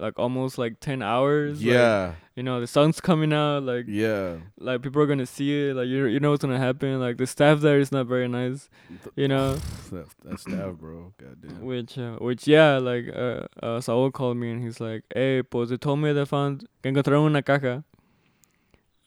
like 0.00 0.18
almost 0.18 0.58
like 0.58 0.80
ten 0.80 1.02
hours. 1.02 1.58
like, 1.60 1.72
Yeah, 1.72 2.14
you 2.34 2.42
know 2.42 2.60
the 2.60 2.66
sun's 2.66 3.00
coming 3.00 3.32
out. 3.32 3.62
Like 3.62 3.84
yeah. 3.86 4.38
like 4.58 4.82
people 4.82 5.02
are 5.02 5.06
gonna 5.06 5.26
see 5.26 5.68
it. 5.68 5.76
Like 5.76 5.88
you 5.88 6.06
you 6.06 6.18
know 6.20 6.30
what's 6.30 6.42
gonna 6.42 6.58
happen. 6.58 6.98
Like 6.98 7.18
the 7.18 7.26
staff 7.26 7.60
there 7.60 7.78
is 7.78 7.92
not 7.92 8.06
very 8.06 8.28
nice. 8.28 8.68
You 9.14 9.28
know. 9.28 9.58
That, 9.90 10.06
that 10.22 10.38
staff, 10.38 10.74
bro. 10.74 11.12
Goddamn. 11.18 11.62
Which, 11.62 11.98
uh, 11.98 12.12
which, 12.18 12.46
yeah, 12.46 12.78
like, 12.78 13.06
uh, 13.12 13.48
uh, 13.60 13.80
Saul 13.80 14.12
called 14.12 14.36
me 14.36 14.52
and 14.52 14.62
he's 14.62 14.78
like, 14.78 15.02
hey, 15.12 15.42
pues 15.42 15.70
they 15.70 15.76
told 15.76 15.98
me 15.98 16.12
they 16.12 16.24
found, 16.24 16.68
que 16.80 16.92
encontraron 16.92 17.26
una 17.26 17.42
caja 17.42 17.82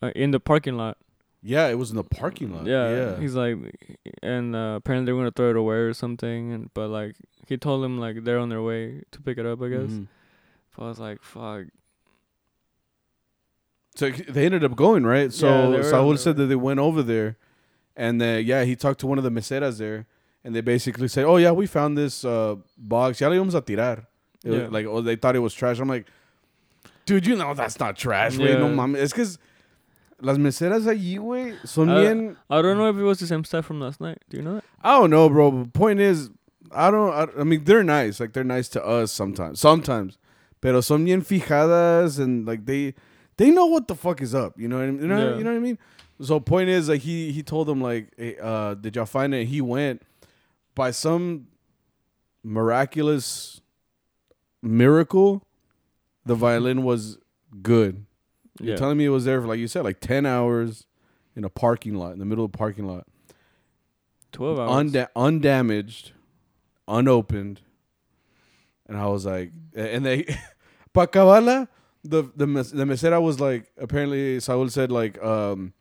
uh, 0.01 0.11
in 0.13 0.31
the 0.31 0.41
parking 0.41 0.75
lot. 0.75 0.97
Yeah, 1.41 1.67
it 1.67 1.75
was 1.77 1.89
in 1.89 1.95
the 1.95 2.03
parking 2.03 2.53
lot. 2.53 2.65
yeah, 2.65 2.89
yeah. 2.89 3.19
he's 3.19 3.33
like, 3.33 3.55
and 4.21 4.53
uh, 4.53 4.75
apparently 4.75 5.05
they're 5.05 5.15
gonna 5.15 5.31
throw 5.31 5.51
it 5.51 5.55
away 5.55 5.75
or 5.75 5.93
something. 5.93 6.51
And 6.51 6.69
but 6.73 6.89
like, 6.89 7.15
he 7.47 7.55
told 7.55 7.83
him 7.85 7.97
like 7.97 8.25
they're 8.25 8.39
on 8.39 8.49
their 8.49 8.61
way 8.61 9.03
to 9.11 9.21
pick 9.21 9.37
it 9.37 9.45
up. 9.45 9.61
I 9.61 9.69
guess. 9.69 9.89
Mhm. 9.89 10.07
So 10.75 10.83
I 10.83 10.87
was 10.87 10.99
like, 10.99 11.21
fuck. 11.21 11.65
So 13.95 14.09
they 14.09 14.45
ended 14.45 14.63
up 14.63 14.75
going 14.75 15.05
right. 15.05 15.23
Yeah, 15.25 15.29
So 15.29 15.71
they 15.71 15.77
were 15.77 15.83
Saul 15.83 16.09
on 16.09 16.17
said 16.17 16.35
their 16.37 16.45
that 16.45 16.49
they 16.49 16.55
went 16.55 16.79
over 16.79 17.03
there, 17.03 17.37
and 17.95 18.19
then 18.19 18.43
yeah, 18.45 18.63
he 18.63 18.75
talked 18.75 18.99
to 19.01 19.07
one 19.07 19.17
of 19.19 19.23
the 19.23 19.29
meseras 19.29 19.77
there, 19.77 20.07
and 20.43 20.55
they 20.55 20.61
basically 20.61 21.07
said, 21.07 21.25
"Oh 21.25 21.37
yeah, 21.37 21.51
we 21.51 21.67
found 21.67 21.95
this 21.97 22.25
uh, 22.25 22.55
box. 22.77 23.21
Ya 23.21 23.27
le 23.29 23.35
íbamos 23.35 23.53
a 23.53 23.61
tirar." 23.61 24.07
It 24.43 24.49
was 24.49 24.61
Yeah. 24.61 24.67
Like 24.71 24.87
oh, 24.87 25.01
they 25.01 25.15
thought 25.15 25.35
it 25.35 25.39
was 25.39 25.53
trash. 25.53 25.79
I'm 25.79 25.87
like, 25.87 26.07
dude, 27.05 27.27
you 27.27 27.35
know 27.35 27.53
that's 27.53 27.79
not 27.79 27.95
trash, 27.95 28.35
güey. 28.37 28.57
No 28.57 28.69
Yeah. 28.69 28.75
mames. 28.75 28.97
Es 28.97 29.13
que 29.13 29.21
es- 29.23 29.37
las 30.19 30.37
meseras 30.39 30.87
allí, 30.87 31.17
güey, 31.19 31.55
son 31.67 31.89
Uh, 31.89 32.01
bien. 32.01 32.37
I 32.49 32.63
don't 32.63 32.77
know 32.79 32.89
if 32.89 32.97
it 32.97 33.03
was 33.03 33.19
the 33.19 33.27
same 33.27 33.43
stuff 33.43 33.65
from 33.65 33.79
last 33.79 34.01
night. 34.01 34.17
Do 34.29 34.37
you 34.37 34.43
know 34.43 34.55
that? 34.55 34.63
I 34.83 34.97
don't 34.97 35.11
know, 35.11 35.29
bro. 35.29 35.51
But 35.51 35.73
point 35.73 35.99
is, 35.99 36.31
I 36.71 36.89
don't. 36.89 37.13
I, 37.13 37.41
I 37.41 37.43
mean, 37.43 37.63
they're 37.63 37.83
nice. 37.83 38.19
Like 38.19 38.33
they're 38.33 38.43
nice 38.43 38.69
to 38.69 38.83
us 38.83 39.11
sometimes. 39.11 39.59
Sometimes, 39.59 40.17
pero 40.63 40.79
son 40.81 41.03
bien 41.03 41.21
fijadas 41.21 42.19
and 42.19 42.45
like 42.47 42.65
they 42.65 42.93
they 43.35 43.51
know 43.51 43.65
what 43.65 43.87
the 43.89 43.95
fuck 43.95 44.21
is 44.21 44.33
up. 44.33 44.57
You 44.57 44.69
know 44.69 44.77
what 44.77 44.85
I 44.85 44.91
mean? 44.91 45.01
You 45.01 45.07
know, 45.07 45.29
Yeah. 45.31 45.37
you 45.37 45.43
know 45.43 45.51
what 45.51 45.57
I 45.57 45.59
mean? 45.59 45.77
So 46.21 46.39
point 46.39 46.69
is, 46.69 46.87
like 46.87 47.01
he 47.01 47.31
he 47.33 47.43
told 47.43 47.67
them 47.67 47.81
like, 47.81 48.13
hey, 48.17 48.37
uh, 48.41 48.75
did 48.75 48.95
y'all 48.95 49.05
find 49.05 49.33
it? 49.35 49.47
He 49.47 49.59
went 49.59 50.01
by 50.73 50.91
some 50.91 51.47
miraculous 52.43 53.61
miracle. 54.61 55.43
The 56.25 56.35
violin 56.35 56.83
was 56.83 57.17
good. 57.61 58.05
You're 58.61 58.77
telling 58.77 58.97
me 58.97 59.05
it 59.05 59.09
was 59.09 59.25
there 59.25 59.41
for 59.41 59.47
like 59.47 59.59
you 59.59 59.67
said, 59.67 59.83
like 59.83 59.99
ten 59.99 60.25
hours 60.25 60.85
in 61.35 61.43
a 61.43 61.49
parking 61.49 61.95
lot 61.95 62.13
in 62.13 62.19
the 62.19 62.25
middle 62.25 62.45
of 62.45 62.49
a 62.53 62.57
parking 62.57 62.85
lot 62.87 63.05
Twelve 64.31 64.59
hours. 64.59 64.69
unda- 64.71 65.09
undamaged, 65.15 66.11
unopened, 66.87 67.61
and 68.87 68.95
I 68.97 69.07
was 69.07 69.25
like, 69.25 69.51
and 69.75 70.05
they, 70.05 70.25
pa 70.93 71.07
acabarla, 71.07 71.67
the 72.03 72.23
the 72.35 72.47
mes- 72.47 72.71
the 72.71 72.85
mesera 72.85 73.21
was 73.21 73.39
like, 73.39 73.71
apparently 73.77 74.39
Saul 74.39 74.69
said 74.69 74.91
like, 74.91 75.21
um, 75.23 75.73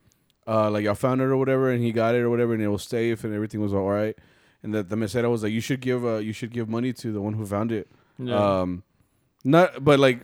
uh, 0.47 0.71
like 0.71 0.87
I 0.87 0.95
found 0.95 1.21
it 1.21 1.25
or 1.25 1.37
whatever, 1.37 1.71
and 1.71 1.83
he 1.83 1.93
got 1.93 2.15
it 2.15 2.21
or 2.21 2.31
whatever, 2.31 2.55
and 2.55 2.63
it 2.63 2.69
was 2.69 2.85
safe 2.85 3.25
and 3.25 3.35
everything 3.35 3.61
was 3.61 3.75
all 3.75 3.89
right, 3.89 4.17
and 4.63 4.75
that 4.75 4.89
the 4.89 4.97
mesera 4.97 5.31
was 5.31 5.43
like, 5.43 5.53
you 5.53 5.61
should 5.61 5.81
give 5.81 6.05
uh, 6.05 6.17
you 6.17 6.33
should 6.33 6.53
give 6.53 6.69
money 6.69 6.93
to 6.95 7.13
the 7.13 7.21
one 7.21 7.35
who 7.35 7.47
found 7.47 7.73
it, 7.73 7.89
yeah. 8.19 8.61
um, 8.61 8.83
not, 9.45 9.85
but 9.85 9.99
like, 9.99 10.21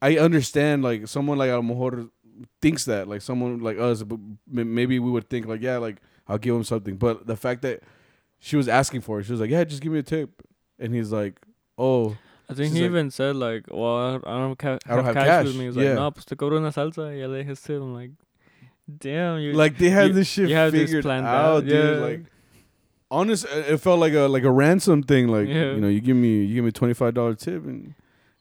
I 0.00 0.18
understand 0.18 0.82
like 0.82 1.08
someone 1.08 1.38
like 1.38 1.50
a 1.50 1.58
lo 1.58 2.08
thinks 2.60 2.84
that 2.86 3.08
like 3.08 3.22
someone 3.22 3.60
like 3.60 3.78
us, 3.78 4.02
but 4.02 4.18
m- 4.54 4.74
maybe 4.74 4.98
we 4.98 5.10
would 5.10 5.28
think 5.28 5.46
like 5.46 5.62
yeah, 5.62 5.78
like 5.78 5.96
I'll 6.28 6.38
give 6.38 6.54
him 6.54 6.64
something. 6.64 6.96
But 6.96 7.26
the 7.26 7.36
fact 7.36 7.62
that 7.62 7.82
she 8.38 8.56
was 8.56 8.68
asking 8.68 9.02
for 9.02 9.20
it, 9.20 9.24
she 9.24 9.32
was 9.32 9.40
like, 9.40 9.50
yeah, 9.50 9.64
just 9.64 9.82
give 9.82 9.92
me 9.92 9.98
a 9.98 10.02
tip, 10.02 10.42
and 10.78 10.94
he's 10.94 11.12
like, 11.12 11.40
oh, 11.78 12.16
I 12.52 12.56
think 12.56 12.68
she's 12.68 12.76
he 12.78 12.82
like- 12.82 12.90
even 12.90 13.10
said 13.10 13.36
like, 13.36 13.64
"Well, 13.70 14.20
I 14.24 14.38
don't, 14.38 14.58
ca- 14.58 14.78
I 14.86 14.96
don't 14.96 15.04
have, 15.04 15.14
have 15.16 15.24
cash, 15.26 15.44
with 15.44 15.52
cash." 15.54 15.58
me." 15.58 15.66
He's 15.66 15.76
Yeah. 15.76 15.82
like, 15.90 15.94
"No, 15.96 16.10
pues 16.12 16.24
te 16.26 16.36
cobro 16.36 16.56
una 16.58 16.70
salsa." 16.72 17.08
Y 17.12 17.20
ya 17.20 17.26
le 17.28 17.42
dije 17.44 17.56
tip. 17.62 17.80
I'm 17.82 17.94
like, 17.94 18.10
"Damn, 18.98 19.38
you 19.40 19.52
like 19.52 19.78
they 19.78 19.90
had 19.90 20.08
you- 20.08 20.12
this 20.14 20.28
shit 20.28 20.48
you 20.48 20.54
have 20.56 20.72
this 20.72 20.82
figured 20.82 21.04
planned 21.04 21.26
out, 21.26 21.56
out, 21.56 21.64
dude. 21.64 21.72
yeah. 21.72 22.00
Like, 22.04 22.24
honest, 23.10 23.46
uh, 23.46 23.72
it 23.74 23.78
felt 23.78 24.00
like 24.00 24.14
a 24.14 24.26
like 24.28 24.44
a 24.44 24.50
ransom 24.50 25.02
thing. 25.02 25.28
Like 25.28 25.48
Yeah. 25.48 25.72
you 25.74 25.80
know, 25.80 25.88
you 25.88 26.00
give 26.00 26.16
me 26.16 26.44
you 26.44 26.54
give 26.56 26.64
me 26.64 26.72
twenty 26.72 26.94
five 26.94 27.14
dollar 27.14 27.34
tip, 27.34 27.64
and 27.64 27.94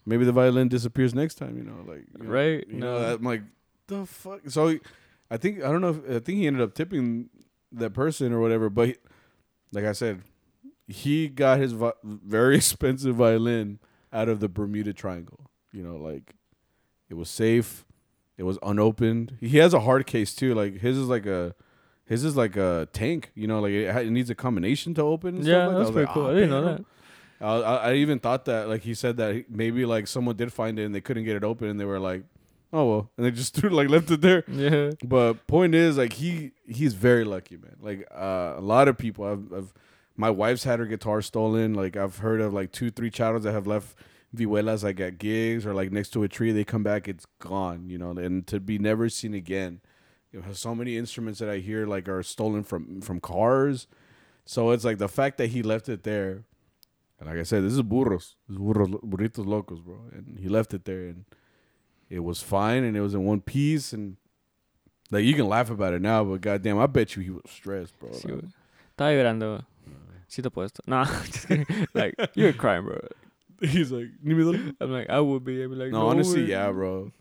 maybe 0.05 0.25
the 0.25 0.31
violin 0.31 0.67
disappears 0.67 1.13
next 1.13 1.35
time. 1.35 1.57
You 1.57 1.63
know, 1.63 1.83
like 1.87 2.05
you 2.17 2.23
know, 2.23 2.29
Right, 2.29 2.65
You 2.67 2.79
know, 2.79 2.99
no. 2.99 3.13
I'm 3.15 3.23
like, 3.23 3.43
the 3.87 4.05
fuck. 4.05 4.41
So 4.49 4.77
I 5.29 5.37
think 5.37 5.63
I 5.63 5.71
don't 5.71 5.81
know. 5.81 5.89
If, 5.89 6.09
I 6.17 6.19
think 6.19 6.39
he 6.39 6.47
ended 6.47 6.61
up 6.61 6.73
tipping 6.73 7.29
that 7.71 7.93
person 7.93 8.33
or 8.33 8.39
whatever. 8.39 8.69
But 8.69 8.87
he- 8.89 8.95
like 9.73 9.85
I 9.85 9.93
said, 9.93 10.21
he 10.87 11.29
got 11.29 11.59
his 11.59 11.71
vi- 11.73 11.93
very 12.03 12.55
expensive 12.57 13.15
violin 13.15 13.79
out 14.13 14.29
of 14.29 14.39
the 14.39 14.49
Bermuda 14.49 14.93
Triangle. 14.93 15.49
You 15.71 15.83
know, 15.83 15.95
like 15.97 16.35
it 17.09 17.15
was 17.15 17.29
safe. 17.29 17.85
It 18.37 18.43
was 18.43 18.57
unopened. 18.63 19.37
He 19.39 19.57
has 19.57 19.73
a 19.73 19.81
hard 19.81 20.05
case 20.07 20.33
too. 20.33 20.53
Like 20.53 20.79
his 20.79 20.97
is 20.97 21.07
like 21.07 21.25
a 21.25 21.55
his 22.05 22.23
is 22.23 22.35
like 22.35 22.55
a 22.57 22.87
tank. 22.91 23.31
You 23.35 23.47
know, 23.47 23.59
like 23.59 23.71
it, 23.71 23.95
it 23.95 24.11
needs 24.11 24.29
a 24.29 24.35
combination 24.35 24.93
to 24.95 25.01
open. 25.01 25.37
And 25.37 25.45
yeah, 25.45 25.65
stuff 25.65 25.67
like. 25.67 25.75
That's 25.77 25.87
was 25.87 25.91
pretty 25.91 26.05
like, 26.07 26.13
cool. 26.13 26.25
"Ah, 26.25 26.29
I 26.29 26.33
didn't 26.33 26.49
know 26.49 26.65
that. 26.65 26.85
I, 27.41 27.47
I 27.47 27.75
I 27.91 27.93
even 27.95 28.19
thought 28.19 28.45
that 28.45 28.67
like 28.69 28.81
he 28.81 28.93
said 28.93 29.17
that 29.17 29.49
maybe 29.49 29.85
like 29.85 30.07
someone 30.07 30.35
did 30.35 30.51
find 30.53 30.77
it 30.79 30.83
and 30.85 30.93
they 30.93 31.01
couldn't 31.01 31.23
get 31.25 31.35
it 31.35 31.43
open 31.43 31.67
and 31.67 31.79
they 31.79 31.85
were 31.85 31.99
like, 31.99 32.23
oh 32.73 32.89
well, 32.89 33.11
and 33.17 33.25
they 33.25 33.31
just 33.31 33.53
threw 33.55 33.69
like 33.69 33.89
left 33.89 34.11
it 34.11 34.21
there. 34.21 34.43
Yeah, 34.47 34.91
But 35.03 35.45
point 35.47 35.75
is 35.75 35.97
like 35.97 36.13
he 36.13 36.51
he's 36.65 36.93
very 36.93 37.23
lucky, 37.23 37.57
man. 37.57 37.77
Like 37.79 38.07
uh, 38.13 38.55
a 38.57 38.61
lot 38.61 38.87
of 38.87 38.97
people, 38.97 39.25
I've, 39.25 39.53
I've 39.53 39.73
my 40.15 40.29
wife's 40.29 40.63
had 40.63 40.79
her 40.79 40.85
guitar 40.85 41.21
stolen. 41.21 41.73
Like 41.73 41.95
I've 41.97 42.17
heard 42.17 42.41
of 42.41 42.53
like 42.53 42.71
two 42.71 42.91
three 42.91 43.09
chatters 43.09 43.43
that 43.43 43.53
have 43.53 43.67
left 43.67 43.95
vihuelas 44.35 44.83
like 44.83 44.99
at 44.99 45.17
gigs 45.17 45.65
or 45.65 45.73
like 45.73 45.91
next 45.91 46.09
to 46.09 46.23
a 46.23 46.27
tree. 46.27 46.51
They 46.51 46.63
come 46.63 46.83
back, 46.83 47.07
it's 47.07 47.25
gone. 47.39 47.89
You 47.89 47.97
know, 47.97 48.11
and 48.11 48.45
to 48.47 48.59
be 48.59 48.77
never 48.77 49.09
seen 49.09 49.33
again. 49.33 49.81
You 50.31 50.41
know, 50.41 50.53
so 50.53 50.73
many 50.73 50.97
instruments 50.97 51.39
that 51.39 51.49
I 51.49 51.57
hear 51.57 51.85
like 51.85 52.07
are 52.07 52.23
stolen 52.23 52.63
from 52.63 53.01
from 53.01 53.19
cars. 53.19 53.87
So 54.45 54.71
it's 54.71 54.83
like 54.83 54.97
the 54.97 55.09
fact 55.09 55.37
that 55.37 55.47
he 55.47 55.61
left 55.61 55.89
it 55.89 56.03
there. 56.03 56.43
And 57.19 57.29
like 57.29 57.37
I 57.37 57.43
said, 57.43 57.63
this 57.63 57.73
is 57.73 57.81
burros, 57.83 58.35
this 58.47 58.55
is 58.55 58.61
burros, 58.61 58.89
burritos 58.89 59.45
locos, 59.45 59.79
bro. 59.79 59.99
And 60.11 60.39
he 60.39 60.49
left 60.49 60.73
it 60.73 60.85
there, 60.85 61.03
and 61.03 61.25
it 62.09 62.19
was 62.19 62.41
fine, 62.41 62.83
and 62.83 62.97
it 62.97 63.01
was 63.01 63.13
in 63.13 63.23
one 63.23 63.41
piece, 63.41 63.93
and 63.93 64.17
like 65.11 65.23
you 65.23 65.35
can 65.35 65.47
laugh 65.47 65.69
about 65.69 65.93
it 65.93 66.01
now, 66.01 66.23
but 66.23 66.41
goddamn, 66.41 66.79
I 66.79 66.87
bet 66.87 67.15
you 67.15 67.21
he 67.21 67.29
was 67.29 67.43
stressed, 67.47 67.97
bro. 67.99 68.09
Sí, 68.09 68.25
Like. 68.29 68.45
Estaba. 68.97 69.65
Sí 70.31 70.41
te 70.41 70.49
puesto. 70.49 70.79
Nah, 70.87 71.03
just 71.25 71.47
kidding. 71.49 71.65
like 71.93 72.15
you're 72.35 72.53
crying, 72.53 72.85
bro. 72.85 72.97
he's 73.61 73.91
like, 73.91 74.07
"Ni 74.23 74.33
me 74.33 74.43
duele." 74.43 74.75
I'm 74.79 74.91
like, 74.91 75.09
I 75.09 75.19
would 75.19 75.43
be. 75.43 75.61
I'd 75.61 75.69
be 75.69 75.75
like, 75.75 75.91
no, 75.91 76.03
no, 76.03 76.07
honestly, 76.07 76.43
way." 76.43 76.49
yeah, 76.49 76.71
bro. 76.71 77.11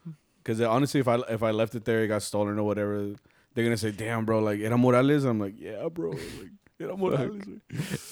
Because 0.43 0.61
honestly, 0.61 1.01
if 1.01 1.09
I 1.09 1.17
if 1.29 1.43
I 1.43 1.51
left 1.51 1.75
it 1.75 1.85
there, 1.85 2.05
it 2.05 2.09
got 2.09 2.23
stolen 2.23 2.57
or 2.59 2.63
whatever, 2.63 3.15
they're 3.55 3.65
gonna 3.65 3.77
say, 3.77 3.91
"Damn, 3.91 4.25
bro, 4.25 4.39
like 4.39 4.61
era 4.61 4.79
Morales." 4.79 5.25
I'm 5.25 5.41
like, 5.41 5.55
"Yeah, 5.59 5.89
bro, 5.93 6.11
like 6.11 6.53
era 6.79 6.97
Morales." 6.97 7.43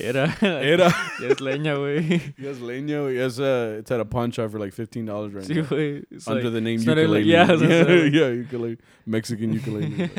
Era. 0.01 0.35
Era. 0.43 0.93
Ya 1.23 1.29
es 1.31 1.39
leña, 1.41 1.77
güey. 1.77 2.35
Yes, 2.37 2.59
leño. 2.59 3.09
Yes, 3.15 3.39
uh, 3.41 3.77
it's 3.79 3.91
at 3.93 4.01
a 4.01 4.05
pawn 4.05 4.31
shop 4.33 4.51
for 4.51 4.59
like 4.59 4.73
fifteen 4.75 5.07
dollars 5.07 5.33
right 5.33 5.45
Sí, 5.45 5.55
now. 5.57 5.63
güey. 5.63 6.05
Under 6.27 6.43
like, 6.45 6.53
the 6.53 6.61
name 6.61 6.75
it's 6.77 6.87
not 6.87 6.99
even 6.99 7.11
ukulele. 7.11 7.21
like- 7.21 7.27
yeah, 7.27 7.49
I 7.49 7.53
was 7.53 7.63
yeah, 7.63 7.85
gonna 7.85 8.11
yeah, 8.11 8.29
ukulele, 8.43 8.77
Mexican 9.07 9.53
ukulele. 9.55 10.11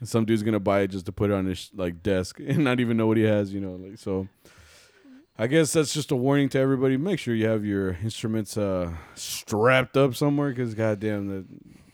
And 0.00 0.08
some 0.08 0.24
dude's 0.24 0.42
gonna 0.42 0.58
buy 0.60 0.80
it 0.80 0.88
just 0.88 1.06
to 1.06 1.12
put 1.12 1.30
it 1.30 1.34
on 1.34 1.46
his 1.46 1.70
like 1.74 2.02
desk 2.02 2.40
and 2.46 2.64
not 2.64 2.80
even 2.80 2.96
know 2.96 3.06
what 3.06 3.16
he 3.16 3.24
has, 3.24 3.52
you 3.52 3.60
know. 3.60 3.72
Like 3.72 3.98
so, 3.98 4.28
I 5.38 5.46
guess 5.46 5.72
that's 5.72 5.94
just 5.94 6.10
a 6.10 6.16
warning 6.16 6.48
to 6.50 6.58
everybody. 6.58 6.96
Make 6.96 7.18
sure 7.18 7.34
you 7.34 7.46
have 7.46 7.64
your 7.64 7.92
instruments 8.02 8.56
uh, 8.56 8.92
strapped 9.14 9.96
up 9.96 10.14
somewhere, 10.14 10.50
because 10.50 10.74
goddamn, 10.74 11.28
that 11.28 11.46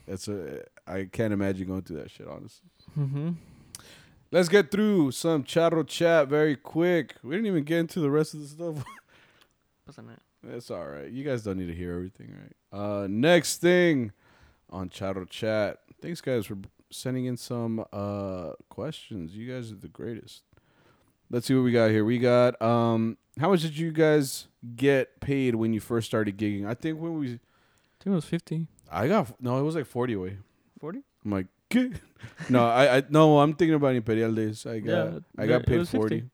that's 0.07 0.29
a 0.29 0.63
I 0.87 1.09
can't 1.11 1.33
imagine 1.33 1.67
going 1.67 1.83
through 1.83 1.99
that 1.99 2.11
shit. 2.11 2.29
Honestly, 2.29 2.71
mm-hmm. 2.99 3.33
let's 4.31 4.49
get 4.49 4.71
through 4.71 5.11
some 5.11 5.43
charro 5.43 5.87
chat 5.87 6.29
very 6.29 6.57
quick. 6.57 7.17
We 7.23 7.35
didn't 7.35 7.47
even 7.47 7.65
get 7.65 7.79
into 7.81 8.01
the 8.01 8.11
rest 8.11 8.35
of 8.35 8.41
the 8.41 8.47
stuff. 8.47 8.85
Pasa 9.87 10.03
nada. 10.03 10.21
It's 10.49 10.71
all 10.71 10.87
right. 10.87 11.11
You 11.11 11.25
guys 11.25 11.43
don't 11.43 11.59
need 11.59 11.67
to 11.67 11.75
hear 11.75 11.93
everything, 11.95 12.33
right? 12.41 12.79
Uh, 12.79 13.07
next 13.09 13.61
thing 13.61 14.13
on 14.71 14.91
Charro 14.91 15.29
Chat. 15.29 15.81
Thanks, 16.01 16.21
guys, 16.21 16.47
for 16.47 16.57
sending 16.91 17.25
in 17.27 17.37
some 17.37 17.85
uh 17.93 18.51
questions. 18.69 19.37
You 19.37 19.53
guys 19.53 19.73
are 19.73 19.77
the 19.77 19.89
greatest. 19.89 20.43
Let's 21.31 21.47
see 21.47 21.55
what 21.55 21.63
we 21.65 21.73
got 21.73 21.91
here. 21.91 22.05
We 22.05 22.19
got 22.19 22.61
um, 22.63 23.19
how 23.41 23.51
much 23.51 23.63
did 23.63 23.77
you 23.77 23.91
guys 23.91 24.47
get 24.77 25.19
paid 25.21 25.55
when 25.57 25.73
you 25.73 25.81
first 25.81 26.07
started 26.07 26.37
gigging? 26.39 26.67
I 26.67 26.75
think 26.75 27.01
when 27.01 27.19
we, 27.19 27.27
I 27.27 27.31
think 27.99 28.07
it 28.07 28.11
was 28.11 28.25
50. 28.25 28.67
I 28.91 29.09
got 29.09 29.41
no, 29.43 29.59
it 29.59 29.63
was 29.63 29.75
like 29.75 29.87
forty 29.87 30.13
away. 30.15 30.39
40? 30.79 31.01
I'm 31.25 31.31
like, 31.33 31.47
no, 32.49 32.65
I, 32.69 32.99
I 32.99 33.03
no, 33.11 33.41
I'm 33.41 33.55
thinking 33.55 33.75
about 33.75 33.95
Imperial 33.97 34.33
days. 34.33 34.65
I 34.67 34.79
got, 34.79 35.13
Yeah, 35.13 35.19
I 35.37 35.47
got 35.47 35.67
paid 35.67 35.79
was 35.79 35.91
50. 35.91 35.99
forty. 35.99 36.25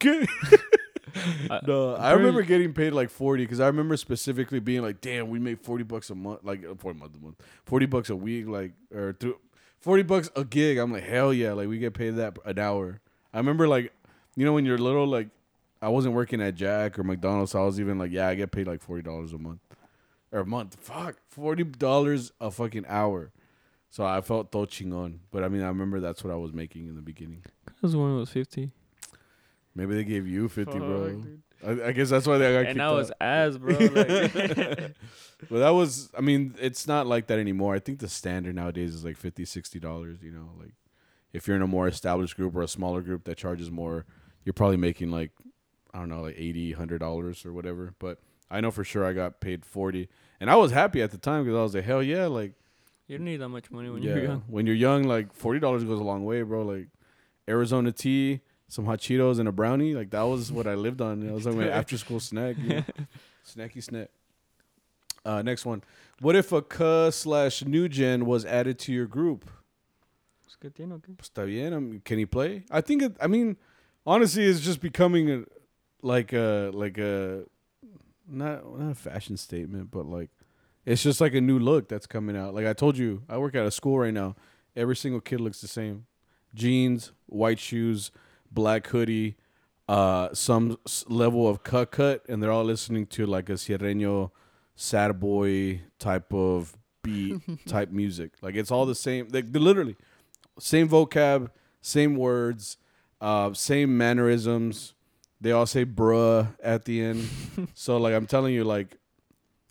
I- 1.50 1.60
No, 1.66 1.96
I'm 1.96 2.18
remember 2.18 2.42
getting 2.42 2.72
paid 2.72 2.92
like 2.92 3.10
forty 3.10 3.44
because 3.44 3.60
I 3.60 3.66
remember 3.66 3.96
specifically 3.96 4.60
being 4.60 4.82
like, 4.82 5.00
"Damn, 5.00 5.28
we 5.30 5.38
make 5.38 5.62
forty 5.62 5.84
bucks 5.84 6.10
a 6.10 6.14
month, 6.14 6.40
like 6.44 6.64
uh, 6.64 6.74
forty 6.76 6.98
month 6.98 7.16
a 7.16 7.24
month, 7.24 7.36
forty 7.64 7.86
bucks 7.86 8.10
a 8.10 8.16
week, 8.16 8.46
like 8.48 8.72
or 8.94 9.12
through 9.18 9.38
forty 9.80 10.02
bucks 10.02 10.30
a 10.36 10.44
gig." 10.44 10.78
I'm 10.78 10.92
like, 10.92 11.04
"Hell 11.04 11.32
yeah!" 11.32 11.52
Like 11.52 11.68
we 11.68 11.78
get 11.78 11.94
paid 11.94 12.10
that 12.16 12.38
an 12.44 12.58
hour. 12.58 13.00
I 13.32 13.38
remember 13.38 13.68
like, 13.68 13.92
you 14.36 14.44
know, 14.44 14.52
when 14.52 14.64
you're 14.64 14.78
little, 14.78 15.06
like 15.06 15.28
I 15.82 15.88
wasn't 15.88 16.14
working 16.14 16.40
at 16.42 16.54
Jack 16.54 16.98
or 16.98 17.04
McDonald's, 17.04 17.52
so 17.52 17.62
I 17.62 17.66
was 17.66 17.78
even 17.80 17.98
like, 17.98 18.10
"Yeah, 18.12 18.28
I 18.28 18.34
get 18.34 18.50
paid 18.50 18.66
like 18.66 18.82
forty 18.82 19.02
dollars 19.02 19.32
a 19.32 19.38
month 19.38 19.60
or 20.32 20.40
a 20.40 20.46
month. 20.46 20.76
Fuck, 20.80 21.16
forty 21.28 21.64
dollars 21.64 22.32
a 22.40 22.50
fucking 22.50 22.84
hour." 22.88 23.30
So 23.90 24.04
I 24.04 24.20
felt 24.20 24.52
todo 24.52 24.66
on, 24.94 25.20
But 25.30 25.42
I 25.44 25.48
mean, 25.48 25.62
I 25.62 25.68
remember 25.68 25.98
that's 25.98 26.22
what 26.22 26.30
I 26.30 26.36
was 26.36 26.52
making 26.52 26.88
in 26.88 26.94
the 26.94 27.00
beginning. 27.00 27.42
Because 27.64 27.96
one 27.96 28.14
was 28.16 28.28
50. 28.28 28.70
Maybe 29.78 29.94
they 29.94 30.04
gave 30.04 30.26
you 30.26 30.48
fifty, 30.48 30.78
bro. 30.78 31.10
Fuck, 31.12 31.22
dude. 31.22 31.42
I, 31.84 31.88
I 31.88 31.92
guess 31.92 32.08
that's 32.10 32.26
why 32.26 32.36
they 32.38 32.52
got 32.52 32.58
And 32.58 32.68
kicked 32.68 32.80
I 32.80 32.90
was 32.92 33.10
out. 33.10 33.16
ass, 33.20 33.56
bro. 33.56 33.74
Like, 33.78 34.94
But 35.48 35.58
that 35.60 35.70
was, 35.70 36.10
I 36.18 36.20
mean, 36.20 36.54
it's 36.60 36.88
not 36.88 37.06
like 37.06 37.28
that 37.28 37.38
anymore. 37.38 37.72
I 37.74 37.78
think 37.78 38.00
the 38.00 38.08
standard 38.08 38.56
nowadays 38.56 38.92
is 38.92 39.04
like 39.04 39.16
50 39.16 39.44
dollars. 39.78 40.18
You 40.20 40.32
know, 40.32 40.50
like 40.58 40.72
if 41.32 41.46
you're 41.46 41.54
in 41.56 41.62
a 41.62 41.66
more 41.68 41.86
established 41.86 42.36
group 42.36 42.56
or 42.56 42.62
a 42.62 42.68
smaller 42.68 43.02
group 43.02 43.22
that 43.24 43.36
charges 43.38 43.70
more, 43.70 44.04
you're 44.44 44.52
probably 44.52 44.76
making 44.78 45.10
like 45.12 45.30
I 45.94 46.00
don't 46.00 46.08
know, 46.08 46.22
like 46.22 46.34
80 46.36 46.72
hundred 46.72 46.98
dollars 46.98 47.46
or 47.46 47.52
whatever. 47.52 47.94
But 48.00 48.18
I 48.50 48.60
know 48.60 48.70
for 48.72 48.82
sure 48.84 49.04
I 49.04 49.12
got 49.12 49.40
paid 49.40 49.64
forty, 49.64 50.08
and 50.40 50.50
I 50.50 50.56
was 50.56 50.72
happy 50.72 51.02
at 51.02 51.12
the 51.12 51.18
time 51.18 51.44
because 51.44 51.56
I 51.56 51.62
was 51.62 51.74
like, 51.74 51.84
hell 51.84 52.02
yeah, 52.02 52.26
like 52.26 52.54
you 53.06 53.16
don't 53.18 53.24
need 53.24 53.36
that 53.38 53.48
much 53.48 53.70
money 53.70 53.90
when 53.90 54.02
yeah, 54.02 54.14
you're 54.16 54.24
young. 54.24 54.42
when 54.48 54.66
you're 54.66 54.74
young, 54.74 55.04
like 55.04 55.32
forty 55.32 55.60
dollars 55.60 55.84
goes 55.84 56.00
a 56.00 56.04
long 56.04 56.24
way, 56.24 56.42
bro. 56.42 56.62
Like 56.62 56.88
Arizona 57.48 57.92
tea, 57.92 58.40
some 58.68 58.84
hot 58.84 59.00
Cheetos, 59.00 59.38
and 59.38 59.48
a 59.48 59.52
brownie. 59.52 59.94
Like 59.94 60.10
that 60.10 60.22
was 60.22 60.52
what 60.52 60.66
I 60.66 60.74
lived 60.74 61.00
on. 61.00 61.22
It 61.22 61.32
was 61.32 61.46
like 61.46 61.56
my 61.56 61.68
after 61.80 61.98
school 61.98 62.20
snack, 62.20 62.56
you 62.58 62.68
know? 62.76 62.84
snacky 63.46 63.82
snack. 63.82 64.08
Uh, 65.24 65.42
next 65.42 65.66
one. 65.66 65.82
What 66.20 66.36
if 66.36 66.52
a 66.52 66.62
cuh 66.62 67.10
slash 67.10 67.64
new 67.64 67.88
gen 67.88 68.26
was 68.26 68.44
added 68.44 68.78
to 68.80 68.92
your 68.92 69.06
group? 69.06 69.50
Que 70.60 70.70
tiene, 70.70 70.92
okay. 70.94 71.12
Está 71.12 71.46
bien. 71.46 71.72
I 71.72 71.78
mean, 71.78 72.02
can 72.04 72.18
he 72.18 72.26
play? 72.26 72.64
I 72.70 72.80
think. 72.80 73.02
It, 73.02 73.16
I 73.20 73.28
mean, 73.28 73.56
honestly, 74.04 74.44
it's 74.44 74.60
just 74.60 74.80
becoming 74.80 75.30
a, 75.30 75.44
like 76.02 76.32
a 76.32 76.70
like 76.74 76.98
a 76.98 77.44
not 78.28 78.78
not 78.78 78.90
a 78.90 78.94
fashion 78.94 79.36
statement, 79.36 79.90
but 79.90 80.06
like 80.06 80.30
it's 80.84 81.02
just 81.02 81.20
like 81.20 81.34
a 81.34 81.40
new 81.40 81.58
look 81.58 81.88
that's 81.88 82.06
coming 82.06 82.36
out. 82.36 82.54
Like 82.54 82.66
I 82.66 82.72
told 82.72 82.98
you, 82.98 83.22
I 83.28 83.38
work 83.38 83.54
at 83.54 83.66
a 83.66 83.70
school 83.70 83.98
right 83.98 84.12
now. 84.12 84.34
Every 84.74 84.96
single 84.96 85.20
kid 85.20 85.40
looks 85.40 85.60
the 85.60 85.68
same: 85.68 86.06
jeans, 86.54 87.12
white 87.26 87.60
shoes, 87.60 88.10
black 88.50 88.86
hoodie, 88.88 89.36
uh, 89.88 90.28
some 90.32 90.78
s- 90.86 91.04
level 91.08 91.48
of 91.48 91.62
cut 91.62 91.90
cut, 91.90 92.22
and 92.28 92.42
they're 92.42 92.52
all 92.52 92.64
listening 92.64 93.06
to 93.06 93.26
like 93.26 93.48
a 93.48 93.54
Sierreño 93.54 94.30
sad 94.76 95.18
boy 95.18 95.80
type 95.98 96.32
of 96.32 96.76
beat 97.02 97.40
type 97.66 97.90
music. 97.90 98.32
Like 98.42 98.54
it's 98.54 98.70
all 98.70 98.86
the 98.86 98.94
same. 98.94 99.28
Like 99.30 99.46
literally 99.52 99.96
same 100.58 100.88
vocab, 100.88 101.50
same 101.80 102.16
words, 102.16 102.76
uh, 103.20 103.52
same 103.54 103.96
mannerisms. 103.96 104.94
They 105.40 105.52
all 105.52 105.66
say 105.66 105.84
"bruh" 105.86 106.54
at 106.62 106.84
the 106.84 107.00
end. 107.02 107.28
so 107.74 107.96
like 107.96 108.12
I'm 108.14 108.26
telling 108.26 108.52
you, 108.54 108.64
like 108.64 108.97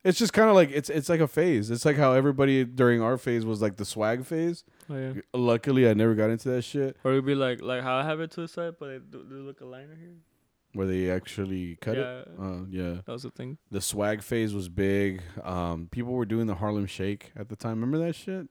it's 0.07 0.17
just 0.17 0.33
kind 0.33 0.49
of 0.49 0.55
like 0.55 0.71
it's 0.71 0.89
it's 0.89 1.09
like 1.09 1.19
a 1.19 1.27
phase. 1.27 1.69
It's 1.69 1.85
like 1.85 1.97
how 1.97 2.13
everybody 2.13 2.63
during 2.63 3.01
our 3.01 3.17
phase 3.17 3.45
was 3.45 3.61
like 3.61 3.75
the 3.75 3.85
swag 3.85 4.25
phase. 4.25 4.63
Oh, 4.89 4.97
yeah. 4.97 5.13
Luckily, 5.33 5.89
I 5.89 5.93
never 5.93 6.15
got 6.15 6.29
into 6.29 6.49
that 6.49 6.61
shit 6.61 6.95
Or 7.03 7.11
it'd 7.11 7.25
be 7.25 7.35
like 7.35 7.61
like 7.61 7.83
how 7.83 7.95
I 7.97 8.03
have 8.03 8.19
it 8.21 8.31
to 8.31 8.41
the 8.41 8.47
side, 8.47 8.75
but 8.79 8.89
it 8.89 9.11
do, 9.11 9.23
do 9.29 9.35
look 9.35 9.59
a 9.61 9.65
liner 9.65 9.95
here. 9.99 10.15
where 10.73 10.87
they 10.87 11.11
actually 11.11 11.75
cut 11.81 11.97
yeah, 11.97 12.19
it. 12.19 12.29
Uh, 12.39 12.63
yeah, 12.69 12.93
that 13.05 13.11
was 13.11 13.23
the 13.23 13.31
thing. 13.31 13.57
the 13.69 13.81
swag 13.81 14.21
phase 14.21 14.53
was 14.53 14.69
big. 14.69 15.21
Um, 15.43 15.89
people 15.91 16.13
were 16.13 16.25
doing 16.25 16.47
the 16.47 16.55
Harlem 16.55 16.85
Shake 16.85 17.31
at 17.35 17.49
the 17.49 17.55
time. 17.55 17.81
Remember 17.81 17.97
that 18.05 18.15
shit? 18.15 18.47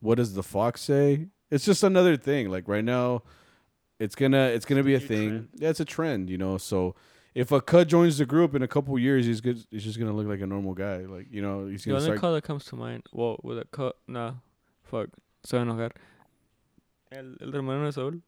What 0.00 0.16
does 0.16 0.34
the 0.34 0.42
fox 0.42 0.80
say? 0.82 1.28
It's 1.50 1.64
just 1.64 1.82
another 1.84 2.16
thing. 2.16 2.50
Like 2.50 2.66
right 2.66 2.84
now, 2.84 3.22
it's 4.00 4.16
gonna 4.16 4.46
it's 4.46 4.64
gonna 4.66 4.82
be 4.82 4.94
a 4.94 5.00
thing. 5.00 5.28
trend. 5.28 5.48
Yeah, 5.54 5.68
it's 5.70 5.80
a 5.80 5.84
trend, 5.84 6.30
you 6.30 6.38
know. 6.38 6.58
So 6.58 6.96
if 7.36 7.52
a 7.52 7.60
cut 7.60 7.86
joins 7.86 8.16
the 8.16 8.24
group 8.24 8.54
in 8.54 8.62
a 8.62 8.66
couple 8.66 8.98
years, 8.98 9.26
he's 9.26 9.42
good. 9.42 9.62
He's 9.70 9.84
just 9.84 9.98
gonna 9.98 10.14
look 10.14 10.26
like 10.26 10.40
a 10.40 10.46
normal 10.46 10.72
guy. 10.72 11.00
Like 11.04 11.26
you 11.30 11.42
know, 11.42 11.66
he's 11.66 11.84
The 11.84 11.90
gonna 11.90 11.98
only 12.00 12.06
start. 12.08 12.20
color 12.20 12.40
comes 12.40 12.64
to 12.64 12.76
mind, 12.76 13.02
well, 13.12 13.38
with 13.42 13.58
a 13.58 13.66
cut, 13.66 13.96
nah, 14.08 14.32
fuck, 14.82 15.08
se 15.44 15.58
va 15.58 15.62
a 15.62 15.66
enojar. 15.66 15.90
El, 17.12 17.34
el 17.42 17.52
hermano 17.52 17.84
de 17.84 17.92
Saúl. 17.92 18.22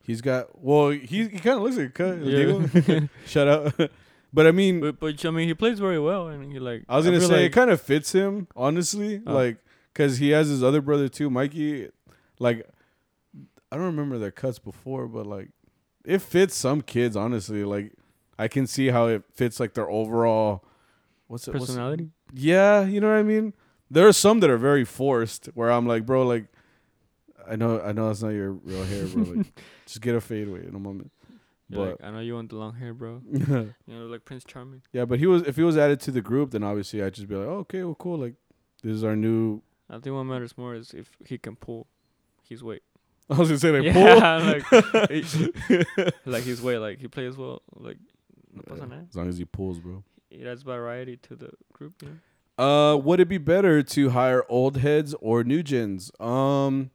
He's 0.00 0.20
got 0.20 0.48
well. 0.60 0.88
He 0.90 1.28
he 1.28 1.38
kind 1.38 1.58
of 1.58 1.62
looks 1.62 1.76
like 1.76 1.90
a 1.90 1.90
cut. 1.90 2.18
Yeah. 2.24 3.06
Shout 3.26 3.46
out. 3.46 3.90
but 4.32 4.46
I 4.48 4.50
mean, 4.50 4.80
But, 4.80 4.98
but 4.98 5.24
I 5.24 5.30
mean, 5.30 5.46
he 5.46 5.54
plays 5.54 5.78
very 5.78 6.00
well, 6.00 6.26
and 6.26 6.52
he 6.52 6.58
like. 6.58 6.82
I 6.88 6.96
was 6.96 7.04
gonna 7.06 7.20
feel 7.20 7.28
say 7.28 7.44
it 7.46 7.50
kind 7.50 7.70
of 7.70 7.80
fits 7.80 8.10
him, 8.10 8.48
honestly. 8.56 9.22
Oh. 9.24 9.32
Like, 9.32 9.58
cause 9.94 10.18
he 10.18 10.30
has 10.30 10.48
his 10.48 10.60
other 10.64 10.80
brother 10.80 11.08
too, 11.08 11.30
Mikey. 11.30 11.90
Like, 12.40 12.68
I 13.70 13.76
don't 13.76 13.86
remember 13.86 14.18
their 14.18 14.32
cuts 14.32 14.58
before, 14.58 15.06
but 15.06 15.24
like, 15.24 15.50
it 16.04 16.20
fits 16.20 16.54
some 16.54 16.80
kids. 16.82 17.16
Honestly, 17.16 17.64
like, 17.64 17.92
I 18.38 18.48
can 18.48 18.66
see 18.66 18.88
how 18.88 19.06
it 19.06 19.22
fits 19.32 19.60
like 19.60 19.74
their 19.74 19.90
overall. 19.90 20.64
What's 21.28 21.48
it? 21.48 21.54
What's, 21.54 21.66
personality. 21.66 22.10
yeah, 22.34 22.84
you 22.84 23.00
know 23.00 23.08
what 23.08 23.16
I 23.18 23.22
mean. 23.22 23.54
There 23.90 24.06
are 24.08 24.12
some 24.12 24.40
that 24.40 24.50
are 24.50 24.58
very 24.58 24.84
forced, 24.84 25.46
where 25.54 25.70
I'm 25.70 25.86
like, 25.86 26.06
bro, 26.06 26.22
like, 26.26 26.46
I 27.48 27.56
know, 27.56 27.80
I 27.80 27.92
know 27.92 28.06
that's 28.08 28.22
not 28.22 28.30
your 28.30 28.52
real 28.52 28.84
hair, 28.84 29.06
bro. 29.06 29.22
Like, 29.24 29.46
just 29.86 30.00
get 30.00 30.14
a 30.14 30.20
fade 30.20 30.48
away 30.48 30.64
in 30.66 30.74
a 30.74 30.78
moment. 30.78 31.10
You're 31.68 31.84
But 31.86 32.00
like, 32.00 32.08
I 32.08 32.10
know 32.12 32.20
you 32.20 32.34
want 32.34 32.50
the 32.50 32.56
long 32.56 32.74
hair, 32.74 32.94
bro. 32.94 33.20
You 33.30 33.74
know, 33.86 34.06
like 34.06 34.24
Prince 34.24 34.44
Charming. 34.44 34.82
yeah, 34.92 35.04
but 35.04 35.18
he 35.18 35.26
was 35.26 35.42
if 35.42 35.56
he 35.56 35.62
was 35.62 35.76
added 35.76 36.00
to 36.00 36.10
the 36.10 36.22
group, 36.22 36.50
then 36.52 36.62
obviously 36.62 37.02
I'd 37.02 37.14
just 37.14 37.28
be 37.28 37.34
like, 37.34 37.46
oh, 37.46 37.58
okay, 37.60 37.82
well, 37.84 37.94
cool. 37.94 38.18
Like, 38.18 38.34
this 38.82 38.92
is 38.94 39.04
our 39.04 39.16
new 39.16 39.62
I 39.90 39.98
think 39.98 40.14
what 40.16 40.24
matters 40.24 40.56
more 40.56 40.74
is 40.74 40.94
if 40.94 41.10
he 41.26 41.36
can 41.38 41.56
pull 41.56 41.86
his 42.48 42.62
weight. 42.62 42.82
I 43.32 43.38
was 43.38 43.48
gonna 43.48 43.58
say 43.58 43.70
like 43.70 43.84
yeah, 43.84 43.92
pull. 43.92 44.80
like 45.00 45.24
he- 46.08 46.14
like 46.26 46.44
his 46.44 46.60
way 46.62 46.78
like 46.78 46.98
he 47.00 47.08
plays 47.08 47.36
well. 47.36 47.62
Like 47.74 47.98
nada. 48.68 49.06
as 49.08 49.16
long 49.16 49.28
as 49.28 49.38
he 49.38 49.44
pulls, 49.44 49.78
bro. 49.78 50.02
It 50.30 50.46
adds 50.46 50.62
variety 50.62 51.16
to 51.18 51.36
the 51.36 51.50
group. 51.72 52.02
You 52.02 52.08
know? 52.08 52.14
Uh, 52.58 52.96
would 52.96 53.20
it 53.20 53.28
be 53.28 53.38
better 53.38 53.82
to 53.82 54.10
hire 54.10 54.44
old 54.48 54.78
heads 54.78 55.14
or 55.20 55.42
new 55.44 55.62
gens? 55.62 56.10
Um, 56.20 56.90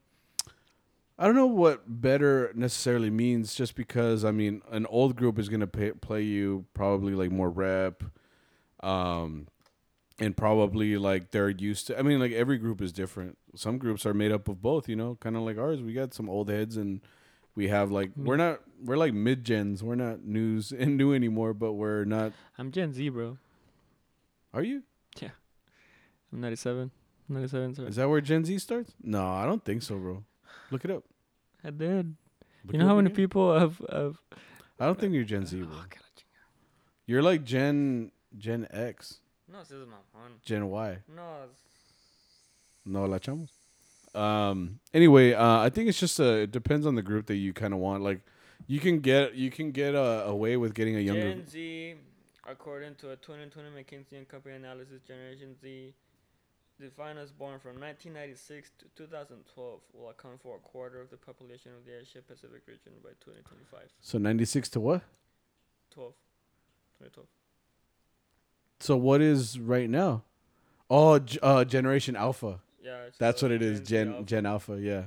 I 1.18 1.26
don't 1.26 1.34
know 1.34 1.46
what 1.46 2.00
better 2.00 2.52
necessarily 2.54 3.10
means. 3.10 3.54
Just 3.54 3.74
because 3.74 4.24
I 4.24 4.30
mean, 4.30 4.62
an 4.70 4.86
old 4.86 5.16
group 5.16 5.38
is 5.38 5.48
gonna 5.48 5.66
pay, 5.66 5.92
play 5.92 6.22
you 6.22 6.66
probably 6.74 7.14
like 7.14 7.30
more 7.30 7.50
rep, 7.50 8.02
um, 8.80 9.48
and 10.18 10.36
probably 10.36 10.96
like 10.96 11.30
they're 11.30 11.50
used 11.50 11.86
to. 11.88 11.98
I 11.98 12.02
mean, 12.02 12.20
like 12.20 12.32
every 12.32 12.58
group 12.58 12.80
is 12.80 12.92
different. 12.92 13.38
Some 13.54 13.78
groups 13.78 14.04
are 14.04 14.14
made 14.14 14.32
up 14.32 14.48
of 14.48 14.60
both. 14.60 14.88
You 14.88 14.96
know, 14.96 15.16
kind 15.20 15.36
of 15.36 15.42
like 15.42 15.58
ours. 15.58 15.82
We 15.82 15.92
got 15.92 16.14
some 16.14 16.28
old 16.28 16.48
heads 16.48 16.76
and. 16.76 17.00
We 17.54 17.66
have 17.70 17.90
like 17.90 18.10
mm-hmm. 18.10 18.24
we're 18.24 18.36
not 18.36 18.60
we're 18.84 18.96
like 18.96 19.12
mid 19.12 19.42
gens. 19.42 19.82
We're 19.82 19.96
not 19.96 20.22
news 20.22 20.70
and 20.78 20.96
new 20.96 21.12
anymore, 21.12 21.54
but 21.54 21.72
we're 21.72 22.04
not. 22.04 22.32
I'm 22.56 22.70
Gen 22.70 22.92
Z, 22.92 23.08
bro. 23.08 23.38
Are 24.54 24.62
you? 24.62 24.82
Yeah. 25.20 25.30
I'm 26.32 26.40
97. 26.40 26.92
97, 27.28 27.74
sir. 27.74 27.86
Is 27.86 27.96
that 27.96 28.08
where 28.08 28.20
Gen 28.20 28.44
Z 28.44 28.58
starts? 28.58 28.94
No, 29.02 29.26
I 29.26 29.46
don't 29.46 29.64
think 29.64 29.82
so, 29.82 29.96
bro. 29.96 30.24
Look 30.70 30.84
it 30.84 30.90
up. 30.90 31.02
I 31.64 31.70
did. 31.70 32.14
Look 32.64 32.74
you 32.74 32.78
know 32.78 32.86
how 32.86 32.94
many 32.94 33.06
again. 33.06 33.16
people 33.16 33.58
have 33.58 33.82
have. 33.90 34.16
I 34.78 34.86
don't 34.86 34.98
think 34.98 35.14
you're 35.14 35.24
Gen 35.24 35.46
Z, 35.46 35.60
bro. 35.60 35.68
Oh. 35.74 35.84
You're 37.06 37.22
like 37.22 37.44
Gen 37.44 38.12
Gen 38.36 38.68
X, 38.70 39.20
No, 39.50 39.58
my 39.58 39.96
phone. 40.12 40.32
Gen 40.44 40.68
Y. 40.68 40.98
No, 41.14 41.46
No 42.84 43.04
la 43.06 43.18
chamos. 43.18 43.48
Um. 44.14 44.80
Anyway, 44.92 45.32
uh, 45.34 45.60
I 45.60 45.70
think 45.70 45.88
it's 45.88 45.98
just 46.00 46.18
a. 46.20 46.42
It 46.42 46.50
depends 46.50 46.86
on 46.86 46.94
the 46.94 47.02
group 47.02 47.26
that 47.26 47.36
you 47.36 47.52
kind 47.52 47.72
of 47.74 47.80
want. 47.80 48.02
Like, 48.02 48.20
you 48.66 48.80
can 48.80 49.00
get 49.00 49.34
you 49.34 49.50
can 49.50 49.70
get 49.70 49.94
uh, 49.94 50.24
away 50.26 50.56
with 50.56 50.74
getting 50.74 50.96
a 50.96 51.00
younger. 51.00 51.30
Gen 51.30 51.46
Z, 51.46 51.94
according 52.48 52.94
to 52.96 53.10
a 53.12 53.16
2020 53.16 53.68
McKinsey 53.70 54.16
and 54.16 54.26
Company 54.28 54.56
analysis, 54.56 55.02
Generation 55.06 55.54
Z, 55.60 55.94
defined 56.80 57.18
as 57.18 57.30
born 57.30 57.58
from 57.60 57.80
1996 57.80 58.70
to 58.78 58.86
2012, 58.96 59.80
will 59.92 60.08
account 60.10 60.40
for 60.42 60.56
a 60.56 60.60
quarter 60.60 61.00
of 61.00 61.10
the 61.10 61.16
population 61.16 61.72
of 61.78 61.84
the 61.84 62.00
Asia 62.00 62.20
Pacific 62.26 62.62
region 62.66 62.92
by 63.02 63.10
2025. 63.20 63.80
So 64.00 64.18
ninety 64.18 64.44
six 64.46 64.68
to 64.70 64.80
what? 64.80 65.02
12. 65.90 66.12
2012. 66.98 67.26
So 68.80 68.96
what 68.96 69.20
is 69.20 69.58
right 69.58 69.88
now? 69.88 70.22
Oh, 70.90 71.20
uh, 71.42 71.64
Generation 71.64 72.16
Alpha. 72.16 72.60
Yeah, 72.82 73.02
it's 73.08 73.18
That's 73.18 73.42
what 73.42 73.50
it 73.50 73.60
is. 73.62 73.80
Gen 73.80 74.08
Alpha, 74.08 74.24
Gen 74.24 74.46
Alpha. 74.46 74.78
Yeah. 74.80 75.02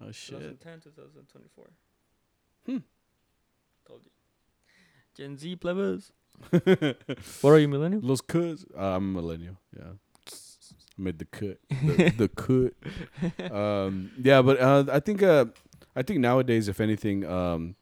Oh 0.00 0.10
shit. 0.10 0.38
2010 0.38 0.80
2024. 0.80 1.64
Hmm. 2.66 2.78
Told 3.86 4.00
you. 4.04 4.10
Gen 5.14 5.36
Z 5.36 5.56
plebes. 5.56 6.12
What 7.42 7.50
are 7.50 7.58
you, 7.58 7.68
millennial? 7.68 8.00
Los 8.02 8.20
Cuz. 8.20 8.64
Uh, 8.76 8.96
I'm 8.96 9.16
a 9.16 9.20
millennial. 9.22 9.56
Yeah. 9.76 9.92
Made 10.96 11.18
the 11.18 11.24
cut. 11.24 11.58
The, 11.68 12.14
the 12.16 12.28
cut. 12.28 13.52
Um, 13.52 14.10
yeah, 14.20 14.42
but 14.42 14.60
uh, 14.60 14.84
I 14.92 15.00
think 15.00 15.22
uh, 15.22 15.46
I 15.96 16.02
think 16.02 16.20
nowadays, 16.20 16.68
if 16.68 16.80
anything, 16.80 17.24
um, 17.24 17.74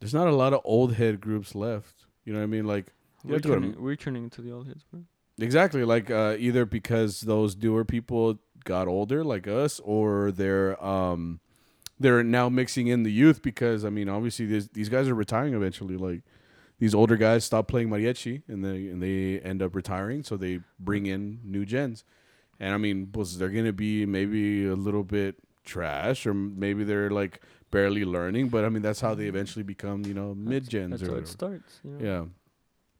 there's 0.00 0.14
not 0.14 0.28
a 0.28 0.34
lot 0.34 0.52
of 0.52 0.60
old 0.64 0.94
head 0.94 1.20
groups 1.20 1.54
left. 1.54 2.04
You 2.24 2.32
know 2.32 2.38
what 2.38 2.44
I 2.44 2.48
mean? 2.48 2.66
Like 2.66 2.86
You 2.86 2.92
We're 3.24 3.34
have 3.34 3.42
to 3.42 3.48
go 3.48 3.54
to- 3.54 3.60
turning, 3.60 3.82
we're 3.82 3.96
turning 3.96 4.24
into 4.24 4.42
the 4.42 4.52
old 4.52 4.66
heads, 4.66 4.84
bro. 4.90 5.02
exactly 5.38 5.84
like 5.84 6.10
uh, 6.10 6.36
either 6.38 6.64
because 6.64 7.22
those 7.22 7.56
newer 7.56 7.84
people 7.84 8.38
got 8.64 8.88
older 8.88 9.24
like 9.24 9.46
us, 9.46 9.80
or 9.80 10.30
they're 10.30 10.82
um, 10.84 11.40
they're 11.98 12.22
now 12.22 12.48
mixing 12.48 12.88
in 12.88 13.02
the 13.02 13.12
youth 13.12 13.42
because 13.42 13.84
I 13.84 13.90
mean, 13.90 14.08
obviously 14.08 14.46
these 14.46 14.68
these 14.68 14.88
guys 14.88 15.08
are 15.08 15.14
retiring 15.14 15.54
eventually. 15.54 15.96
Like 15.96 16.22
these 16.78 16.94
older 16.94 17.16
guys 17.16 17.44
stop 17.44 17.68
playing 17.68 17.88
mariachi 17.88 18.42
and 18.48 18.64
they 18.64 18.88
and 18.88 19.02
they 19.02 19.40
end 19.40 19.62
up 19.62 19.74
retiring, 19.74 20.22
so 20.22 20.36
they 20.36 20.60
bring 20.78 21.06
in 21.06 21.40
new 21.44 21.64
gens. 21.64 22.04
And 22.60 22.72
I 22.72 22.78
mean, 22.78 23.10
was 23.14 23.38
they're 23.38 23.48
gonna 23.48 23.72
be 23.72 24.06
maybe 24.06 24.66
a 24.66 24.74
little 24.76 25.04
bit 25.04 25.36
trash, 25.64 26.26
or 26.26 26.34
maybe 26.34 26.84
they're 26.84 27.10
like 27.10 27.40
barely 27.70 28.04
learning. 28.04 28.48
But 28.48 28.64
I 28.64 28.68
mean, 28.68 28.82
that's 28.82 29.00
how 29.00 29.14
they 29.14 29.26
eventually 29.26 29.62
become, 29.64 30.04
you 30.04 30.14
know, 30.14 30.34
mid 30.34 30.68
gens 30.68 30.90
That's 31.00 31.02
or 31.02 31.12
how 31.12 31.18
it 31.18 31.28
starts. 31.28 31.80
You 31.82 31.90
know? 31.90 32.04
Yeah. 32.04 32.24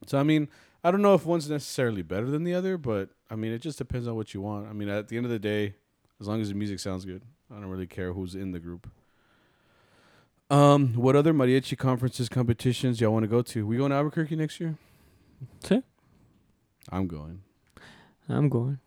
So 0.07 0.19
I 0.19 0.23
mean, 0.23 0.49
I 0.83 0.91
don't 0.91 1.03
know 1.03 1.15
if 1.15 1.25
one's 1.25 1.49
necessarily 1.49 2.03
better 2.03 2.27
than 2.27 2.45
the 2.45 2.55
other, 2.55 2.77
but 2.77 3.11
I 3.31 3.37
mean, 3.37 3.53
it 3.53 3.61
just 3.61 3.79
depends 3.79 4.07
on 4.07 4.17
what 4.17 4.35
you 4.35 4.41
want. 4.41 4.69
I 4.69 4.73
mean, 4.73 4.89
at 4.89 5.09
the 5.09 5.17
end 5.17 5.27
of 5.27 5.33
the 5.33 5.39
day, 5.39 5.75
as 6.21 6.29
long 6.29 6.41
as 6.41 6.49
the 6.49 6.55
music 6.55 6.79
sounds 6.79 7.05
good, 7.05 7.23
I 7.51 7.55
don't 7.55 7.71
really 7.71 7.87
care 7.87 8.13
who's 8.13 8.35
in 8.35 8.53
the 8.53 8.61
group. 8.61 8.91
Um, 10.51 10.95
what 10.95 11.17
other 11.17 11.33
mariachi 11.33 11.77
conferences, 11.79 12.29
competitions 12.29 13.01
y'all 13.01 13.13
want 13.13 13.25
to 13.25 13.29
go 13.29 13.43
to? 13.43 13.67
We 13.67 13.77
going 13.77 13.91
to 13.91 13.97
Albuquerque 13.97 14.37
next 14.37 14.61
year? 14.61 14.77
Sí. 15.63 15.83
I'm 16.91 17.07
going. 17.07 17.41
I'm 18.29 18.49
going. 18.49 18.79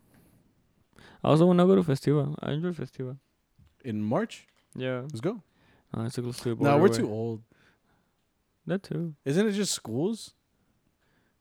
I 1.22 1.28
also 1.28 1.46
want 1.46 1.58
to 1.58 1.66
go 1.66 1.74
to 1.74 1.82
festival. 1.82 2.36
I 2.40 2.52
enjoy 2.52 2.72
festival. 2.72 3.16
In 3.84 4.02
March? 4.02 4.46
Yeah. 4.76 5.00
Let's 5.02 5.20
go. 5.20 5.42
Uh, 5.96 6.02
it's 6.02 6.18
a 6.18 6.22
close 6.22 6.38
to 6.40 6.54
No, 6.60 6.78
we're 6.78 6.88
too 6.88 7.10
old. 7.10 7.42
That 8.66 8.82
too. 8.82 9.14
Isn't 9.24 9.46
it 9.46 9.52
just 9.52 9.72
schools? 9.72 10.34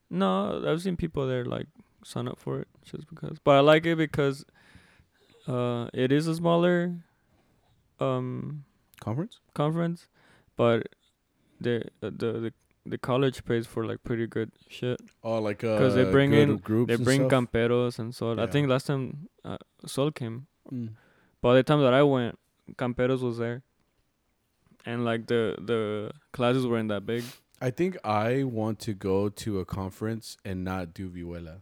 No, 0.09 0.63
I've 0.67 0.81
seen 0.81 0.95
people 0.97 1.27
there 1.27 1.43
like 1.45 1.67
sign 2.03 2.27
up 2.27 2.39
for 2.39 2.59
it 2.61 2.67
just 2.85 3.07
because. 3.09 3.37
But 3.43 3.51
I 3.57 3.59
like 3.59 3.85
it 3.85 3.97
because 3.97 4.45
uh 5.47 5.87
it 5.93 6.11
is 6.11 6.27
a 6.27 6.35
smaller 6.35 6.93
um 7.99 8.63
Conference? 8.99 9.39
conference, 9.53 10.07
but 10.55 10.87
the 11.61 11.83
uh, 12.01 12.09
the 12.15 12.31
the 12.45 12.53
the 12.85 12.97
college 12.97 13.43
pays 13.45 13.67
for 13.67 13.85
like 13.85 14.01
pretty 14.03 14.27
good 14.27 14.51
shit. 14.69 14.99
Oh, 15.23 15.39
like 15.39 15.63
uh, 15.63 15.77
'Cause 15.77 15.93
they 15.95 16.03
bring 16.05 16.33
in- 16.33 16.57
groups. 16.57 16.89
They 16.89 17.03
bring 17.03 17.27
stuff? 17.27 17.31
camperos 17.51 17.99
and 17.99 18.13
Sol. 18.15 18.39
I 18.39 18.47
think 18.47 18.69
last 18.69 18.87
time 18.87 19.27
uh, 19.43 19.57
Sol 19.85 20.11
came, 20.11 20.47
Mm. 20.71 20.89
but 21.41 21.53
the 21.55 21.63
time 21.63 21.81
that 21.81 21.93
I 21.93 22.03
went, 22.03 22.37
camperos 22.75 23.21
was 23.21 23.37
there, 23.37 23.61
and 24.85 25.05
like 25.05 25.27
the 25.27 25.55
the 25.59 26.11
classes 26.31 26.65
weren't 26.65 26.89
that 26.89 27.05
big. 27.05 27.23
I 27.59 27.71
think 27.71 27.97
I 28.03 28.43
want 28.43 28.79
to 28.79 28.93
go 28.93 29.29
to 29.29 29.59
a 29.59 29.65
conference 29.65 30.37
and 30.45 30.63
not 30.63 30.93
do 30.93 31.09
vihuela, 31.09 31.61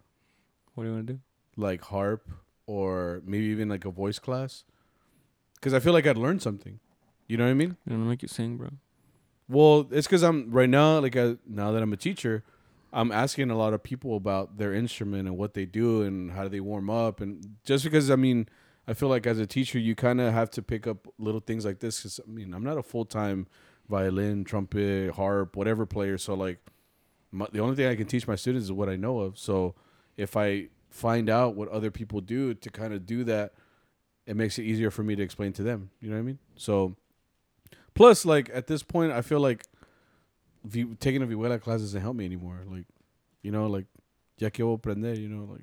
What 0.73 0.83
do 0.83 0.89
you 0.89 0.95
want 0.95 1.07
to 1.07 1.13
do? 1.13 1.19
like 1.57 1.81
harp 1.83 2.27
or 2.67 3.21
maybe 3.25 3.45
even 3.45 3.69
like 3.69 3.85
a 3.85 3.89
voice 3.91 4.19
class, 4.19 4.65
because 5.55 5.73
I 5.73 5.79
feel 5.79 5.93
like 5.93 6.05
I'd 6.05 6.17
learn 6.17 6.39
something. 6.39 6.79
You 7.27 7.37
know 7.37 7.45
what 7.45 7.51
I 7.51 7.53
mean? 7.53 7.77
I'm 7.87 7.93
gonna 7.97 8.09
make 8.09 8.21
you 8.21 8.27
sing, 8.27 8.57
bro. 8.57 8.71
Well, 9.47 9.87
it's 9.91 10.05
because 10.07 10.21
I'm 10.23 10.51
right 10.51 10.67
now, 10.69 10.99
like 10.99 11.15
I, 11.15 11.37
now 11.47 11.71
that 11.71 11.81
I'm 11.81 11.93
a 11.93 11.97
teacher, 11.97 12.43
I'm 12.91 13.11
asking 13.11 13.51
a 13.51 13.57
lot 13.57 13.73
of 13.73 13.83
people 13.83 14.17
about 14.17 14.57
their 14.57 14.73
instrument 14.73 15.27
and 15.27 15.37
what 15.37 15.53
they 15.53 15.65
do 15.65 16.01
and 16.01 16.31
how 16.31 16.43
do 16.43 16.49
they 16.49 16.59
warm 16.59 16.89
up, 16.89 17.21
and 17.21 17.55
just 17.63 17.83
because 17.85 18.11
I 18.11 18.15
mean, 18.17 18.49
I 18.87 18.93
feel 18.93 19.07
like 19.09 19.25
as 19.25 19.39
a 19.39 19.47
teacher, 19.47 19.79
you 19.79 19.95
kind 19.95 20.19
of 20.19 20.33
have 20.33 20.49
to 20.51 20.61
pick 20.61 20.87
up 20.87 21.07
little 21.17 21.39
things 21.39 21.63
like 21.65 21.79
this. 21.79 21.99
Because 21.99 22.19
I 22.27 22.29
mean, 22.29 22.53
I'm 22.53 22.63
not 22.63 22.77
a 22.77 22.83
full 22.83 23.05
time 23.05 23.47
violin, 23.89 24.43
trumpet, 24.43 25.11
harp, 25.11 25.55
whatever 25.55 25.85
player, 25.85 26.17
so 26.17 26.33
like, 26.33 26.59
my, 27.31 27.47
the 27.51 27.59
only 27.59 27.75
thing 27.75 27.87
I 27.87 27.95
can 27.95 28.07
teach 28.07 28.27
my 28.27 28.35
students 28.35 28.65
is 28.65 28.71
what 28.71 28.89
I 28.89 28.95
know 28.95 29.19
of. 29.19 29.37
So 29.37 29.75
if 30.17 30.37
I 30.37 30.69
find 30.89 31.29
out 31.29 31.55
what 31.55 31.67
other 31.69 31.91
people 31.91 32.21
do 32.21 32.53
to 32.53 32.69
kind 32.69 32.93
of 32.93 33.05
do 33.05 33.23
that, 33.25 33.53
it 34.25 34.35
makes 34.35 34.57
it 34.57 34.63
easier 34.63 34.89
for 34.89 35.03
me 35.03 35.15
to 35.15 35.23
explain 35.23 35.53
to 35.53 35.63
them. 35.63 35.89
You 36.01 36.09
know 36.09 36.15
what 36.15 36.21
I 36.21 36.25
mean? 36.25 36.39
So. 36.55 36.95
Plus, 37.93 38.25
like 38.25 38.49
at 38.53 38.67
this 38.67 38.83
point, 38.83 39.13
I 39.13 39.21
feel 39.21 39.39
like 39.39 39.63
vi- 40.65 40.95
taking 40.99 41.21
a 41.21 41.25
vihuela 41.25 41.61
class 41.61 41.79
doesn't 41.79 42.01
help 42.01 42.15
me 42.15 42.25
anymore. 42.25 42.61
Like, 42.69 42.85
you 43.41 43.51
know, 43.51 43.67
like 43.67 43.85
ya 44.37 44.49
que 44.49 44.65
voy 44.65 44.73
aprender, 44.73 45.13
you 45.13 45.29
know, 45.29 45.47
like. 45.49 45.61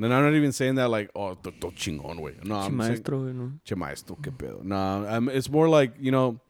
And 0.00 0.14
I'm 0.14 0.22
not 0.22 0.34
even 0.34 0.52
saying 0.52 0.76
that 0.76 0.88
like, 0.88 1.10
oh, 1.14 1.34
to, 1.34 1.50
to 1.50 1.66
chingón, 1.72 2.20
way. 2.20 2.36
No, 2.42 2.54
I'm 2.54 2.62
saying, 2.62 2.76
maestro, 2.76 3.26
you 3.26 3.32
know. 3.34 3.52
che 3.64 3.74
maestro, 3.74 4.16
que 4.16 4.30
pedo. 4.30 4.62
No, 4.62 4.76
I'm, 4.76 5.28
it's 5.28 5.50
more 5.50 5.68
like 5.68 5.92
you 5.98 6.12
know, 6.12 6.40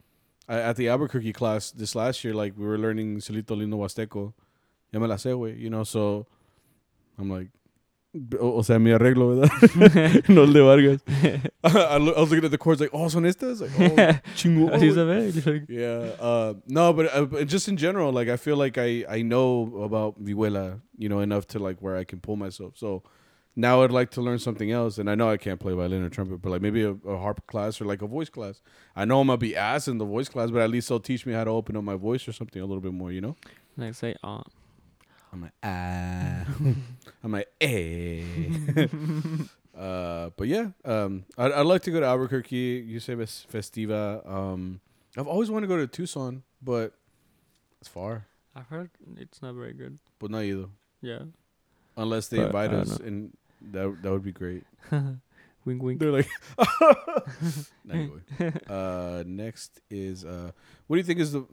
at 0.49 0.76
the 0.76 0.88
Albuquerque 0.88 1.32
class 1.32 1.70
this 1.70 1.94
last 1.94 2.24
year, 2.24 2.34
like 2.34 2.55
we 2.57 2.66
were 2.66 2.78
learning 2.78 3.18
Cielito 3.18 3.57
Lindo 3.57 3.74
Huasteco. 3.74 4.32
Ya 4.92 4.99
me 4.99 5.07
la 5.07 5.16
sé, 5.16 5.32
güey. 5.34 5.59
You 5.59 5.68
know, 5.68 5.84
so 5.84 6.26
I'm 7.18 7.30
like, 7.30 7.49
o, 8.40 8.59
o 8.59 8.62
sea, 8.62 8.78
mi 8.78 8.90
arreglo, 8.90 9.36
¿verdad? 9.36 10.28
no 10.28 10.44
el 10.44 10.53
de 10.53 10.62
Vargas. 10.62 11.03
I, 11.64 11.96
I 11.96 11.99
was 11.99 12.30
looking 12.30 12.44
at 12.44 12.51
the 12.51 12.59
chords 12.59 12.80
like, 12.80 12.90
oh, 12.92 13.09
son 13.09 13.24
estas? 13.24 13.61
Like, 13.61 13.72
oh, 13.78 14.30
chingón. 14.34 14.72
Así 14.72 14.94
se 14.94 15.05
ve. 15.05 15.66
Yeah. 15.68 16.14
Uh, 16.18 16.55
no, 16.66 16.92
but, 16.92 17.14
uh, 17.14 17.26
but 17.26 17.46
just 17.46 17.68
in 17.68 17.76
general, 17.76 18.12
like 18.12 18.28
I 18.28 18.36
feel 18.36 18.57
like 18.57 18.78
I 18.78 19.05
I 19.09 19.22
know 19.22 19.82
about 19.82 20.22
vihuela, 20.22 20.80
you 20.96 21.09
know, 21.09 21.20
enough 21.20 21.46
to 21.49 21.59
like 21.59 21.82
where 21.82 21.96
I 21.96 22.05
can 22.05 22.20
pull 22.20 22.36
myself. 22.36 22.78
So 22.78 23.03
now 23.59 23.82
I'd 23.82 23.90
like 23.90 24.11
to 24.12 24.22
learn 24.22 24.38
something 24.38 24.70
else, 24.70 24.98
and 24.98 25.11
I 25.11 25.16
know 25.16 25.28
I 25.28 25.36
can't 25.36 25.59
play 25.59 25.72
violin 25.74 26.04
or 26.04 26.09
trumpet, 26.09 26.40
but 26.40 26.50
like 26.50 26.62
maybe 26.62 26.82
a, 26.84 26.90
a 26.92 27.18
harp 27.18 27.44
class 27.48 27.80
or 27.80 27.86
like 27.86 28.02
a 28.02 28.06
voice 28.06 28.28
class. 28.28 28.62
I 28.94 29.04
know 29.04 29.20
I'm 29.20 29.26
gonna 29.26 29.36
be 29.36 29.56
ass 29.56 29.88
in 29.88 29.98
the 29.98 30.04
voice 30.04 30.28
class, 30.28 30.50
but 30.52 30.62
at 30.62 30.70
least 30.70 30.88
they'll 30.88 31.00
teach 31.00 31.26
me 31.26 31.32
how 31.32 31.42
to 31.42 31.50
open 31.50 31.76
up 31.76 31.82
my 31.82 31.96
voice 31.96 32.28
or 32.28 32.32
something 32.32 32.62
a 32.62 32.64
little 32.64 32.80
bit 32.80 32.92
more, 32.92 33.11
you 33.11 33.20
know. 33.20 33.34
like 33.76 33.94
say, 33.94 34.14
ah. 34.22 34.44
I'm 35.32 35.42
like 35.42 35.52
ah, 35.62 36.44
I'm 37.22 37.32
like 37.32 37.48
eh. 37.61 38.22
uh, 39.76 40.30
but 40.36 40.46
yeah, 40.46 40.68
um, 40.84 41.24
I'd, 41.36 41.52
I'd 41.52 41.66
like 41.66 41.82
to 41.82 41.90
go 41.90 42.00
to 42.00 42.06
Albuquerque. 42.06 42.84
You 42.86 43.00
say 43.00 43.14
Ves- 43.14 43.44
Festiva. 43.52 44.26
Um, 44.26 44.80
I've 45.16 45.26
always 45.26 45.50
wanted 45.50 45.66
to 45.66 45.74
go 45.74 45.76
to 45.76 45.86
Tucson, 45.86 46.44
but 46.62 46.94
it's 47.80 47.88
far. 47.88 48.26
I've 48.54 48.68
heard 48.68 48.90
it's 49.16 49.42
not 49.42 49.54
very 49.54 49.72
good. 49.72 49.98
But 50.18 50.30
not 50.30 50.44
either. 50.44 50.66
Yeah. 51.02 51.22
Unless 51.96 52.28
they 52.28 52.36
But, 52.38 52.46
invite 52.46 52.70
I 52.70 52.72
don't 52.72 52.80
us, 52.82 52.96
and 52.98 53.36
that 53.72 54.02
that 54.02 54.11
would 54.11 54.22
be 54.24 54.32
great. 54.32 54.64
wink, 55.64 55.82
wink. 55.82 56.00
They're 56.00 56.12
like, 56.12 56.28
anyway. 57.90 58.20
Uh, 58.68 59.24
next 59.26 59.80
is 59.90 60.24
uh, 60.24 60.52
what 60.86 60.96
do 60.96 60.98
you 60.98 61.04
think 61.04 61.20
is 61.20 61.32
the? 61.32 61.44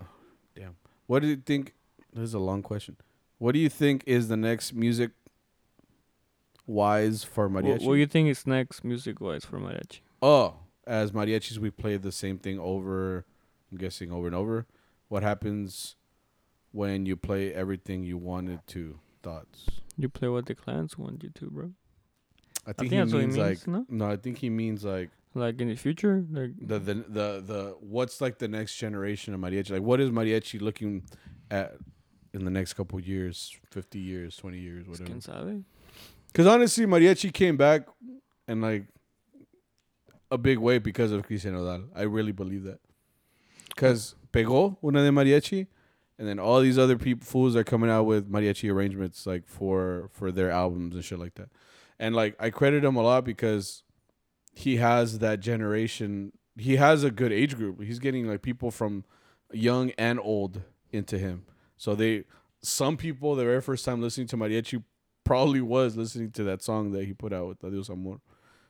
Damn. 0.56 0.76
What 1.08 1.22
do 1.22 1.28
you 1.28 1.36
think? 1.38 1.74
This 2.14 2.24
is 2.24 2.34
a 2.34 2.40
long 2.40 2.62
question. 2.62 2.98
What 3.38 3.52
do 3.52 3.60
you 3.60 3.70
think 3.70 4.04
is 4.06 4.30
the 4.30 4.38
next 4.38 4.74
music 4.74 5.12
wise 6.66 7.24
for 7.24 7.48
What, 7.48 7.64
mariachi? 7.66 7.84
what 7.86 7.94
do 7.94 8.00
you 8.00 8.08
think 8.08 8.30
is 8.30 8.48
next 8.48 8.84
music 8.84 9.20
wise 9.20 9.46
for 9.46 9.60
mariachi? 9.60 10.00
oh, 10.22 10.56
as 10.88 11.12
mariachis, 11.12 11.58
we 11.58 11.70
play 11.72 11.98
the 11.98 12.12
same 12.12 12.38
thing 12.38 12.60
over. 12.60 13.26
I'm 13.72 13.78
guessing 13.78 14.12
over 14.12 14.28
and 14.28 14.36
over. 14.36 14.66
What 15.10 15.24
happens 15.24 15.96
when 16.72 17.06
you 17.06 17.16
play 17.16 17.54
everything 17.54 18.04
you 18.04 18.18
wanted 18.18 18.66
to? 18.68 19.00
Thoughts. 19.24 19.66
You 19.98 20.08
play 20.10 20.28
what 20.28 20.46
the 20.46 20.54
clans 20.56 20.98
want 20.98 21.24
you 21.24 21.30
to, 21.30 21.50
bro. 21.50 21.72
I 22.66 22.72
I 22.72 22.74
think, 22.74 22.90
think 22.90 23.08
he 23.10 23.14
what 23.14 23.22
he 23.22 23.28
means 23.28 23.38
like 23.38 23.68
no? 23.68 23.86
no. 23.90 24.06
I 24.10 24.18
think 24.18 24.38
he 24.40 24.50
means 24.50 24.84
like 24.84 25.10
Like 25.36 25.60
in 25.60 25.68
the 25.68 25.76
future, 25.76 26.24
like 26.32 26.52
the 26.58 26.80
the 26.80 26.94
the 26.94 27.44
the 27.46 27.76
what's 27.82 28.22
like 28.22 28.38
the 28.40 28.48
next 28.48 28.78
generation 28.78 29.34
of 29.34 29.40
mariachi? 29.42 29.72
Like 29.72 29.82
what 29.82 30.00
is 30.00 30.10
mariachi 30.10 30.62
looking 30.62 31.04
at 31.52 31.76
in 32.34 32.46
the 32.46 32.52
next 32.52 32.74
couple 32.76 33.00
years, 33.02 33.54
fifty 33.70 34.00
years, 34.00 34.38
twenty 34.38 34.60
years, 34.60 34.88
whatever? 34.88 35.60
Because 36.28 36.48
honestly, 36.48 36.86
mariachi 36.86 37.34
came 37.34 37.58
back 37.58 37.88
in 38.48 38.62
like 38.62 38.88
a 40.32 40.38
big 40.38 40.58
way 40.58 40.80
because 40.80 41.12
of 41.12 41.24
Christian 41.24 41.54
Nodal. 41.54 41.84
I 41.94 42.04
really 42.04 42.32
believe 42.32 42.64
that. 42.64 42.80
Because 43.70 44.16
pegó 44.32 44.78
una 44.82 45.04
de 45.04 45.12
mariachi, 45.12 45.68
and 46.18 46.28
then 46.30 46.40
all 46.40 46.62
these 46.62 46.78
other 46.78 46.98
people 46.98 47.26
fools 47.26 47.58
are 47.58 47.64
coming 47.66 47.90
out 47.90 48.06
with 48.06 48.32
mariachi 48.32 48.72
arrangements 48.72 49.26
like 49.28 49.46
for 49.46 50.10
for 50.14 50.32
their 50.32 50.50
albums 50.50 50.96
and 50.96 51.04
shit 51.04 51.20
like 51.20 51.36
that. 51.36 51.50
And 52.00 52.16
like 52.16 52.36
I 52.40 52.50
credit 52.50 52.84
him 52.84 52.96
a 52.96 53.02
lot 53.02 53.24
because 53.26 53.84
he 54.54 54.78
has 54.78 55.20
that 55.20 55.40
generation. 55.40 56.34
He 56.58 56.78
has 56.78 57.04
a 57.04 57.12
good 57.12 57.32
age 57.32 57.56
group. 57.56 57.82
He's 57.82 58.00
getting 58.00 58.28
like 58.28 58.42
people 58.42 58.72
from 58.72 59.04
young 59.52 59.92
and 59.92 60.20
old 60.20 60.62
into 60.92 61.18
him. 61.18 61.46
So 61.78 61.96
they 61.96 62.24
some 62.62 62.98
people 62.98 63.36
the 63.36 63.44
very 63.44 63.62
first 63.62 63.86
time 63.86 64.02
listening 64.02 64.28
to 64.28 64.38
mariachi 64.38 64.84
probably 65.24 65.62
was 65.62 65.98
listening 65.98 66.32
to 66.32 66.44
that 66.44 66.62
song 66.62 66.92
that 66.92 67.06
he 67.06 67.14
put 67.14 67.34
out 67.34 67.48
with 67.48 67.64
Adios 67.64 67.90
Amor. 67.90 68.22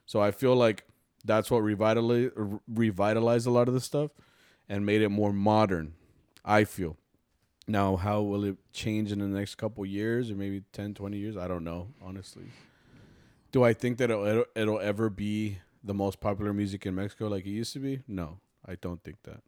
So 0.05 0.21
I 0.21 0.31
feel 0.31 0.55
like 0.55 0.85
that's 1.23 1.49
what 1.49 1.59
revitalized 1.59 2.33
revitalized 2.67 3.47
a 3.47 3.51
lot 3.51 3.67
of 3.67 3.73
the 3.73 3.81
stuff 3.81 4.11
and 4.69 4.85
made 4.85 5.01
it 5.01 5.09
more 5.09 5.33
modern. 5.33 5.93
I 6.43 6.63
feel. 6.63 6.97
Now, 7.67 7.95
how 7.95 8.21
will 8.21 8.43
it 8.43 8.57
change 8.73 9.11
in 9.11 9.19
the 9.19 9.25
next 9.25 9.55
couple 9.55 9.83
years 9.85 10.29
or 10.29 10.35
maybe 10.35 10.61
10, 10.71 10.93
20 10.93 11.17
years? 11.17 11.35
I 11.35 11.47
don't 11.47 11.63
know, 11.63 11.87
honestly. 11.99 12.45
Do 13.55 13.63
I 13.63 13.71
think 13.71 13.99
that 13.99 14.11
it'll, 14.11 14.43
it'll, 14.53 14.81
ever 14.81 15.09
be 15.09 15.59
the 15.81 15.93
most 15.93 16.19
popular 16.19 16.51
music 16.51 16.85
in 16.85 16.93
Mexico 16.93 17.29
like 17.29 17.45
it 17.45 17.51
used 17.51 17.71
to 17.71 17.79
be? 17.79 18.01
No, 18.05 18.39
I 18.65 18.75
don't 18.75 19.01
think 19.01 19.23
that. 19.23 19.43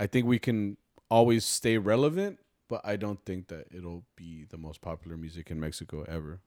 I 0.00 0.08
think 0.08 0.26
we 0.26 0.40
can 0.40 0.78
always 1.08 1.44
stay 1.44 1.78
relevant, 1.78 2.40
but 2.66 2.80
I 2.82 2.96
don't 2.96 3.24
think 3.24 3.46
that 3.50 3.66
it'll 3.70 4.02
be 4.16 4.46
the 4.50 4.58
most 4.58 4.80
popular 4.80 5.16
music 5.16 5.52
in 5.52 5.60
Mexico 5.60 6.04
ever. 6.08 6.40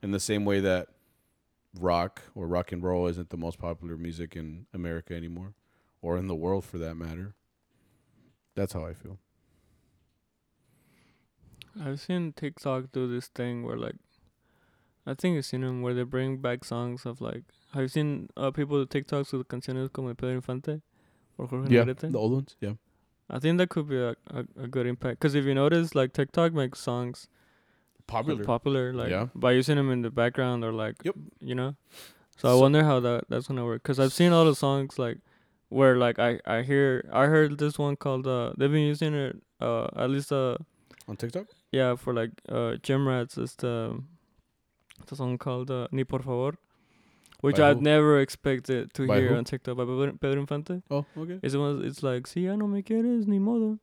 In 0.00 0.12
the 0.12 0.20
same 0.20 0.44
way 0.44 0.60
that 0.60 0.90
rock 1.76 2.22
or 2.36 2.46
rock 2.46 2.70
and 2.70 2.80
roll 2.80 3.08
isn't 3.08 3.30
the 3.30 3.36
most 3.36 3.58
popular 3.58 3.96
music 3.96 4.36
in 4.36 4.66
America 4.72 5.16
anymore 5.16 5.54
or 6.02 6.18
in 6.18 6.28
the 6.28 6.36
world 6.36 6.64
for 6.64 6.78
that 6.78 6.94
matter. 6.94 7.34
That's 8.54 8.74
how 8.74 8.86
I 8.86 8.94
feel. 8.94 9.18
I've 11.84 11.98
seen 11.98 12.32
TikTok 12.32 12.92
do 12.92 13.12
this 13.12 13.26
thing 13.26 13.64
where 13.64 13.76
like, 13.76 13.96
I 15.06 15.14
think 15.14 15.34
you've 15.34 15.46
seen 15.46 15.62
them 15.62 15.82
where 15.82 15.94
they 15.94 16.02
bring 16.02 16.38
back 16.38 16.64
songs 16.64 17.06
of 17.06 17.20
like. 17.20 17.42
Have 17.72 17.82
you 17.82 17.88
seen 17.88 18.28
uh, 18.36 18.50
people 18.50 18.84
do 18.84 18.86
TikToks 19.00 19.32
with 19.32 19.48
canciones 19.48 19.90
como 19.92 20.12
Pedro 20.14 20.34
Infante 20.36 20.82
or 21.38 21.46
Jorge 21.46 21.72
Yeah, 21.74 21.84
Negrete? 21.84 22.10
the 22.12 22.18
old 22.18 22.32
ones. 22.32 22.56
Yeah. 22.60 22.74
I 23.28 23.38
think 23.38 23.58
that 23.58 23.68
could 23.70 23.88
be 23.88 23.96
a, 23.96 24.10
a, 24.28 24.44
a 24.60 24.66
good 24.66 24.86
impact. 24.86 25.20
Cause 25.20 25.34
if 25.36 25.44
you 25.44 25.54
notice, 25.54 25.94
like 25.94 26.12
TikTok 26.12 26.52
makes 26.52 26.80
songs 26.80 27.28
Popular. 28.06 28.44
popular, 28.44 28.92
like 28.92 29.10
Yeah. 29.10 29.28
by 29.36 29.52
using 29.52 29.76
them 29.76 29.90
in 29.90 30.02
the 30.02 30.10
background 30.10 30.64
or 30.64 30.72
like, 30.72 30.96
Yep. 31.04 31.14
you 31.40 31.54
know. 31.54 31.76
So, 32.36 32.50
I 32.50 32.54
wonder 32.60 32.82
how 32.82 32.98
that 33.00 33.24
that's 33.28 33.46
gonna 33.46 33.64
work. 33.64 33.82
Cause 33.84 34.00
I've 34.00 34.12
seen 34.12 34.32
all 34.32 34.44
the 34.44 34.54
songs 34.56 34.98
like 34.98 35.18
where 35.68 35.96
like 35.96 36.18
I 36.18 36.40
I 36.44 36.62
hear 36.62 37.08
I 37.12 37.26
heard 37.26 37.58
this 37.58 37.78
one 37.78 37.94
called 37.96 38.26
uh 38.26 38.52
they've 38.58 38.72
been 38.72 38.86
using 38.86 39.14
it 39.14 39.36
uh 39.60 39.86
at 39.94 40.10
least 40.10 40.32
uh 40.32 40.56
On 41.06 41.16
TikTok? 41.16 41.46
yeah 41.70 41.94
for 41.94 42.12
like 42.12 42.32
uh 42.48 42.76
gym 42.82 43.06
rats 43.06 43.38
it's 43.38 43.54
the 43.54 44.02
the 45.06 45.16
song 45.16 45.38
called 45.38 45.70
uh, 45.70 45.88
Ni 45.92 46.04
por 46.04 46.20
favor, 46.20 46.54
which 47.40 47.56
By 47.56 47.70
I'd 47.70 47.76
who? 47.76 47.82
never 47.82 48.20
expected 48.20 48.92
to 48.94 49.06
By 49.06 49.20
hear 49.20 49.30
who? 49.30 49.36
on 49.36 49.44
TikTok 49.44 49.76
by 49.76 49.84
Pedro 49.84 50.40
Infante. 50.40 50.82
Oh, 50.90 51.04
okay. 51.16 51.38
It's 51.42 51.54
one 51.54 51.84
it's 51.84 52.02
like 52.02 52.26
si 52.26 52.42
ya 52.46 52.56
no 52.56 52.66
me 52.66 52.82
quieres 52.82 53.26
ni 53.26 53.38
modo, 53.38 53.78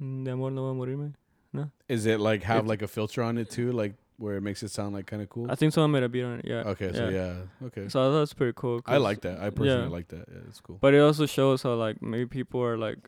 de 0.00 0.30
amor 0.30 0.50
no 0.50 0.62
va 0.64 0.70
a 0.70 0.74
morirme. 0.74 1.14
No. 1.52 1.70
Is 1.88 2.06
it 2.06 2.20
like 2.20 2.42
have 2.42 2.58
It's- 2.64 2.68
like 2.68 2.82
a 2.82 2.88
filter 2.88 3.22
on 3.22 3.38
it 3.38 3.50
too? 3.50 3.72
Like 3.72 3.94
where 4.18 4.36
it 4.36 4.40
makes 4.42 4.62
it 4.62 4.70
sound 4.70 4.94
like 4.94 5.06
kind 5.06 5.20
of 5.22 5.28
cool. 5.28 5.50
I 5.50 5.54
think 5.56 5.72
someone 5.74 5.90
made 5.90 6.02
a 6.02 6.08
beat 6.08 6.22
on 6.24 6.38
it. 6.38 6.44
Yeah. 6.46 6.62
okay, 6.72 6.90
so 6.92 7.08
yeah, 7.08 7.66
okay. 7.66 7.88
So 7.88 8.00
I 8.00 8.12
thought 8.12 8.22
it's 8.22 8.32
pretty 8.34 8.54
cool. 8.56 8.80
I 8.86 8.96
like 8.96 9.20
that. 9.22 9.40
I 9.40 9.50
personally 9.50 9.82
yeah. 9.82 9.88
like 9.88 10.08
that. 10.08 10.24
Yeah, 10.30 10.48
it's 10.48 10.60
cool. 10.60 10.78
But 10.80 10.94
it 10.94 11.00
also 11.00 11.26
shows 11.26 11.62
how 11.62 11.74
like 11.74 12.00
maybe 12.02 12.26
people 12.26 12.62
are 12.62 12.78
like 12.78 12.98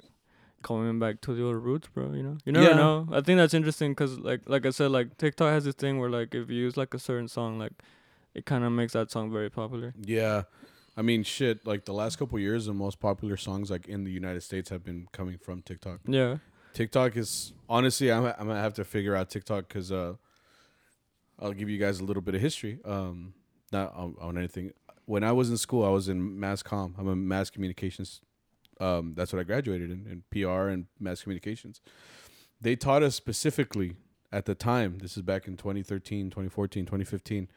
coming 0.62 0.98
back 0.98 1.20
to 1.22 1.34
the 1.34 1.44
old 1.44 1.56
roots, 1.56 1.88
bro. 1.92 2.12
You 2.12 2.22
know, 2.22 2.38
you 2.44 2.52
never 2.52 2.70
Yeah. 2.70 2.76
know. 2.76 3.08
I 3.12 3.20
think 3.20 3.38
that's 3.38 3.54
interesting 3.54 3.94
'cause 3.94 4.18
like 4.18 4.42
like 4.48 4.66
I 4.66 4.70
said, 4.70 4.90
like 4.90 5.16
TikTok 5.18 5.50
has 5.50 5.64
this 5.64 5.74
thing 5.74 5.98
where 5.98 6.10
like 6.10 6.34
if 6.34 6.48
you 6.50 6.56
use 6.56 6.76
like 6.76 6.94
a 6.94 6.98
certain 6.98 7.28
song, 7.28 7.58
like 7.58 7.72
it 8.34 8.44
kind 8.46 8.64
of 8.64 8.72
makes 8.72 8.92
that 8.92 9.10
song 9.10 9.32
very 9.32 9.50
popular. 9.50 9.94
Yeah. 10.00 10.42
I 10.96 11.02
mean, 11.02 11.22
shit. 11.22 11.64
Like 11.66 11.84
the 11.84 11.92
last 11.94 12.16
couple 12.18 12.38
years, 12.40 12.66
the 12.66 12.74
most 12.74 12.98
popular 12.98 13.36
songs 13.36 13.70
like 13.70 13.86
in 13.88 14.04
the 14.04 14.10
United 14.10 14.42
States 14.42 14.68
have 14.70 14.82
been 14.84 15.06
coming 15.12 15.38
from 15.38 15.62
TikTok. 15.62 16.00
Yeah. 16.06 16.38
TikTok 16.74 17.16
is 17.16 17.52
honestly, 17.68 18.10
I'm 18.12 18.24
I'm 18.26 18.46
gonna 18.48 18.60
have 18.60 18.74
to 18.74 18.84
figure 18.84 19.14
out 19.16 19.30
TikTok 19.30 19.68
because 19.68 19.90
uh, 19.92 20.14
I'll 21.38 21.52
give 21.52 21.68
you 21.70 21.78
guys 21.78 22.00
a 22.00 22.04
little 22.04 22.22
bit 22.22 22.34
of 22.34 22.40
history. 22.40 22.78
Um, 22.84 23.34
not 23.72 23.94
on, 23.94 24.16
on 24.20 24.36
anything. 24.38 24.72
When 25.06 25.24
I 25.24 25.32
was 25.32 25.50
in 25.50 25.56
school, 25.56 25.84
I 25.84 25.88
was 25.88 26.08
in 26.08 26.38
mass 26.38 26.62
comm. 26.62 26.94
I'm 26.98 27.08
a 27.08 27.16
mass 27.16 27.48
communications. 27.50 28.20
Um, 28.80 29.14
that's 29.16 29.32
what 29.32 29.40
I 29.40 29.42
graduated 29.44 29.90
in, 29.90 30.06
in 30.06 30.22
PR 30.30 30.68
and 30.68 30.86
mass 31.00 31.22
communications. 31.22 31.80
They 32.60 32.76
taught 32.76 33.02
us 33.02 33.14
specifically 33.14 33.96
at 34.32 34.44
the 34.44 34.54
time. 34.54 34.98
This 34.98 35.16
is 35.16 35.22
back 35.22 35.46
in 35.48 35.56
2013, 35.56 36.30
2014, 36.30 36.84
2015. 36.84 37.48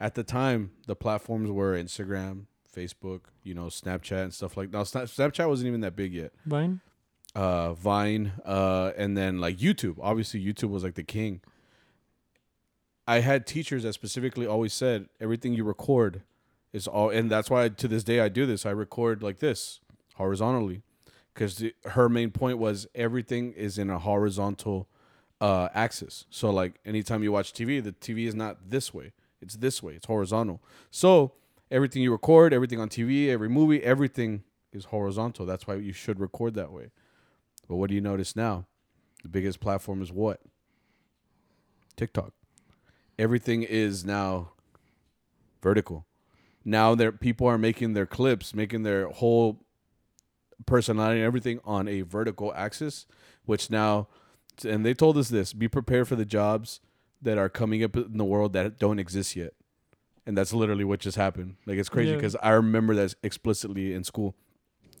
At 0.00 0.14
the 0.14 0.22
time, 0.22 0.70
the 0.86 0.94
platforms 0.94 1.50
were 1.50 1.74
Instagram, 1.76 2.46
Facebook, 2.74 3.22
you 3.42 3.54
know, 3.54 3.64
Snapchat 3.66 4.24
and 4.24 4.34
stuff 4.34 4.56
like. 4.56 4.70
Now, 4.72 4.82
Snapchat 4.82 5.48
wasn't 5.48 5.68
even 5.68 5.80
that 5.80 5.96
big 5.96 6.12
yet 6.12 6.32
Vine. 6.46 6.80
uh 7.34 7.74
Vine, 7.74 8.32
uh 8.44 8.92
and 8.96 9.16
then 9.16 9.40
like 9.40 9.56
YouTube. 9.58 9.96
Obviously 10.00 10.44
YouTube 10.44 10.70
was 10.70 10.84
like 10.84 10.94
the 10.94 11.02
king. 11.02 11.40
I 13.06 13.20
had 13.20 13.46
teachers 13.46 13.84
that 13.84 13.94
specifically 13.94 14.46
always 14.46 14.74
said 14.74 15.08
everything 15.20 15.54
you 15.54 15.64
record 15.64 16.22
is 16.72 16.86
all 16.86 17.08
and 17.10 17.30
that's 17.30 17.48
why 17.48 17.68
to 17.70 17.88
this 17.88 18.04
day 18.04 18.20
I 18.20 18.28
do 18.28 18.44
this. 18.46 18.66
I 18.66 18.70
record 18.70 19.22
like 19.22 19.38
this 19.38 19.80
horizontally 20.18 20.82
cuz 21.34 21.64
her 21.84 22.08
main 22.08 22.30
point 22.30 22.58
was 22.58 22.86
everything 22.94 23.52
is 23.52 23.78
in 23.78 23.90
a 23.90 23.98
horizontal 23.98 24.88
uh 25.40 25.68
axis. 25.74 26.26
So 26.30 26.50
like 26.50 26.80
anytime 26.84 27.22
you 27.22 27.32
watch 27.32 27.52
TV, 27.52 27.82
the 27.82 27.92
TV 27.92 28.26
is 28.26 28.34
not 28.34 28.70
this 28.70 28.92
way. 28.92 29.12
It's 29.40 29.56
this 29.56 29.82
way. 29.82 29.94
It's 29.94 30.06
horizontal. 30.06 30.62
So 30.90 31.32
everything 31.70 32.02
you 32.02 32.12
record, 32.12 32.52
everything 32.52 32.80
on 32.80 32.88
TV, 32.88 33.28
every 33.28 33.48
movie, 33.48 33.82
everything 33.82 34.42
is 34.72 34.86
horizontal. 34.86 35.46
That's 35.46 35.66
why 35.66 35.76
you 35.76 35.92
should 35.92 36.20
record 36.20 36.54
that 36.54 36.72
way. 36.72 36.90
But 37.68 37.76
what 37.76 37.88
do 37.88 37.94
you 37.94 38.00
notice 38.00 38.34
now? 38.34 38.66
The 39.22 39.28
biggest 39.28 39.60
platform 39.60 40.02
is 40.02 40.12
what? 40.12 40.40
TikTok. 41.96 42.32
Everything 43.18 43.62
is 43.62 44.04
now 44.04 44.52
vertical. 45.60 46.06
Now 46.64 46.94
there 46.94 47.12
people 47.12 47.46
are 47.46 47.58
making 47.58 47.94
their 47.94 48.06
clips, 48.06 48.54
making 48.54 48.82
their 48.84 49.08
whole 49.08 49.64
personality 50.66 51.20
and 51.20 51.26
everything 51.26 51.60
on 51.64 51.88
a 51.88 52.02
vertical 52.02 52.52
axis, 52.54 53.06
which 53.44 53.70
now 53.70 54.08
and 54.64 54.84
they 54.84 54.92
told 54.94 55.16
us 55.16 55.28
this, 55.28 55.52
be 55.52 55.68
prepared 55.68 56.08
for 56.08 56.16
the 56.16 56.24
jobs 56.24 56.80
that 57.22 57.38
are 57.38 57.48
coming 57.48 57.82
up 57.84 57.96
in 57.96 58.16
the 58.18 58.24
world 58.24 58.52
that 58.54 58.78
don't 58.78 58.98
exist 58.98 59.36
yet. 59.36 59.52
And 60.26 60.36
that's 60.36 60.52
literally 60.52 60.84
what 60.84 61.00
just 61.00 61.16
happened. 61.16 61.56
Like 61.64 61.78
it's 61.78 61.88
crazy 61.88 62.10
Yeah. 62.10 62.16
because 62.16 62.36
I 62.42 62.50
remember 62.50 62.94
that 62.96 63.14
explicitly 63.22 63.94
in 63.94 64.02
school. 64.04 64.34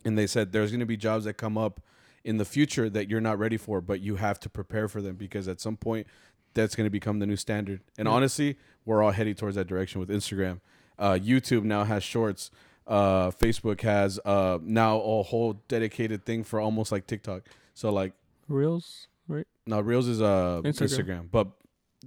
And 0.04 0.16
they 0.16 0.26
said 0.28 0.52
there's 0.52 0.70
going 0.70 0.80
to 0.80 0.86
be 0.86 0.96
jobs 0.96 1.24
that 1.24 1.34
come 1.34 1.58
up 1.58 1.80
in 2.24 2.36
the 2.38 2.44
future 2.44 2.88
that 2.88 3.08
you're 3.10 3.20
not 3.20 3.38
ready 3.38 3.56
for, 3.56 3.80
but 3.80 4.00
you 4.00 4.16
have 4.16 4.38
to 4.40 4.48
prepare 4.48 4.86
for 4.88 5.02
them 5.02 5.16
because 5.16 5.48
at 5.48 5.60
some 5.60 5.76
point 5.76 6.06
that's 6.54 6.74
going 6.76 6.86
to 6.86 6.90
become 6.90 7.18
the 7.18 7.26
new 7.26 7.36
standard. 7.36 7.80
And 7.98 8.06
Yeah. 8.06 8.12
honestly, 8.14 8.56
we're 8.84 9.02
all 9.02 9.10
heading 9.10 9.34
towards 9.34 9.56
that 9.56 9.66
direction 9.66 10.00
with 10.00 10.08
Instagram. 10.08 10.60
Uh, 10.98 11.14
YouTube 11.20 11.64
now 11.64 11.84
has 11.84 12.02
shorts. 12.04 12.50
Uh, 12.88 13.30
Facebook 13.30 13.82
has 13.82 14.18
uh, 14.24 14.58
now 14.62 14.98
a 14.98 15.22
whole 15.22 15.62
dedicated 15.68 16.24
thing 16.24 16.42
for 16.42 16.58
almost 16.58 16.90
like 16.90 17.06
TikTok. 17.06 17.42
So 17.74 17.90
like 17.90 18.14
Reels. 18.48 19.06
Right. 19.28 19.46
now 19.66 19.80
Reels 19.80 20.08
is 20.08 20.22
uh 20.22 20.62
Instagram. 20.64 20.88
Instagram. 20.88 21.30
But 21.30 21.48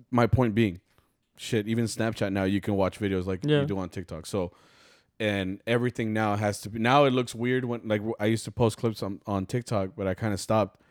my 0.10 0.26
point 0.26 0.56
being, 0.56 0.82
shit, 1.38 1.68
even 1.68 1.86
Snapchat 1.86 2.32
now 2.34 2.44
you 2.46 2.60
can 2.62 2.76
watch 2.76 3.00
videos 3.00 3.26
like 3.28 3.42
Yeah. 3.44 3.62
you 3.62 3.66
do 3.68 3.78
on 3.78 3.90
TikTok. 3.90 4.26
So 4.26 4.52
and 5.20 5.62
everything 5.68 6.14
now 6.14 6.36
has 6.36 6.60
to 6.62 6.70
be 6.72 6.80
now 6.80 7.06
it 7.06 7.12
looks 7.14 7.36
weird 7.36 7.64
when 7.66 7.82
like 7.88 8.02
I 8.20 8.26
used 8.26 8.44
to 8.46 8.52
post 8.52 8.78
clips 8.78 9.04
on, 9.04 9.22
on 9.28 9.46
TikTok, 9.46 9.92
but 9.96 10.08
I 10.08 10.16
kind 10.16 10.34
of 10.34 10.40
stopped. 10.40 10.82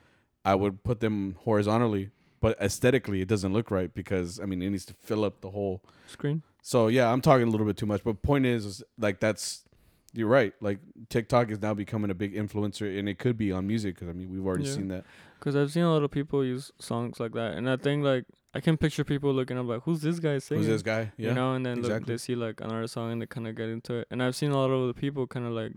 I 0.45 0.55
would 0.55 0.85
put 0.85 1.01
them 1.01 1.35
horizontally, 1.41 2.11
but 2.41 2.57
aesthetically 2.63 3.21
it 3.23 3.29
doesn't 3.29 3.53
look 3.53 3.73
right 3.73 3.93
because 3.93 4.39
I 4.39 4.45
mean 4.47 4.63
it 4.63 4.71
needs 4.71 4.87
to 4.87 4.95
fill 4.95 5.25
up 5.25 5.41
the 5.41 5.51
whole 5.51 5.83
Screen. 6.07 6.43
so 6.63 6.87
yeah, 6.87 7.11
I'm 7.13 7.21
talking 7.21 7.49
a 7.49 7.51
little 7.51 7.67
bit 7.67 7.77
too 7.77 7.87
much, 7.87 8.05
but 8.05 8.23
point 8.23 8.47
is, 8.47 8.65
is 8.65 8.83
like 8.97 9.19
that's 9.19 9.65
you're 10.13 10.29
right. 10.29 10.53
Like 10.61 10.79
TikTok 11.09 11.51
is 11.51 11.61
now 11.63 11.75
becoming 11.75 12.11
a 12.11 12.15
big 12.15 12.35
influencer, 12.35 12.99
and 12.99 13.09
it 13.09 13.19
could 13.19 13.37
be 13.37 13.53
on 13.53 13.67
music 13.67 13.95
because 13.95 14.09
I 14.09 14.13
mean 14.13 14.31
we've 14.31 14.45
already 14.47 14.65
Yeah. 14.65 14.75
seen 14.75 14.89
that. 14.89 15.05
Cause 15.41 15.57
I've 15.57 15.71
seen 15.73 15.85
a 15.85 15.91
lot 15.91 16.03
of 16.03 16.11
people 16.11 16.45
use 16.45 16.71
songs 16.79 17.19
like 17.19 17.33
that, 17.33 17.55
and 17.55 17.69
I 17.71 17.77
think 17.77 18.05
like 18.05 18.25
I 18.53 18.61
can 18.61 18.77
picture 18.77 19.05
people 19.05 19.33
looking 19.33 19.57
up 19.59 19.67
like, 19.67 19.83
"Who's 19.85 20.03
this 20.03 20.19
guy 20.19 20.39
singing?" 20.39 20.65
Who's 20.65 20.73
this 20.73 20.83
guy? 20.83 21.13
Yeah, 21.17 21.29
You 21.29 21.35
know, 21.35 21.55
and 21.55 21.65
then 21.65 21.81
look, 21.83 22.05
they 22.05 22.17
see 22.19 22.35
like 22.35 22.61
another 22.61 22.87
song 22.89 23.13
and 23.13 23.23
they 23.23 23.27
kind 23.27 23.47
of 23.47 23.55
get 23.55 23.69
into 23.69 23.95
it. 23.95 24.09
And 24.11 24.23
I've 24.23 24.35
seen 24.37 24.51
a 24.51 24.57
lot 24.57 24.71
of 24.71 24.87
the 24.89 24.95
people 24.95 25.27
kind 25.27 25.47
of 25.47 25.53
like 25.53 25.73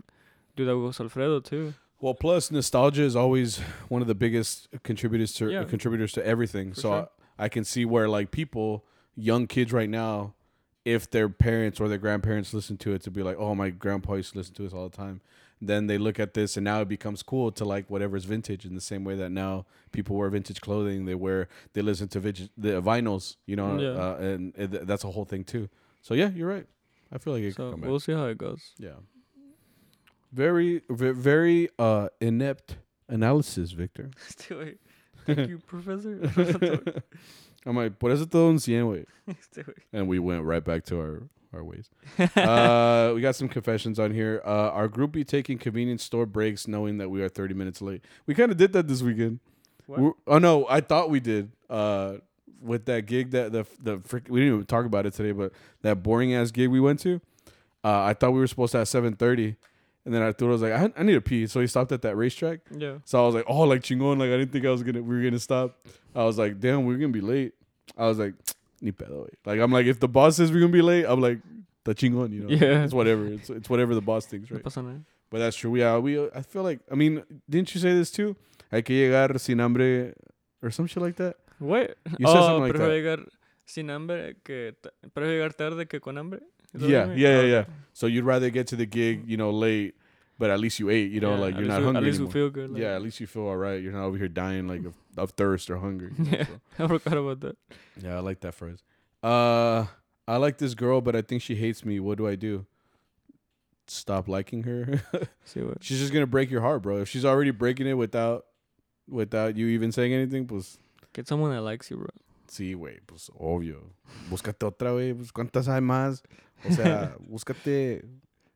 do 0.56 0.64
that 0.66 0.76
with 0.76 1.00
Alfredo 1.00 1.40
too. 1.40 1.74
Well, 2.00 2.14
plus 2.14 2.50
nostalgia 2.50 3.02
is 3.04 3.16
always 3.16 3.58
one 3.88 4.02
of 4.02 4.08
the 4.08 4.14
biggest 4.14 4.68
contributors 4.82 5.32
to 5.34 5.50
Yeah. 5.50 5.64
contributors 5.64 6.12
to 6.12 6.26
everything. 6.26 6.70
For 6.74 6.80
so 6.80 6.90
sure. 6.90 7.08
I, 7.38 7.44
I 7.44 7.48
can 7.48 7.64
see 7.64 7.84
where 7.86 8.08
like 8.08 8.30
people, 8.32 8.84
young 9.14 9.46
kids 9.46 9.72
right 9.72 9.88
now, 9.88 10.34
if 10.84 11.10
their 11.10 11.28
parents 11.28 11.80
or 11.80 11.88
their 11.88 11.98
grandparents 11.98 12.52
listen 12.54 12.76
to 12.78 12.92
it, 12.92 13.02
to 13.02 13.10
be 13.10 13.22
like, 13.22 13.36
oh, 13.38 13.54
my 13.54 13.70
grandpa 13.70 14.14
used 14.14 14.32
to 14.32 14.38
listen 14.38 14.54
to 14.54 14.62
this 14.62 14.72
all 14.72 14.88
the 14.88 14.96
time. 14.96 15.20
Then 15.60 15.86
they 15.86 15.96
look 15.96 16.20
at 16.20 16.34
this 16.34 16.56
and 16.58 16.64
now 16.64 16.82
it 16.82 16.88
becomes 16.88 17.22
cool 17.22 17.50
to 17.52 17.64
like 17.64 17.88
whatever's 17.88 18.24
vintage 18.26 18.66
in 18.66 18.74
the 18.74 18.80
same 18.82 19.02
way 19.04 19.14
that 19.16 19.30
now 19.30 19.64
people 19.92 20.16
wear 20.16 20.28
vintage 20.28 20.60
clothing. 20.60 21.06
They 21.06 21.14
wear 21.14 21.48
they 21.72 21.80
listen 21.80 22.08
to 22.08 22.20
vintage, 22.20 22.50
the 22.58 22.82
vinyls, 22.82 23.36
you 23.46 23.56
know, 23.56 23.78
Yeah. 23.78 23.88
uh, 23.90 24.16
and, 24.16 24.54
th- 24.54 24.82
that's 24.82 25.04
a 25.04 25.10
whole 25.10 25.24
thing 25.24 25.42
too. 25.44 25.70
So 26.02 26.12
yeah, 26.12 26.28
you're 26.30 26.48
right. 26.48 26.66
I 27.10 27.18
feel 27.18 27.32
like 27.32 27.42
it 27.44 27.54
could 27.56 27.72
So 27.72 27.76
we'll 27.88 28.00
see 28.00 28.12
how 28.12 28.26
it 28.26 28.36
goes. 28.36 28.72
Yeah. 28.78 28.94
Very, 30.32 30.82
very 30.90 31.68
uh, 31.78 32.08
inept 32.20 32.76
analysis, 33.08 33.70
Victor. 33.70 34.10
Thank 35.26 35.48
you, 35.48 35.58
professor. 35.66 36.18
I'm 37.66 37.76
like, 37.76 37.98
por 37.98 38.10
eso 38.10 38.26
todo 38.26 38.48
un 38.48 38.58
cien, 38.58 38.84
güey. 38.86 39.06
And 39.92 40.08
we 40.08 40.18
went 40.18 40.44
right 40.44 40.64
back 40.64 40.84
to 40.86 40.98
our, 40.98 41.22
our 41.52 41.64
ways. 41.64 41.88
uh, 42.36 43.12
we 43.14 43.20
got 43.20 43.36
some 43.36 43.48
confessions 43.48 43.98
on 43.98 44.12
here. 44.12 44.42
Uh, 44.44 44.70
our 44.70 44.88
group 44.88 45.12
be 45.12 45.24
taking 45.24 45.58
convenience 45.58 46.02
store 46.02 46.26
breaks 46.26 46.68
knowing 46.68 46.98
that 46.98 47.08
we 47.08 47.22
are 47.22 47.28
30 47.28 47.54
minutes 47.54 47.80
late. 47.80 48.04
We 48.26 48.34
kind 48.34 48.52
of 48.52 48.58
did 48.58 48.72
that 48.74 48.88
this 48.88 49.02
weekend. 49.02 49.40
What? 49.86 50.14
Oh, 50.26 50.38
no, 50.38 50.66
I 50.68 50.80
thought 50.80 51.10
we 51.10 51.20
did. 51.20 51.52
Uh, 51.68 52.16
with 52.64 52.86
that 52.86 53.06
gig 53.06 53.30
that 53.32 53.52
the 53.52 53.66
the 53.80 54.00
frick, 54.00 54.26
we 54.28 54.40
didn't 54.40 54.54
even 54.54 54.66
talk 54.66 54.86
about 54.86 55.06
it 55.06 55.12
today, 55.12 55.32
but 55.32 55.52
that 55.82 56.02
boring 56.02 56.34
ass 56.34 56.50
gig 56.50 56.70
we 56.70 56.80
went 56.80 56.98
to, 57.00 57.20
uh, 57.84 58.02
I 58.02 58.14
thought 58.14 58.32
we 58.32 58.40
were 58.40 58.46
supposed 58.46 58.72
to 58.72 58.78
have 58.78 58.88
seven 58.88 59.14
thirty, 59.14 59.56
and 60.04 60.14
then 60.14 60.22
Arturo 60.22 60.52
was 60.52 60.62
like, 60.62 60.72
I, 60.72 60.92
I 60.96 61.02
need 61.02 61.16
a 61.16 61.20
pee, 61.20 61.46
so 61.46 61.60
he 61.60 61.66
stopped 61.66 61.92
at 61.92 62.02
that 62.02 62.14
RaceTrac. 62.14 62.60
Yeah. 62.76 62.98
So 63.04 63.22
I 63.22 63.26
was 63.26 63.34
like, 63.34 63.44
oh, 63.48 63.62
like 63.62 63.82
chingon, 63.82 64.18
like 64.18 64.28
I 64.28 64.36
didn't 64.36 64.52
think 64.52 64.66
I 64.66 64.70
was 64.70 64.82
gonna 64.82 65.02
we 65.02 65.16
were 65.16 65.22
gonna 65.22 65.38
stop. 65.38 65.78
I 66.14 66.24
was 66.24 66.38
like, 66.38 66.60
damn, 66.60 66.84
we're 66.84 66.96
gonna 66.96 67.08
be 67.08 67.20
late. 67.20 67.54
I 67.96 68.06
was 68.06 68.18
like, 68.18 68.34
ni 68.80 68.92
pedo. 68.92 69.28
Like 69.44 69.60
I'm 69.60 69.72
like, 69.72 69.86
if 69.86 70.00
the 70.00 70.08
boss 70.08 70.36
says 70.36 70.52
we're 70.52 70.60
gonna 70.60 70.72
be 70.72 70.82
late, 70.82 71.06
I'm 71.06 71.20
like, 71.20 71.38
the 71.84 71.94
chingon, 71.94 72.32
you 72.32 72.44
know. 72.44 72.50
Yeah. 72.50 72.84
It's 72.84 72.94
whatever. 72.94 73.26
It's 73.26 73.50
it's 73.50 73.68
whatever 73.68 73.94
the 73.94 74.02
boss 74.02 74.26
thinks, 74.26 74.50
right? 74.50 74.62
But 75.30 75.38
that's 75.38 75.56
true. 75.56 75.74
Yeah, 75.76 75.98
we. 75.98 76.22
I 76.30 76.42
feel 76.42 76.62
like. 76.62 76.80
I 76.90 76.94
mean, 76.94 77.22
didn't 77.48 77.74
you 77.74 77.80
say 77.80 77.92
this 77.92 78.10
too? 78.10 78.36
Hay 78.70 78.82
que 78.82 78.94
llegar 78.94 79.38
sin 79.40 79.58
hambre, 79.58 80.14
or 80.62 80.70
some 80.70 80.86
shit 80.86 81.02
like 81.02 81.16
that. 81.16 81.36
What? 81.58 81.96
You 82.18 82.26
said 82.26 82.36
oh, 82.36 82.46
something 82.46 82.62
like 82.62 82.72
that. 82.74 82.88
llegar 82.88 83.28
sin 83.64 83.90
hambre 83.90 84.36
que 84.44 84.74
prefiero 85.12 85.32
llegar 85.32 85.54
tarde 85.54 85.86
que 85.86 86.00
con 86.00 86.18
hambre. 86.18 86.40
Yeah, 86.82 87.02
you 87.04 87.08
mean? 87.10 87.18
yeah, 87.18 87.28
Oh, 87.28 87.40
yeah, 87.40 87.42
yeah. 87.42 87.64
So 87.92 88.06
you'd 88.06 88.24
rather 88.24 88.50
get 88.50 88.66
to 88.68 88.76
the 88.76 88.86
gig, 88.86 89.22
you 89.28 89.36
know, 89.36 89.50
late, 89.50 89.94
but 90.38 90.50
at 90.50 90.58
least 90.58 90.80
you 90.80 90.90
ate. 90.90 91.10
You 91.12 91.20
know, 91.20 91.34
Yeah, 91.34 91.40
like 91.40 91.54
you're 91.56 91.66
not 91.68 91.82
hungry 91.82 91.96
At 91.98 92.02
least 92.04 92.16
anymore. 92.16 92.26
we 92.28 92.32
feel 92.32 92.50
good. 92.50 92.70
Like, 92.72 92.82
yeah, 92.82 92.94
at 92.96 93.02
least 93.02 93.20
you 93.20 93.26
feel 93.26 93.42
all 93.46 93.56
right. 93.56 93.80
You're 93.82 93.92
not 93.92 94.04
over 94.04 94.18
here 94.18 94.28
dying 94.28 94.66
like 94.66 94.84
of, 94.84 94.94
of 95.16 95.30
thirst 95.32 95.70
or 95.70 95.78
hunger. 95.78 96.10
you 96.18 96.24
know, 96.30 96.30
Yeah. 96.38 96.46
so. 96.76 96.84
I 96.84 96.88
forgot 96.88 97.16
about 97.18 97.40
that. 97.40 97.56
Yeah, 98.02 98.16
I 98.16 98.20
like 98.20 98.40
that 98.40 98.54
phrase. 98.54 98.82
Uh, 99.22 99.86
I 100.26 100.36
like 100.38 100.58
this 100.58 100.74
girl, 100.74 101.00
but 101.00 101.14
I 101.14 101.22
think 101.22 101.42
she 101.42 101.54
hates 101.54 101.84
me. 101.84 102.00
What 102.00 102.18
do 102.18 102.26
I 102.26 102.34
do? 102.34 102.66
Stop 103.86 104.28
liking 104.28 104.62
her. 104.62 105.02
See 105.44 105.60
what? 105.60 105.82
she's 105.84 105.98
just 106.00 106.12
gonna 106.12 106.26
break 106.26 106.50
your 106.50 106.62
heart, 106.62 106.82
bro. 106.82 106.98
If 107.02 107.08
she's 107.10 107.24
already 107.24 107.50
breaking 107.50 107.86
it 107.86 107.92
without, 107.94 108.46
without 109.08 109.56
you 109.56 109.66
even 109.68 109.92
saying 109.92 110.12
anything, 110.12 110.46
pues 110.46 110.78
Get 111.12 111.28
someone 111.28 111.50
that 111.52 111.60
likes 111.60 111.90
you, 111.90 111.98
bro. 111.98 112.08
sí, 112.48 112.74
güey, 112.74 112.98
pues 113.06 113.30
obvio. 113.38 113.76
Búscate 114.30 114.64
otra, 114.66 114.90
güey. 114.92 115.14
Pues 115.14 115.30
cuántas 115.32 115.68
hay 115.68 115.80
más. 115.80 116.22
O 116.68 116.72
sea, 116.72 117.16
búscate, 117.28 118.04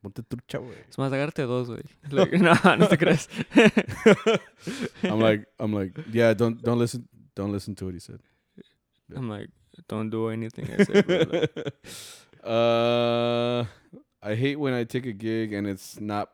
ponte 0.01 0.23
trucha, 0.23 0.59
güey. 0.59 0.77
Es 0.89 0.97
más, 0.97 1.11
agárrate 1.11 1.43
dos, 1.43 1.67
güey. 1.69 1.83
Like, 2.09 2.37
no, 2.39 2.53
no 2.77 2.87
te 2.87 2.97
creas. 2.97 3.27
I'm 5.03 5.19
like, 5.19 5.45
I'm 5.59 5.73
like, 5.73 5.93
yeah. 6.11 6.33
Don't 6.33 6.61
don't 6.61 6.79
listen, 6.79 7.07
don't 7.35 7.51
listen 7.51 7.75
to 7.75 7.85
what 7.85 7.93
he 7.93 7.99
said. 7.99 8.19
I'm 9.15 9.29
like, 9.29 9.49
don't 9.87 10.09
do 10.09 10.29
anything 10.29 10.69
I. 10.71 10.83
Like, 10.83 11.73
uh, 12.43 13.65
I 14.21 14.35
hate 14.35 14.59
when 14.59 14.73
I 14.73 14.83
take 14.83 15.05
a 15.05 15.13
gig 15.13 15.53
and 15.53 15.67
it's 15.67 15.99
not 15.99 16.29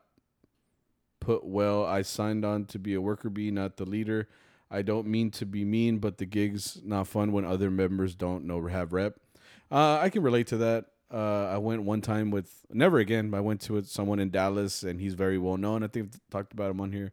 put 1.20 1.44
well. 1.44 1.84
I 1.84 2.02
signed 2.02 2.44
on 2.44 2.66
to 2.66 2.78
be 2.78 2.94
a 2.94 3.00
worker 3.00 3.30
bee, 3.30 3.50
not 3.50 3.76
the 3.76 3.84
leader. 3.84 4.28
I 4.70 4.82
don't 4.82 5.06
mean 5.06 5.30
to 5.32 5.46
be 5.46 5.64
mean, 5.64 5.98
but 5.98 6.18
the 6.18 6.26
gig's 6.26 6.80
not 6.84 7.06
fun 7.06 7.32
when 7.32 7.44
other 7.44 7.70
members 7.70 8.14
don't 8.14 8.44
know 8.44 8.58
or 8.58 8.68
have 8.68 8.92
rep. 8.92 9.14
Uh, 9.70 9.98
I 10.00 10.10
can 10.10 10.22
relate 10.22 10.48
to 10.48 10.56
that. 10.58 10.86
Uh, 11.12 11.46
I 11.52 11.58
went 11.58 11.82
one 11.82 12.00
time 12.00 12.30
with 12.30 12.64
never 12.70 12.98
again. 12.98 13.32
I 13.32 13.40
went 13.40 13.60
to 13.62 13.74
with 13.74 13.88
someone 13.88 14.18
in 14.18 14.30
Dallas, 14.30 14.82
and 14.82 15.00
he's 15.00 15.14
very 15.14 15.38
well 15.38 15.56
known. 15.56 15.82
I 15.82 15.86
think 15.86 16.10
I've 16.12 16.20
talked 16.30 16.52
about 16.52 16.70
him 16.70 16.80
on 16.80 16.92
here. 16.92 17.12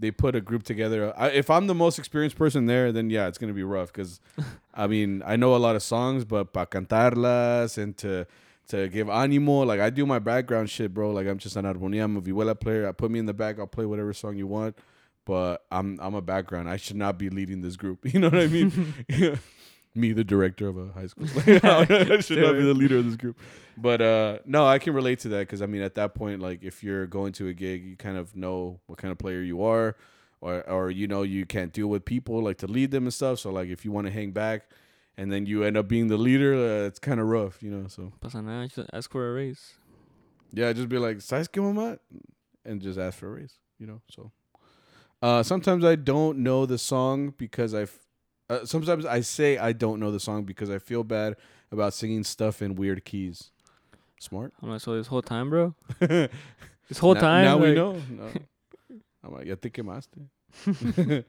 They 0.00 0.10
put 0.10 0.34
a 0.34 0.40
group 0.40 0.64
together. 0.64 1.12
I, 1.16 1.28
if 1.28 1.50
I'm 1.50 1.66
the 1.66 1.74
most 1.74 1.98
experienced 1.98 2.36
person 2.36 2.66
there, 2.66 2.90
then 2.90 3.10
yeah, 3.10 3.28
it's 3.28 3.38
gonna 3.38 3.52
be 3.52 3.62
rough. 3.62 3.92
Because 3.92 4.20
I 4.74 4.86
mean, 4.86 5.22
I 5.26 5.36
know 5.36 5.54
a 5.54 5.58
lot 5.58 5.76
of 5.76 5.82
songs, 5.82 6.24
but 6.24 6.52
para 6.52 6.66
cantarlas 6.66 7.78
and 7.78 7.96
to 7.98 8.26
to 8.68 8.88
give 8.88 9.10
animo, 9.10 9.62
like 9.62 9.80
I 9.80 9.90
do 9.90 10.06
my 10.06 10.18
background 10.18 10.70
shit, 10.70 10.94
bro. 10.94 11.10
Like 11.10 11.26
I'm 11.26 11.38
just 11.38 11.56
an 11.56 11.64
armonía. 11.66 12.04
I'm 12.04 12.16
a 12.16 12.22
vihuela 12.22 12.58
player. 12.58 12.88
I 12.88 12.92
put 12.92 13.10
me 13.10 13.18
in 13.18 13.26
the 13.26 13.34
back. 13.34 13.58
I'll 13.58 13.66
play 13.66 13.84
whatever 13.84 14.12
song 14.12 14.36
you 14.36 14.46
want. 14.46 14.76
But 15.26 15.64
I'm 15.70 15.98
I'm 16.00 16.14
a 16.14 16.22
background. 16.22 16.68
I 16.68 16.76
should 16.76 16.96
not 16.96 17.18
be 17.18 17.28
leading 17.30 17.60
this 17.60 17.76
group. 17.76 18.04
You 18.12 18.20
know 18.20 18.30
what 18.30 18.40
I 18.40 18.46
mean? 18.46 18.94
me, 19.94 20.12
the 20.12 20.24
director 20.24 20.68
of 20.68 20.76
a 20.76 20.92
high 20.92 21.06
school. 21.06 21.26
I 21.46 22.20
should 22.20 22.38
not 22.38 22.54
be 22.54 22.62
the 22.62 22.74
leader 22.74 22.98
of 22.98 23.04
this 23.04 23.16
group. 23.16 23.38
But 23.76 24.00
uh, 24.00 24.38
no, 24.44 24.66
I 24.66 24.78
can 24.78 24.94
relate 24.94 25.20
to 25.20 25.28
that 25.30 25.40
because 25.40 25.62
I 25.62 25.66
mean, 25.66 25.82
at 25.82 25.94
that 25.94 26.14
point, 26.14 26.40
like 26.40 26.62
if 26.62 26.82
you're 26.82 27.06
going 27.06 27.32
to 27.34 27.48
a 27.48 27.54
gig, 27.54 27.84
you 27.84 27.96
kind 27.96 28.16
of 28.16 28.36
know 28.36 28.80
what 28.86 28.98
kind 28.98 29.12
of 29.12 29.18
player 29.18 29.40
you 29.40 29.62
are, 29.62 29.96
or 30.40 30.68
or 30.68 30.90
you 30.90 31.06
know 31.06 31.22
you 31.22 31.46
can't 31.46 31.72
deal 31.72 31.88
with 31.88 32.04
people 32.04 32.42
like 32.42 32.58
to 32.58 32.66
lead 32.66 32.90
them 32.90 33.04
and 33.04 33.14
stuff. 33.14 33.40
So 33.40 33.50
like 33.50 33.68
if 33.68 33.84
you 33.84 33.92
want 33.92 34.06
to 34.06 34.12
hang 34.12 34.30
back, 34.30 34.70
and 35.16 35.32
then 35.32 35.46
you 35.46 35.64
end 35.64 35.76
up 35.76 35.88
being 35.88 36.08
the 36.08 36.16
leader, 36.16 36.54
uh, 36.54 36.86
it's 36.86 36.98
kind 36.98 37.20
of 37.20 37.26
rough, 37.26 37.62
you 37.62 37.70
know. 37.70 37.88
So 37.88 38.12
pasa 38.20 38.42
nada, 38.42 38.68
just 38.68 38.90
ask 38.92 39.10
for 39.10 39.28
a 39.28 39.32
raise. 39.32 39.74
yeah, 40.52 40.72
just 40.72 40.88
be 40.88 40.98
like, 40.98 41.18
"Sabes 41.18 41.48
qué, 41.48 41.60
mamá?" 41.60 41.98
and 42.64 42.80
just 42.80 42.98
ask 42.98 43.18
for 43.18 43.28
a 43.28 43.40
raise, 43.40 43.58
you 43.78 43.86
know. 43.86 44.00
So 44.10 44.32
uh, 45.22 45.42
sometimes 45.42 45.84
I 45.84 45.96
don't 45.96 46.38
know 46.38 46.66
the 46.66 46.78
song 46.78 47.34
because 47.36 47.74
I. 47.74 47.86
Uh, 48.50 48.64
sometimes 48.64 49.06
I 49.06 49.20
say 49.22 49.56
I 49.58 49.72
don't 49.72 49.98
know 50.00 50.10
the 50.10 50.20
song 50.20 50.44
because 50.44 50.70
I 50.70 50.78
feel 50.78 51.02
bad 51.04 51.36
about 51.72 51.94
singing 51.94 52.24
stuff 52.24 52.60
in 52.62 52.74
weird 52.74 53.04
keys. 53.04 53.50
Smart. 54.20 54.52
I'm 54.62 54.70
like, 54.70 54.80
so 54.80 54.96
this 54.96 55.06
whole 55.06 55.22
time, 55.22 55.50
bro. 55.50 55.74
This 56.88 56.98
whole 56.98 57.14
now, 57.14 57.20
time. 57.20 57.44
Now 57.46 57.56
we 57.58 57.74
know. 57.74 57.92
No. 58.10 58.28
I'm 59.24 59.32
like, 59.32 59.46
ya 59.46 59.54
te 59.54 59.70
quemaste. 59.70 60.28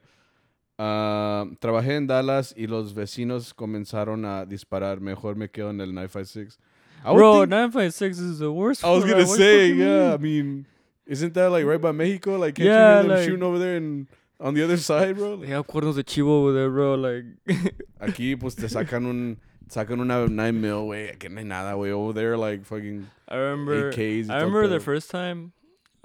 Um, 0.78 1.56
trabajé 1.56 1.96
en 1.96 2.06
Dallas 2.06 2.52
y 2.54 2.66
los 2.66 2.92
vecinos 2.92 3.54
comenzaron 3.54 4.26
a 4.26 4.44
disparar. 4.44 5.00
Mejor 5.00 5.34
me 5.34 5.48
quedo 5.48 5.70
en 5.70 5.80
el 5.80 5.94
956. 5.94 6.58
I 7.02 7.14
Bro, 7.14 7.40
think- 7.44 7.48
956 7.50 8.18
is 8.18 8.38
the 8.40 8.52
worst. 8.52 8.84
I 8.84 8.90
was 8.90 9.04
gonna 9.04 9.20
like, 9.24 9.26
say, 9.38 9.72
yeah. 9.72 10.12
I 10.12 10.18
mean? 10.18 10.46
mean, 10.46 10.66
isn't 11.06 11.32
that 11.32 11.50
like 11.50 11.64
right 11.64 11.80
by 11.80 11.92
Mexico? 11.92 12.36
Like, 12.36 12.56
can't 12.56 12.66
Yeah, 12.66 12.72
you 12.88 12.92
hear 12.94 13.02
them 13.04 13.10
like- 13.16 13.24
shooting 13.24 13.42
over 13.42 13.58
there 13.58 13.76
and 13.78 14.06
on 14.40 14.54
the 14.54 14.62
other 14.62 14.76
side, 14.76 15.16
bro? 15.16 15.36
They 15.36 15.48
have 15.48 15.66
cuernos 15.66 15.96
de 15.96 16.04
chivo 16.04 16.40
over 16.40 16.52
there, 16.52 16.70
bro. 16.70 16.94
Like, 16.94 17.24
Aquí, 18.00 18.38
pues 18.38 18.54
te 18.54 18.68
sacan 18.68 19.06
un, 19.06 19.38
sacan 19.68 20.00
una 20.00 20.26
9 20.26 20.52
mil, 20.52 20.86
güey. 20.86 21.18
Que 21.18 21.28
no 21.28 21.38
hay 21.38 21.44
nada, 21.44 21.74
güey. 21.74 21.90
Over 21.90 22.12
there, 22.12 22.36
like 22.36 22.64
fucking 22.64 23.08
I 23.28 23.36
remember. 23.36 23.92
AKs. 23.92 24.28
y 24.28 24.34
I 24.34 24.38
todo 24.38 24.46
remember 24.46 24.68
the 24.68 24.80
first 24.80 25.10
time, 25.10 25.52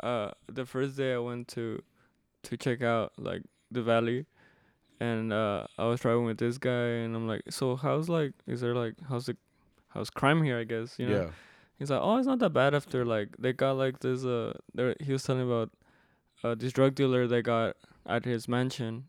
uh, 0.02 0.32
the 0.48 0.66
first 0.66 0.98
day 0.98 1.14
I 1.14 1.20
went 1.20 1.48
to, 1.49 1.82
to 2.44 2.58
check 2.58 2.82
out 2.82 3.14
like 3.18 3.44
the 3.70 3.82
valley, 3.82 4.26
and 4.99 5.32
uh, 5.32 5.66
I 5.78 5.86
was 5.86 5.99
driving 5.99 6.26
with 6.26 6.38
this 6.38 6.58
guy, 6.58 7.03
and 7.03 7.16
I'm 7.16 7.28
like, 7.28 7.44
so 7.49 7.76
how's 7.76 8.10
like, 8.10 8.34
is 8.48 8.62
there 8.62 8.76
like, 8.76 8.95
how's 9.08 9.26
the, 9.26 9.38
how's 9.90 10.10
crime 10.10 10.44
here? 10.44 10.58
I 10.60 10.64
guess 10.64 10.98
you 10.98 11.08
know. 11.08 11.22
Yeah. 11.22 11.30
He's 11.78 11.90
like, 11.90 12.02
oh, 12.03 12.18
it's 12.18 12.28
not 12.28 12.38
that 12.38 12.52
bad 12.53 12.76
after 12.76 13.03
like 13.03 13.30
they 13.40 13.53
got 13.53 13.76
like 13.76 14.02
this 14.02 14.24
uh, 14.24 14.53
there 14.76 14.95
he 14.99 15.12
was 15.12 15.24
telling 15.24 15.41
about, 15.41 15.72
uh, 16.43 16.55
this 16.55 16.73
drug 16.73 16.95
dealer 16.95 17.27
they 17.27 17.41
got 17.41 17.76
at 18.05 18.26
his 18.26 18.47
mansion, 18.47 19.05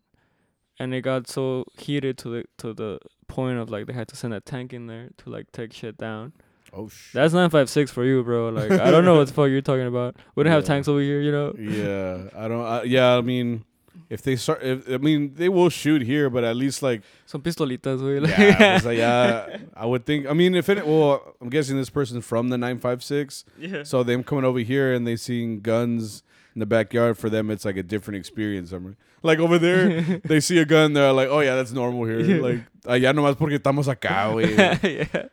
and 0.79 0.93
it 0.93 1.01
got 1.01 1.27
so 1.27 1.65
heated 1.77 2.17
to 2.19 2.29
the 2.29 2.45
to 2.57 2.73
the 2.73 2.99
point 3.27 3.57
of 3.57 3.69
like 3.69 3.87
they 3.87 3.93
had 3.93 4.07
to 4.09 4.15
send 4.15 4.33
a 4.33 4.39
tank 4.39 4.73
in 4.73 4.87
there 4.87 5.09
to 5.17 5.29
like 5.29 5.51
take 5.51 5.73
shit 5.73 5.97
down. 5.97 6.33
Oh, 6.75 6.87
shit. 6.87 7.13
That's 7.13 7.33
nine 7.33 7.49
five 7.49 7.69
six 7.69 7.91
for 7.91 8.03
you, 8.03 8.23
bro. 8.23 8.49
Like 8.49 8.71
I 8.71 8.89
don't 8.89 9.05
know 9.05 9.17
what 9.17 9.27
the 9.27 9.33
fuck 9.33 9.49
you're 9.49 9.61
talking 9.61 9.87
about. 9.87 10.15
We 10.35 10.43
don't 10.43 10.53
have 10.53 10.65
tanks 10.65 10.87
over 10.87 10.99
here, 10.99 11.21
you 11.21 11.31
know. 11.31 11.53
yeah, 11.57 12.29
I 12.35 12.47
don't. 12.47 12.65
I, 12.65 12.83
yeah, 12.83 13.17
I 13.17 13.21
mean, 13.21 13.63
if 14.09 14.21
they 14.21 14.35
start, 14.35 14.63
if, 14.63 14.89
I 14.89 14.97
mean, 14.97 15.35
they 15.35 15.49
will 15.49 15.69
shoot 15.69 16.01
here, 16.01 16.29
but 16.29 16.43
at 16.43 16.55
least 16.55 16.81
like, 16.81 17.03
Some 17.25 17.41
pistolitas, 17.41 17.99
güey. 17.99 18.21
Like, 18.21 18.37
yeah, 18.37 18.79
like, 18.85 18.97
yeah, 18.97 19.57
I 19.75 19.85
would 19.85 20.05
think. 20.05 20.27
I 20.27 20.33
mean, 20.33 20.55
if 20.55 20.67
it, 20.69 20.85
well, 20.85 21.35
I'm 21.41 21.49
guessing 21.49 21.77
this 21.77 21.89
person's 21.89 22.25
from 22.25 22.49
the 22.49 22.57
nine 22.57 22.79
five 22.79 23.03
six, 23.03 23.45
yeah. 23.57 23.83
so 23.83 24.03
them 24.03 24.23
coming 24.23 24.45
over 24.45 24.59
here 24.59 24.93
and 24.93 25.05
they 25.05 25.15
seeing 25.15 25.61
guns 25.61 26.23
in 26.55 26.59
the 26.59 26.65
backyard 26.65 27.17
for 27.17 27.29
them, 27.29 27.49
it's 27.49 27.65
like 27.65 27.77
a 27.77 27.83
different 27.83 28.17
experience. 28.17 28.71
I'm 28.71 28.95
like 29.23 29.39
over 29.39 29.57
there, 29.57 30.01
they 30.25 30.39
see 30.39 30.57
a 30.59 30.65
gun, 30.65 30.93
they're 30.93 31.11
like, 31.13 31.29
oh 31.29 31.39
yeah, 31.39 31.55
that's 31.55 31.71
normal 31.71 32.05
here. 32.05 32.19
Yeah. 32.19 32.41
Like, 32.41 32.59
allá 32.85 33.13
nomás 33.13 33.35
porque 33.37 33.57
estamos 33.59 33.87
acá, 33.87 34.31
güey. 34.33 34.55
yeah. 34.83 35.27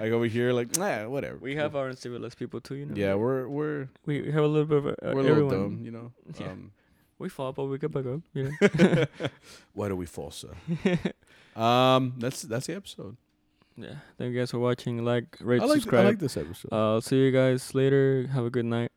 like 0.00 0.12
over 0.12 0.26
here, 0.26 0.52
like, 0.52 0.76
nah, 0.76 1.08
whatever. 1.08 1.38
We 1.38 1.56
have 1.56 1.74
our 1.76 1.92
civilized 1.94 2.38
people 2.38 2.60
too, 2.60 2.74
you 2.76 2.86
know. 2.86 2.94
yeah, 2.96 3.14
we're 3.14 3.48
we're 3.48 3.88
we 4.06 4.22
we 4.22 4.32
have 4.32 4.44
a 4.44 4.48
little 4.48 4.66
bit 4.66 4.78
of 4.78 4.86
uh, 4.86 4.94
we're 5.14 5.20
a 5.20 5.22
little 5.22 5.30
everyone. 5.30 5.50
dumb, 5.76 5.84
you 5.84 5.90
know. 5.90 6.12
Yeah. 6.38 6.52
Um, 6.52 6.72
We 7.20 7.28
fall, 7.28 7.52
but 7.52 7.66
we 7.66 7.78
get 7.78 7.90
back 7.90 8.06
up. 8.06 8.20
You 8.32 8.44
know. 8.54 9.04
why 9.74 9.88
do 9.88 9.96
we 9.96 10.06
fall 10.06 10.30
sir? 10.30 10.54
Um, 11.56 12.14
that's 12.18 12.42
that's 12.42 12.66
the 12.68 12.76
episode. 12.76 13.16
yeah. 13.76 13.98
Thank 14.16 14.32
you 14.32 14.38
guys 14.38 14.52
for 14.52 14.60
watching. 14.60 15.04
Like, 15.04 15.36
rate, 15.40 15.60
I 15.60 15.64
like 15.66 15.78
I 15.78 15.80
subscribe. 15.82 16.04
like 16.06 16.18
this 16.20 16.36
episode. 16.36 16.70
Uh, 16.70 16.94
I'll 16.94 17.00
see 17.02 17.16
you 17.18 17.32
guys 17.32 17.74
later. 17.74 18.28
Have 18.32 18.44
a 18.46 18.50
good 18.50 18.66
night. 18.66 18.92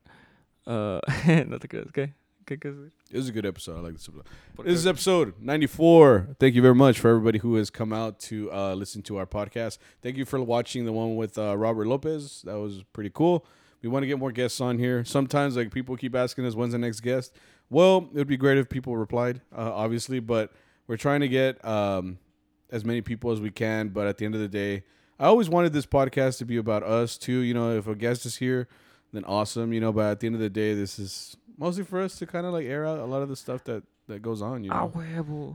Uh, 0.65 0.99
no 1.47 1.57
te 1.57 1.67
creas, 1.67 1.91
¿qué? 1.91 2.13
¿Qué 2.45 2.59
qué 2.59 2.91
it 3.11 3.17
was 3.17 3.29
a 3.29 3.31
good 3.31 3.45
episode. 3.45 3.77
I 3.77 3.81
like 3.81 3.93
this 3.93 4.07
episode. 4.07 4.25
This 4.65 4.79
is 4.79 4.87
episode 4.87 5.33
94. 5.39 6.35
Thank 6.39 6.55
you 6.55 6.61
very 6.61 6.75
much 6.75 6.99
for 6.99 7.09
everybody 7.09 7.39
who 7.39 7.55
has 7.55 7.69
come 7.69 7.93
out 7.93 8.19
to 8.21 8.51
uh, 8.51 8.73
listen 8.73 9.01
to 9.03 9.17
our 9.17 9.25
podcast. 9.25 9.77
Thank 10.01 10.17
you 10.17 10.25
for 10.25 10.41
watching 10.41 10.85
the 10.85 10.91
one 10.91 11.15
with 11.15 11.37
uh, 11.37 11.57
Robert 11.57 11.87
Lopez. 11.87 12.41
That 12.45 12.57
was 12.57 12.83
pretty 12.93 13.11
cool. 13.13 13.45
We 13.81 13.89
want 13.89 14.03
to 14.03 14.07
get 14.07 14.19
more 14.19 14.31
guests 14.31 14.61
on 14.61 14.77
here. 14.77 15.03
Sometimes, 15.03 15.55
like 15.55 15.71
people 15.71 15.97
keep 15.97 16.15
asking 16.15 16.45
us, 16.45 16.55
when's 16.55 16.73
the 16.73 16.77
next 16.77 17.01
guest? 17.01 17.35
Well, 17.69 18.09
it 18.13 18.17
would 18.17 18.27
be 18.27 18.37
great 18.37 18.57
if 18.57 18.69
people 18.69 18.95
replied, 18.95 19.41
uh, 19.55 19.73
obviously, 19.73 20.19
but 20.19 20.51
we're 20.87 20.97
trying 20.97 21.21
to 21.21 21.27
get 21.27 21.63
um, 21.65 22.19
as 22.69 22.85
many 22.85 23.01
people 23.01 23.31
as 23.31 23.41
we 23.41 23.49
can. 23.49 23.89
But 23.89 24.07
at 24.07 24.17
the 24.17 24.25
end 24.25 24.35
of 24.35 24.41
the 24.41 24.47
day, 24.47 24.83
I 25.19 25.25
always 25.25 25.49
wanted 25.49 25.73
this 25.73 25.85
podcast 25.85 26.37
to 26.39 26.45
be 26.45 26.57
about 26.57 26.83
us 26.83 27.17
too. 27.17 27.39
You 27.39 27.53
know, 27.53 27.77
if 27.77 27.87
a 27.87 27.95
guest 27.95 28.25
is 28.25 28.37
here, 28.37 28.67
then 29.13 29.23
awesome. 29.25 29.73
You 29.73 29.79
know, 29.81 29.91
but 29.91 30.11
at 30.11 30.19
the 30.19 30.27
end 30.27 30.35
of 30.35 30.41
the 30.41 30.49
day, 30.49 30.73
this 30.73 30.99
is 30.99 31.35
mostly 31.57 31.83
for 31.83 32.01
us 32.01 32.17
to 32.19 32.25
kind 32.25 32.45
of 32.45 32.53
like 32.53 32.65
air 32.65 32.85
out 32.85 32.99
a 32.99 33.05
lot 33.05 33.21
of 33.21 33.29
the 33.29 33.35
stuff 33.35 33.63
that 33.65 33.83
that 34.07 34.21
goes 34.21 34.41
on. 34.41 34.63
You 34.63 34.71
Ah, 34.71 34.81
know. 34.81 34.87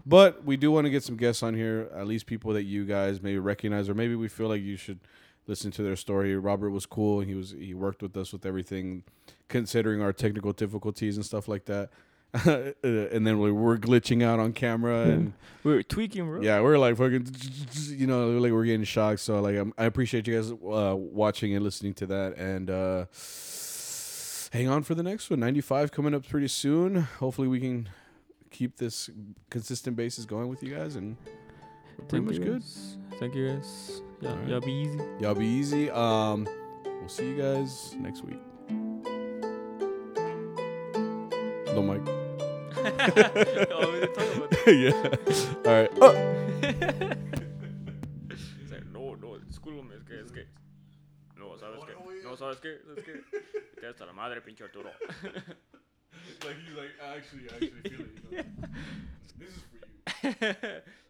But 0.07 0.45
we 0.45 0.57
do 0.57 0.71
want 0.71 0.85
to 0.87 0.91
get 0.91 1.03
some 1.03 1.17
guests 1.17 1.43
on 1.43 1.55
here, 1.55 1.91
at 1.95 2.07
least 2.07 2.27
people 2.27 2.53
that 2.55 2.63
you 2.63 2.85
guys 2.85 3.21
maybe 3.23 3.39
recognize, 3.39 3.89
or 3.89 3.95
maybe 3.95 4.15
we 4.15 4.29
feel 4.29 4.49
like 4.49 4.63
you 4.63 4.77
should 4.77 5.01
listen 5.47 5.71
to 5.73 5.83
their 5.83 5.97
story. 5.97 6.37
Robert 6.37 6.71
was 6.71 6.87
cool. 6.87 7.21
He 7.21 7.35
was 7.35 7.51
he 7.59 7.75
worked 7.75 8.03
with 8.03 8.17
us 8.17 8.33
with 8.33 8.47
everything, 8.47 9.03
considering 9.49 10.01
our 10.01 10.13
technical 10.13 10.53
difficulties 10.53 11.17
and 11.17 11.25
stuff 11.27 11.49
like 11.49 11.65
that. 11.67 11.91
and 12.83 13.27
then 13.27 13.39
we 13.39 13.51
were 13.53 13.79
glitching 13.79 14.23
out 14.23 14.39
on 14.39 14.53
camera, 14.53 15.03
and 15.05 15.33
We 15.65 15.75
were 15.75 15.83
tweaking, 15.83 16.27
bro. 16.27 16.41
yeah, 16.43 16.61
we're 16.61 16.79
like 16.79 16.97
fucking, 16.97 17.27
you 17.89 18.07
know, 18.07 18.31
like 18.39 18.53
we're 18.53 18.65
getting 18.65 18.85
shocked. 18.85 19.21
So 19.21 19.41
like, 19.41 19.57
I'm, 19.57 19.73
I 19.79 19.85
appreciate 19.85 20.27
you 20.27 20.35
guys 20.37 20.51
uh, 20.51 20.95
watching 20.97 21.55
and 21.55 21.65
listening 21.65 21.95
to 21.95 22.07
that, 22.07 22.37
and 22.37 22.71
uh, 22.71 23.07
hang 24.57 24.69
on 24.69 24.83
for 24.83 24.95
the 24.95 25.03
next 25.03 25.31
one. 25.31 25.41
95 25.41 25.93
coming 25.93 26.15
up 26.15 26.27
pretty 26.29 26.49
soon. 26.49 26.97
Hopefully, 27.19 27.49
we 27.49 27.61
can 27.61 27.89
keep 28.51 28.77
this 28.77 29.11
consistent 29.51 29.97
basis 29.97 30.25
going 30.25 30.49
with 30.49 30.63
you 30.63 30.75
guys, 30.75 30.97
and 30.97 31.17
we're 31.99 32.05
pretty 32.07 32.27
Thank 32.27 32.39
much 32.41 32.47
good. 32.47 32.61
guys. 32.61 32.97
Thank 33.19 33.35
you 33.35 33.49
guys. 33.49 34.03
Yeah, 34.21 34.31
Alright. 34.31 34.49
y'all 34.49 34.61
be 34.61 34.73
easy. 34.73 35.01
Y'all 35.21 35.35
be 35.35 35.47
easy. 35.47 35.91
Um, 35.91 36.47
we'll 36.85 37.09
see 37.09 37.29
you 37.29 37.37
guys 37.41 37.95
next 37.99 38.25
week. 38.25 38.41
No 41.75 41.83
mic. 41.83 42.26
Oh, 42.87 43.93
we 43.93 44.01
didn't 44.01 44.15
talk 44.15 44.37
about 44.37 44.51
that. 44.51 44.67
yeah. 44.67 44.93
All 45.67 45.73
right. 45.75 45.91
Oh. 46.01 46.15
He's 48.61 48.71
like, 48.71 48.87
no, 48.93 49.15
no, 49.15 49.39
discúlpame, 49.39 49.97
es 49.97 50.05
que, 50.05 50.21
es 50.21 50.31
que. 50.33 50.47
No, 51.37 51.57
¿sabes 51.59 51.81
qué? 51.85 51.95
No, 52.23 52.37
¿sabes 52.37 52.59
qué? 52.61 52.79
¿Sabes 52.87 53.05
qué? 53.05 53.21
Que 53.81 53.87
hasta 53.87 54.07
la 54.07 54.13
madre, 54.15 54.41
pinche 54.41 54.65
Arturo. 54.65 54.91
like 55.23 56.57
he's 56.67 56.77
like, 56.77 56.93
actually, 57.03 57.45
I 57.51 57.55
actually 57.57 57.83
feel 57.91 58.01
it. 58.01 58.13
You 58.31 58.37
know? 58.39 58.45
This 59.39 59.51
is 59.51 59.63
for 59.69 59.77
you. 60.47 60.83